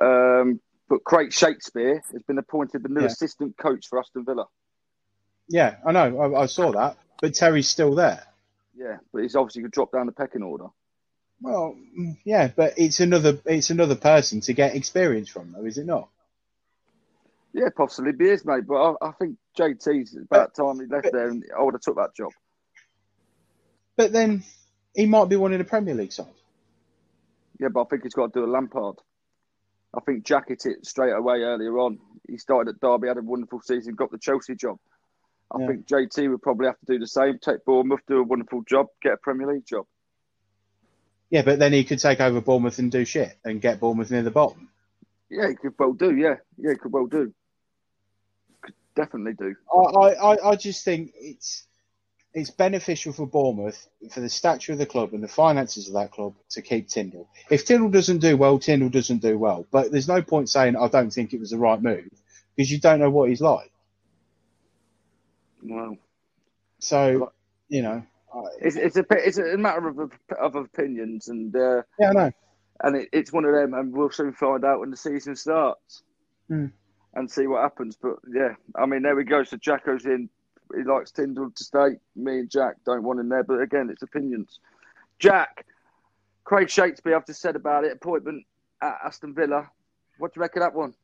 Um, 0.00 0.60
but 0.88 1.04
Craig 1.04 1.32
Shakespeare 1.32 2.02
has 2.12 2.22
been 2.24 2.38
appointed 2.38 2.82
the 2.82 2.88
new 2.88 3.00
Yeah. 3.00 3.06
assistant 3.06 3.56
coach 3.56 3.86
for 3.88 3.98
Aston 3.98 4.24
Villa. 4.24 4.46
Yeah, 5.48 5.76
I 5.84 5.92
know. 5.92 6.20
I, 6.20 6.42
I 6.42 6.46
saw 6.46 6.72
that. 6.72 6.96
But 7.20 7.34
Terry's 7.34 7.68
still 7.68 7.94
there. 7.94 8.24
Yeah, 8.74 8.98
but 9.12 9.22
he's 9.22 9.36
obviously 9.36 9.62
to 9.62 9.68
drop 9.68 9.92
down 9.92 10.06
the 10.06 10.12
pecking 10.12 10.42
order. 10.42 10.66
Well, 11.40 11.76
mm, 11.98 12.16
yeah, 12.24 12.48
but 12.54 12.74
it's 12.76 13.00
another 13.00 13.38
it's 13.46 13.70
another 13.70 13.96
person 13.96 14.40
to 14.42 14.52
get 14.52 14.76
experience 14.76 15.28
from, 15.28 15.52
though, 15.52 15.64
is 15.64 15.78
it 15.78 15.86
not? 15.86 16.08
Yeah, 17.52 17.68
possibly 17.76 18.12
be 18.12 18.30
his 18.30 18.44
mate, 18.44 18.66
but 18.66 18.74
I, 18.76 19.08
I 19.08 19.12
think 19.12 19.36
JT's 19.58 20.16
about 20.16 20.54
time 20.54 20.80
he 20.80 20.86
left 20.86 21.12
there, 21.12 21.28
and 21.28 21.44
I 21.56 21.62
would 21.62 21.74
have 21.74 21.82
took 21.82 21.96
that 21.96 22.14
job. 22.16 22.32
But 23.96 24.12
then 24.12 24.42
he 24.94 25.06
might 25.06 25.28
be 25.28 25.36
one 25.36 25.52
in 25.52 25.60
a 25.60 25.64
Premier 25.64 25.94
League 25.94 26.12
side. 26.12 26.26
Yeah, 27.60 27.68
but 27.68 27.82
I 27.82 27.84
think 27.84 28.04
he's 28.04 28.14
got 28.14 28.32
to 28.32 28.40
do 28.40 28.46
a 28.46 28.50
Lampard. 28.50 28.96
I 29.94 30.00
think 30.00 30.24
Jack 30.24 30.48
hit 30.48 30.64
it 30.64 30.86
straight 30.86 31.12
away 31.12 31.40
earlier 31.40 31.78
on. 31.78 31.98
He 32.28 32.38
started 32.38 32.74
at 32.74 32.80
Derby, 32.80 33.08
had 33.08 33.18
a 33.18 33.22
wonderful 33.22 33.60
season, 33.60 33.94
got 33.94 34.10
the 34.10 34.18
Chelsea 34.18 34.54
job. 34.54 34.78
I 35.54 35.60
Yeah. 35.60 35.66
think 35.66 35.86
JT 35.86 36.28
would 36.30 36.42
probably 36.42 36.66
have 36.66 36.78
to 36.80 36.86
do 36.86 36.98
the 36.98 37.06
same, 37.06 37.38
take 37.38 37.64
Bournemouth, 37.64 38.00
do 38.08 38.18
a 38.18 38.22
wonderful 38.22 38.62
job, 38.62 38.86
get 39.02 39.12
a 39.14 39.16
Premier 39.18 39.46
League 39.52 39.66
job. 39.66 39.86
Yeah, 41.30 41.42
but 41.42 41.58
then 41.58 41.72
he 41.72 41.84
could 41.84 41.98
take 41.98 42.20
over 42.20 42.40
Bournemouth 42.40 42.78
and 42.78 42.90
do 42.92 43.04
shit 43.04 43.38
and 43.44 43.60
get 43.60 43.80
Bournemouth 43.80 44.10
near 44.10 44.22
the 44.22 44.30
bottom. 44.30 44.68
Yeah, 45.30 45.48
he 45.48 45.54
could 45.54 45.74
well 45.78 45.92
do. 45.94 46.14
Yeah, 46.14 46.36
yeah, 46.58 46.70
he 46.72 46.76
could 46.76 46.92
well 46.92 47.06
do. 47.06 47.32
Could 48.62 48.74
definitely 48.94 49.32
do. 49.34 49.54
I, 49.74 50.08
I, 50.10 50.50
I- 50.50 50.56
just 50.56 50.84
think 50.84 51.12
it's 51.16 51.66
it's 52.34 52.50
beneficial 52.50 53.12
for 53.12 53.26
Bournemouth 53.26 53.88
for 54.10 54.20
the 54.20 54.28
stature 54.28 54.72
of 54.72 54.78
the 54.78 54.86
club 54.86 55.12
and 55.12 55.22
the 55.22 55.28
finances 55.28 55.88
of 55.88 55.94
that 55.94 56.10
club 56.12 56.34
to 56.50 56.62
keep 56.62 56.88
Tindall. 56.88 57.28
If 57.50 57.64
Tindall 57.66 57.90
doesn't 57.90 58.18
do 58.18 58.36
well, 58.38 58.58
Tindall 58.58 58.88
doesn't 58.90 59.20
do 59.20 59.36
well. 59.38 59.66
But 59.70 59.90
there's 59.90 60.08
no 60.08 60.22
point 60.22 60.48
saying 60.48 60.76
I 60.76 60.88
don't 60.88 61.10
think 61.12 61.32
it 61.34 61.40
was 61.40 61.50
the 61.50 61.58
right 61.58 61.80
move 61.82 62.08
because 62.56 62.70
you 62.70 62.78
don't 62.78 63.00
know 63.00 63.10
what 63.10 63.28
he's 63.30 63.40
like. 63.40 63.71
Well, 65.62 65.96
So 66.80 67.32
you 67.68 67.82
know, 67.82 68.02
I, 68.34 68.40
it's 68.60 68.76
it's 68.76 68.96
a 68.96 69.04
it's 69.10 69.38
a 69.38 69.56
matter 69.56 69.88
of 69.88 70.12
of 70.40 70.54
opinions, 70.56 71.28
and 71.28 71.54
uh, 71.54 71.82
yeah, 71.98 72.10
I 72.10 72.12
know. 72.12 72.30
and 72.84 72.96
it, 72.96 73.08
it's 73.12 73.32
one 73.32 73.44
of 73.44 73.54
them, 73.54 73.74
and 73.74 73.92
we'll 73.92 74.10
soon 74.10 74.32
find 74.32 74.64
out 74.64 74.80
when 74.80 74.90
the 74.90 74.96
season 74.96 75.36
starts 75.36 76.02
Hmm. 76.48 76.66
and 77.14 77.30
see 77.30 77.46
what 77.46 77.62
happens. 77.62 77.96
But 77.96 78.16
yeah, 78.34 78.54
I 78.76 78.86
mean, 78.86 79.02
there 79.02 79.16
we 79.16 79.24
go. 79.24 79.44
So 79.44 79.56
Jacko's 79.56 80.04
in. 80.06 80.28
He 80.74 80.82
likes 80.84 81.10
Tindall 81.10 81.50
to 81.50 81.64
stay. 81.64 81.88
Me 82.16 82.38
and 82.40 82.50
Jack 82.50 82.76
don't 82.86 83.02
want 83.02 83.20
him 83.20 83.28
there, 83.28 83.44
but 83.44 83.60
again, 83.60 83.90
it's 83.90 84.02
opinions. 84.02 84.58
Jack, 85.18 85.66
Craig 86.44 86.70
Shakespeare, 86.70 87.14
I've 87.14 87.26
just 87.26 87.42
said 87.42 87.56
about 87.56 87.84
it. 87.84 87.92
Appointment 87.92 88.44
at 88.80 88.96
Aston 89.04 89.34
Villa. 89.34 89.68
What 90.18 90.32
do 90.32 90.38
you 90.38 90.42
reckon 90.42 90.62
of 90.62 90.72
that 90.72 90.78
one? 90.78 90.94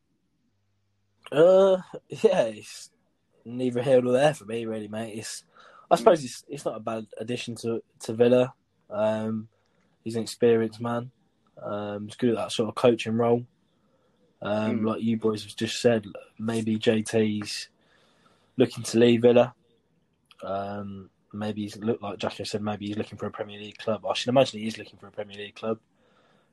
Uh, 1.30 1.76
yeah, 2.08 2.44
it's 2.44 2.88
neither 3.48 3.82
here 3.82 4.00
nor 4.00 4.12
there 4.12 4.34
for 4.34 4.44
me, 4.44 4.64
really, 4.66 4.88
mate. 4.88 5.16
It's, 5.18 5.44
I 5.90 5.96
suppose 5.96 6.24
it's 6.24 6.44
it's 6.48 6.64
not 6.64 6.76
a 6.76 6.80
bad 6.80 7.06
addition 7.18 7.54
to 7.56 7.82
to 8.00 8.12
Villa. 8.12 8.52
Um, 8.90 9.48
he's 10.04 10.16
an 10.16 10.22
experienced 10.22 10.80
man. 10.80 11.10
Um, 11.62 12.06
he's 12.06 12.16
good 12.16 12.30
at 12.30 12.36
that 12.36 12.52
sort 12.52 12.68
of 12.68 12.74
coaching 12.74 13.14
role. 13.16 13.44
Um, 14.40 14.80
Mm. 14.80 14.86
like 14.86 15.02
you 15.02 15.16
boys 15.16 15.42
have 15.44 15.56
just 15.56 15.80
said, 15.80 16.06
maybe 16.38 16.78
JT's 16.78 17.68
looking 18.56 18.84
to 18.84 18.98
leave 18.98 19.22
Villa. 19.22 19.54
Um, 20.44 21.10
maybe 21.32 21.62
he's 21.62 21.76
looked 21.76 22.02
like 22.02 22.18
Jackie 22.18 22.44
said. 22.44 22.62
Maybe 22.62 22.86
he's 22.86 22.96
looking 22.96 23.18
for 23.18 23.26
a 23.26 23.30
Premier 23.30 23.58
League 23.58 23.78
club. 23.78 24.06
I 24.06 24.14
should 24.14 24.28
imagine 24.28 24.60
he 24.60 24.66
is 24.68 24.78
looking 24.78 24.98
for 24.98 25.08
a 25.08 25.10
Premier 25.10 25.36
League 25.36 25.56
club. 25.56 25.78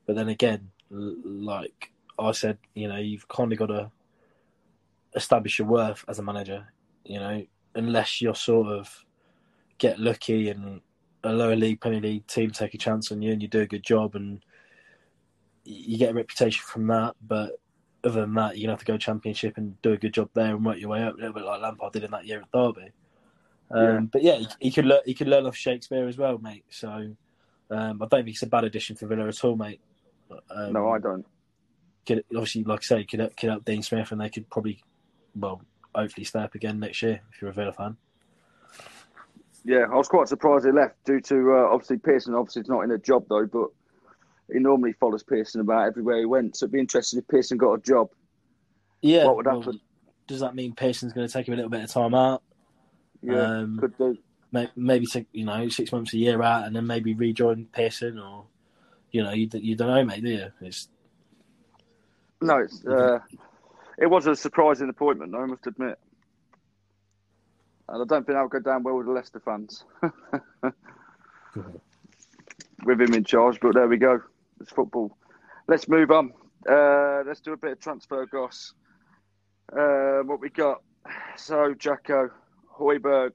But 0.06 0.16
then 0.16 0.28
again, 0.28 0.70
l- 0.92 1.14
like 1.24 1.92
I 2.18 2.32
said, 2.32 2.58
you 2.74 2.88
know, 2.88 2.96
you've 2.96 3.28
kind 3.28 3.52
of 3.52 3.58
got 3.58 3.66
to 3.66 3.90
establish 5.14 5.58
your 5.58 5.68
worth 5.68 6.04
as 6.08 6.18
a 6.18 6.22
manager. 6.22 6.66
You 7.06 7.20
know, 7.20 7.46
unless 7.74 8.20
you're 8.20 8.34
sort 8.34 8.68
of 8.68 9.04
get 9.78 9.98
lucky 9.98 10.48
and 10.48 10.80
a 11.24 11.32
lower 11.32 11.56
league 11.56 11.80
Premier 11.80 12.00
League 12.00 12.26
team 12.26 12.50
take 12.50 12.74
a 12.74 12.78
chance 12.78 13.12
on 13.12 13.20
you 13.22 13.32
and 13.32 13.42
you 13.42 13.48
do 13.48 13.60
a 13.60 13.66
good 13.66 13.82
job 13.82 14.14
and 14.14 14.40
you 15.64 15.98
get 15.98 16.10
a 16.10 16.14
reputation 16.14 16.62
from 16.64 16.86
that. 16.88 17.14
But 17.26 17.52
other 18.04 18.20
than 18.22 18.34
that, 18.34 18.56
you're 18.56 18.66
gonna 18.66 18.74
have 18.74 18.80
to 18.80 18.92
go 18.92 18.96
Championship 18.96 19.56
and 19.56 19.80
do 19.82 19.92
a 19.92 19.96
good 19.96 20.14
job 20.14 20.30
there 20.34 20.54
and 20.54 20.64
work 20.64 20.78
your 20.78 20.90
way 20.90 21.02
up 21.02 21.14
a 21.14 21.16
little 21.16 21.32
bit 21.32 21.44
like 21.44 21.60
Lampard 21.60 21.92
did 21.92 22.04
in 22.04 22.10
that 22.12 22.26
year 22.26 22.40
at 22.42 22.50
Derby. 22.52 22.92
Um, 23.70 23.84
Yeah. 23.84 24.00
But 24.12 24.22
yeah, 24.22 24.36
he, 24.36 24.46
he 24.60 24.70
could 24.70 24.86
learn. 24.86 25.00
He 25.04 25.14
could 25.14 25.28
learn 25.28 25.46
off 25.46 25.56
Shakespeare 25.56 26.06
as 26.06 26.16
well, 26.16 26.38
mate. 26.38 26.64
So 26.70 26.88
um, 27.70 28.02
I 28.02 28.06
don't 28.06 28.10
think 28.10 28.28
it's 28.28 28.42
a 28.42 28.46
bad 28.46 28.64
addition 28.64 28.96
for 28.96 29.06
Villa 29.06 29.26
at 29.26 29.44
all, 29.44 29.56
mate. 29.56 29.80
Um, 30.50 30.72
No, 30.72 30.88
I 30.90 30.98
don't. 30.98 31.26
could 32.06 32.24
obviously, 32.34 32.64
like 32.64 32.80
I 32.80 32.82
say, 32.82 33.04
could 33.04 33.36
could 33.36 33.50
up 33.50 33.64
Dean 33.64 33.82
Smith, 33.82 34.12
and 34.12 34.20
they 34.20 34.30
could 34.30 34.48
probably, 34.50 34.82
well, 35.34 35.62
hopefully 35.96 36.24
stay 36.24 36.40
up 36.40 36.54
again 36.54 36.78
next 36.78 37.02
year 37.02 37.20
if 37.32 37.40
you're 37.40 37.50
a 37.50 37.54
Villa 37.54 37.72
fan. 37.72 37.96
Yeah, 39.64 39.86
I 39.90 39.96
was 39.96 40.06
quite 40.06 40.28
surprised 40.28 40.64
he 40.64 40.70
left 40.70 41.04
due 41.04 41.20
to 41.22 41.54
uh, 41.54 41.68
obviously 41.72 41.98
Pearson. 41.98 42.34
Obviously, 42.34 42.62
is 42.62 42.68
not 42.68 42.82
in 42.82 42.92
a 42.92 42.98
job 42.98 43.26
though, 43.28 43.46
but 43.46 43.68
he 44.52 44.60
normally 44.60 44.92
follows 44.92 45.24
Pearson 45.24 45.60
about 45.60 45.86
everywhere 45.88 46.18
he 46.18 46.24
went. 46.24 46.56
So 46.56 46.64
it'd 46.64 46.72
be 46.72 46.78
interesting 46.78 47.18
if 47.18 47.26
Pearson 47.26 47.58
got 47.58 47.72
a 47.72 47.80
job. 47.80 48.10
Yeah, 49.02 49.24
what 49.24 49.36
would 49.36 49.46
well, 49.46 49.60
happen? 49.60 49.80
does 50.26 50.40
that 50.40 50.54
mean 50.54 50.72
Pearson's 50.72 51.12
going 51.12 51.26
to 51.26 51.32
take 51.32 51.48
him 51.48 51.54
a 51.54 51.56
little 51.56 51.70
bit 51.70 51.82
of 51.82 51.90
time 51.90 52.14
out? 52.14 52.42
Yeah, 53.22 53.42
Um, 53.42 53.78
could 53.78 53.96
do. 53.98 54.16
May- 54.52 54.70
Maybe 54.76 55.06
take 55.06 55.26
you 55.32 55.44
know 55.44 55.68
six 55.68 55.90
months 55.90 56.14
a 56.14 56.18
year 56.18 56.40
out, 56.42 56.66
and 56.66 56.76
then 56.76 56.86
maybe 56.86 57.14
rejoin 57.14 57.66
Pearson, 57.72 58.18
or 58.18 58.44
you 59.10 59.22
know 59.22 59.32
you, 59.32 59.48
you 59.52 59.74
don't 59.74 59.88
know, 59.88 60.04
mate, 60.04 60.22
do 60.22 60.30
you? 60.30 60.52
It's 60.60 60.88
No, 62.40 62.58
it's, 62.58 62.84
uh, 62.86 63.18
it 63.98 64.06
was 64.06 64.26
a 64.26 64.36
surprising 64.36 64.88
appointment, 64.88 65.34
I 65.34 65.44
must 65.46 65.66
admit. 65.66 65.98
And 67.88 68.02
I 68.02 68.04
don't 68.06 68.26
think 68.26 68.36
that 68.36 68.42
would 68.42 68.50
go 68.50 68.58
down 68.60 68.82
well 68.82 68.96
with 68.96 69.06
the 69.06 69.12
Leicester 69.12 69.40
fans. 69.40 69.84
with 72.84 73.00
him 73.00 73.14
in 73.14 73.24
charge, 73.24 73.58
but 73.60 73.74
there 73.74 73.86
we 73.88 73.96
go. 73.96 74.20
It's 74.60 74.72
football. 74.72 75.16
Let's 75.68 75.88
move 75.88 76.10
on. 76.10 76.32
Uh, 76.68 77.22
let's 77.26 77.40
do 77.40 77.52
a 77.52 77.56
bit 77.56 77.72
of 77.72 77.80
transfer 77.80 78.26
goss. 78.26 78.74
Uh, 79.72 80.20
what 80.24 80.40
we 80.40 80.50
got? 80.50 80.82
So, 81.36 81.74
Jacko, 81.74 82.30
Højbjerg, 82.78 83.32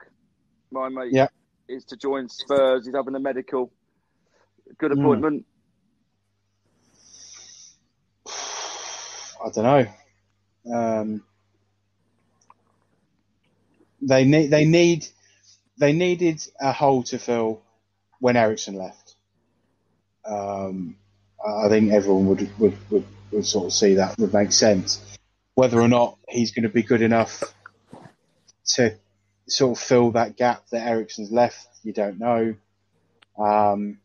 my 0.72 0.89
mate, 0.89 1.14
Yeah. 1.14 1.28
is 1.68 1.86
to 1.86 1.95
join 1.97 2.28
Spurs. 2.30 2.86
He's 2.86 2.95
having 2.95 3.16
a 3.16 3.20
medical. 3.20 3.72
Good 4.78 4.91
Hmm. 4.91 4.99
appointment. 4.99 5.45
I 8.28 9.49
don't 9.53 9.64
know. 9.64 9.86
Um, 10.66 11.24
they 14.01 14.26
need 14.26 14.47
they 14.47 14.66
need 14.66 15.07
they 15.78 15.93
needed 15.93 16.41
a 16.59 16.72
hole 16.72 17.03
to 17.03 17.18
fill 17.18 17.62
when 18.20 18.36
Eriksen 18.36 18.76
left. 18.76 19.16
Um, 20.26 20.95
I 21.45 21.70
think 21.70 21.91
everyone 21.91 22.28
would, 22.28 22.59
would 22.59 22.78
would 22.89 23.05
would 23.32 23.45
sort 23.45 23.66
of 23.66 23.74
see 23.74 23.95
that 23.95 24.18
would 24.18 24.34
make 24.34 24.51
sense. 24.51 25.18
Whether 25.55 25.82
or 25.82 25.88
not 25.88 26.18
he's 26.30 26.51
going 26.51 26.64
to 26.64 26.70
be 26.70 26.84
good 26.84 27.01
enough 27.01 27.43
to 28.76 28.95
sort 29.47 29.78
of 29.78 29.84
fill 29.84 30.12
that 30.12 30.38
gap 30.38 30.68
that 30.72 30.88
Eriksen's 30.88 31.32
left, 31.32 31.68
you 31.84 31.93
don't 31.93 32.20
know. 32.20 32.55
Um, 33.38 33.99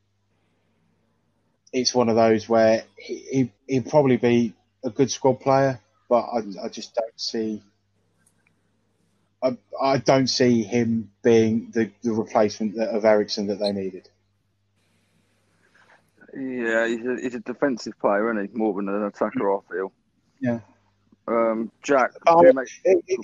it's 1.72 1.94
one 1.94 2.08
of 2.08 2.16
those 2.16 2.48
where 2.48 2.84
he, 2.96 3.14
he 3.30 3.52
he'd 3.66 3.88
probably 3.88 4.16
be 4.16 4.54
a 4.84 4.90
good 4.90 5.10
squad 5.10 5.40
player, 5.40 5.80
but 6.08 6.20
I, 6.32 6.42
I 6.64 6.68
just 6.68 6.94
don't 6.94 7.20
see. 7.20 7.62
I, 9.42 9.56
I 9.80 9.98
don't 9.98 10.28
see 10.28 10.62
him 10.62 11.10
being 11.22 11.70
the, 11.72 11.90
the 12.02 12.12
replacement 12.12 12.78
of 12.78 13.04
Eriksen 13.04 13.46
that 13.48 13.58
they 13.58 13.72
needed. 13.72 14.08
Yeah, 16.34 16.86
he's 16.86 17.04
a, 17.06 17.16
he's 17.20 17.34
a 17.34 17.40
defensive 17.40 17.98
player, 17.98 18.30
isn't 18.32 18.52
he? 18.52 18.58
More 18.58 18.74
than 18.74 18.88
an 18.88 19.04
attacker, 19.04 19.54
I 19.54 19.58
feel. 19.70 19.92
Yeah. 20.40 20.60
Um, 21.28 21.70
Jack, 21.82 22.12
Oh, 22.26 22.42
make- 22.52 22.68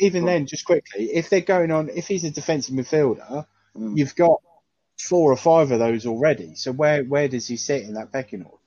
Even 0.01 0.25
then, 0.25 0.47
just 0.47 0.65
quickly, 0.65 1.05
if 1.15 1.29
they're 1.31 1.41
going 1.41 1.71
on, 1.71 1.89
if 1.91 2.09
he's 2.09 2.25
a 2.25 2.31
defensive 2.31 2.75
midfielder, 2.75 3.47
Mm. 3.77 3.97
you've 3.97 4.15
got 4.17 4.39
four 5.01 5.33
or 5.33 5.37
five 5.37 5.71
of 5.71 5.79
those 5.79 6.05
already. 6.05 6.55
So 6.57 6.73
where 6.73 7.05
where 7.05 7.27
does 7.27 7.47
he 7.47 7.57
sit 7.57 7.85
in 7.85 7.95
that 7.95 8.13
pecking 8.13 8.43
order? 8.45 8.62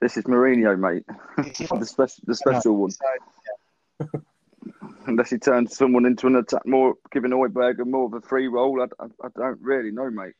This 0.00 0.16
is 0.16 0.24
Mourinho, 0.24 0.78
mate. 0.78 1.04
the, 1.38 1.86
special, 1.86 2.24
the 2.26 2.34
special 2.34 2.76
one. 2.76 2.90
Unless 5.06 5.30
he 5.30 5.38
turns 5.38 5.76
someone 5.76 6.04
into 6.04 6.26
an 6.26 6.36
attack, 6.36 6.66
more 6.66 6.94
giving 7.12 7.30
Højbjerg 7.30 7.80
a 7.80 7.84
more 7.84 8.06
of 8.06 8.12
a 8.12 8.20
free 8.20 8.48
role, 8.48 8.82
I, 8.82 8.86
I, 9.02 9.06
I 9.24 9.28
don't 9.34 9.60
really 9.60 9.90
know, 9.90 10.10
mate. 10.10 10.34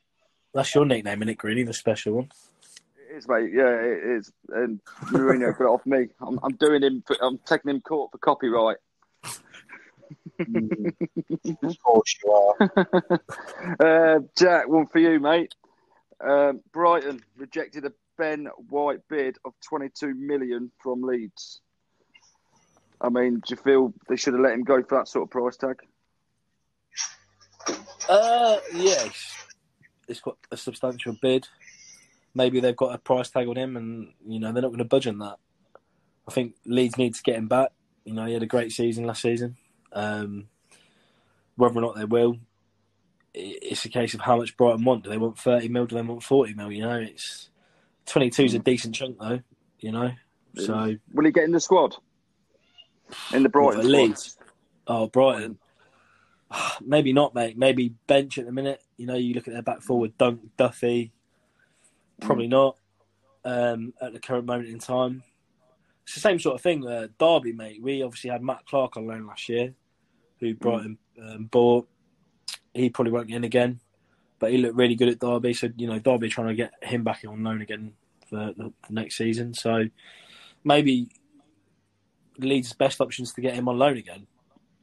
that's 0.52 0.74
your 0.74 0.84
nickname, 0.84 1.22
isn't 1.22 1.30
it, 1.30 1.38
Greeny, 1.38 1.62
the 1.62 1.72
special 1.72 2.14
one? 2.14 2.28
It 2.96 3.16
is, 3.16 3.28
mate. 3.28 3.50
Yeah, 3.52 3.70
it 3.70 4.18
is. 4.18 4.32
And 4.50 4.80
Mourinho 5.04 5.56
got 5.56 5.64
it 5.64 5.68
off 5.68 5.86
me. 5.86 6.08
I'm, 6.20 6.38
I'm 6.42 6.56
doing 6.56 6.82
him. 6.82 7.02
For, 7.06 7.16
I'm 7.22 7.38
taking 7.46 7.70
him 7.70 7.80
court 7.80 8.10
for 8.12 8.18
copyright. 8.18 8.78
Of 10.38 11.82
course 11.82 12.16
you 12.22 12.30
are. 12.32 13.20
Uh, 13.80 14.20
Jack, 14.36 14.68
one 14.68 14.86
for 14.86 14.98
you, 14.98 15.18
mate. 15.18 15.54
Um, 16.20 16.60
Brighton 16.72 17.20
rejected 17.36 17.84
a 17.84 17.92
Ben 18.18 18.48
White 18.68 19.00
bid 19.08 19.36
of 19.44 19.52
22 19.68 20.14
million 20.14 20.70
from 20.82 21.02
Leeds. 21.02 21.60
I 23.00 23.08
mean, 23.08 23.34
do 23.34 23.42
you 23.50 23.56
feel 23.56 23.94
they 24.08 24.16
should 24.16 24.34
have 24.34 24.42
let 24.42 24.54
him 24.54 24.64
go 24.64 24.82
for 24.82 24.98
that 24.98 25.08
sort 25.08 25.24
of 25.24 25.30
price 25.30 25.56
tag? 25.56 25.76
Uh, 28.08 28.58
yes, 28.74 29.46
it's 30.08 30.20
got 30.20 30.36
a 30.50 30.56
substantial 30.56 31.16
bid. 31.20 31.46
Maybe 32.34 32.60
they've 32.60 32.76
got 32.76 32.94
a 32.94 32.98
price 32.98 33.30
tag 33.30 33.48
on 33.48 33.56
him, 33.56 33.76
and 33.76 34.12
you 34.26 34.38
know 34.38 34.52
they're 34.52 34.62
not 34.62 34.68
going 34.68 34.78
to 34.78 34.84
budge 34.84 35.06
on 35.06 35.18
that. 35.18 35.36
I 36.28 36.32
think 36.32 36.54
Leeds 36.64 36.96
need 36.96 37.14
to 37.14 37.22
get 37.22 37.36
him 37.36 37.48
back. 37.48 37.70
You 38.04 38.14
know, 38.14 38.24
he 38.24 38.34
had 38.34 38.42
a 38.42 38.46
great 38.46 38.72
season 38.72 39.04
last 39.04 39.22
season. 39.22 39.56
Um, 39.92 40.48
whether 41.56 41.78
or 41.78 41.82
not 41.82 41.96
they 41.96 42.04
will, 42.04 42.38
it's 43.34 43.84
a 43.84 43.88
case 43.88 44.14
of 44.14 44.20
how 44.20 44.36
much 44.36 44.56
Brighton 44.56 44.84
want. 44.84 45.04
Do 45.04 45.10
they 45.10 45.18
want 45.18 45.38
thirty 45.38 45.68
mil? 45.68 45.86
Do 45.86 45.96
they 45.96 46.02
want 46.02 46.22
forty 46.22 46.54
mil? 46.54 46.72
You 46.72 46.82
know, 46.82 46.98
it's 46.98 47.50
twenty 48.06 48.30
two 48.30 48.44
is 48.44 48.54
a 48.54 48.58
decent 48.58 48.94
chunk 48.94 49.18
though. 49.18 49.40
You 49.80 49.92
know, 49.92 50.10
so 50.56 50.94
Will 51.12 51.24
he 51.24 51.32
get 51.32 51.44
in 51.44 51.52
the 51.52 51.60
squad? 51.60 51.96
In 53.32 53.42
the 53.42 53.48
Brighton 53.48 53.82
squad? 53.82 53.92
Leeds? 53.92 54.38
Oh, 54.86 55.06
Brighton. 55.08 55.58
Maybe 56.80 57.12
not, 57.12 57.34
mate. 57.34 57.58
Maybe 57.58 57.94
bench 58.06 58.38
at 58.38 58.46
the 58.46 58.52
minute. 58.52 58.82
You 58.96 59.06
know, 59.06 59.14
you 59.16 59.34
look 59.34 59.48
at 59.48 59.54
their 59.54 59.62
back 59.62 59.82
forward, 59.82 60.16
Dunk, 60.18 60.40
Duffy. 60.56 61.12
Probably 62.20 62.48
not 62.48 62.78
um, 63.44 63.92
at 64.00 64.12
the 64.12 64.20
current 64.20 64.46
moment 64.46 64.68
in 64.68 64.78
time. 64.78 65.22
It's 66.04 66.14
the 66.14 66.20
same 66.20 66.38
sort 66.38 66.54
of 66.54 66.60
thing. 66.62 66.86
Uh, 66.86 67.08
Derby, 67.18 67.52
mate. 67.52 67.82
We 67.82 68.02
obviously 68.02 68.30
had 68.30 68.42
Matt 68.42 68.64
Clarke 68.66 68.96
on 68.96 69.06
loan 69.06 69.26
last 69.26 69.48
year, 69.48 69.74
who 70.40 70.54
Brighton 70.54 70.98
um, 71.20 71.46
bought. 71.46 71.88
He 72.74 72.90
probably 72.90 73.12
won't 73.12 73.28
get 73.28 73.36
in 73.36 73.44
again, 73.44 73.80
but 74.38 74.50
he 74.52 74.58
looked 74.58 74.76
really 74.76 74.94
good 74.94 75.08
at 75.08 75.18
Derby. 75.18 75.54
So 75.54 75.68
you 75.76 75.86
know, 75.86 75.98
Derby 75.98 76.28
trying 76.28 76.48
to 76.48 76.54
get 76.54 76.72
him 76.82 77.04
back 77.04 77.24
on 77.26 77.42
loan 77.42 77.62
again 77.62 77.92
for 78.28 78.52
the, 78.56 78.72
the 78.86 78.92
next 78.94 79.16
season. 79.16 79.54
So 79.54 79.84
maybe 80.64 81.08
Leeds' 82.38 82.72
best 82.72 83.00
options 83.00 83.32
to 83.34 83.40
get 83.40 83.54
him 83.54 83.68
on 83.68 83.78
loan 83.78 83.96
again, 83.96 84.26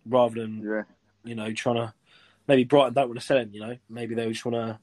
rather 0.06 0.41
than 0.41 0.61
Yeah. 0.64 0.84
you 1.23 1.36
know 1.36 1.52
trying 1.53 1.76
to. 1.76 1.94
Maybe 2.48 2.65
Brighton 2.65 2.94
don't 2.94 3.07
want 3.07 3.19
to 3.22 3.26
sell 3.26 3.38
him. 3.38 3.52
You 3.53 3.61
know, 3.61 3.77
maybe 3.90 4.15
they 4.15 4.27
just 4.27 4.44
want 4.44 4.56
to 4.56 4.77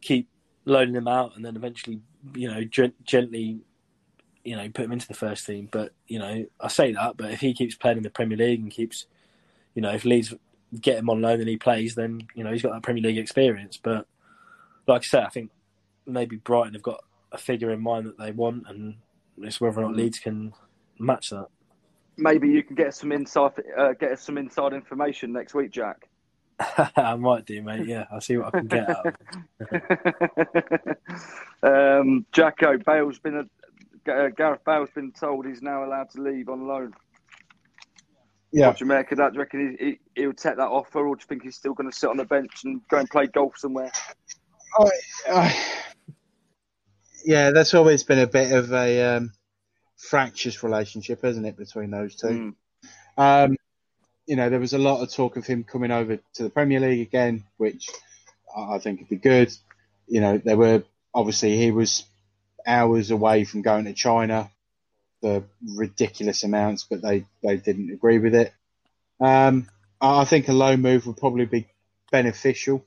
keep 0.00 0.28
loaning 0.66 0.94
him 0.94 1.08
out 1.08 1.34
and 1.34 1.44
then 1.44 1.56
eventually, 1.56 2.00
you 2.34 2.48
know, 2.48 2.62
gent- 2.62 3.04
gently, 3.04 3.58
you 4.44 4.54
know, 4.54 4.68
put 4.68 4.84
him 4.84 4.92
into 4.92 5.08
the 5.08 5.14
first 5.14 5.46
team. 5.46 5.68
But 5.70 5.92
you 6.06 6.20
know, 6.20 6.46
I 6.60 6.68
say 6.68 6.92
that, 6.92 7.16
but 7.16 7.32
if 7.32 7.40
he 7.40 7.54
keeps 7.54 7.74
playing 7.74 7.96
in 7.96 8.02
the 8.04 8.10
Premier 8.10 8.36
League 8.36 8.60
and 8.60 8.70
keeps, 8.70 9.06
you 9.74 9.82
know, 9.82 9.90
if 9.92 10.04
Leeds 10.04 10.32
get 10.80 10.98
him 10.98 11.10
on 11.10 11.22
loan 11.22 11.40
and 11.40 11.48
he 11.48 11.56
plays, 11.56 11.94
then 11.94 12.20
you 12.34 12.44
know 12.44 12.52
he's 12.52 12.62
got 12.62 12.72
that 12.72 12.82
Premier 12.82 13.02
League 13.02 13.18
experience. 13.18 13.78
But 13.82 14.06
like 14.86 15.02
I 15.02 15.04
said, 15.04 15.24
I 15.24 15.28
think 15.28 15.50
maybe 16.06 16.36
Brighton 16.36 16.74
have 16.74 16.82
got 16.82 17.02
a 17.32 17.38
figure 17.38 17.72
in 17.72 17.80
mind 17.80 18.06
that 18.06 18.18
they 18.18 18.32
want, 18.32 18.64
and 18.68 18.96
it's 19.38 19.60
whether 19.60 19.80
or 19.80 19.84
not 19.84 19.96
Leeds 19.96 20.18
can 20.18 20.52
match 20.98 21.30
that. 21.30 21.46
Maybe 22.16 22.48
you 22.48 22.62
can 22.62 22.76
get 22.76 22.94
some 22.94 23.12
inside, 23.12 23.52
uh, 23.76 23.92
get 23.92 24.12
us 24.12 24.22
some 24.22 24.38
inside 24.38 24.72
information 24.72 25.32
next 25.32 25.54
week, 25.54 25.70
Jack. 25.70 26.08
I 26.96 27.14
might 27.16 27.44
do, 27.44 27.62
mate. 27.62 27.86
Yeah, 27.86 28.06
I'll 28.10 28.20
see 28.20 28.38
what 28.38 28.54
I 28.54 28.58
can 28.58 28.66
get 28.66 28.88
out. 28.88 29.06
of 29.06 29.14
it. 29.70 30.98
um, 31.62 32.24
Jacko 32.32 32.78
Bale's 32.78 33.18
been 33.18 33.36
a, 33.36 34.10
uh, 34.10 34.28
Gareth 34.30 34.64
Bale's 34.64 34.90
been 34.94 35.12
told 35.12 35.46
he's 35.46 35.60
now 35.60 35.84
allowed 35.84 36.10
to 36.10 36.22
leave 36.22 36.48
on 36.48 36.66
loan. 36.66 36.94
Yeah. 38.52 38.68
What 38.68 38.78
do 38.78 38.84
you 38.84 38.88
make 38.88 39.10
of 39.12 39.18
that? 39.18 39.32
Do 39.32 39.34
you 39.34 39.40
reckon 39.40 39.76
he, 39.78 39.84
he, 39.84 39.98
he'll 40.14 40.32
take 40.32 40.56
that 40.56 40.68
offer, 40.68 41.06
or 41.06 41.16
do 41.16 41.20
you 41.20 41.26
think 41.26 41.42
he's 41.42 41.56
still 41.56 41.74
going 41.74 41.90
to 41.90 41.96
sit 41.96 42.08
on 42.08 42.16
the 42.16 42.24
bench 42.24 42.64
and 42.64 42.80
go 42.88 42.98
and 42.98 43.10
play 43.10 43.26
golf 43.26 43.58
somewhere? 43.58 43.90
I, 44.78 44.90
I, 45.30 45.64
yeah, 47.24 47.50
that's 47.50 47.74
always 47.74 48.04
been 48.04 48.20
a 48.20 48.26
bit 48.26 48.52
of 48.52 48.72
a 48.72 49.16
um, 49.16 49.32
fractious 49.96 50.62
relationship, 50.62 51.22
hasn't 51.22 51.46
it, 51.46 51.56
between 51.56 51.90
those 51.90 52.14
two? 52.16 52.54
Um, 53.18 53.56
you 54.26 54.36
know, 54.36 54.50
there 54.50 54.60
was 54.60 54.74
a 54.74 54.78
lot 54.78 55.02
of 55.02 55.12
talk 55.12 55.36
of 55.36 55.46
him 55.46 55.64
coming 55.64 55.90
over 55.90 56.18
to 56.34 56.42
the 56.42 56.50
Premier 56.50 56.80
League 56.80 57.00
again, 57.06 57.44
which 57.56 57.88
I 58.56 58.74
I 58.74 58.78
think 58.78 59.00
would 59.00 59.08
be 59.08 59.16
good. 59.16 59.52
You 60.06 60.20
know, 60.20 60.38
there 60.38 60.56
were 60.56 60.84
obviously 61.14 61.56
he 61.56 61.70
was 61.70 62.04
hours 62.66 63.10
away 63.10 63.44
from 63.44 63.62
going 63.62 63.84
to 63.84 63.92
China 63.92 64.50
for 65.26 65.42
ridiculous 65.74 66.44
amounts, 66.44 66.86
but 66.88 67.02
they, 67.02 67.24
they 67.42 67.56
didn't 67.56 67.90
agree 67.90 68.18
with 68.18 68.34
it. 68.34 68.52
Um, 69.20 69.68
I 70.00 70.24
think 70.24 70.46
a 70.46 70.52
loan 70.52 70.82
move 70.82 71.04
would 71.06 71.16
probably 71.16 71.46
be 71.46 71.66
beneficial, 72.12 72.84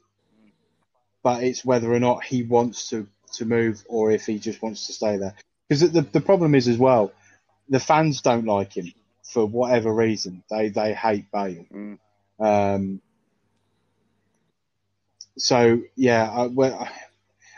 but 1.22 1.44
it's 1.44 1.66
whether 1.66 1.92
or 1.92 2.00
not 2.00 2.24
he 2.24 2.44
wants 2.44 2.92
to, 2.92 3.08
to 3.34 3.46
move 3.46 3.84
or 3.90 4.12
if 4.12 4.26
he 4.26 4.40
just 4.40 4.62
wants 4.62 4.88
to 4.88 4.94
stay 4.94 5.18
there. 5.18 5.36
because 5.68 5.92
the 5.92 6.02
the 6.02 6.22
problem 6.22 6.56
is 6.56 6.68
as 6.70 6.78
well, 6.78 7.12
the 7.68 7.80
fans 7.80 8.22
don't 8.22 8.46
like 8.46 8.74
him 8.74 8.94
for 9.24 9.46
whatever 9.46 9.94
reason. 9.94 10.44
They 10.50 10.70
they 10.70 10.94
hate 10.94 11.30
Bale. 11.32 11.66
Mm. 11.74 12.00
Um, 12.40 13.02
so 15.38 15.82
yeah, 15.96 16.30
I, 16.32 16.48
well, 16.48 16.88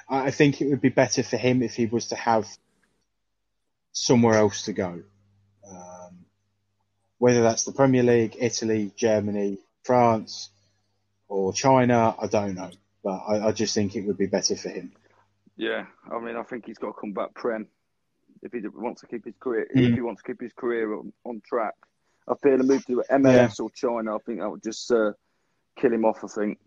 I, 0.09 0.27
I 0.27 0.31
think 0.31 0.59
it 0.59 0.69
would 0.69 0.81
be 0.81 0.89
better 0.89 1.21
for 1.21 1.37
him 1.37 1.61
if 1.61 1.75
he 1.75 1.85
was 1.85 2.07
to 2.07 2.15
have 2.15 2.47
somewhere 3.93 4.35
else 4.35 4.63
to 4.63 4.73
go. 4.73 5.01
Um, 5.67 6.25
whether 7.17 7.41
that's 7.43 7.63
the 7.63 7.71
Premier 7.71 8.03
League, 8.03 8.37
Italy, 8.39 8.91
Germany, 8.95 9.59
France, 9.83 10.49
or 11.27 11.53
China, 11.53 12.15
I 12.19 12.27
don't 12.27 12.55
know. 12.55 12.71
But 13.03 13.21
I, 13.27 13.47
I 13.47 13.51
just 13.51 13.73
think 13.73 13.95
it 13.95 14.05
would 14.05 14.17
be 14.17 14.27
better 14.27 14.55
for 14.55 14.69
him. 14.69 14.91
Yeah, 15.57 15.85
I 16.11 16.19
mean, 16.19 16.35
I 16.35 16.43
think 16.43 16.65
he's 16.65 16.77
got 16.77 16.87
to 16.87 16.99
come 16.99 17.13
back 17.13 17.33
prem 17.33 17.67
if 18.41 18.51
he 18.51 18.61
wants 18.67 19.01
to 19.01 19.07
keep 19.07 19.25
his 19.25 19.35
career. 19.39 19.67
Mm. 19.75 19.89
If 19.89 19.95
he 19.95 20.01
wants 20.01 20.21
to 20.21 20.31
keep 20.31 20.41
his 20.41 20.53
career 20.53 20.93
on, 20.95 21.13
on 21.23 21.41
track, 21.45 21.75
I 22.27 22.33
feel 22.41 22.59
a 22.59 22.63
move 22.63 22.85
to 22.85 23.03
MLS 23.11 23.59
or 23.59 23.69
China. 23.69 24.15
I 24.15 24.19
think 24.19 24.39
that 24.39 24.49
would 24.49 24.63
just 24.63 24.91
uh, 24.91 25.11
kill 25.77 25.93
him 25.93 26.05
off. 26.05 26.23
I 26.23 26.27
think. 26.27 26.59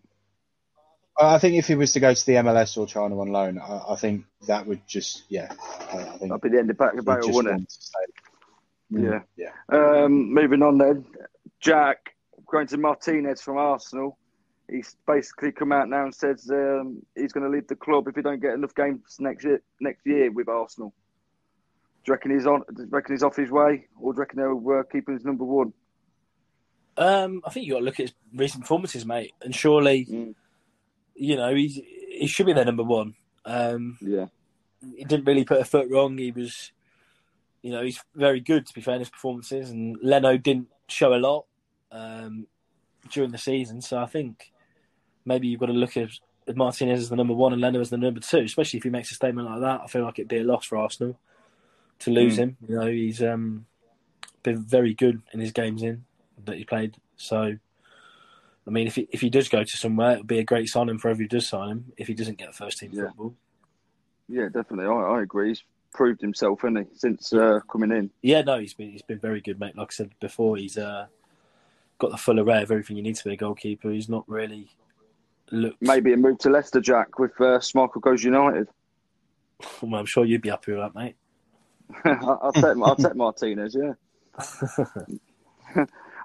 I 1.19 1.37
think 1.37 1.55
if 1.55 1.67
he 1.67 1.75
was 1.75 1.93
to 1.93 1.99
go 1.99 2.13
to 2.13 2.25
the 2.25 2.33
MLS 2.33 2.77
or 2.77 2.85
China 2.87 3.19
on 3.21 3.29
loan, 3.31 3.57
I, 3.59 3.81
I 3.89 3.95
think 3.95 4.25
that 4.47 4.65
would 4.67 4.85
just 4.87 5.23
yeah. 5.29 5.53
I, 5.91 5.97
I 5.97 6.03
think 6.17 6.29
That'd 6.31 6.41
be 6.41 6.49
the 6.49 6.59
end 6.59 6.69
of 6.69 6.77
back 6.77 6.93
of 6.93 6.99
he'd 6.99 7.05
Bale, 7.05 7.21
just 7.21 7.33
wouldn't 7.33 7.61
it? 7.61 7.69
to 7.69 7.75
stay. 7.81 8.93
Mm, 8.93 9.23
Yeah. 9.37 9.51
yeah. 9.71 10.03
Um, 10.03 10.33
moving 10.33 10.61
on 10.61 10.77
then, 10.77 11.05
Jack 11.61 12.15
going 12.51 12.67
to 12.67 12.77
Martinez 12.77 13.41
from 13.41 13.57
Arsenal. 13.57 14.17
He's 14.69 14.95
basically 15.07 15.51
come 15.51 15.71
out 15.71 15.89
now 15.89 16.03
and 16.03 16.13
says 16.13 16.49
um, 16.51 17.01
he's 17.15 17.31
going 17.31 17.43
to 17.45 17.49
leave 17.49 17.67
the 17.67 17.75
club 17.75 18.07
if 18.07 18.15
he 18.15 18.21
don't 18.21 18.41
get 18.41 18.53
enough 18.53 18.73
games 18.75 19.01
next 19.19 19.45
year. 19.45 19.61
Next 19.79 20.05
year 20.05 20.31
with 20.31 20.49
Arsenal. 20.49 20.93
Do 22.03 22.09
you 22.09 22.13
reckon 22.13 22.31
he's 22.31 22.45
on? 22.45 22.61
Do 22.75 22.83
you 22.83 22.89
reckon 22.89 23.13
he's 23.15 23.23
off 23.23 23.35
his 23.35 23.49
way, 23.51 23.85
or 23.99 24.13
do 24.13 24.17
you 24.17 24.19
reckon 24.19 24.39
they'll 24.39 24.79
uh, 24.79 24.83
keep 24.91 25.07
him 25.07 25.15
as 25.15 25.23
number 25.23 25.43
one? 25.45 25.71
Um, 26.97 27.41
I 27.45 27.49
think 27.51 27.65
you 27.65 27.73
got 27.73 27.79
to 27.79 27.85
look 27.85 27.99
at 27.99 28.05
his 28.07 28.13
recent 28.33 28.61
performances, 28.63 29.05
mate, 29.05 29.33
and 29.41 29.53
surely, 29.55 30.05
Mm. 30.05 30.35
You 31.15 31.35
know, 31.35 31.53
he's 31.55 31.75
he 31.75 32.27
should 32.27 32.45
be 32.45 32.53
their 32.53 32.65
number 32.65 32.83
one. 32.83 33.15
Um, 33.45 33.97
Yeah, 34.01 34.27
he 34.95 35.03
didn't 35.03 35.25
really 35.25 35.45
put 35.45 35.61
a 35.61 35.65
foot 35.65 35.89
wrong. 35.89 36.17
He 36.17 36.31
was, 36.31 36.71
you 37.61 37.71
know, 37.71 37.83
he's 37.83 37.99
very 38.15 38.39
good 38.39 38.65
to 38.67 38.73
be 38.73 38.81
fair 38.81 38.95
in 38.95 39.01
his 39.01 39.09
performances, 39.09 39.69
and 39.69 39.97
Leno 40.01 40.37
didn't 40.37 40.67
show 40.87 41.13
a 41.13 41.17
lot 41.17 41.45
um, 41.91 42.47
during 43.11 43.31
the 43.31 43.37
season. 43.37 43.81
So 43.81 43.97
I 43.99 44.05
think 44.05 44.51
maybe 45.25 45.47
you've 45.47 45.59
got 45.59 45.67
to 45.67 45.73
look 45.73 45.97
at 45.97 46.09
at 46.47 46.55
Martinez 46.55 46.99
as 46.99 47.09
the 47.09 47.15
number 47.15 47.33
one 47.33 47.53
and 47.53 47.61
Leno 47.61 47.79
as 47.81 47.89
the 47.89 47.97
number 47.97 48.19
two, 48.19 48.39
especially 48.41 48.77
if 48.77 48.83
he 48.83 48.89
makes 48.91 49.11
a 49.11 49.15
statement 49.15 49.49
like 49.49 49.61
that. 49.61 49.81
I 49.81 49.87
feel 49.87 50.03
like 50.03 50.19
it'd 50.19 50.27
be 50.29 50.37
a 50.37 50.43
loss 50.43 50.65
for 50.65 50.77
Arsenal 50.77 51.17
to 51.99 52.11
lose 52.11 52.35
Mm. 52.35 52.37
him. 52.37 52.57
You 52.67 52.75
know, 52.75 52.87
he's 52.87 53.23
um, 53.23 53.65
been 54.43 54.61
very 54.63 54.93
good 54.93 55.21
in 55.33 55.39
his 55.39 55.51
games 55.51 55.81
in 55.81 56.05
that 56.45 56.57
he 56.57 56.63
played. 56.65 56.97
So, 57.17 57.57
I 58.67 58.71
mean, 58.71 58.87
if 58.87 58.95
he, 58.95 59.07
if 59.11 59.21
he 59.21 59.29
does 59.29 59.47
go 59.47 59.63
to 59.63 59.77
somewhere, 59.77 60.13
it'll 60.13 60.23
be 60.25 60.39
a 60.39 60.43
great 60.43 60.69
signing 60.69 60.97
for 60.97 61.09
whoever 61.09 61.23
does 61.25 61.47
sign 61.47 61.69
him. 61.69 61.93
If 61.97 62.07
he 62.07 62.13
doesn't 62.13 62.37
get 62.39 62.55
first 62.55 62.79
team 62.79 62.89
Yeah. 62.93 63.07
football, 63.07 63.35
yeah, 64.27 64.45
definitely. 64.45 64.85
I, 64.85 64.91
I 65.17 65.21
agree. 65.21 65.49
He's 65.49 65.63
proved 65.93 66.19
himself, 66.21 66.61
hasn't 66.61 66.79
he, 66.79 66.97
since 66.97 67.31
uh, 67.31 67.59
coming 67.71 67.91
in? 67.91 68.09
yeah, 68.23 68.41
no, 68.41 68.57
he's 68.59 68.73
been 68.73 68.89
he's 68.91 69.03
been 69.03 69.19
very 69.19 69.39
good, 69.41 69.59
mate. 69.59 69.77
Like 69.77 69.89
I 69.91 69.93
said 69.93 70.11
before, 70.19 70.57
he's 70.57 70.77
uh, 70.79 71.05
got 71.99 72.09
the 72.11 72.17
full 72.17 72.39
array 72.39 72.63
of 72.63 72.71
everything 72.71 72.97
you 72.97 73.03
need 73.03 73.15
to 73.17 73.23
be 73.23 73.33
a 73.33 73.37
goalkeeper. 73.37 73.91
He's 73.91 74.09
not 74.09 74.23
really 74.27 74.67
looked. 75.51 75.79
Maybe 75.81 76.13
a 76.13 76.17
move 76.17 76.39
to 76.39 76.49
Leicester, 76.49 76.81
Jack, 76.81 77.19
with 77.19 77.39
uh, 77.39 77.59
Schmeichel 77.59 78.01
goes 78.01 78.23
United. 78.23 78.67
Well, 79.81 79.95
I'm 80.01 80.05
sure 80.05 80.25
you'd 80.25 80.41
be 80.41 80.49
happy 80.49 80.73
with 80.73 80.81
that, 80.81 80.95
mate. 80.95 81.15
I'll 82.03 82.51
take 82.51 82.65
I'll 82.77 82.95
take 82.97 83.15
Martinez. 83.15 83.73
Yeah. 83.79 83.93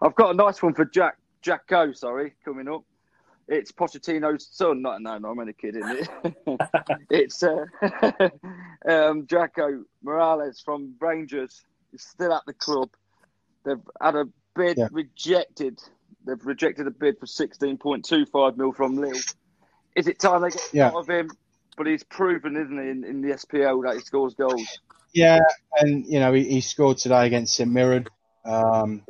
I've 0.03 0.15
got 0.17 0.31
a 0.31 0.35
nice 0.35 0.63
one 0.63 0.75
for 0.75 0.85
Jack 0.85 1.17
Jacko. 1.43 1.93
Sorry, 1.93 2.35
coming 2.45 2.69
up. 2.69 2.83
It's 3.49 3.73
Pochettino's 3.73 4.49
son. 4.53 4.83
No, 4.83 4.97
no, 4.99 5.19
no 5.19 5.31
I'm 5.31 5.39
only 5.39 5.53
kidding. 5.53 6.07
it's 7.11 7.43
uh, 7.43 7.65
um, 8.89 9.27
Jacko 9.27 9.85
Morelos 10.03 10.61
from 10.61 10.95
Rangers. 11.01 11.65
He's 11.91 12.05
still 12.05 12.33
at 12.33 12.43
the 12.47 12.55
club. 12.55 12.91
They've 13.65 13.81
had 14.01 14.15
a 14.15 14.27
bid 14.55 14.79
Yeah. 14.79 14.89
rejected. 14.93 15.81
They've 16.25 16.45
rejected 16.45 16.87
a 16.87 16.91
bid 16.93 17.19
for 17.19 17.27
16.25 17.27 18.57
mil 18.57 18.73
from 18.73 18.97
Lille. 18.97 19.21
Is 19.97 20.07
it 20.07 20.21
time 20.21 20.43
they 20.43 20.51
get 20.51 20.69
Yeah. 20.73 20.87
out 20.89 20.95
of 20.95 21.09
him? 21.09 21.31
But 21.77 21.87
he's 21.87 22.05
proven, 22.05 22.57
isn't 22.57 22.79
he, 22.83 22.91
in, 22.91 23.05
in 23.05 23.21
the 23.23 23.31
SPL 23.35 23.83
that 23.85 23.95
he 23.95 24.01
scores 24.01 24.35
goals. 24.35 24.81
Yeah, 25.13 25.41
and 25.81 26.07
you 26.07 26.21
know 26.21 26.33
he, 26.33 26.45
he 26.45 26.61
scored 26.61 26.99
today 26.99 27.27
against 27.27 27.55
St 27.55 27.71
Mirren, 27.71 28.07
um, 28.45 29.03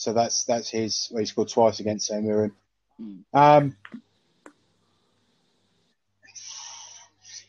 so 0.00 0.14
that's 0.14 0.44
that's 0.44 0.70
his. 0.70 1.08
Well, 1.10 1.20
he 1.20 1.26
scored 1.26 1.50
twice 1.50 1.78
against 1.80 2.06
St 2.06 2.24
Mirren. 2.24 2.52
Um, 3.34 3.76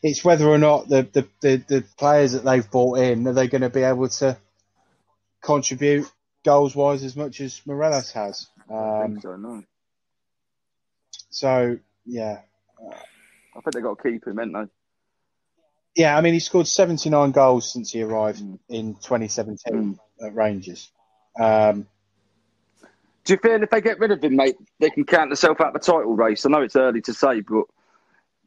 it's 0.02 0.22
whether 0.22 0.46
or 0.46 0.58
not 0.58 0.86
the, 0.88 1.08
the, 1.12 1.26
the, 1.40 1.56
the 1.66 1.84
players 1.96 2.32
that 2.32 2.44
they've 2.44 2.70
brought 2.70 2.98
in 2.98 3.26
are 3.26 3.32
they 3.32 3.48
going 3.48 3.62
to 3.62 3.70
be 3.70 3.82
able 3.82 4.08
to 4.08 4.36
contribute 5.42 6.10
goals 6.44 6.74
wise 6.76 7.04
as 7.04 7.16
much 7.16 7.40
as 7.40 7.60
Morelos 7.66 8.10
has. 8.12 8.48
Um, 8.70 9.18
so, 9.22 9.36
no. 9.36 9.62
so 11.30 11.78
yeah, 12.04 12.40
I 13.56 13.60
think 13.60 13.72
they've 13.74 13.82
got 13.82 13.96
to 13.98 14.10
keep 14.10 14.26
him, 14.26 14.36
haven't 14.36 14.52
they? 14.52 16.02
yeah. 16.02 16.16
I 16.16 16.20
mean, 16.20 16.34
he 16.34 16.40
scored 16.40 16.66
seventy 16.66 17.08
nine 17.08 17.30
goals 17.30 17.72
since 17.72 17.92
he 17.92 18.02
arrived 18.02 18.42
Mm. 18.42 18.58
in 18.68 18.94
twenty 18.96 19.28
seventeen 19.28 19.98
at 20.22 20.34
Rangers. 20.34 20.90
Um, 21.40 21.86
Do 23.24 23.32
you 23.34 23.38
feel 23.38 23.62
if 23.62 23.70
they 23.70 23.80
get 23.80 23.98
rid 24.00 24.10
of 24.10 24.22
him, 24.22 24.36
mate, 24.36 24.56
they 24.80 24.90
can 24.90 25.04
count 25.04 25.30
themselves 25.30 25.60
out 25.60 25.68
of 25.68 25.72
the 25.74 25.78
title 25.78 26.14
race? 26.16 26.44
I 26.44 26.50
know 26.50 26.62
it's 26.62 26.74
early 26.76 27.00
to 27.02 27.14
say, 27.14 27.40
but 27.40 27.64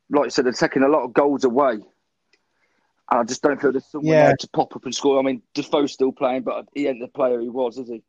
like 0.09 0.25
I 0.25 0.29
said, 0.29 0.45
they're 0.45 0.51
taking 0.53 0.83
a 0.83 0.87
lot 0.89 1.03
of 1.03 1.13
goals 1.13 1.43
away. 1.45 1.73
And 1.73 3.19
I 3.19 3.23
just 3.23 3.41
don't 3.41 3.59
feel 3.61 3.71
there's 3.71 3.85
someone 3.85 4.15
Yeah. 4.15 4.25
there 4.27 4.35
to 4.37 4.49
pop 4.49 4.75
up 4.75 4.83
and 4.85 4.93
score. 4.93 5.17
I 5.19 5.21
mean, 5.21 5.41
Defoe's 5.53 5.93
still 5.93 6.11
playing, 6.11 6.41
but 6.43 6.67
he 6.73 6.87
ain't 6.87 6.99
the 6.99 7.07
player 7.07 7.39
he 7.39 7.49
was, 7.49 7.77
is 7.77 7.87
he? 7.89 8.03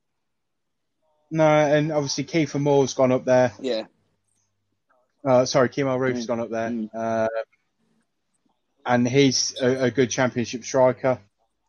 no, 1.31 1.45
and 1.45 1.91
obviously 1.93 2.25
Kiefer 2.25 2.61
Moore's 2.61 2.95
gone 2.95 3.13
up 3.13 3.25
there. 3.25 3.53
Yeah. 3.61 3.85
Uh, 5.25 5.45
sorry, 5.45 5.69
Kemar 5.69 5.99
Roofe's 5.99 6.25
Mm. 6.25 6.29
gone 6.29 6.41
up 6.41 6.51
there, 6.51 6.71
Mm. 6.71 6.91
uh, 6.95 7.29
and 8.87 9.09
he's 9.09 9.55
a, 9.61 9.85
a 9.85 9.91
good 9.91 10.09
championship 10.11 10.65
striker. 10.65 11.21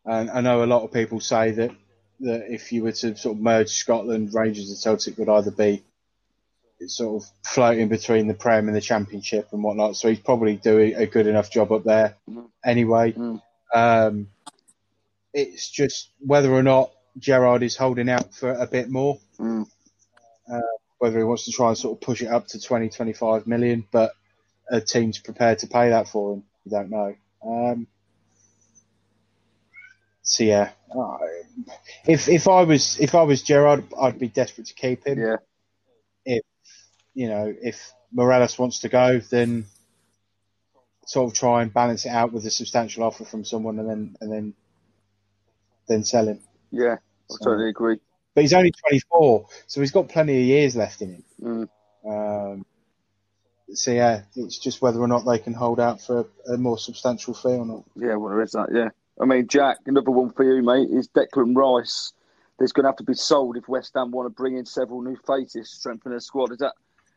And 0.05 0.29
I 0.29 0.41
know 0.41 0.63
a 0.63 0.65
lot 0.65 0.83
of 0.83 0.91
people 0.91 1.19
say 1.19 1.51
that 1.51 1.71
that 2.21 2.51
if 2.51 2.71
you 2.71 2.83
were 2.83 2.91
to 2.91 3.15
sort 3.15 3.37
of 3.37 3.41
merge 3.41 3.69
Scotland, 3.69 4.33
Rangers 4.33 4.69
and 4.69 4.77
Celtic 4.77 5.17
would 5.17 5.29
either 5.29 5.51
be 5.51 5.83
sort 6.87 7.23
of 7.23 7.29
floating 7.43 7.87
between 7.87 8.27
the 8.27 8.33
Prem 8.33 8.67
and 8.67 8.75
the 8.75 8.81
Championship 8.81 9.49
and 9.51 9.63
whatnot. 9.63 9.95
So 9.95 10.09
he's 10.09 10.19
probably 10.19 10.55
doing 10.55 10.95
a 10.95 11.05
good 11.07 11.27
enough 11.27 11.51
job 11.51 11.71
up 11.71 11.83
there 11.83 12.15
anyway. 12.63 13.13
Mm. 13.13 13.41
Um, 13.73 14.27
it's 15.33 15.69
just 15.69 16.09
whether 16.19 16.51
or 16.51 16.63
not 16.63 16.91
Gerrard 17.19 17.63
is 17.63 17.75
holding 17.75 18.09
out 18.09 18.33
for 18.33 18.53
a 18.53 18.67
bit 18.67 18.89
more 18.89 19.19
Mm. 19.39 19.67
whether 20.99 21.17
he 21.19 21.23
wants 21.23 21.45
to 21.45 21.51
try 21.51 21.67
and 21.67 21.77
sort 21.77 21.95
of 21.95 22.01
push 22.01 22.21
it 22.23 22.27
up 22.27 22.47
to 22.47 22.59
20, 22.59 22.89
25 22.89 23.45
million, 23.45 23.85
but 23.91 24.13
a 24.71 24.81
team's 24.81 25.19
prepared 25.19 25.59
to 25.59 25.67
pay 25.67 25.89
that 25.89 26.07
for 26.07 26.33
him. 26.33 26.43
We 26.65 26.71
don't 26.71 26.89
know. 26.89 27.15
Um, 27.45 27.87
so 30.27 30.43
yeah, 30.43 30.71
uh, 30.93 31.17
if 32.05 32.27
if 32.27 32.49
I 32.49 32.63
was 32.63 32.99
if 32.99 33.15
I 33.15 33.23
was 33.23 33.41
Gerrard, 33.43 33.85
I'd 33.97 34.19
be 34.19 34.27
desperate 34.27 34.67
to 34.67 34.73
keep 34.73 35.07
him. 35.07 35.19
Yeah. 35.19 35.37
If 36.25 36.43
you 37.13 37.29
know 37.29 37.55
if 37.61 37.93
Morelos 38.11 38.59
wants 38.59 38.79
to 38.79 38.89
go, 38.89 39.19
then 39.19 39.67
sort 41.05 41.31
of 41.31 41.37
try 41.37 41.61
and 41.61 41.73
balance 41.73 42.05
it 42.05 42.09
out 42.09 42.33
with 42.33 42.45
a 42.45 42.51
substantial 42.51 43.05
offer 43.05 43.23
from 43.23 43.45
someone, 43.45 43.79
and 43.79 43.89
then 43.89 44.17
and 44.19 44.29
then 44.29 44.53
then 45.87 46.03
sell 46.03 46.27
him. 46.27 46.41
Yeah. 46.71 46.95
I 46.95 47.33
So- 47.33 47.45
totally 47.45 47.69
agree. 47.69 47.99
But 48.35 48.41
he's 48.41 48.53
only 48.53 48.69
24, 48.69 49.47
so 49.65 49.81
he's 49.81 49.89
got 49.91 50.09
plenty 50.09 50.37
of 50.39 50.45
years 50.45 50.75
left 50.75 51.01
in 51.01 51.09
him. 51.15 51.23
Mm. 51.41 52.51
Um, 52.53 52.65
so 53.73 53.89
yeah, 53.91 54.23
it's 54.35 54.59
just 54.59 54.79
whether 54.79 54.99
or 54.99 55.07
not 55.07 55.25
they 55.25 55.39
can 55.39 55.53
hold 55.53 55.79
out 55.79 56.01
for 56.01 56.19
a, 56.47 56.53
a 56.53 56.57
more 56.57 56.77
substantial 56.77 57.33
fee 57.33 57.55
or 57.55 57.65
not. 57.65 57.83
Yeah, 57.95 58.15
well, 58.17 58.29
there 58.29 58.43
is 58.43 58.51
that, 58.51 58.67
yeah. 58.71 58.89
I 59.19 59.25
mean, 59.25 59.47
Jack, 59.47 59.77
another 59.85 60.11
one 60.11 60.31
for 60.31 60.43
you, 60.43 60.61
mate, 60.61 60.89
is 60.91 61.07
Declan 61.09 61.55
Rice. 61.55 62.13
There's 62.59 62.71
going 62.71 62.83
to 62.83 62.89
have 62.89 62.97
to 62.97 63.03
be 63.03 63.13
sold 63.13 63.57
if 63.57 63.67
West 63.67 63.93
Ham 63.95 64.11
want 64.11 64.25
to 64.27 64.29
bring 64.29 64.57
in 64.57 64.65
several 64.65 65.01
new 65.01 65.17
faces 65.27 65.69
to 65.69 65.75
strengthen 65.77 66.11
their 66.11 66.19
squad. 66.19 66.51
Is 66.51 66.59
that 66.59 66.73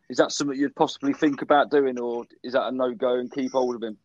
is 0.08 0.16
that 0.16 0.32
something 0.32 0.58
you'd 0.58 0.74
possibly 0.74 1.12
think 1.12 1.40
about 1.40 1.70
doing, 1.70 1.98
or 1.98 2.26
is 2.42 2.54
that 2.54 2.66
a 2.66 2.72
no 2.72 2.92
go 2.92 3.14
and 3.18 3.30
keep 3.30 3.52
hold 3.52 3.76
of 3.76 3.82
him? 3.82 3.96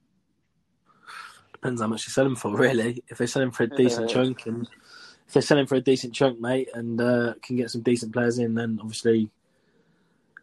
Depends 1.51 1.81
how 1.81 1.87
much 1.87 2.05
you 2.05 2.11
sell 2.11 2.25
him 2.25 2.35
for, 2.35 2.55
really. 2.55 3.03
If 3.07 3.17
they 3.17 3.25
sell 3.25 3.41
him 3.41 3.51
for 3.51 3.63
a 3.63 3.67
decent 3.67 4.07
Yeah. 4.07 4.13
chunk, 4.13 4.45
and 4.45 4.67
if 5.27 5.33
they 5.33 5.41
sell 5.41 5.57
him 5.57 5.65
for 5.65 5.75
a 5.75 5.81
decent 5.81 6.13
chunk, 6.13 6.39
mate, 6.39 6.69
and 6.73 7.01
uh, 7.01 7.33
can 7.41 7.55
get 7.55 7.71
some 7.71 7.81
decent 7.81 8.13
players 8.13 8.37
in, 8.37 8.53
then 8.53 8.77
obviously 8.79 9.31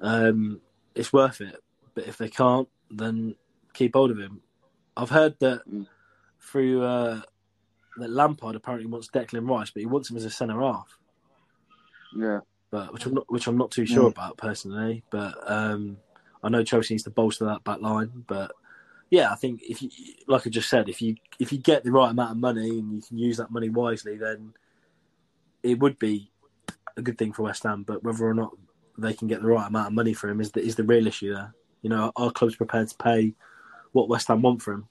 um, 0.00 0.60
it's 0.94 1.12
worth 1.12 1.40
it. 1.40 1.62
But 1.94 2.08
if 2.08 2.18
they 2.18 2.28
can't, 2.28 2.68
then 2.90 3.36
keep 3.72 3.94
hold 3.94 4.10
of 4.10 4.18
him. 4.18 4.40
I've 4.96 5.10
heard 5.10 5.38
that 5.40 5.62
Mm. 5.68 5.86
through 6.40 6.82
uh, 6.82 7.20
that 7.98 8.10
Lampard 8.10 8.56
apparently 8.56 8.88
wants 8.88 9.08
Declan 9.08 9.48
Rice, 9.48 9.70
but 9.70 9.80
he 9.80 9.86
wants 9.86 10.10
him 10.10 10.16
as 10.16 10.24
a 10.24 10.30
centre 10.30 10.60
half. 10.60 10.96
Yeah. 12.16 12.40
But 12.70 12.92
which 12.92 13.04
I'm 13.06 13.14
not, 13.14 13.24
which 13.30 13.46
I'm 13.46 13.58
not 13.58 13.70
too 13.70 13.84
sure 13.86 14.04
Mm. 14.08 14.12
about 14.12 14.36
personally. 14.38 15.02
But 15.10 15.34
um, 15.50 15.98
I 16.42 16.48
know 16.48 16.64
Chelsea 16.64 16.94
needs 16.94 17.04
to 17.04 17.10
bolster 17.10 17.44
that 17.46 17.64
back 17.64 17.80
line. 17.80 18.24
But 18.26 18.52
yeah, 19.10 19.30
I 19.30 19.34
think 19.34 19.60
if 19.62 19.82
you, 19.82 19.90
like 20.26 20.46
I 20.46 20.50
just 20.50 20.70
said, 20.70 20.88
if 20.88 21.02
you 21.02 21.16
if 21.38 21.52
you 21.52 21.58
get 21.58 21.84
the 21.84 21.92
right 21.92 22.10
amount 22.10 22.30
of 22.30 22.38
money 22.38 22.78
and 22.78 22.94
you 22.94 23.02
can 23.02 23.18
use 23.18 23.36
that 23.36 23.50
money 23.50 23.68
wisely, 23.68 24.16
then 24.16 24.54
it 25.62 25.78
would 25.78 25.98
be 25.98 26.30
a 26.96 27.02
good 27.02 27.18
thing 27.18 27.32
for 27.32 27.42
West 27.42 27.62
Ham. 27.64 27.82
But 27.82 28.02
whether 28.02 28.26
or 28.26 28.34
not 28.34 28.52
they 28.96 29.12
can 29.12 29.28
get 29.28 29.42
the 29.42 29.48
right 29.48 29.66
amount 29.68 29.88
of 29.88 29.92
money 29.92 30.14
for 30.14 30.28
him 30.28 30.40
is 30.40 30.52
the, 30.52 30.60
is 30.60 30.76
the 30.76 30.84
real 30.84 31.06
issue 31.06 31.34
there. 31.34 31.54
You 31.82 31.90
know, 31.90 32.12
our 32.16 32.30
club's 32.30 32.56
prepared 32.56 32.88
to 32.88 32.96
pay 32.96 33.34
what 33.92 34.08
West 34.08 34.28
Ham 34.28 34.40
want 34.42 34.62
for 34.62 34.72
him. 34.72 34.88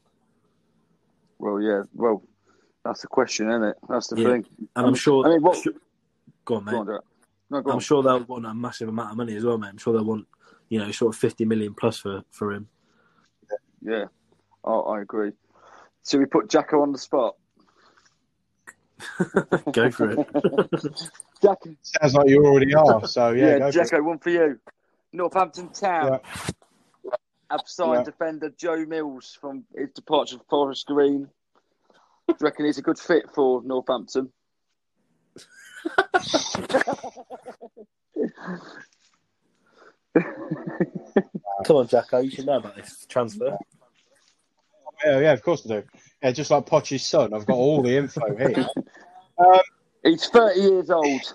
Well, 1.40 1.60
yeah. 1.60 1.84
Well, 1.94 2.24
that's 2.84 3.02
the 3.02 3.08
question, 3.08 3.50
isn't 3.50 3.64
it? 3.64 3.78
That's 3.90 4.08
the 4.08 4.18
Yeah. 4.22 4.30
thing. 4.32 4.46
And 4.76 4.86
I'm 4.86 4.86
um, 4.88 4.96
sure. 4.96 5.26
I 5.26 5.30
mean, 5.30 5.42
what? 5.42 5.66
Go 6.46 6.56
on, 6.56 6.66
mate. 6.66 6.72
Go 6.72 6.80
on, 6.80 6.88
No, 7.50 7.62
go 7.62 7.70
I'm 7.72 7.76
on. 7.76 7.80
sure 7.82 8.02
they'll 8.04 8.24
want 8.24 8.46
a 8.46 8.54
massive 8.54 8.90
amount 8.90 9.12
of 9.12 9.18
money 9.18 9.36
as 9.36 9.44
well, 9.44 9.58
mate. 9.58 9.70
I'm 9.70 9.78
sure 9.78 9.94
they'll 9.94 10.06
want, 10.06 10.28
you 10.70 10.80
know, 10.80 10.92
sort 10.92 11.14
of 11.14 11.20
50 11.20 11.46
million 11.46 11.74
plus 11.74 11.98
for, 11.98 12.24
for 12.32 12.54
him. 12.54 12.68
Yeah. 13.82 14.06
Oh, 14.64 14.84
I 14.84 15.02
agree. 15.02 15.32
Should 16.08 16.20
we 16.20 16.26
put 16.26 16.50
Jacko 16.50 16.82
on 16.82 16.92
the 16.92 16.98
spot? 16.98 17.36
Go 19.74 19.90
for 19.92 20.12
it. 20.12 20.28
Jack, 21.42 21.58
Sounds 21.82 22.14
like 22.14 22.30
you 22.30 22.46
already 22.46 22.74
are. 22.76 23.08
So 23.08 23.32
yeah, 23.32 23.46
yeah, 23.46 23.54
go 23.54 23.60
for 23.60 23.68
it. 23.70 23.72
Jacko, 23.74 24.04
one 24.04 24.20
for 24.20 24.30
you. 24.30 24.60
Northampton 25.12 25.70
Town 25.70 26.20
have 27.50 27.62
signed 27.66 27.94
Yeah. 27.94 28.04
defender 28.04 28.50
Joe 28.56 28.86
Mills 28.86 29.38
from 29.42 29.64
his 29.76 29.90
departure 29.90 30.38
from 30.38 30.46
Forest 30.50 30.86
Green. 30.86 31.28
Do 32.28 32.36
you 32.40 32.46
reckon 32.46 32.66
he's 32.66 32.78
a 32.78 32.82
good 32.82 33.00
fit 33.00 33.26
for 33.34 33.62
Northampton? 33.64 34.32
Come 41.66 41.78
on, 41.78 41.88
Jacko. 41.88 42.20
You 42.20 42.32
should 42.32 42.46
know 42.46 42.58
about 42.58 42.76
this 42.76 43.06
transfer. 43.08 43.58
Yeah, 45.06 45.20
yeah, 45.20 45.34
of 45.34 45.42
course 45.42 45.66
I 45.66 45.70
do. 45.70 45.84
Yeah, 46.22 46.32
just 46.32 46.52
like 46.52 46.66
Poch's 46.66 47.04
son, 47.04 47.34
I've 47.34 47.46
got 47.46 47.56
all 47.56 47.82
the 47.82 47.98
info 47.98 48.36
here. 48.36 48.68
He's 50.04 50.28
30 50.28 50.60
years 50.60 50.90
old, 50.90 51.34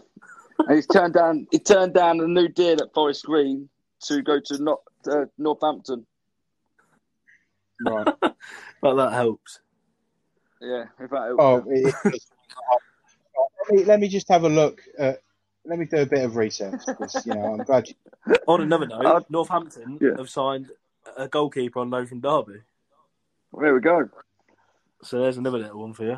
and 0.58 0.74
he's 0.74 0.86
turned 0.88 1.14
down. 1.14 1.46
He 1.52 1.58
turned 1.60 1.94
down 1.94 2.20
a 2.20 2.26
new 2.26 2.48
deal 2.48 2.82
at 2.82 2.92
Forest 2.92 3.24
Green 3.24 3.68
to 4.04 4.22
go 4.22 4.40
to 4.44 4.62
Not, 4.62 4.78
uh, 5.08 5.26
Northampton. 5.38 6.06
Right. 7.84 8.08
But 8.82 8.96
that 8.96 9.12
helps. 9.14 9.60
Yeah, 10.61 10.85
if 11.01 11.11
that 11.11 11.23
helps. 11.27 11.37
Oh, 11.39 11.65
it, 11.69 11.95
it- 12.05 12.23
let, 13.69 13.78
me, 13.78 13.85
let 13.85 14.01
me 14.01 14.09
just 14.09 14.28
have 14.28 14.45
a 14.45 14.49
look. 14.49 14.81
At, 14.99 15.20
let 15.65 15.78
me 15.78 15.85
do 15.87 15.99
a 15.99 16.07
bit 16.07 16.24
of 16.24 16.37
research. 16.37 16.81
'cause, 16.87 17.27
you 17.27 17.35
know, 17.35 17.55
I'm 17.55 17.65
glad. 17.65 17.89
You, 17.89 18.37
On 18.49 18.61
another 18.61 18.87
note, 18.87 19.05
Uh, 19.05 19.20
Northampton 19.28 19.99
yeah. 20.01 20.16
have 20.16 20.31
signed 20.31 20.70
a 21.16 21.28
goalkeeper 21.28 21.81
on 21.81 21.91
loan 21.91 22.07
from 22.07 22.20
Derby. 22.20 22.61
there 23.59 23.74
we 23.74 23.81
go. 23.81 24.09
So 25.03 25.20
there's 25.20 25.37
another 25.37 25.59
little 25.59 25.81
one 25.81 25.93
for 25.95 26.05
you. 26.05 26.16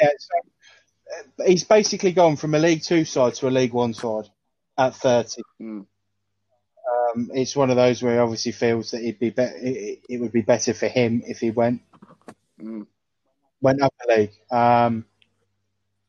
yeah, 0.00 0.08
so, 0.18 1.44
uh, 1.44 1.46
he's 1.48 1.64
basically 1.64 2.12
gone 2.12 2.36
from 2.36 2.54
a 2.54 2.58
League 2.58 2.82
Two 2.82 3.04
side 3.04 3.34
to 3.34 3.48
a 3.48 3.50
League 3.50 3.72
One 3.72 3.92
side 3.94 4.28
at 4.78 4.94
30. 4.94 5.42
Mm. 5.60 5.86
Um, 7.14 7.30
it's 7.34 7.54
one 7.56 7.70
of 7.70 7.76
those 7.76 8.02
where 8.02 8.14
he 8.14 8.18
obviously 8.18 8.52
feels 8.52 8.90
that 8.92 9.00
it'd 9.02 9.18
be, 9.18 9.30
be- 9.30 9.42
it, 9.42 10.00
it 10.08 10.20
would 10.20 10.32
be 10.32 10.42
better 10.42 10.72
for 10.74 10.88
him 10.88 11.22
if 11.26 11.40
he 11.40 11.50
went 11.50 11.82
Mm. 12.60 12.86
Went 13.62 13.80
up 13.80 13.94
a 14.04 14.12
league. 14.12 14.32
Um, 14.50 15.06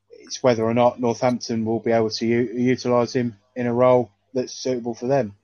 it's 0.09 0.43
whether 0.43 0.63
or 0.63 0.73
not 0.73 0.99
Northampton 0.99 1.63
will 1.63 1.79
be 1.79 1.91
able 1.91 2.09
to 2.09 2.25
u- 2.25 2.51
utilise 2.53 3.13
him 3.13 3.37
in 3.55 3.67
a 3.67 3.73
role 3.73 4.11
that's 4.33 4.51
suitable 4.51 4.95
for 4.95 5.07
them. 5.07 5.35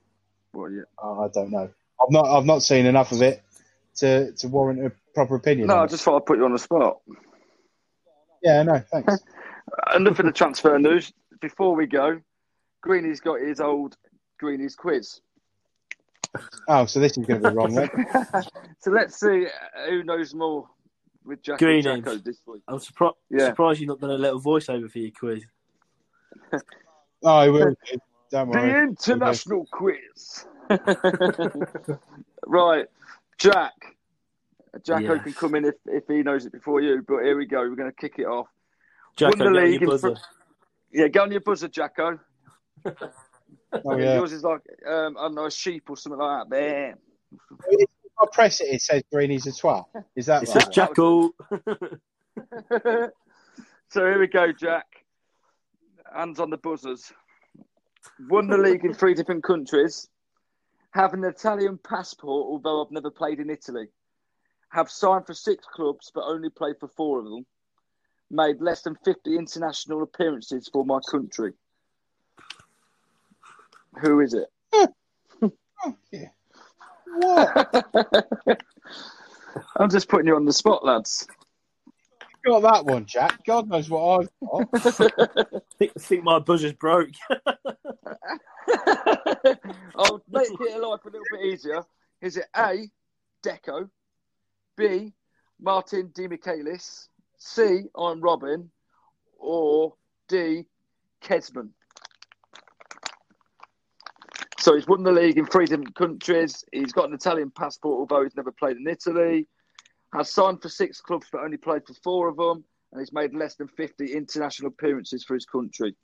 Well, 0.52 0.70
yeah. 0.70 0.82
I 1.02 1.28
don't 1.32 1.50
know. 1.50 1.70
I've 2.02 2.10
not 2.10 2.26
I've 2.26 2.44
not 2.44 2.62
seen 2.62 2.86
enough 2.86 3.12
of 3.12 3.22
it 3.22 3.42
to, 3.96 4.32
to 4.32 4.48
warrant 4.48 4.84
a 4.84 4.92
proper 5.14 5.36
opinion. 5.36 5.68
No, 5.68 5.78
I 5.78 5.86
just 5.86 6.02
thought 6.02 6.16
I'd 6.16 6.26
put 6.26 6.38
you 6.38 6.44
on 6.44 6.52
the 6.52 6.58
spot. 6.58 6.98
yeah, 8.42 8.62
no, 8.62 8.82
thanks. 8.90 9.18
Enough 9.94 10.18
of 10.18 10.26
the 10.26 10.32
transfer 10.32 10.76
news. 10.78 11.12
Before 11.40 11.76
we 11.76 11.86
go, 11.86 12.20
Greeny's 12.80 13.20
got 13.20 13.40
his 13.40 13.60
old 13.60 13.96
Greeny's 14.38 14.74
quiz. 14.74 15.20
oh, 16.68 16.86
so 16.86 16.98
this 16.98 17.16
is 17.16 17.24
going 17.24 17.40
to 17.40 17.50
be 17.50 17.56
wrong 17.56 17.74
then. 17.74 17.88
so 18.80 18.90
let's 18.90 19.20
see 19.20 19.46
who 19.88 20.02
knows 20.02 20.34
more 20.34 20.68
with 21.24 21.42
Jacko 21.42 21.64
Greenage. 21.64 22.04
Jacko 22.04 22.16
this 22.18 22.40
week. 22.46 22.62
I'm 22.68 22.78
surpri- 22.78 23.12
Yeah. 23.30 23.46
surprised 23.48 23.80
you've 23.80 23.88
not 23.88 24.00
done 24.00 24.10
a 24.10 24.14
little 24.18 24.40
voiceover 24.40 24.90
for 24.90 24.98
your 24.98 25.10
quiz. 25.18 25.44
Oh, 27.22 27.36
I 27.36 27.48
will. 27.50 27.74
do. 27.84 27.98
Don't 28.30 28.50
The 28.50 28.58
worry. 28.58 28.82
international 28.88 29.66
quiz. 29.70 30.46
right, 32.46 32.86
Jack. 33.38 33.72
Jacko 34.82 35.14
Yeah. 35.14 35.22
can 35.22 35.32
come 35.34 35.54
in 35.56 35.64
if, 35.66 35.74
if 35.86 36.04
he 36.08 36.22
knows 36.22 36.46
it 36.46 36.52
before 36.52 36.80
you, 36.80 37.04
but 37.06 37.22
here 37.24 37.36
we 37.36 37.44
go. 37.44 37.60
We're 37.60 37.74
going 37.74 37.90
to 37.90 37.96
kick 37.96 38.14
it 38.18 38.24
off. 38.26 38.46
Jacko, 39.16 39.36
Won 39.36 39.38
the 39.38 39.44
get 39.44 39.62
on 39.64 39.70
league 39.70 39.80
your 39.80 39.82
in 39.82 39.88
buzzer. 39.90 40.14
fr- 40.14 40.20
Yeah, 40.92 41.08
go 41.08 41.22
on 41.24 41.30
your 41.32 41.40
buzzer, 41.42 41.68
Jacko. 41.68 42.18
Oh, 42.86 42.92
yeah. 43.98 44.14
Yours 44.16 44.32
is 44.32 44.44
like, 44.44 44.60
um, 44.88 45.16
I 45.18 45.22
don't 45.24 45.34
know, 45.34 45.44
a 45.46 45.50
sheep 45.50 45.90
or 45.90 45.96
something 45.98 46.18
like 46.20 46.48
that. 46.48 46.50
Bam. 46.50 46.96
If 48.22 48.28
I 48.28 48.34
press 48.34 48.60
it, 48.60 48.64
it 48.68 48.82
says 48.82 49.02
Greeny's 49.12 49.46
a 49.46 49.50
twat. 49.52 49.84
Is 50.16 50.26
that 50.26 50.42
It 50.42 50.48
right? 50.48 50.62
says 50.62 50.68
Jacko. 50.74 51.30
so 53.88 54.00
here 54.06 54.18
we 54.18 54.26
go, 54.26 54.52
Jack. 54.52 54.86
Hands 56.14 56.38
on 56.40 56.50
the 56.50 56.56
buzzers. 56.58 57.12
Won 58.28 58.48
the 58.48 58.58
league 58.58 58.84
in 58.84 58.94
three 58.94 59.14
different 59.14 59.44
countries. 59.44 60.08
Have 60.92 61.14
an 61.14 61.24
Italian 61.24 61.78
passport, 61.78 62.46
although 62.46 62.82
I've 62.84 62.90
never 62.90 63.10
played 63.10 63.38
in 63.38 63.48
Italy. 63.48 63.86
Have 64.70 64.90
signed 64.90 65.26
for 65.26 65.34
six 65.34 65.64
clubs, 65.72 66.10
but 66.14 66.24
only 66.24 66.50
played 66.50 66.76
for 66.80 66.88
four 66.88 67.18
of 67.20 67.24
them. 67.24 67.46
Made 68.30 68.60
less 68.60 68.82
than 68.82 68.96
50 69.04 69.36
international 69.36 70.02
appearances 70.02 70.68
for 70.72 70.84
my 70.84 71.00
country. 71.10 71.52
Who 74.02 74.20
is 74.20 74.34
it? 74.34 74.48
Oh, 75.82 75.96
yeah. 76.12 76.28
I'm 79.76 79.90
just 79.90 80.08
putting 80.08 80.26
you 80.26 80.36
on 80.36 80.44
the 80.44 80.52
spot, 80.52 80.84
lads. 80.84 81.26
Got 82.46 82.62
that 82.62 82.84
one, 82.86 83.04
Jack. 83.06 83.44
God 83.44 83.68
knows 83.68 83.90
what 83.90 84.20
I've 84.20 84.28
got. 84.48 84.68
I 84.74 85.60
think, 85.78 85.92
I 85.96 86.00
think 86.00 86.24
my 86.24 86.38
buzzer's 86.38 86.72
broke. 86.72 87.10
I'll 89.94 90.22
make 90.30 90.48
it 90.48 90.80
life 90.80 91.00
a 91.04 91.10
little 91.10 91.26
bit 91.30 91.44
easier. 91.44 91.82
Is 92.22 92.36
it 92.38 92.46
A, 92.56 92.88
Deco, 93.42 93.90
B, 94.76 95.12
Martin 95.60 96.08
Demichelis, 96.14 97.08
C, 97.38 97.82
I'm 97.96 98.20
Robin, 98.20 98.70
or 99.38 99.94
D, 100.28 100.64
Kezman? 101.22 101.70
So 104.60 104.74
he's 104.74 104.86
won 104.86 105.02
the 105.02 105.10
league 105.10 105.38
in 105.38 105.46
three 105.46 105.64
different 105.64 105.94
countries. 105.94 106.62
He's 106.70 106.92
got 106.92 107.08
an 107.08 107.14
Italian 107.14 107.50
passport, 107.50 107.98
although 107.98 108.24
he's 108.24 108.36
never 108.36 108.52
played 108.52 108.76
in 108.76 108.86
Italy. 108.86 109.46
Has 110.12 110.30
signed 110.30 110.60
for 110.60 110.68
six 110.68 111.00
clubs, 111.00 111.28
but 111.32 111.40
only 111.40 111.56
played 111.56 111.86
for 111.86 111.94
four 112.04 112.28
of 112.28 112.36
them. 112.36 112.62
And 112.92 113.00
he's 113.00 113.12
made 113.12 113.34
less 113.34 113.54
than 113.54 113.68
50 113.68 114.12
international 114.12 114.68
appearances 114.68 115.24
for 115.24 115.32
his 115.32 115.46
country. 115.46 115.96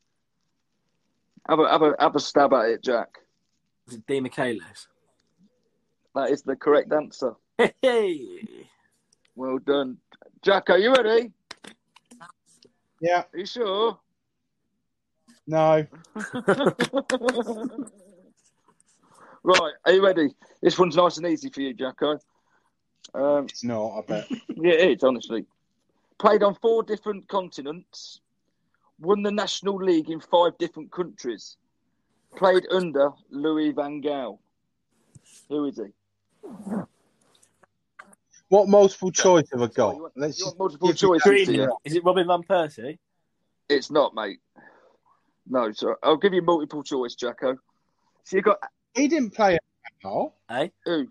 Have 1.50 1.58
a, 1.58 1.68
have 1.68 1.82
a, 1.82 1.94
have 2.00 2.16
a 2.16 2.20
stab 2.20 2.54
at 2.54 2.70
it, 2.70 2.82
Jack. 2.82 3.18
Is 3.88 3.94
it 3.94 4.06
Demichelis? 4.06 4.86
That 6.14 6.30
is 6.30 6.42
the 6.42 6.56
correct 6.56 6.90
answer. 6.92 7.34
Hey! 7.82 8.38
Well 9.34 9.58
done. 9.58 9.98
Jack, 10.42 10.70
are 10.70 10.78
you 10.78 10.94
ready? 10.94 11.30
Yeah. 13.02 13.24
Are 13.30 13.38
you 13.38 13.44
sure? 13.44 13.98
No. 15.46 15.86
right, 19.46 19.72
are 19.84 19.92
you 19.92 20.04
ready? 20.04 20.34
This 20.62 20.78
one's 20.78 20.96
nice 20.96 21.16
and 21.16 21.26
easy 21.26 21.48
for 21.50 21.60
you, 21.60 21.72
Jacko. 21.74 22.18
Um, 23.14 23.44
It's 23.44 23.64
not, 23.64 23.98
I 23.98 24.02
bet. 24.02 24.26
yeah, 24.48 24.72
it 24.72 24.98
is, 24.98 25.04
honestly. 25.04 25.44
Played 26.18 26.42
on 26.42 26.54
four 26.56 26.82
different 26.82 27.28
continents. 27.28 28.20
Won 29.00 29.22
the 29.22 29.30
National 29.30 29.76
League 29.76 30.10
in 30.10 30.20
five 30.20 30.56
different 30.58 30.90
countries. 30.90 31.56
Played 32.36 32.66
under 32.72 33.10
Louis 33.30 33.70
Van 33.72 34.02
Gaal. 34.02 34.38
Who 35.48 35.66
is 35.66 35.76
he? 35.78 35.92
What 38.48 38.68
multiple 38.68 39.10
choice 39.10 39.46
have 39.52 39.60
I 39.62 39.66
got? 39.66 39.96
You 39.96 40.02
want- 40.02 40.12
Let's 40.16 40.38
you 40.38 40.44
just 40.46 40.58
want 40.58 40.72
multiple 40.80 40.92
choice? 40.92 41.22
that. 41.22 41.28
Green. 41.30 41.44
Green. 41.46 41.60
Yeah. 41.60 41.66
Is 41.84 41.94
it 41.96 42.04
Robin 42.04 42.26
Van 42.26 42.42
Persie? 42.42 42.98
It's 43.68 43.90
not, 43.90 44.14
mate. 44.14 44.40
No, 45.48 45.72
so 45.72 45.96
I'll 46.02 46.16
give 46.16 46.32
you 46.32 46.42
multiple 46.42 46.82
choice, 46.82 47.14
Jacko. 47.14 47.56
So 48.24 48.36
you've 48.36 48.44
got 48.44 48.58
He 48.96 49.08
didn't 49.08 49.30
play 49.30 49.54
at 49.54 49.60
all. 50.04 50.34
Eh? 50.50 50.68
who? 50.84 51.08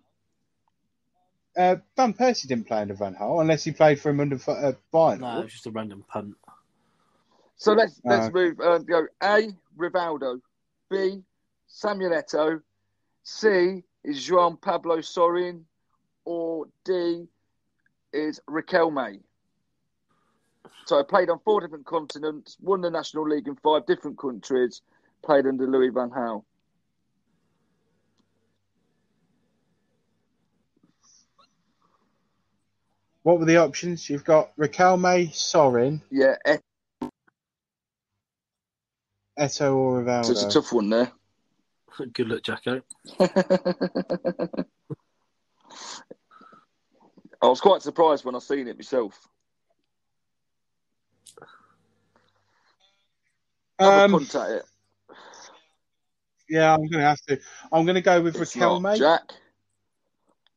uh, 1.57 1.75
Van 1.95 2.13
Persie 2.13 2.47
didn't 2.47 2.67
play 2.67 2.79
under 2.79 2.93
Van 2.93 3.15
Gaal 3.15 3.41
unless 3.41 3.63
he 3.63 3.71
played 3.71 3.99
for 3.99 4.09
him 4.09 4.19
under 4.19 4.35
uh, 4.35 4.73
Bayern. 4.93 5.19
No, 5.19 5.39
it 5.39 5.43
was 5.43 5.53
just 5.53 5.67
a 5.67 5.71
random 5.71 6.03
punt. 6.07 6.35
So 7.57 7.73
let's 7.73 7.99
Uh, 8.05 8.09
let's 8.09 8.33
move. 8.33 8.59
Uh, 8.59 8.79
go 8.79 9.07
A. 9.23 9.49
Rivaldo, 9.77 10.41
B. 10.89 11.21
Samuel 11.67 12.11
Eto'o, 12.11 12.61
C. 13.23 13.83
Is 14.03 14.29
Juan 14.29 14.57
Pablo 14.57 15.01
Sorin, 15.01 15.65
or 16.25 16.67
D. 16.83 17.27
Is 18.13 18.39
Riquelme. 18.47 19.19
So 20.85 20.99
I 20.99 21.03
played 21.03 21.29
on 21.29 21.39
four 21.39 21.61
different 21.61 21.85
continents, 21.85 22.57
won 22.61 22.81
the 22.81 22.89
National 22.89 23.27
League 23.27 23.47
in 23.47 23.55
five 23.55 23.85
different 23.87 24.19
countries, 24.19 24.81
played 25.23 25.47
under 25.47 25.67
Louis 25.67 25.89
Van 25.89 26.09
Gaal. 26.09 26.43
What 33.25 33.39
were 33.39 33.45
the 33.45 33.57
options? 33.57 34.07
You've 34.07 34.23
got 34.23 34.55
Riquelme, 34.55 35.33
Sorin, 35.33 35.99
Yeah, 36.11 36.35
Et- 36.45 36.61
Eto'o, 39.39 39.73
or 39.73 40.03
Rivaldo. 40.03 40.25
so 40.25 40.31
it's 40.33 40.43
a 40.43 40.49
tough 40.51 40.71
one 40.71 40.91
there. 40.91 41.11
Good 42.13 42.27
luck, 42.29 42.43
Jacko. 42.43 42.83
I 43.19 43.27
was 47.41 47.61
quite 47.61 47.81
surprised 47.81 48.25
when 48.25 48.35
I 48.35 48.39
seen 48.39 48.67
it 48.67 48.77
myself. 48.77 49.19
Have 53.79 53.91
a 53.91 54.01
Um, 54.03 54.11
punt 54.11 54.35
at 54.35 54.51
it. 54.51 54.65
yeah, 56.47 56.73
I'm 56.75 56.81
going 56.87 57.01
to 57.01 57.07
have 57.07 57.21
to. 57.27 57.39
I'm 57.71 57.85
going 57.85 57.95
to 57.95 58.01
go 58.01 58.21
with 58.21 58.35
It's 58.39 58.55
not 58.55 58.83
Riquelme. 58.83 58.99
Jack. 58.99 59.31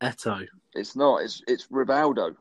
Eto'o. 0.03 0.47
It's 0.75 0.95
not. 0.95 1.23
It's 1.23 1.43
it's 1.49 1.67
Rivaldo. 1.69 2.37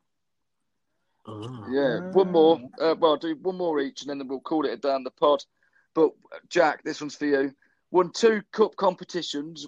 Oh. 1.28 1.66
Yeah, 1.70 2.10
one 2.12 2.32
more. 2.32 2.60
Uh, 2.80 2.96
well, 2.98 3.12
I'll 3.12 3.18
do 3.18 3.36
one 3.42 3.58
more 3.58 3.82
each, 3.82 4.02
and 4.02 4.10
then 4.10 4.26
we'll 4.28 4.40
call 4.40 4.66
it 4.66 4.72
a 4.72 4.78
down 4.78 5.04
the 5.04 5.12
pod. 5.12 5.44
But 5.94 6.12
Jack, 6.50 6.84
this 6.84 7.02
one's 7.02 7.16
for 7.16 7.26
you. 7.26 7.54
Won 7.92 8.12
two 8.14 8.42
cup 8.52 8.76
competitions, 8.78 9.68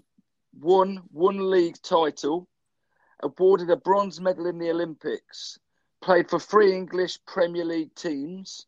won 0.59 1.01
one 1.11 1.49
league 1.49 1.81
title, 1.81 2.47
awarded 3.21 3.69
a 3.69 3.75
bronze 3.75 4.21
medal 4.21 4.45
in 4.45 4.57
the 4.57 4.69
Olympics, 4.69 5.59
played 6.01 6.29
for 6.29 6.39
three 6.39 6.73
English 6.73 7.19
Premier 7.25 7.65
League 7.65 7.93
teams, 7.95 8.65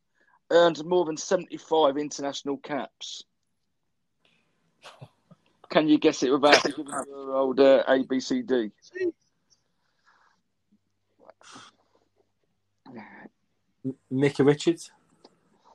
earned 0.51 0.83
more 0.85 1.05
than 1.05 1.17
seventy-five 1.17 1.97
international 1.97 2.57
caps. 2.57 3.23
Can 5.69 5.87
you 5.87 5.97
guess 5.97 6.23
it 6.23 6.31
without 6.31 6.61
giving 6.63 6.87
your 6.87 7.35
old 7.35 7.59
uh, 7.59 7.83
ABCD? 7.87 8.71
M- 13.85 13.95
Mickey 14.09 14.43
Richards? 14.43 14.91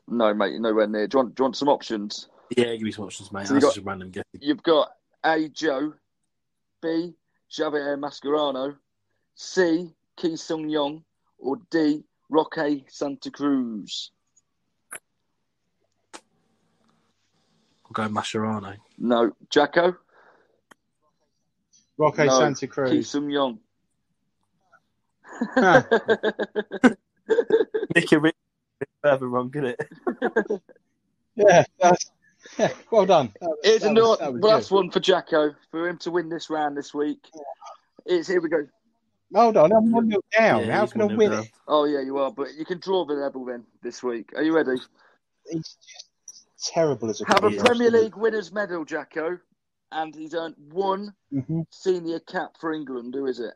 No, 0.08 0.32
mate, 0.34 0.52
you're 0.52 0.60
nowhere 0.60 0.86
near. 0.86 1.06
Do 1.06 1.16
you, 1.18 1.24
want, 1.24 1.34
do 1.34 1.40
you 1.40 1.44
want 1.44 1.56
some 1.56 1.68
options? 1.68 2.28
Yeah, 2.56 2.72
give 2.74 2.82
me 2.82 2.92
some 2.92 3.04
options, 3.06 3.32
mate. 3.32 3.46
So 3.46 3.54
you 3.54 3.60
That's 3.60 3.64
got- 3.66 3.74
just 3.74 3.84
a 3.84 3.88
random 3.88 4.10
guess. 4.10 4.24
You've 4.38 4.62
got 4.62 4.92
A. 5.24 5.48
Joe, 5.48 5.94
B. 6.80 7.14
Javier 7.50 7.98
Mascherano, 7.98 8.76
C. 9.34 9.92
Ki 10.16 10.36
Sung 10.36 10.68
Yong, 10.68 11.02
or 11.38 11.56
D. 11.70 12.04
Roque 12.30 12.84
Santa 12.88 13.30
Cruz. 13.30 14.10
I'll 17.84 17.92
go 17.92 18.08
Mascherano. 18.08 18.76
No, 18.98 19.32
Jacko. 19.50 19.96
Roque 21.98 22.18
no, 22.18 22.38
Santa 22.38 22.60
Ki 22.60 22.66
Cruz. 22.68 23.10
Sung 23.10 23.30
Yong. 23.30 23.58
Huh. 25.54 25.82
Mickey 27.94 28.16
Richards 28.16 28.38
is 28.80 28.86
further 29.02 29.28
wrong, 29.28 29.50
isn't 29.54 29.66
it? 29.66 29.80
yeah, 31.36 31.64
that's, 31.80 32.10
yeah, 32.58 32.68
well 32.90 33.06
done. 33.06 33.32
That 33.40 33.48
was- 33.48 33.58
Here's 33.64 33.82
that 33.82 33.90
another 33.90 34.08
was- 34.08 34.18
that 34.18 34.32
was 34.32 34.42
last 34.42 34.68
good. 34.70 34.74
one 34.74 34.90
for 34.90 35.00
Jacko 35.00 35.54
for 35.70 35.88
him 35.88 35.98
to 35.98 36.10
win 36.10 36.28
this 36.28 36.50
round 36.50 36.76
this 36.76 36.92
week. 36.94 37.18
It's 38.04 38.28
here 38.28 38.40
we 38.40 38.48
go. 38.48 38.66
Hold 39.34 39.56
on, 39.56 39.72
I'm 39.72 39.90
one 39.90 40.08
nil 40.08 40.22
down. 40.36 40.66
Yeah, 40.66 40.76
How 40.78 40.86
can 40.86 41.00
I 41.02 41.06
win 41.06 41.30
down. 41.32 41.42
it? 41.44 41.50
Oh 41.66 41.84
yeah, 41.84 42.00
you 42.00 42.18
are, 42.18 42.30
but 42.30 42.54
you 42.54 42.64
can 42.64 42.78
draw 42.78 43.04
the 43.04 43.14
level 43.14 43.44
then 43.44 43.64
this 43.82 44.02
week. 44.02 44.30
Are 44.36 44.42
you 44.42 44.54
ready? 44.54 44.76
He's 45.50 45.76
just 45.82 46.46
terrible 46.72 47.10
as 47.10 47.20
a 47.20 47.26
Have 47.26 47.42
a 47.44 47.50
coach. 47.50 47.58
Premier 47.58 47.90
League 47.90 48.16
winners 48.16 48.52
medal, 48.52 48.84
Jacko, 48.84 49.38
and 49.90 50.14
he's 50.14 50.32
earned 50.34 50.54
one 50.70 51.12
Mhm. 51.32 51.66
senior 51.70 52.20
cap 52.20 52.52
for 52.60 52.72
England. 52.72 53.14
Who 53.14 53.26
is 53.26 53.40
it? 53.40 53.54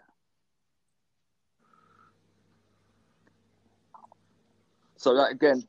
So 5.00 5.14
that 5.14 5.30
again, 5.32 5.62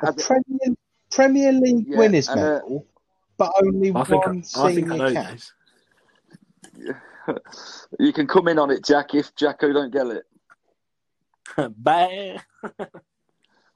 A 0.00 0.06
has 0.06 0.14
it- 0.16 0.24
Premier, 0.24 0.76
Premier 1.10 1.52
League 1.52 1.84
Yeah, 1.88 1.98
winners 1.98 2.28
and, 2.28 2.40
uh, 2.40 2.60
but 3.36 3.50
only 3.60 3.90
I 3.92 4.04
think, 4.04 4.24
one 4.24 4.44
I, 4.54 4.62
I 4.62 4.72
think 4.74 4.86
I 4.88 4.90
senior 4.92 4.96
know 4.98 5.12
cap. 5.12 5.32
this. 5.32 5.52
you 7.98 8.12
can 8.12 8.28
come 8.28 8.46
in 8.46 8.60
on 8.60 8.70
it, 8.70 8.84
Jack, 8.84 9.16
if 9.16 9.34
Jacko 9.34 9.72
don't 9.72 9.92
get 9.92 10.06
it. 10.06 10.24
Bang! 11.76 12.40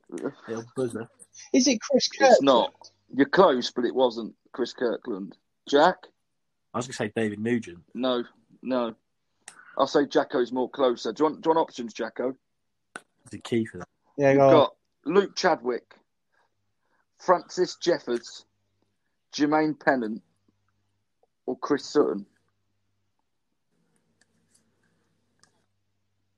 Little 0.09 0.65
buzzer. 0.77 1.09
Is 1.53 1.67
it 1.67 1.81
Chris 1.81 2.07
Kirkland? 2.07 2.33
It's 2.35 2.43
not. 2.43 2.73
You're 3.13 3.27
close, 3.29 3.73
but 3.73 3.85
it 3.85 3.95
wasn't 3.95 4.35
Chris 4.53 4.73
Kirkland. 4.73 5.37
Jack? 5.69 5.97
I 6.73 6.79
was 6.79 6.87
going 6.87 6.93
to 6.93 6.97
say 6.97 7.13
David 7.17 7.41
Nugent. 7.41 7.81
No, 7.93 8.23
no. 8.63 8.95
I'll 9.77 9.89
say 9.89 10.07
Jacko's 10.07 10.53
more 10.53 10.71
closer. 10.71 11.13
Do 11.13 11.25
you 11.25 11.31
want, 11.31 11.41
do 11.43 11.49
you 11.51 11.55
want 11.57 11.69
options, 11.69 11.93
Jacko? 11.93 12.37
Is 13.25 13.31
the 13.33 13.39
key 13.39 13.65
for 13.65 13.79
that? 13.79 13.89
Yeah, 14.17 14.33
You've 14.33 14.41
on. 14.43 14.51
got 14.51 14.75
Luke 15.05 15.37
Chadwick, 15.37 15.95
Francis 17.19 17.77
Jeffers, 17.77 18.45
Jermaine 19.35 19.79
Pennant, 19.79 20.23
or 21.45 21.57
Chris 21.59 21.85
Sutton. 21.87 22.27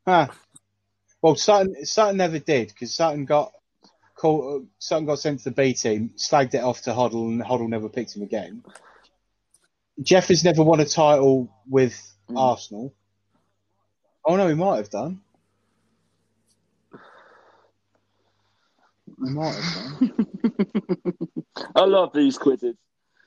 Huh. 0.06 0.28
Well, 1.20 1.36
Sutton, 1.36 1.84
Sutton 1.84 2.16
never 2.16 2.38
did 2.38 2.68
because 2.68 2.94
Sutton 2.94 3.24
got 3.24 3.52
called, 4.14 4.62
uh, 4.62 4.66
Sutton 4.78 5.06
got 5.06 5.18
sent 5.18 5.40
to 5.40 5.44
the 5.44 5.50
B 5.50 5.74
team, 5.74 6.10
slagged 6.16 6.54
it 6.54 6.62
off 6.62 6.82
to 6.82 6.90
Hoddle, 6.90 7.28
and 7.28 7.42
Hoddle 7.42 7.68
never 7.68 7.88
picked 7.88 8.16
him 8.16 8.22
again. 8.22 8.64
Jeffers 10.00 10.44
never 10.44 10.62
won 10.62 10.80
a 10.80 10.84
title 10.84 11.48
with 11.68 12.04
Mm. 12.30 12.38
Arsenal. 12.38 12.92
Oh 14.24 14.36
no, 14.36 14.46
he 14.48 14.54
might 14.54 14.76
have 14.76 14.90
done. 14.90 15.22
Might 19.18 19.54
have 19.54 19.98
done. 20.00 21.16
I 21.74 21.84
love 21.84 22.12
these 22.14 22.38
quizzes. 22.38 22.76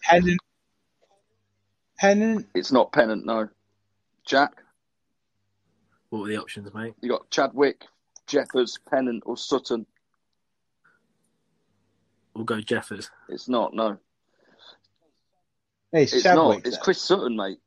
Pennant. 0.03 0.39
Pennant. 1.99 2.47
It's 2.55 2.72
not 2.72 2.91
Pennant, 2.91 3.26
no. 3.26 3.49
Jack, 4.26 4.63
What 6.09 6.22
were 6.22 6.27
the 6.27 6.38
options, 6.38 6.73
mate? 6.73 6.93
you 7.01 7.09
got 7.09 7.30
Chadwick, 7.30 7.85
Jeffers, 8.27 8.77
Pennant, 8.89 9.23
or 9.26 9.35
Sutton. 9.35 9.85
We'll 12.35 12.45
go 12.45 12.61
Jeffers. 12.61 13.09
It's 13.30 13.49
not, 13.49 13.73
no. 13.73 13.97
Hey, 15.91 16.03
it's, 16.03 16.13
It's 16.13 16.23
Chadwick. 16.23 16.38
not. 16.59 16.68
It's 16.68 16.77
then. 16.77 16.84
Chris 16.84 17.01
Sutton, 17.01 17.35
mate. 17.35 17.57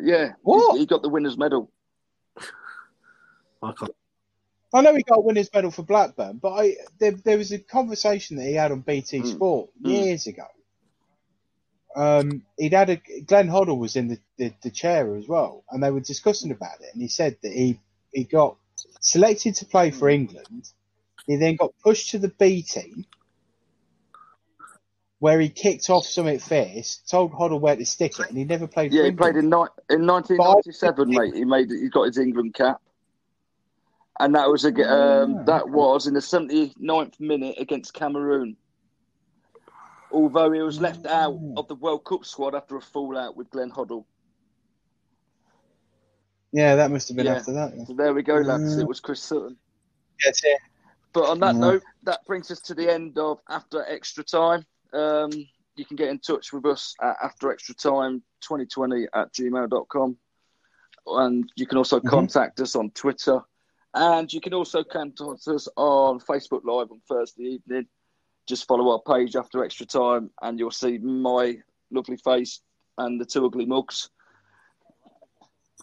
Yeah. 0.00 0.32
What? 0.42 0.74
He, 0.74 0.80
he 0.80 0.86
got 0.86 1.02
the 1.02 1.08
winner's 1.08 1.38
medal. 1.38 1.70
I 3.62 3.72
can't. 3.72 3.92
I 4.72 4.82
know 4.82 4.94
he 4.94 5.02
got 5.02 5.18
a 5.18 5.22
winner's 5.22 5.52
medal 5.52 5.70
for 5.70 5.82
Blackburn, 5.82 6.38
but 6.42 6.52
I, 6.52 6.76
there, 6.98 7.12
there 7.12 7.38
was 7.38 7.52
a 7.52 7.58
conversation 7.58 8.36
that 8.36 8.44
he 8.44 8.54
had 8.54 8.70
on 8.72 8.80
BT 8.80 9.20
Mm. 9.20 9.26
Sport 9.26 9.70
Mm. 9.82 9.88
years 9.90 10.26
ago. 10.26 10.44
Um, 11.96 12.42
he'd 12.58 12.74
had 12.74 12.90
a 12.90 12.96
Glenn 13.26 13.48
Hoddle 13.48 13.78
was 13.78 13.96
in 13.96 14.08
the, 14.08 14.18
the, 14.36 14.52
the 14.62 14.70
chair 14.70 15.16
as 15.16 15.26
well, 15.26 15.64
and 15.70 15.82
they 15.82 15.90
were 15.90 16.00
discussing 16.00 16.52
about 16.52 16.80
it. 16.80 16.90
And 16.92 17.00
he 17.02 17.08
said 17.08 17.36
that 17.42 17.52
he 17.52 17.80
he 18.12 18.24
got 18.24 18.56
selected 19.00 19.54
to 19.56 19.64
play 19.66 19.90
for 19.90 20.08
England. 20.08 20.70
He 21.26 21.36
then 21.36 21.56
got 21.56 21.72
pushed 21.82 22.10
to 22.10 22.18
the 22.18 22.28
B 22.28 22.62
team, 22.62 23.04
where 25.18 25.40
he 25.40 25.48
kicked 25.48 25.90
off 25.90 26.06
something 26.06 26.38
fierce, 26.38 26.98
told 27.08 27.32
Hoddle 27.32 27.60
where 27.60 27.74
to 27.74 27.84
stick 27.86 28.20
it, 28.20 28.28
and 28.28 28.36
he 28.38 28.44
never 28.44 28.66
played. 28.68 28.92
Yeah, 28.92 29.04
he 29.04 29.10
played 29.12 29.36
in 29.36 29.46
ni- 29.50 29.66
in 29.90 30.06
1997, 30.06 31.08
mate. 31.08 31.34
He 31.34 31.44
made 31.44 31.70
he 31.70 31.88
got 31.88 32.04
his 32.04 32.18
England 32.18 32.54
cap, 32.54 32.80
and 34.20 34.34
that 34.34 34.48
was 34.48 34.64
a, 34.64 34.68
um, 34.90 35.44
that 35.44 35.68
was 35.68 36.06
in 36.06 36.14
the 36.14 36.20
79th 36.20 37.20
minute 37.20 37.56
against 37.58 37.94
Cameroon. 37.94 38.56
Although 40.10 40.50
he 40.52 40.60
was 40.62 40.80
left 40.80 41.06
out 41.06 41.38
of 41.56 41.68
the 41.68 41.74
World 41.74 42.04
Cup 42.04 42.24
squad 42.24 42.54
after 42.54 42.76
a 42.76 42.80
fallout 42.80 43.36
with 43.36 43.50
Glenn 43.50 43.70
Hoddle. 43.70 44.04
Yeah, 46.52 46.76
that 46.76 46.90
must 46.90 47.08
have 47.08 47.16
been 47.16 47.26
Yeah. 47.26 47.34
after 47.36 47.52
that. 47.52 47.76
Yeah, 47.76 47.84
So 47.84 47.92
there 47.92 48.14
we 48.14 48.22
go, 48.22 48.36
lads. 48.36 48.76
Ah. 48.78 48.80
It 48.80 48.88
was 48.88 49.00
Chris 49.00 49.22
Sutton. 49.22 49.56
That's 50.24 50.42
it. 50.44 50.58
But 51.12 51.28
on 51.28 51.40
that 51.40 51.54
Yeah. 51.54 51.60
note, 51.60 51.82
that 52.04 52.24
brings 52.26 52.50
us 52.50 52.60
to 52.62 52.74
the 52.74 52.90
end 52.92 53.18
of 53.18 53.40
After 53.48 53.84
Extra 53.86 54.24
Time. 54.24 54.64
Um, 54.92 55.30
you 55.76 55.84
can 55.84 55.96
get 55.96 56.08
in 56.08 56.18
touch 56.20 56.52
with 56.52 56.64
us 56.64 56.94
at 57.02 57.16
After 57.22 57.52
Extra 57.52 57.74
Time 57.74 58.22
2020 58.40 59.06
at 59.12 59.32
gmail.com. 59.32 60.18
and 61.06 61.50
you 61.56 61.66
can 61.66 61.78
also 61.78 61.98
contact 62.00 62.60
us 62.60 62.76
on 62.76 62.90
Twitter, 62.90 63.40
and 63.94 64.32
you 64.32 64.40
can 64.40 64.54
also 64.54 64.82
contact 64.82 65.48
us 65.48 65.68
on 65.76 66.20
Facebook 66.20 66.64
Live 66.64 66.90
on 66.90 67.00
Thursday 67.08 67.44
evening. 67.44 67.86
Just 68.46 68.66
follow 68.66 68.90
our 68.92 69.00
page 69.00 69.36
after 69.36 69.64
extra 69.64 69.86
time, 69.86 70.30
and 70.42 70.58
you'll 70.58 70.70
see 70.70 70.98
my 70.98 71.58
lovely 71.90 72.16
face 72.16 72.60
and 72.96 73.20
the 73.20 73.24
two 73.24 73.44
ugly 73.44 73.66
mugs. 73.66 74.10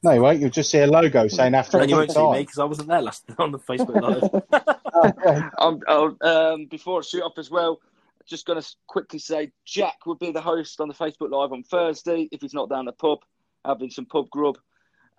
No, 0.03 0.11
you 0.11 0.21
won't. 0.21 0.39
You'll 0.39 0.49
just 0.49 0.69
see 0.69 0.79
a 0.79 0.87
logo 0.87 1.27
saying 1.27 1.55
after 1.55 1.79
And 1.79 1.89
you 1.89 2.01
extra 2.01 2.21
won't 2.23 2.35
see 2.35 2.37
me 2.37 2.37
time. 2.37 2.43
because 2.43 2.59
I 2.59 2.65
wasn't 2.65 2.87
there 2.89 3.01
last 3.01 3.23
on 3.39 3.51
the 3.51 3.59
Facebook 3.59 4.01
Live. 4.01 5.47
um, 5.57 5.79
oh, 5.87 6.15
um, 6.21 6.65
before 6.65 6.99
I 6.99 7.01
shoot 7.01 7.23
off 7.23 7.37
as 7.37 7.49
well, 7.49 7.79
just 8.25 8.45
going 8.45 8.61
to 8.61 8.67
quickly 8.87 9.19
say 9.19 9.51
Jack 9.65 10.05
will 10.05 10.15
be 10.15 10.31
the 10.31 10.41
host 10.41 10.81
on 10.81 10.87
the 10.87 10.93
Facebook 10.93 11.31
Live 11.31 11.53
on 11.53 11.63
Thursday 11.63 12.27
if 12.31 12.41
he's 12.41 12.53
not 12.53 12.69
down 12.69 12.85
the 12.85 12.91
pub 12.91 13.19
having 13.65 13.89
some 13.89 14.05
pub 14.05 14.29
grub. 14.29 14.57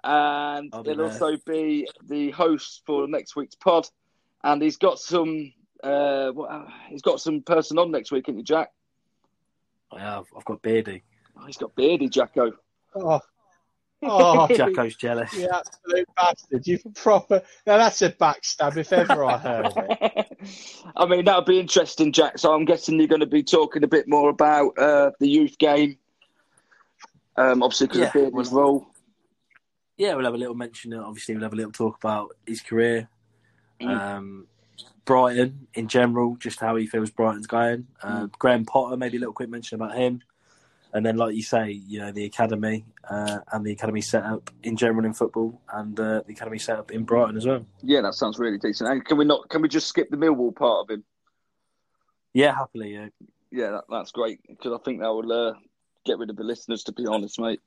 And 0.08 0.70
I'll 0.72 0.84
he'll 0.84 0.96
there. 0.96 1.06
also 1.06 1.36
be 1.46 1.88
the 2.08 2.30
host 2.30 2.82
for 2.86 3.08
next 3.08 3.34
week's 3.34 3.56
pod. 3.56 3.88
And 4.44 4.62
he's 4.62 4.76
got 4.76 4.98
some. 5.00 5.52
Uh, 5.82 6.30
what, 6.30 6.50
uh, 6.50 6.66
he's 6.88 7.02
got 7.02 7.20
some 7.20 7.42
person 7.42 7.78
on 7.78 7.90
next 7.90 8.12
week, 8.12 8.28
isn't 8.28 8.38
he, 8.38 8.42
Jack? 8.44 8.70
I 9.92 9.98
have. 10.00 10.26
I've 10.36 10.44
got 10.44 10.62
Beardy. 10.62 11.02
Oh, 11.36 11.44
he's 11.46 11.56
got 11.56 11.74
Beardy, 11.74 12.08
Jacko. 12.08 12.52
Oh, 12.94 13.20
oh 14.02 14.46
Jacko's 14.54 14.94
jealous. 14.96 15.32
you 15.34 15.48
absolute 15.52 16.08
bastard! 16.16 16.66
You 16.66 16.78
proper. 16.94 17.42
Now 17.66 17.78
that's 17.78 18.00
a 18.02 18.10
backstab 18.10 18.76
if 18.76 18.92
ever 18.92 19.24
I 19.24 19.38
heard 19.38 19.72
it. 19.76 20.38
I 20.96 21.06
mean, 21.06 21.24
that'll 21.24 21.42
be 21.42 21.58
interesting, 21.60 22.12
Jack. 22.12 22.38
So 22.38 22.52
I'm 22.54 22.64
guessing 22.64 22.98
you're 22.98 23.08
going 23.08 23.20
to 23.20 23.26
be 23.26 23.42
talking 23.42 23.82
a 23.84 23.88
bit 23.88 24.06
more 24.08 24.30
about 24.30 24.78
uh, 24.78 25.10
the 25.18 25.28
youth 25.28 25.58
game. 25.58 25.98
Um, 27.36 27.62
obviously, 27.62 27.88
because 27.88 28.00
Yeah, 28.00 28.06
of 28.06 28.12
Beardy's 28.12 28.50
well- 28.52 28.62
role. 28.62 28.86
Yeah, 29.96 30.14
we'll 30.14 30.24
have 30.24 30.34
a 30.34 30.38
little 30.38 30.54
mention. 30.54 30.92
Obviously, 30.92 31.34
we'll 31.34 31.44
have 31.44 31.54
a 31.54 31.56
little 31.56 31.72
talk 31.72 31.96
about 31.96 32.36
his 32.46 32.60
career, 32.60 33.08
um, 33.80 34.46
Brighton 35.06 35.68
in 35.74 35.88
general, 35.88 36.36
just 36.36 36.60
how 36.60 36.76
he 36.76 36.86
feels 36.86 37.10
Brighton's 37.10 37.46
going. 37.46 37.86
Uh, 38.02 38.26
Graham 38.38 38.66
Potter, 38.66 38.96
maybe 38.96 39.16
a 39.16 39.20
little 39.20 39.32
quick 39.32 39.48
mention 39.48 39.76
about 39.76 39.96
him, 39.96 40.22
and 40.92 41.04
then, 41.04 41.16
like 41.16 41.34
you 41.34 41.42
say, 41.42 41.70
you 41.70 41.98
know, 41.98 42.12
the 42.12 42.26
academy 42.26 42.84
uh, 43.08 43.38
and 43.52 43.64
the 43.64 43.72
academy 43.72 44.02
setup 44.02 44.50
in 44.62 44.76
general 44.76 45.06
in 45.06 45.14
football, 45.14 45.60
and 45.72 45.98
uh, 45.98 46.22
the 46.26 46.32
academy 46.32 46.58
setup 46.58 46.90
in 46.90 47.04
Brighton 47.04 47.36
as 47.36 47.46
well. 47.46 47.64
Yeah, 47.82 48.02
that 48.02 48.14
sounds 48.14 48.38
really 48.38 48.58
decent. 48.58 48.90
And 48.90 49.04
can 49.04 49.16
we 49.16 49.24
not? 49.24 49.48
Can 49.48 49.62
we 49.62 49.68
just 49.68 49.88
skip 49.88 50.10
the 50.10 50.16
Millwall 50.18 50.54
part 50.54 50.84
of 50.84 50.90
him? 50.90 51.04
Yeah, 52.34 52.54
happily. 52.54 52.92
Yeah, 52.92 53.08
Yeah, 53.50 53.70
that, 53.70 53.84
that's 53.88 54.12
great 54.12 54.40
because 54.46 54.72
I 54.78 54.82
think 54.84 55.00
that 55.00 55.08
will 55.08 55.32
uh, 55.32 55.54
get 56.04 56.18
rid 56.18 56.28
of 56.28 56.36
the 56.36 56.44
listeners. 56.44 56.84
To 56.84 56.92
be 56.92 57.06
honest, 57.06 57.40
mate. 57.40 57.60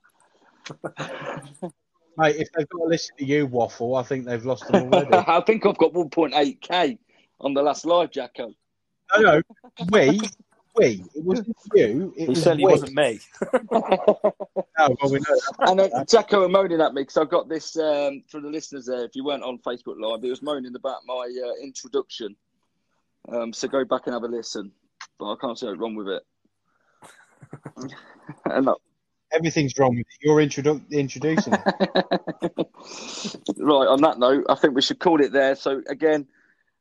Mate, 2.18 2.36
if 2.36 2.52
they've 2.52 2.68
got 2.69 2.80
to 2.80 2.86
listen 2.86 3.15
to 3.18 3.26
you 3.26 3.48
waffle, 3.48 3.95
I 3.95 4.03
think 4.03 4.26
they've 4.26 4.45
lost 4.45 4.68
them 4.68 4.94
already. 4.94 5.14
I 5.14 5.41
think 5.41 5.65
I've 5.65 5.77
got 5.77 5.94
1.8k 5.94 6.98
on 7.41 7.53
the 7.53 7.61
last 7.61 7.86
live, 7.86 8.11
Jacko. 8.11 8.53
no, 9.15 9.22
no, 9.22 9.41
we, 9.91 10.19
we. 10.76 11.03
It 11.15 11.23
wasn't 11.23 11.56
you. 11.73 12.14
It 12.18 12.22
he 12.22 12.30
was 12.30 12.44
certainly 12.44 12.65
we. 12.65 12.72
wasn't 12.72 12.94
me. 12.94 13.19
No, 13.72 14.95
well, 15.02 15.11
we 15.11 15.19
know. 15.19 15.40
And 15.60 15.80
uh, 15.80 16.06
Jacko 16.06 16.44
are 16.44 16.49
moaning 16.49 16.81
at 16.81 16.94
me 16.94 17.02
because 17.02 17.18
I've 17.18 17.30
got 17.30 17.49
this 17.49 17.77
um, 17.77 18.23
for 18.27 18.41
the 18.41 18.49
listeners 18.49 18.86
there. 18.86 19.06
If 19.06 19.15
you 19.15 19.23
weren't 19.23 19.44
on 19.44 19.60
Facebook 19.60 19.99
Live, 19.99 20.22
he 20.22 20.30
was 20.30 20.41
moaning 20.41 20.76
about 20.76 21.02
my 21.06 21.30
uh, 21.45 21.64
introduction. 21.64 22.36
Um, 23.31 23.53
so 23.53 23.68
go 23.68 23.86
back 23.86 24.03
and 24.06 24.14
have 24.14 24.23
a 24.23 24.27
listen. 24.27 24.72
But 25.18 25.34
I 25.34 25.36
can't 25.40 25.57
see 25.57 25.68
what's 25.68 25.80
wrong 25.80 25.95
with 25.95 26.07
it. 26.07 26.23
and 28.45 28.69
uh, 28.69 28.76
Everything's 29.32 29.74
wrong 29.78 29.96
with 29.96 30.08
it. 30.08 30.18
You're 30.22 30.38
introdu- 30.38 30.90
introducing 30.92 31.54
it. 31.54 31.62
right, 33.58 33.88
on 33.88 34.02
that 34.02 34.18
note, 34.18 34.46
I 34.50 34.56
think 34.56 34.76
we 34.76 34.82
should 34.82 35.00
call 35.00 35.22
it 35.22 35.32
there. 35.32 35.56
So, 35.56 35.82
again, 35.88 36.28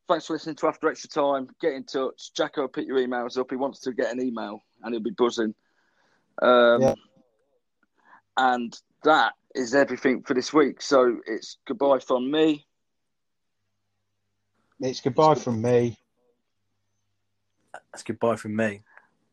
thanks 0.09 0.27
for 0.27 0.33
listening 0.33 0.57
to 0.57 0.67
After 0.67 0.89
Extra 0.89 1.11
Time. 1.11 1.49
Get 1.61 1.75
in 1.75 1.85
touch. 1.85 2.33
Jacko 2.35 2.63
will 2.63 2.69
pick 2.69 2.87
your 2.87 2.97
emails 2.97 3.39
up. 3.39 3.51
He 3.51 3.57
wants 3.57 3.81
to 3.81 3.93
get 3.93 4.13
an 4.13 4.21
email 4.21 4.63
and 4.83 4.95
he'll 4.95 5.03
be 5.03 5.11
buzzing. 5.11 5.55
Um, 6.41 6.83
Yeah. 6.83 6.95
And 8.37 8.79
that 9.03 9.35
is 9.55 9.75
everything 9.75 10.23
for 10.23 10.33
this 10.35 10.53
week. 10.53 10.81
So, 10.81 11.19
it's 11.27 11.59
goodbye 11.67 11.99
from 11.99 12.31
me. 12.31 12.65
It's 14.81 15.01
goodbye 15.01 15.35
from 15.35 15.61
me. 15.61 15.99
That's 17.93 18.03
goodbye 18.05 18.37
from 18.37 18.57
me. 18.57 18.83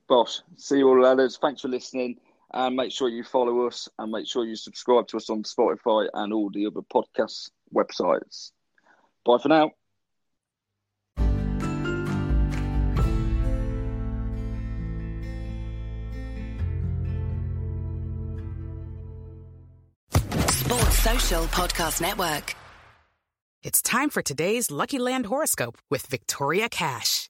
Boss, 0.08 0.44
see 0.58 0.80
you 0.80 0.88
all 0.90 1.02
later. 1.02 1.30
Thanks 1.30 1.62
for 1.62 1.68
listening. 1.68 2.18
And 2.56 2.78
make 2.78 2.94
sure 2.94 3.10
you 3.10 3.26
follow 3.26 3.68
us 3.68 3.90
and 4.00 4.14
make 4.14 4.28
sure 4.28 4.46
you 4.46 4.56
subscribe 4.56 5.10
to 5.10 5.18
us 5.18 5.30
on 5.30 5.44
Spotify 5.44 6.08
and 6.14 6.32
all 6.32 6.50
the 6.50 6.66
other 6.68 6.80
podcast 6.82 7.52
websites. 7.74 8.52
Bye 9.26 9.38
for 9.44 9.50
now. 9.50 9.72
Sports 20.50 21.00
Social 21.00 21.44
Podcast 21.48 22.00
Network. 22.00 22.56
It's 23.64 23.82
time 23.82 24.10
for 24.10 24.22
today's 24.22 24.72
Lucky 24.72 24.98
Land 24.98 25.26
horoscope 25.26 25.78
with 25.90 26.08
Victoria 26.08 26.70
Cash. 26.70 27.30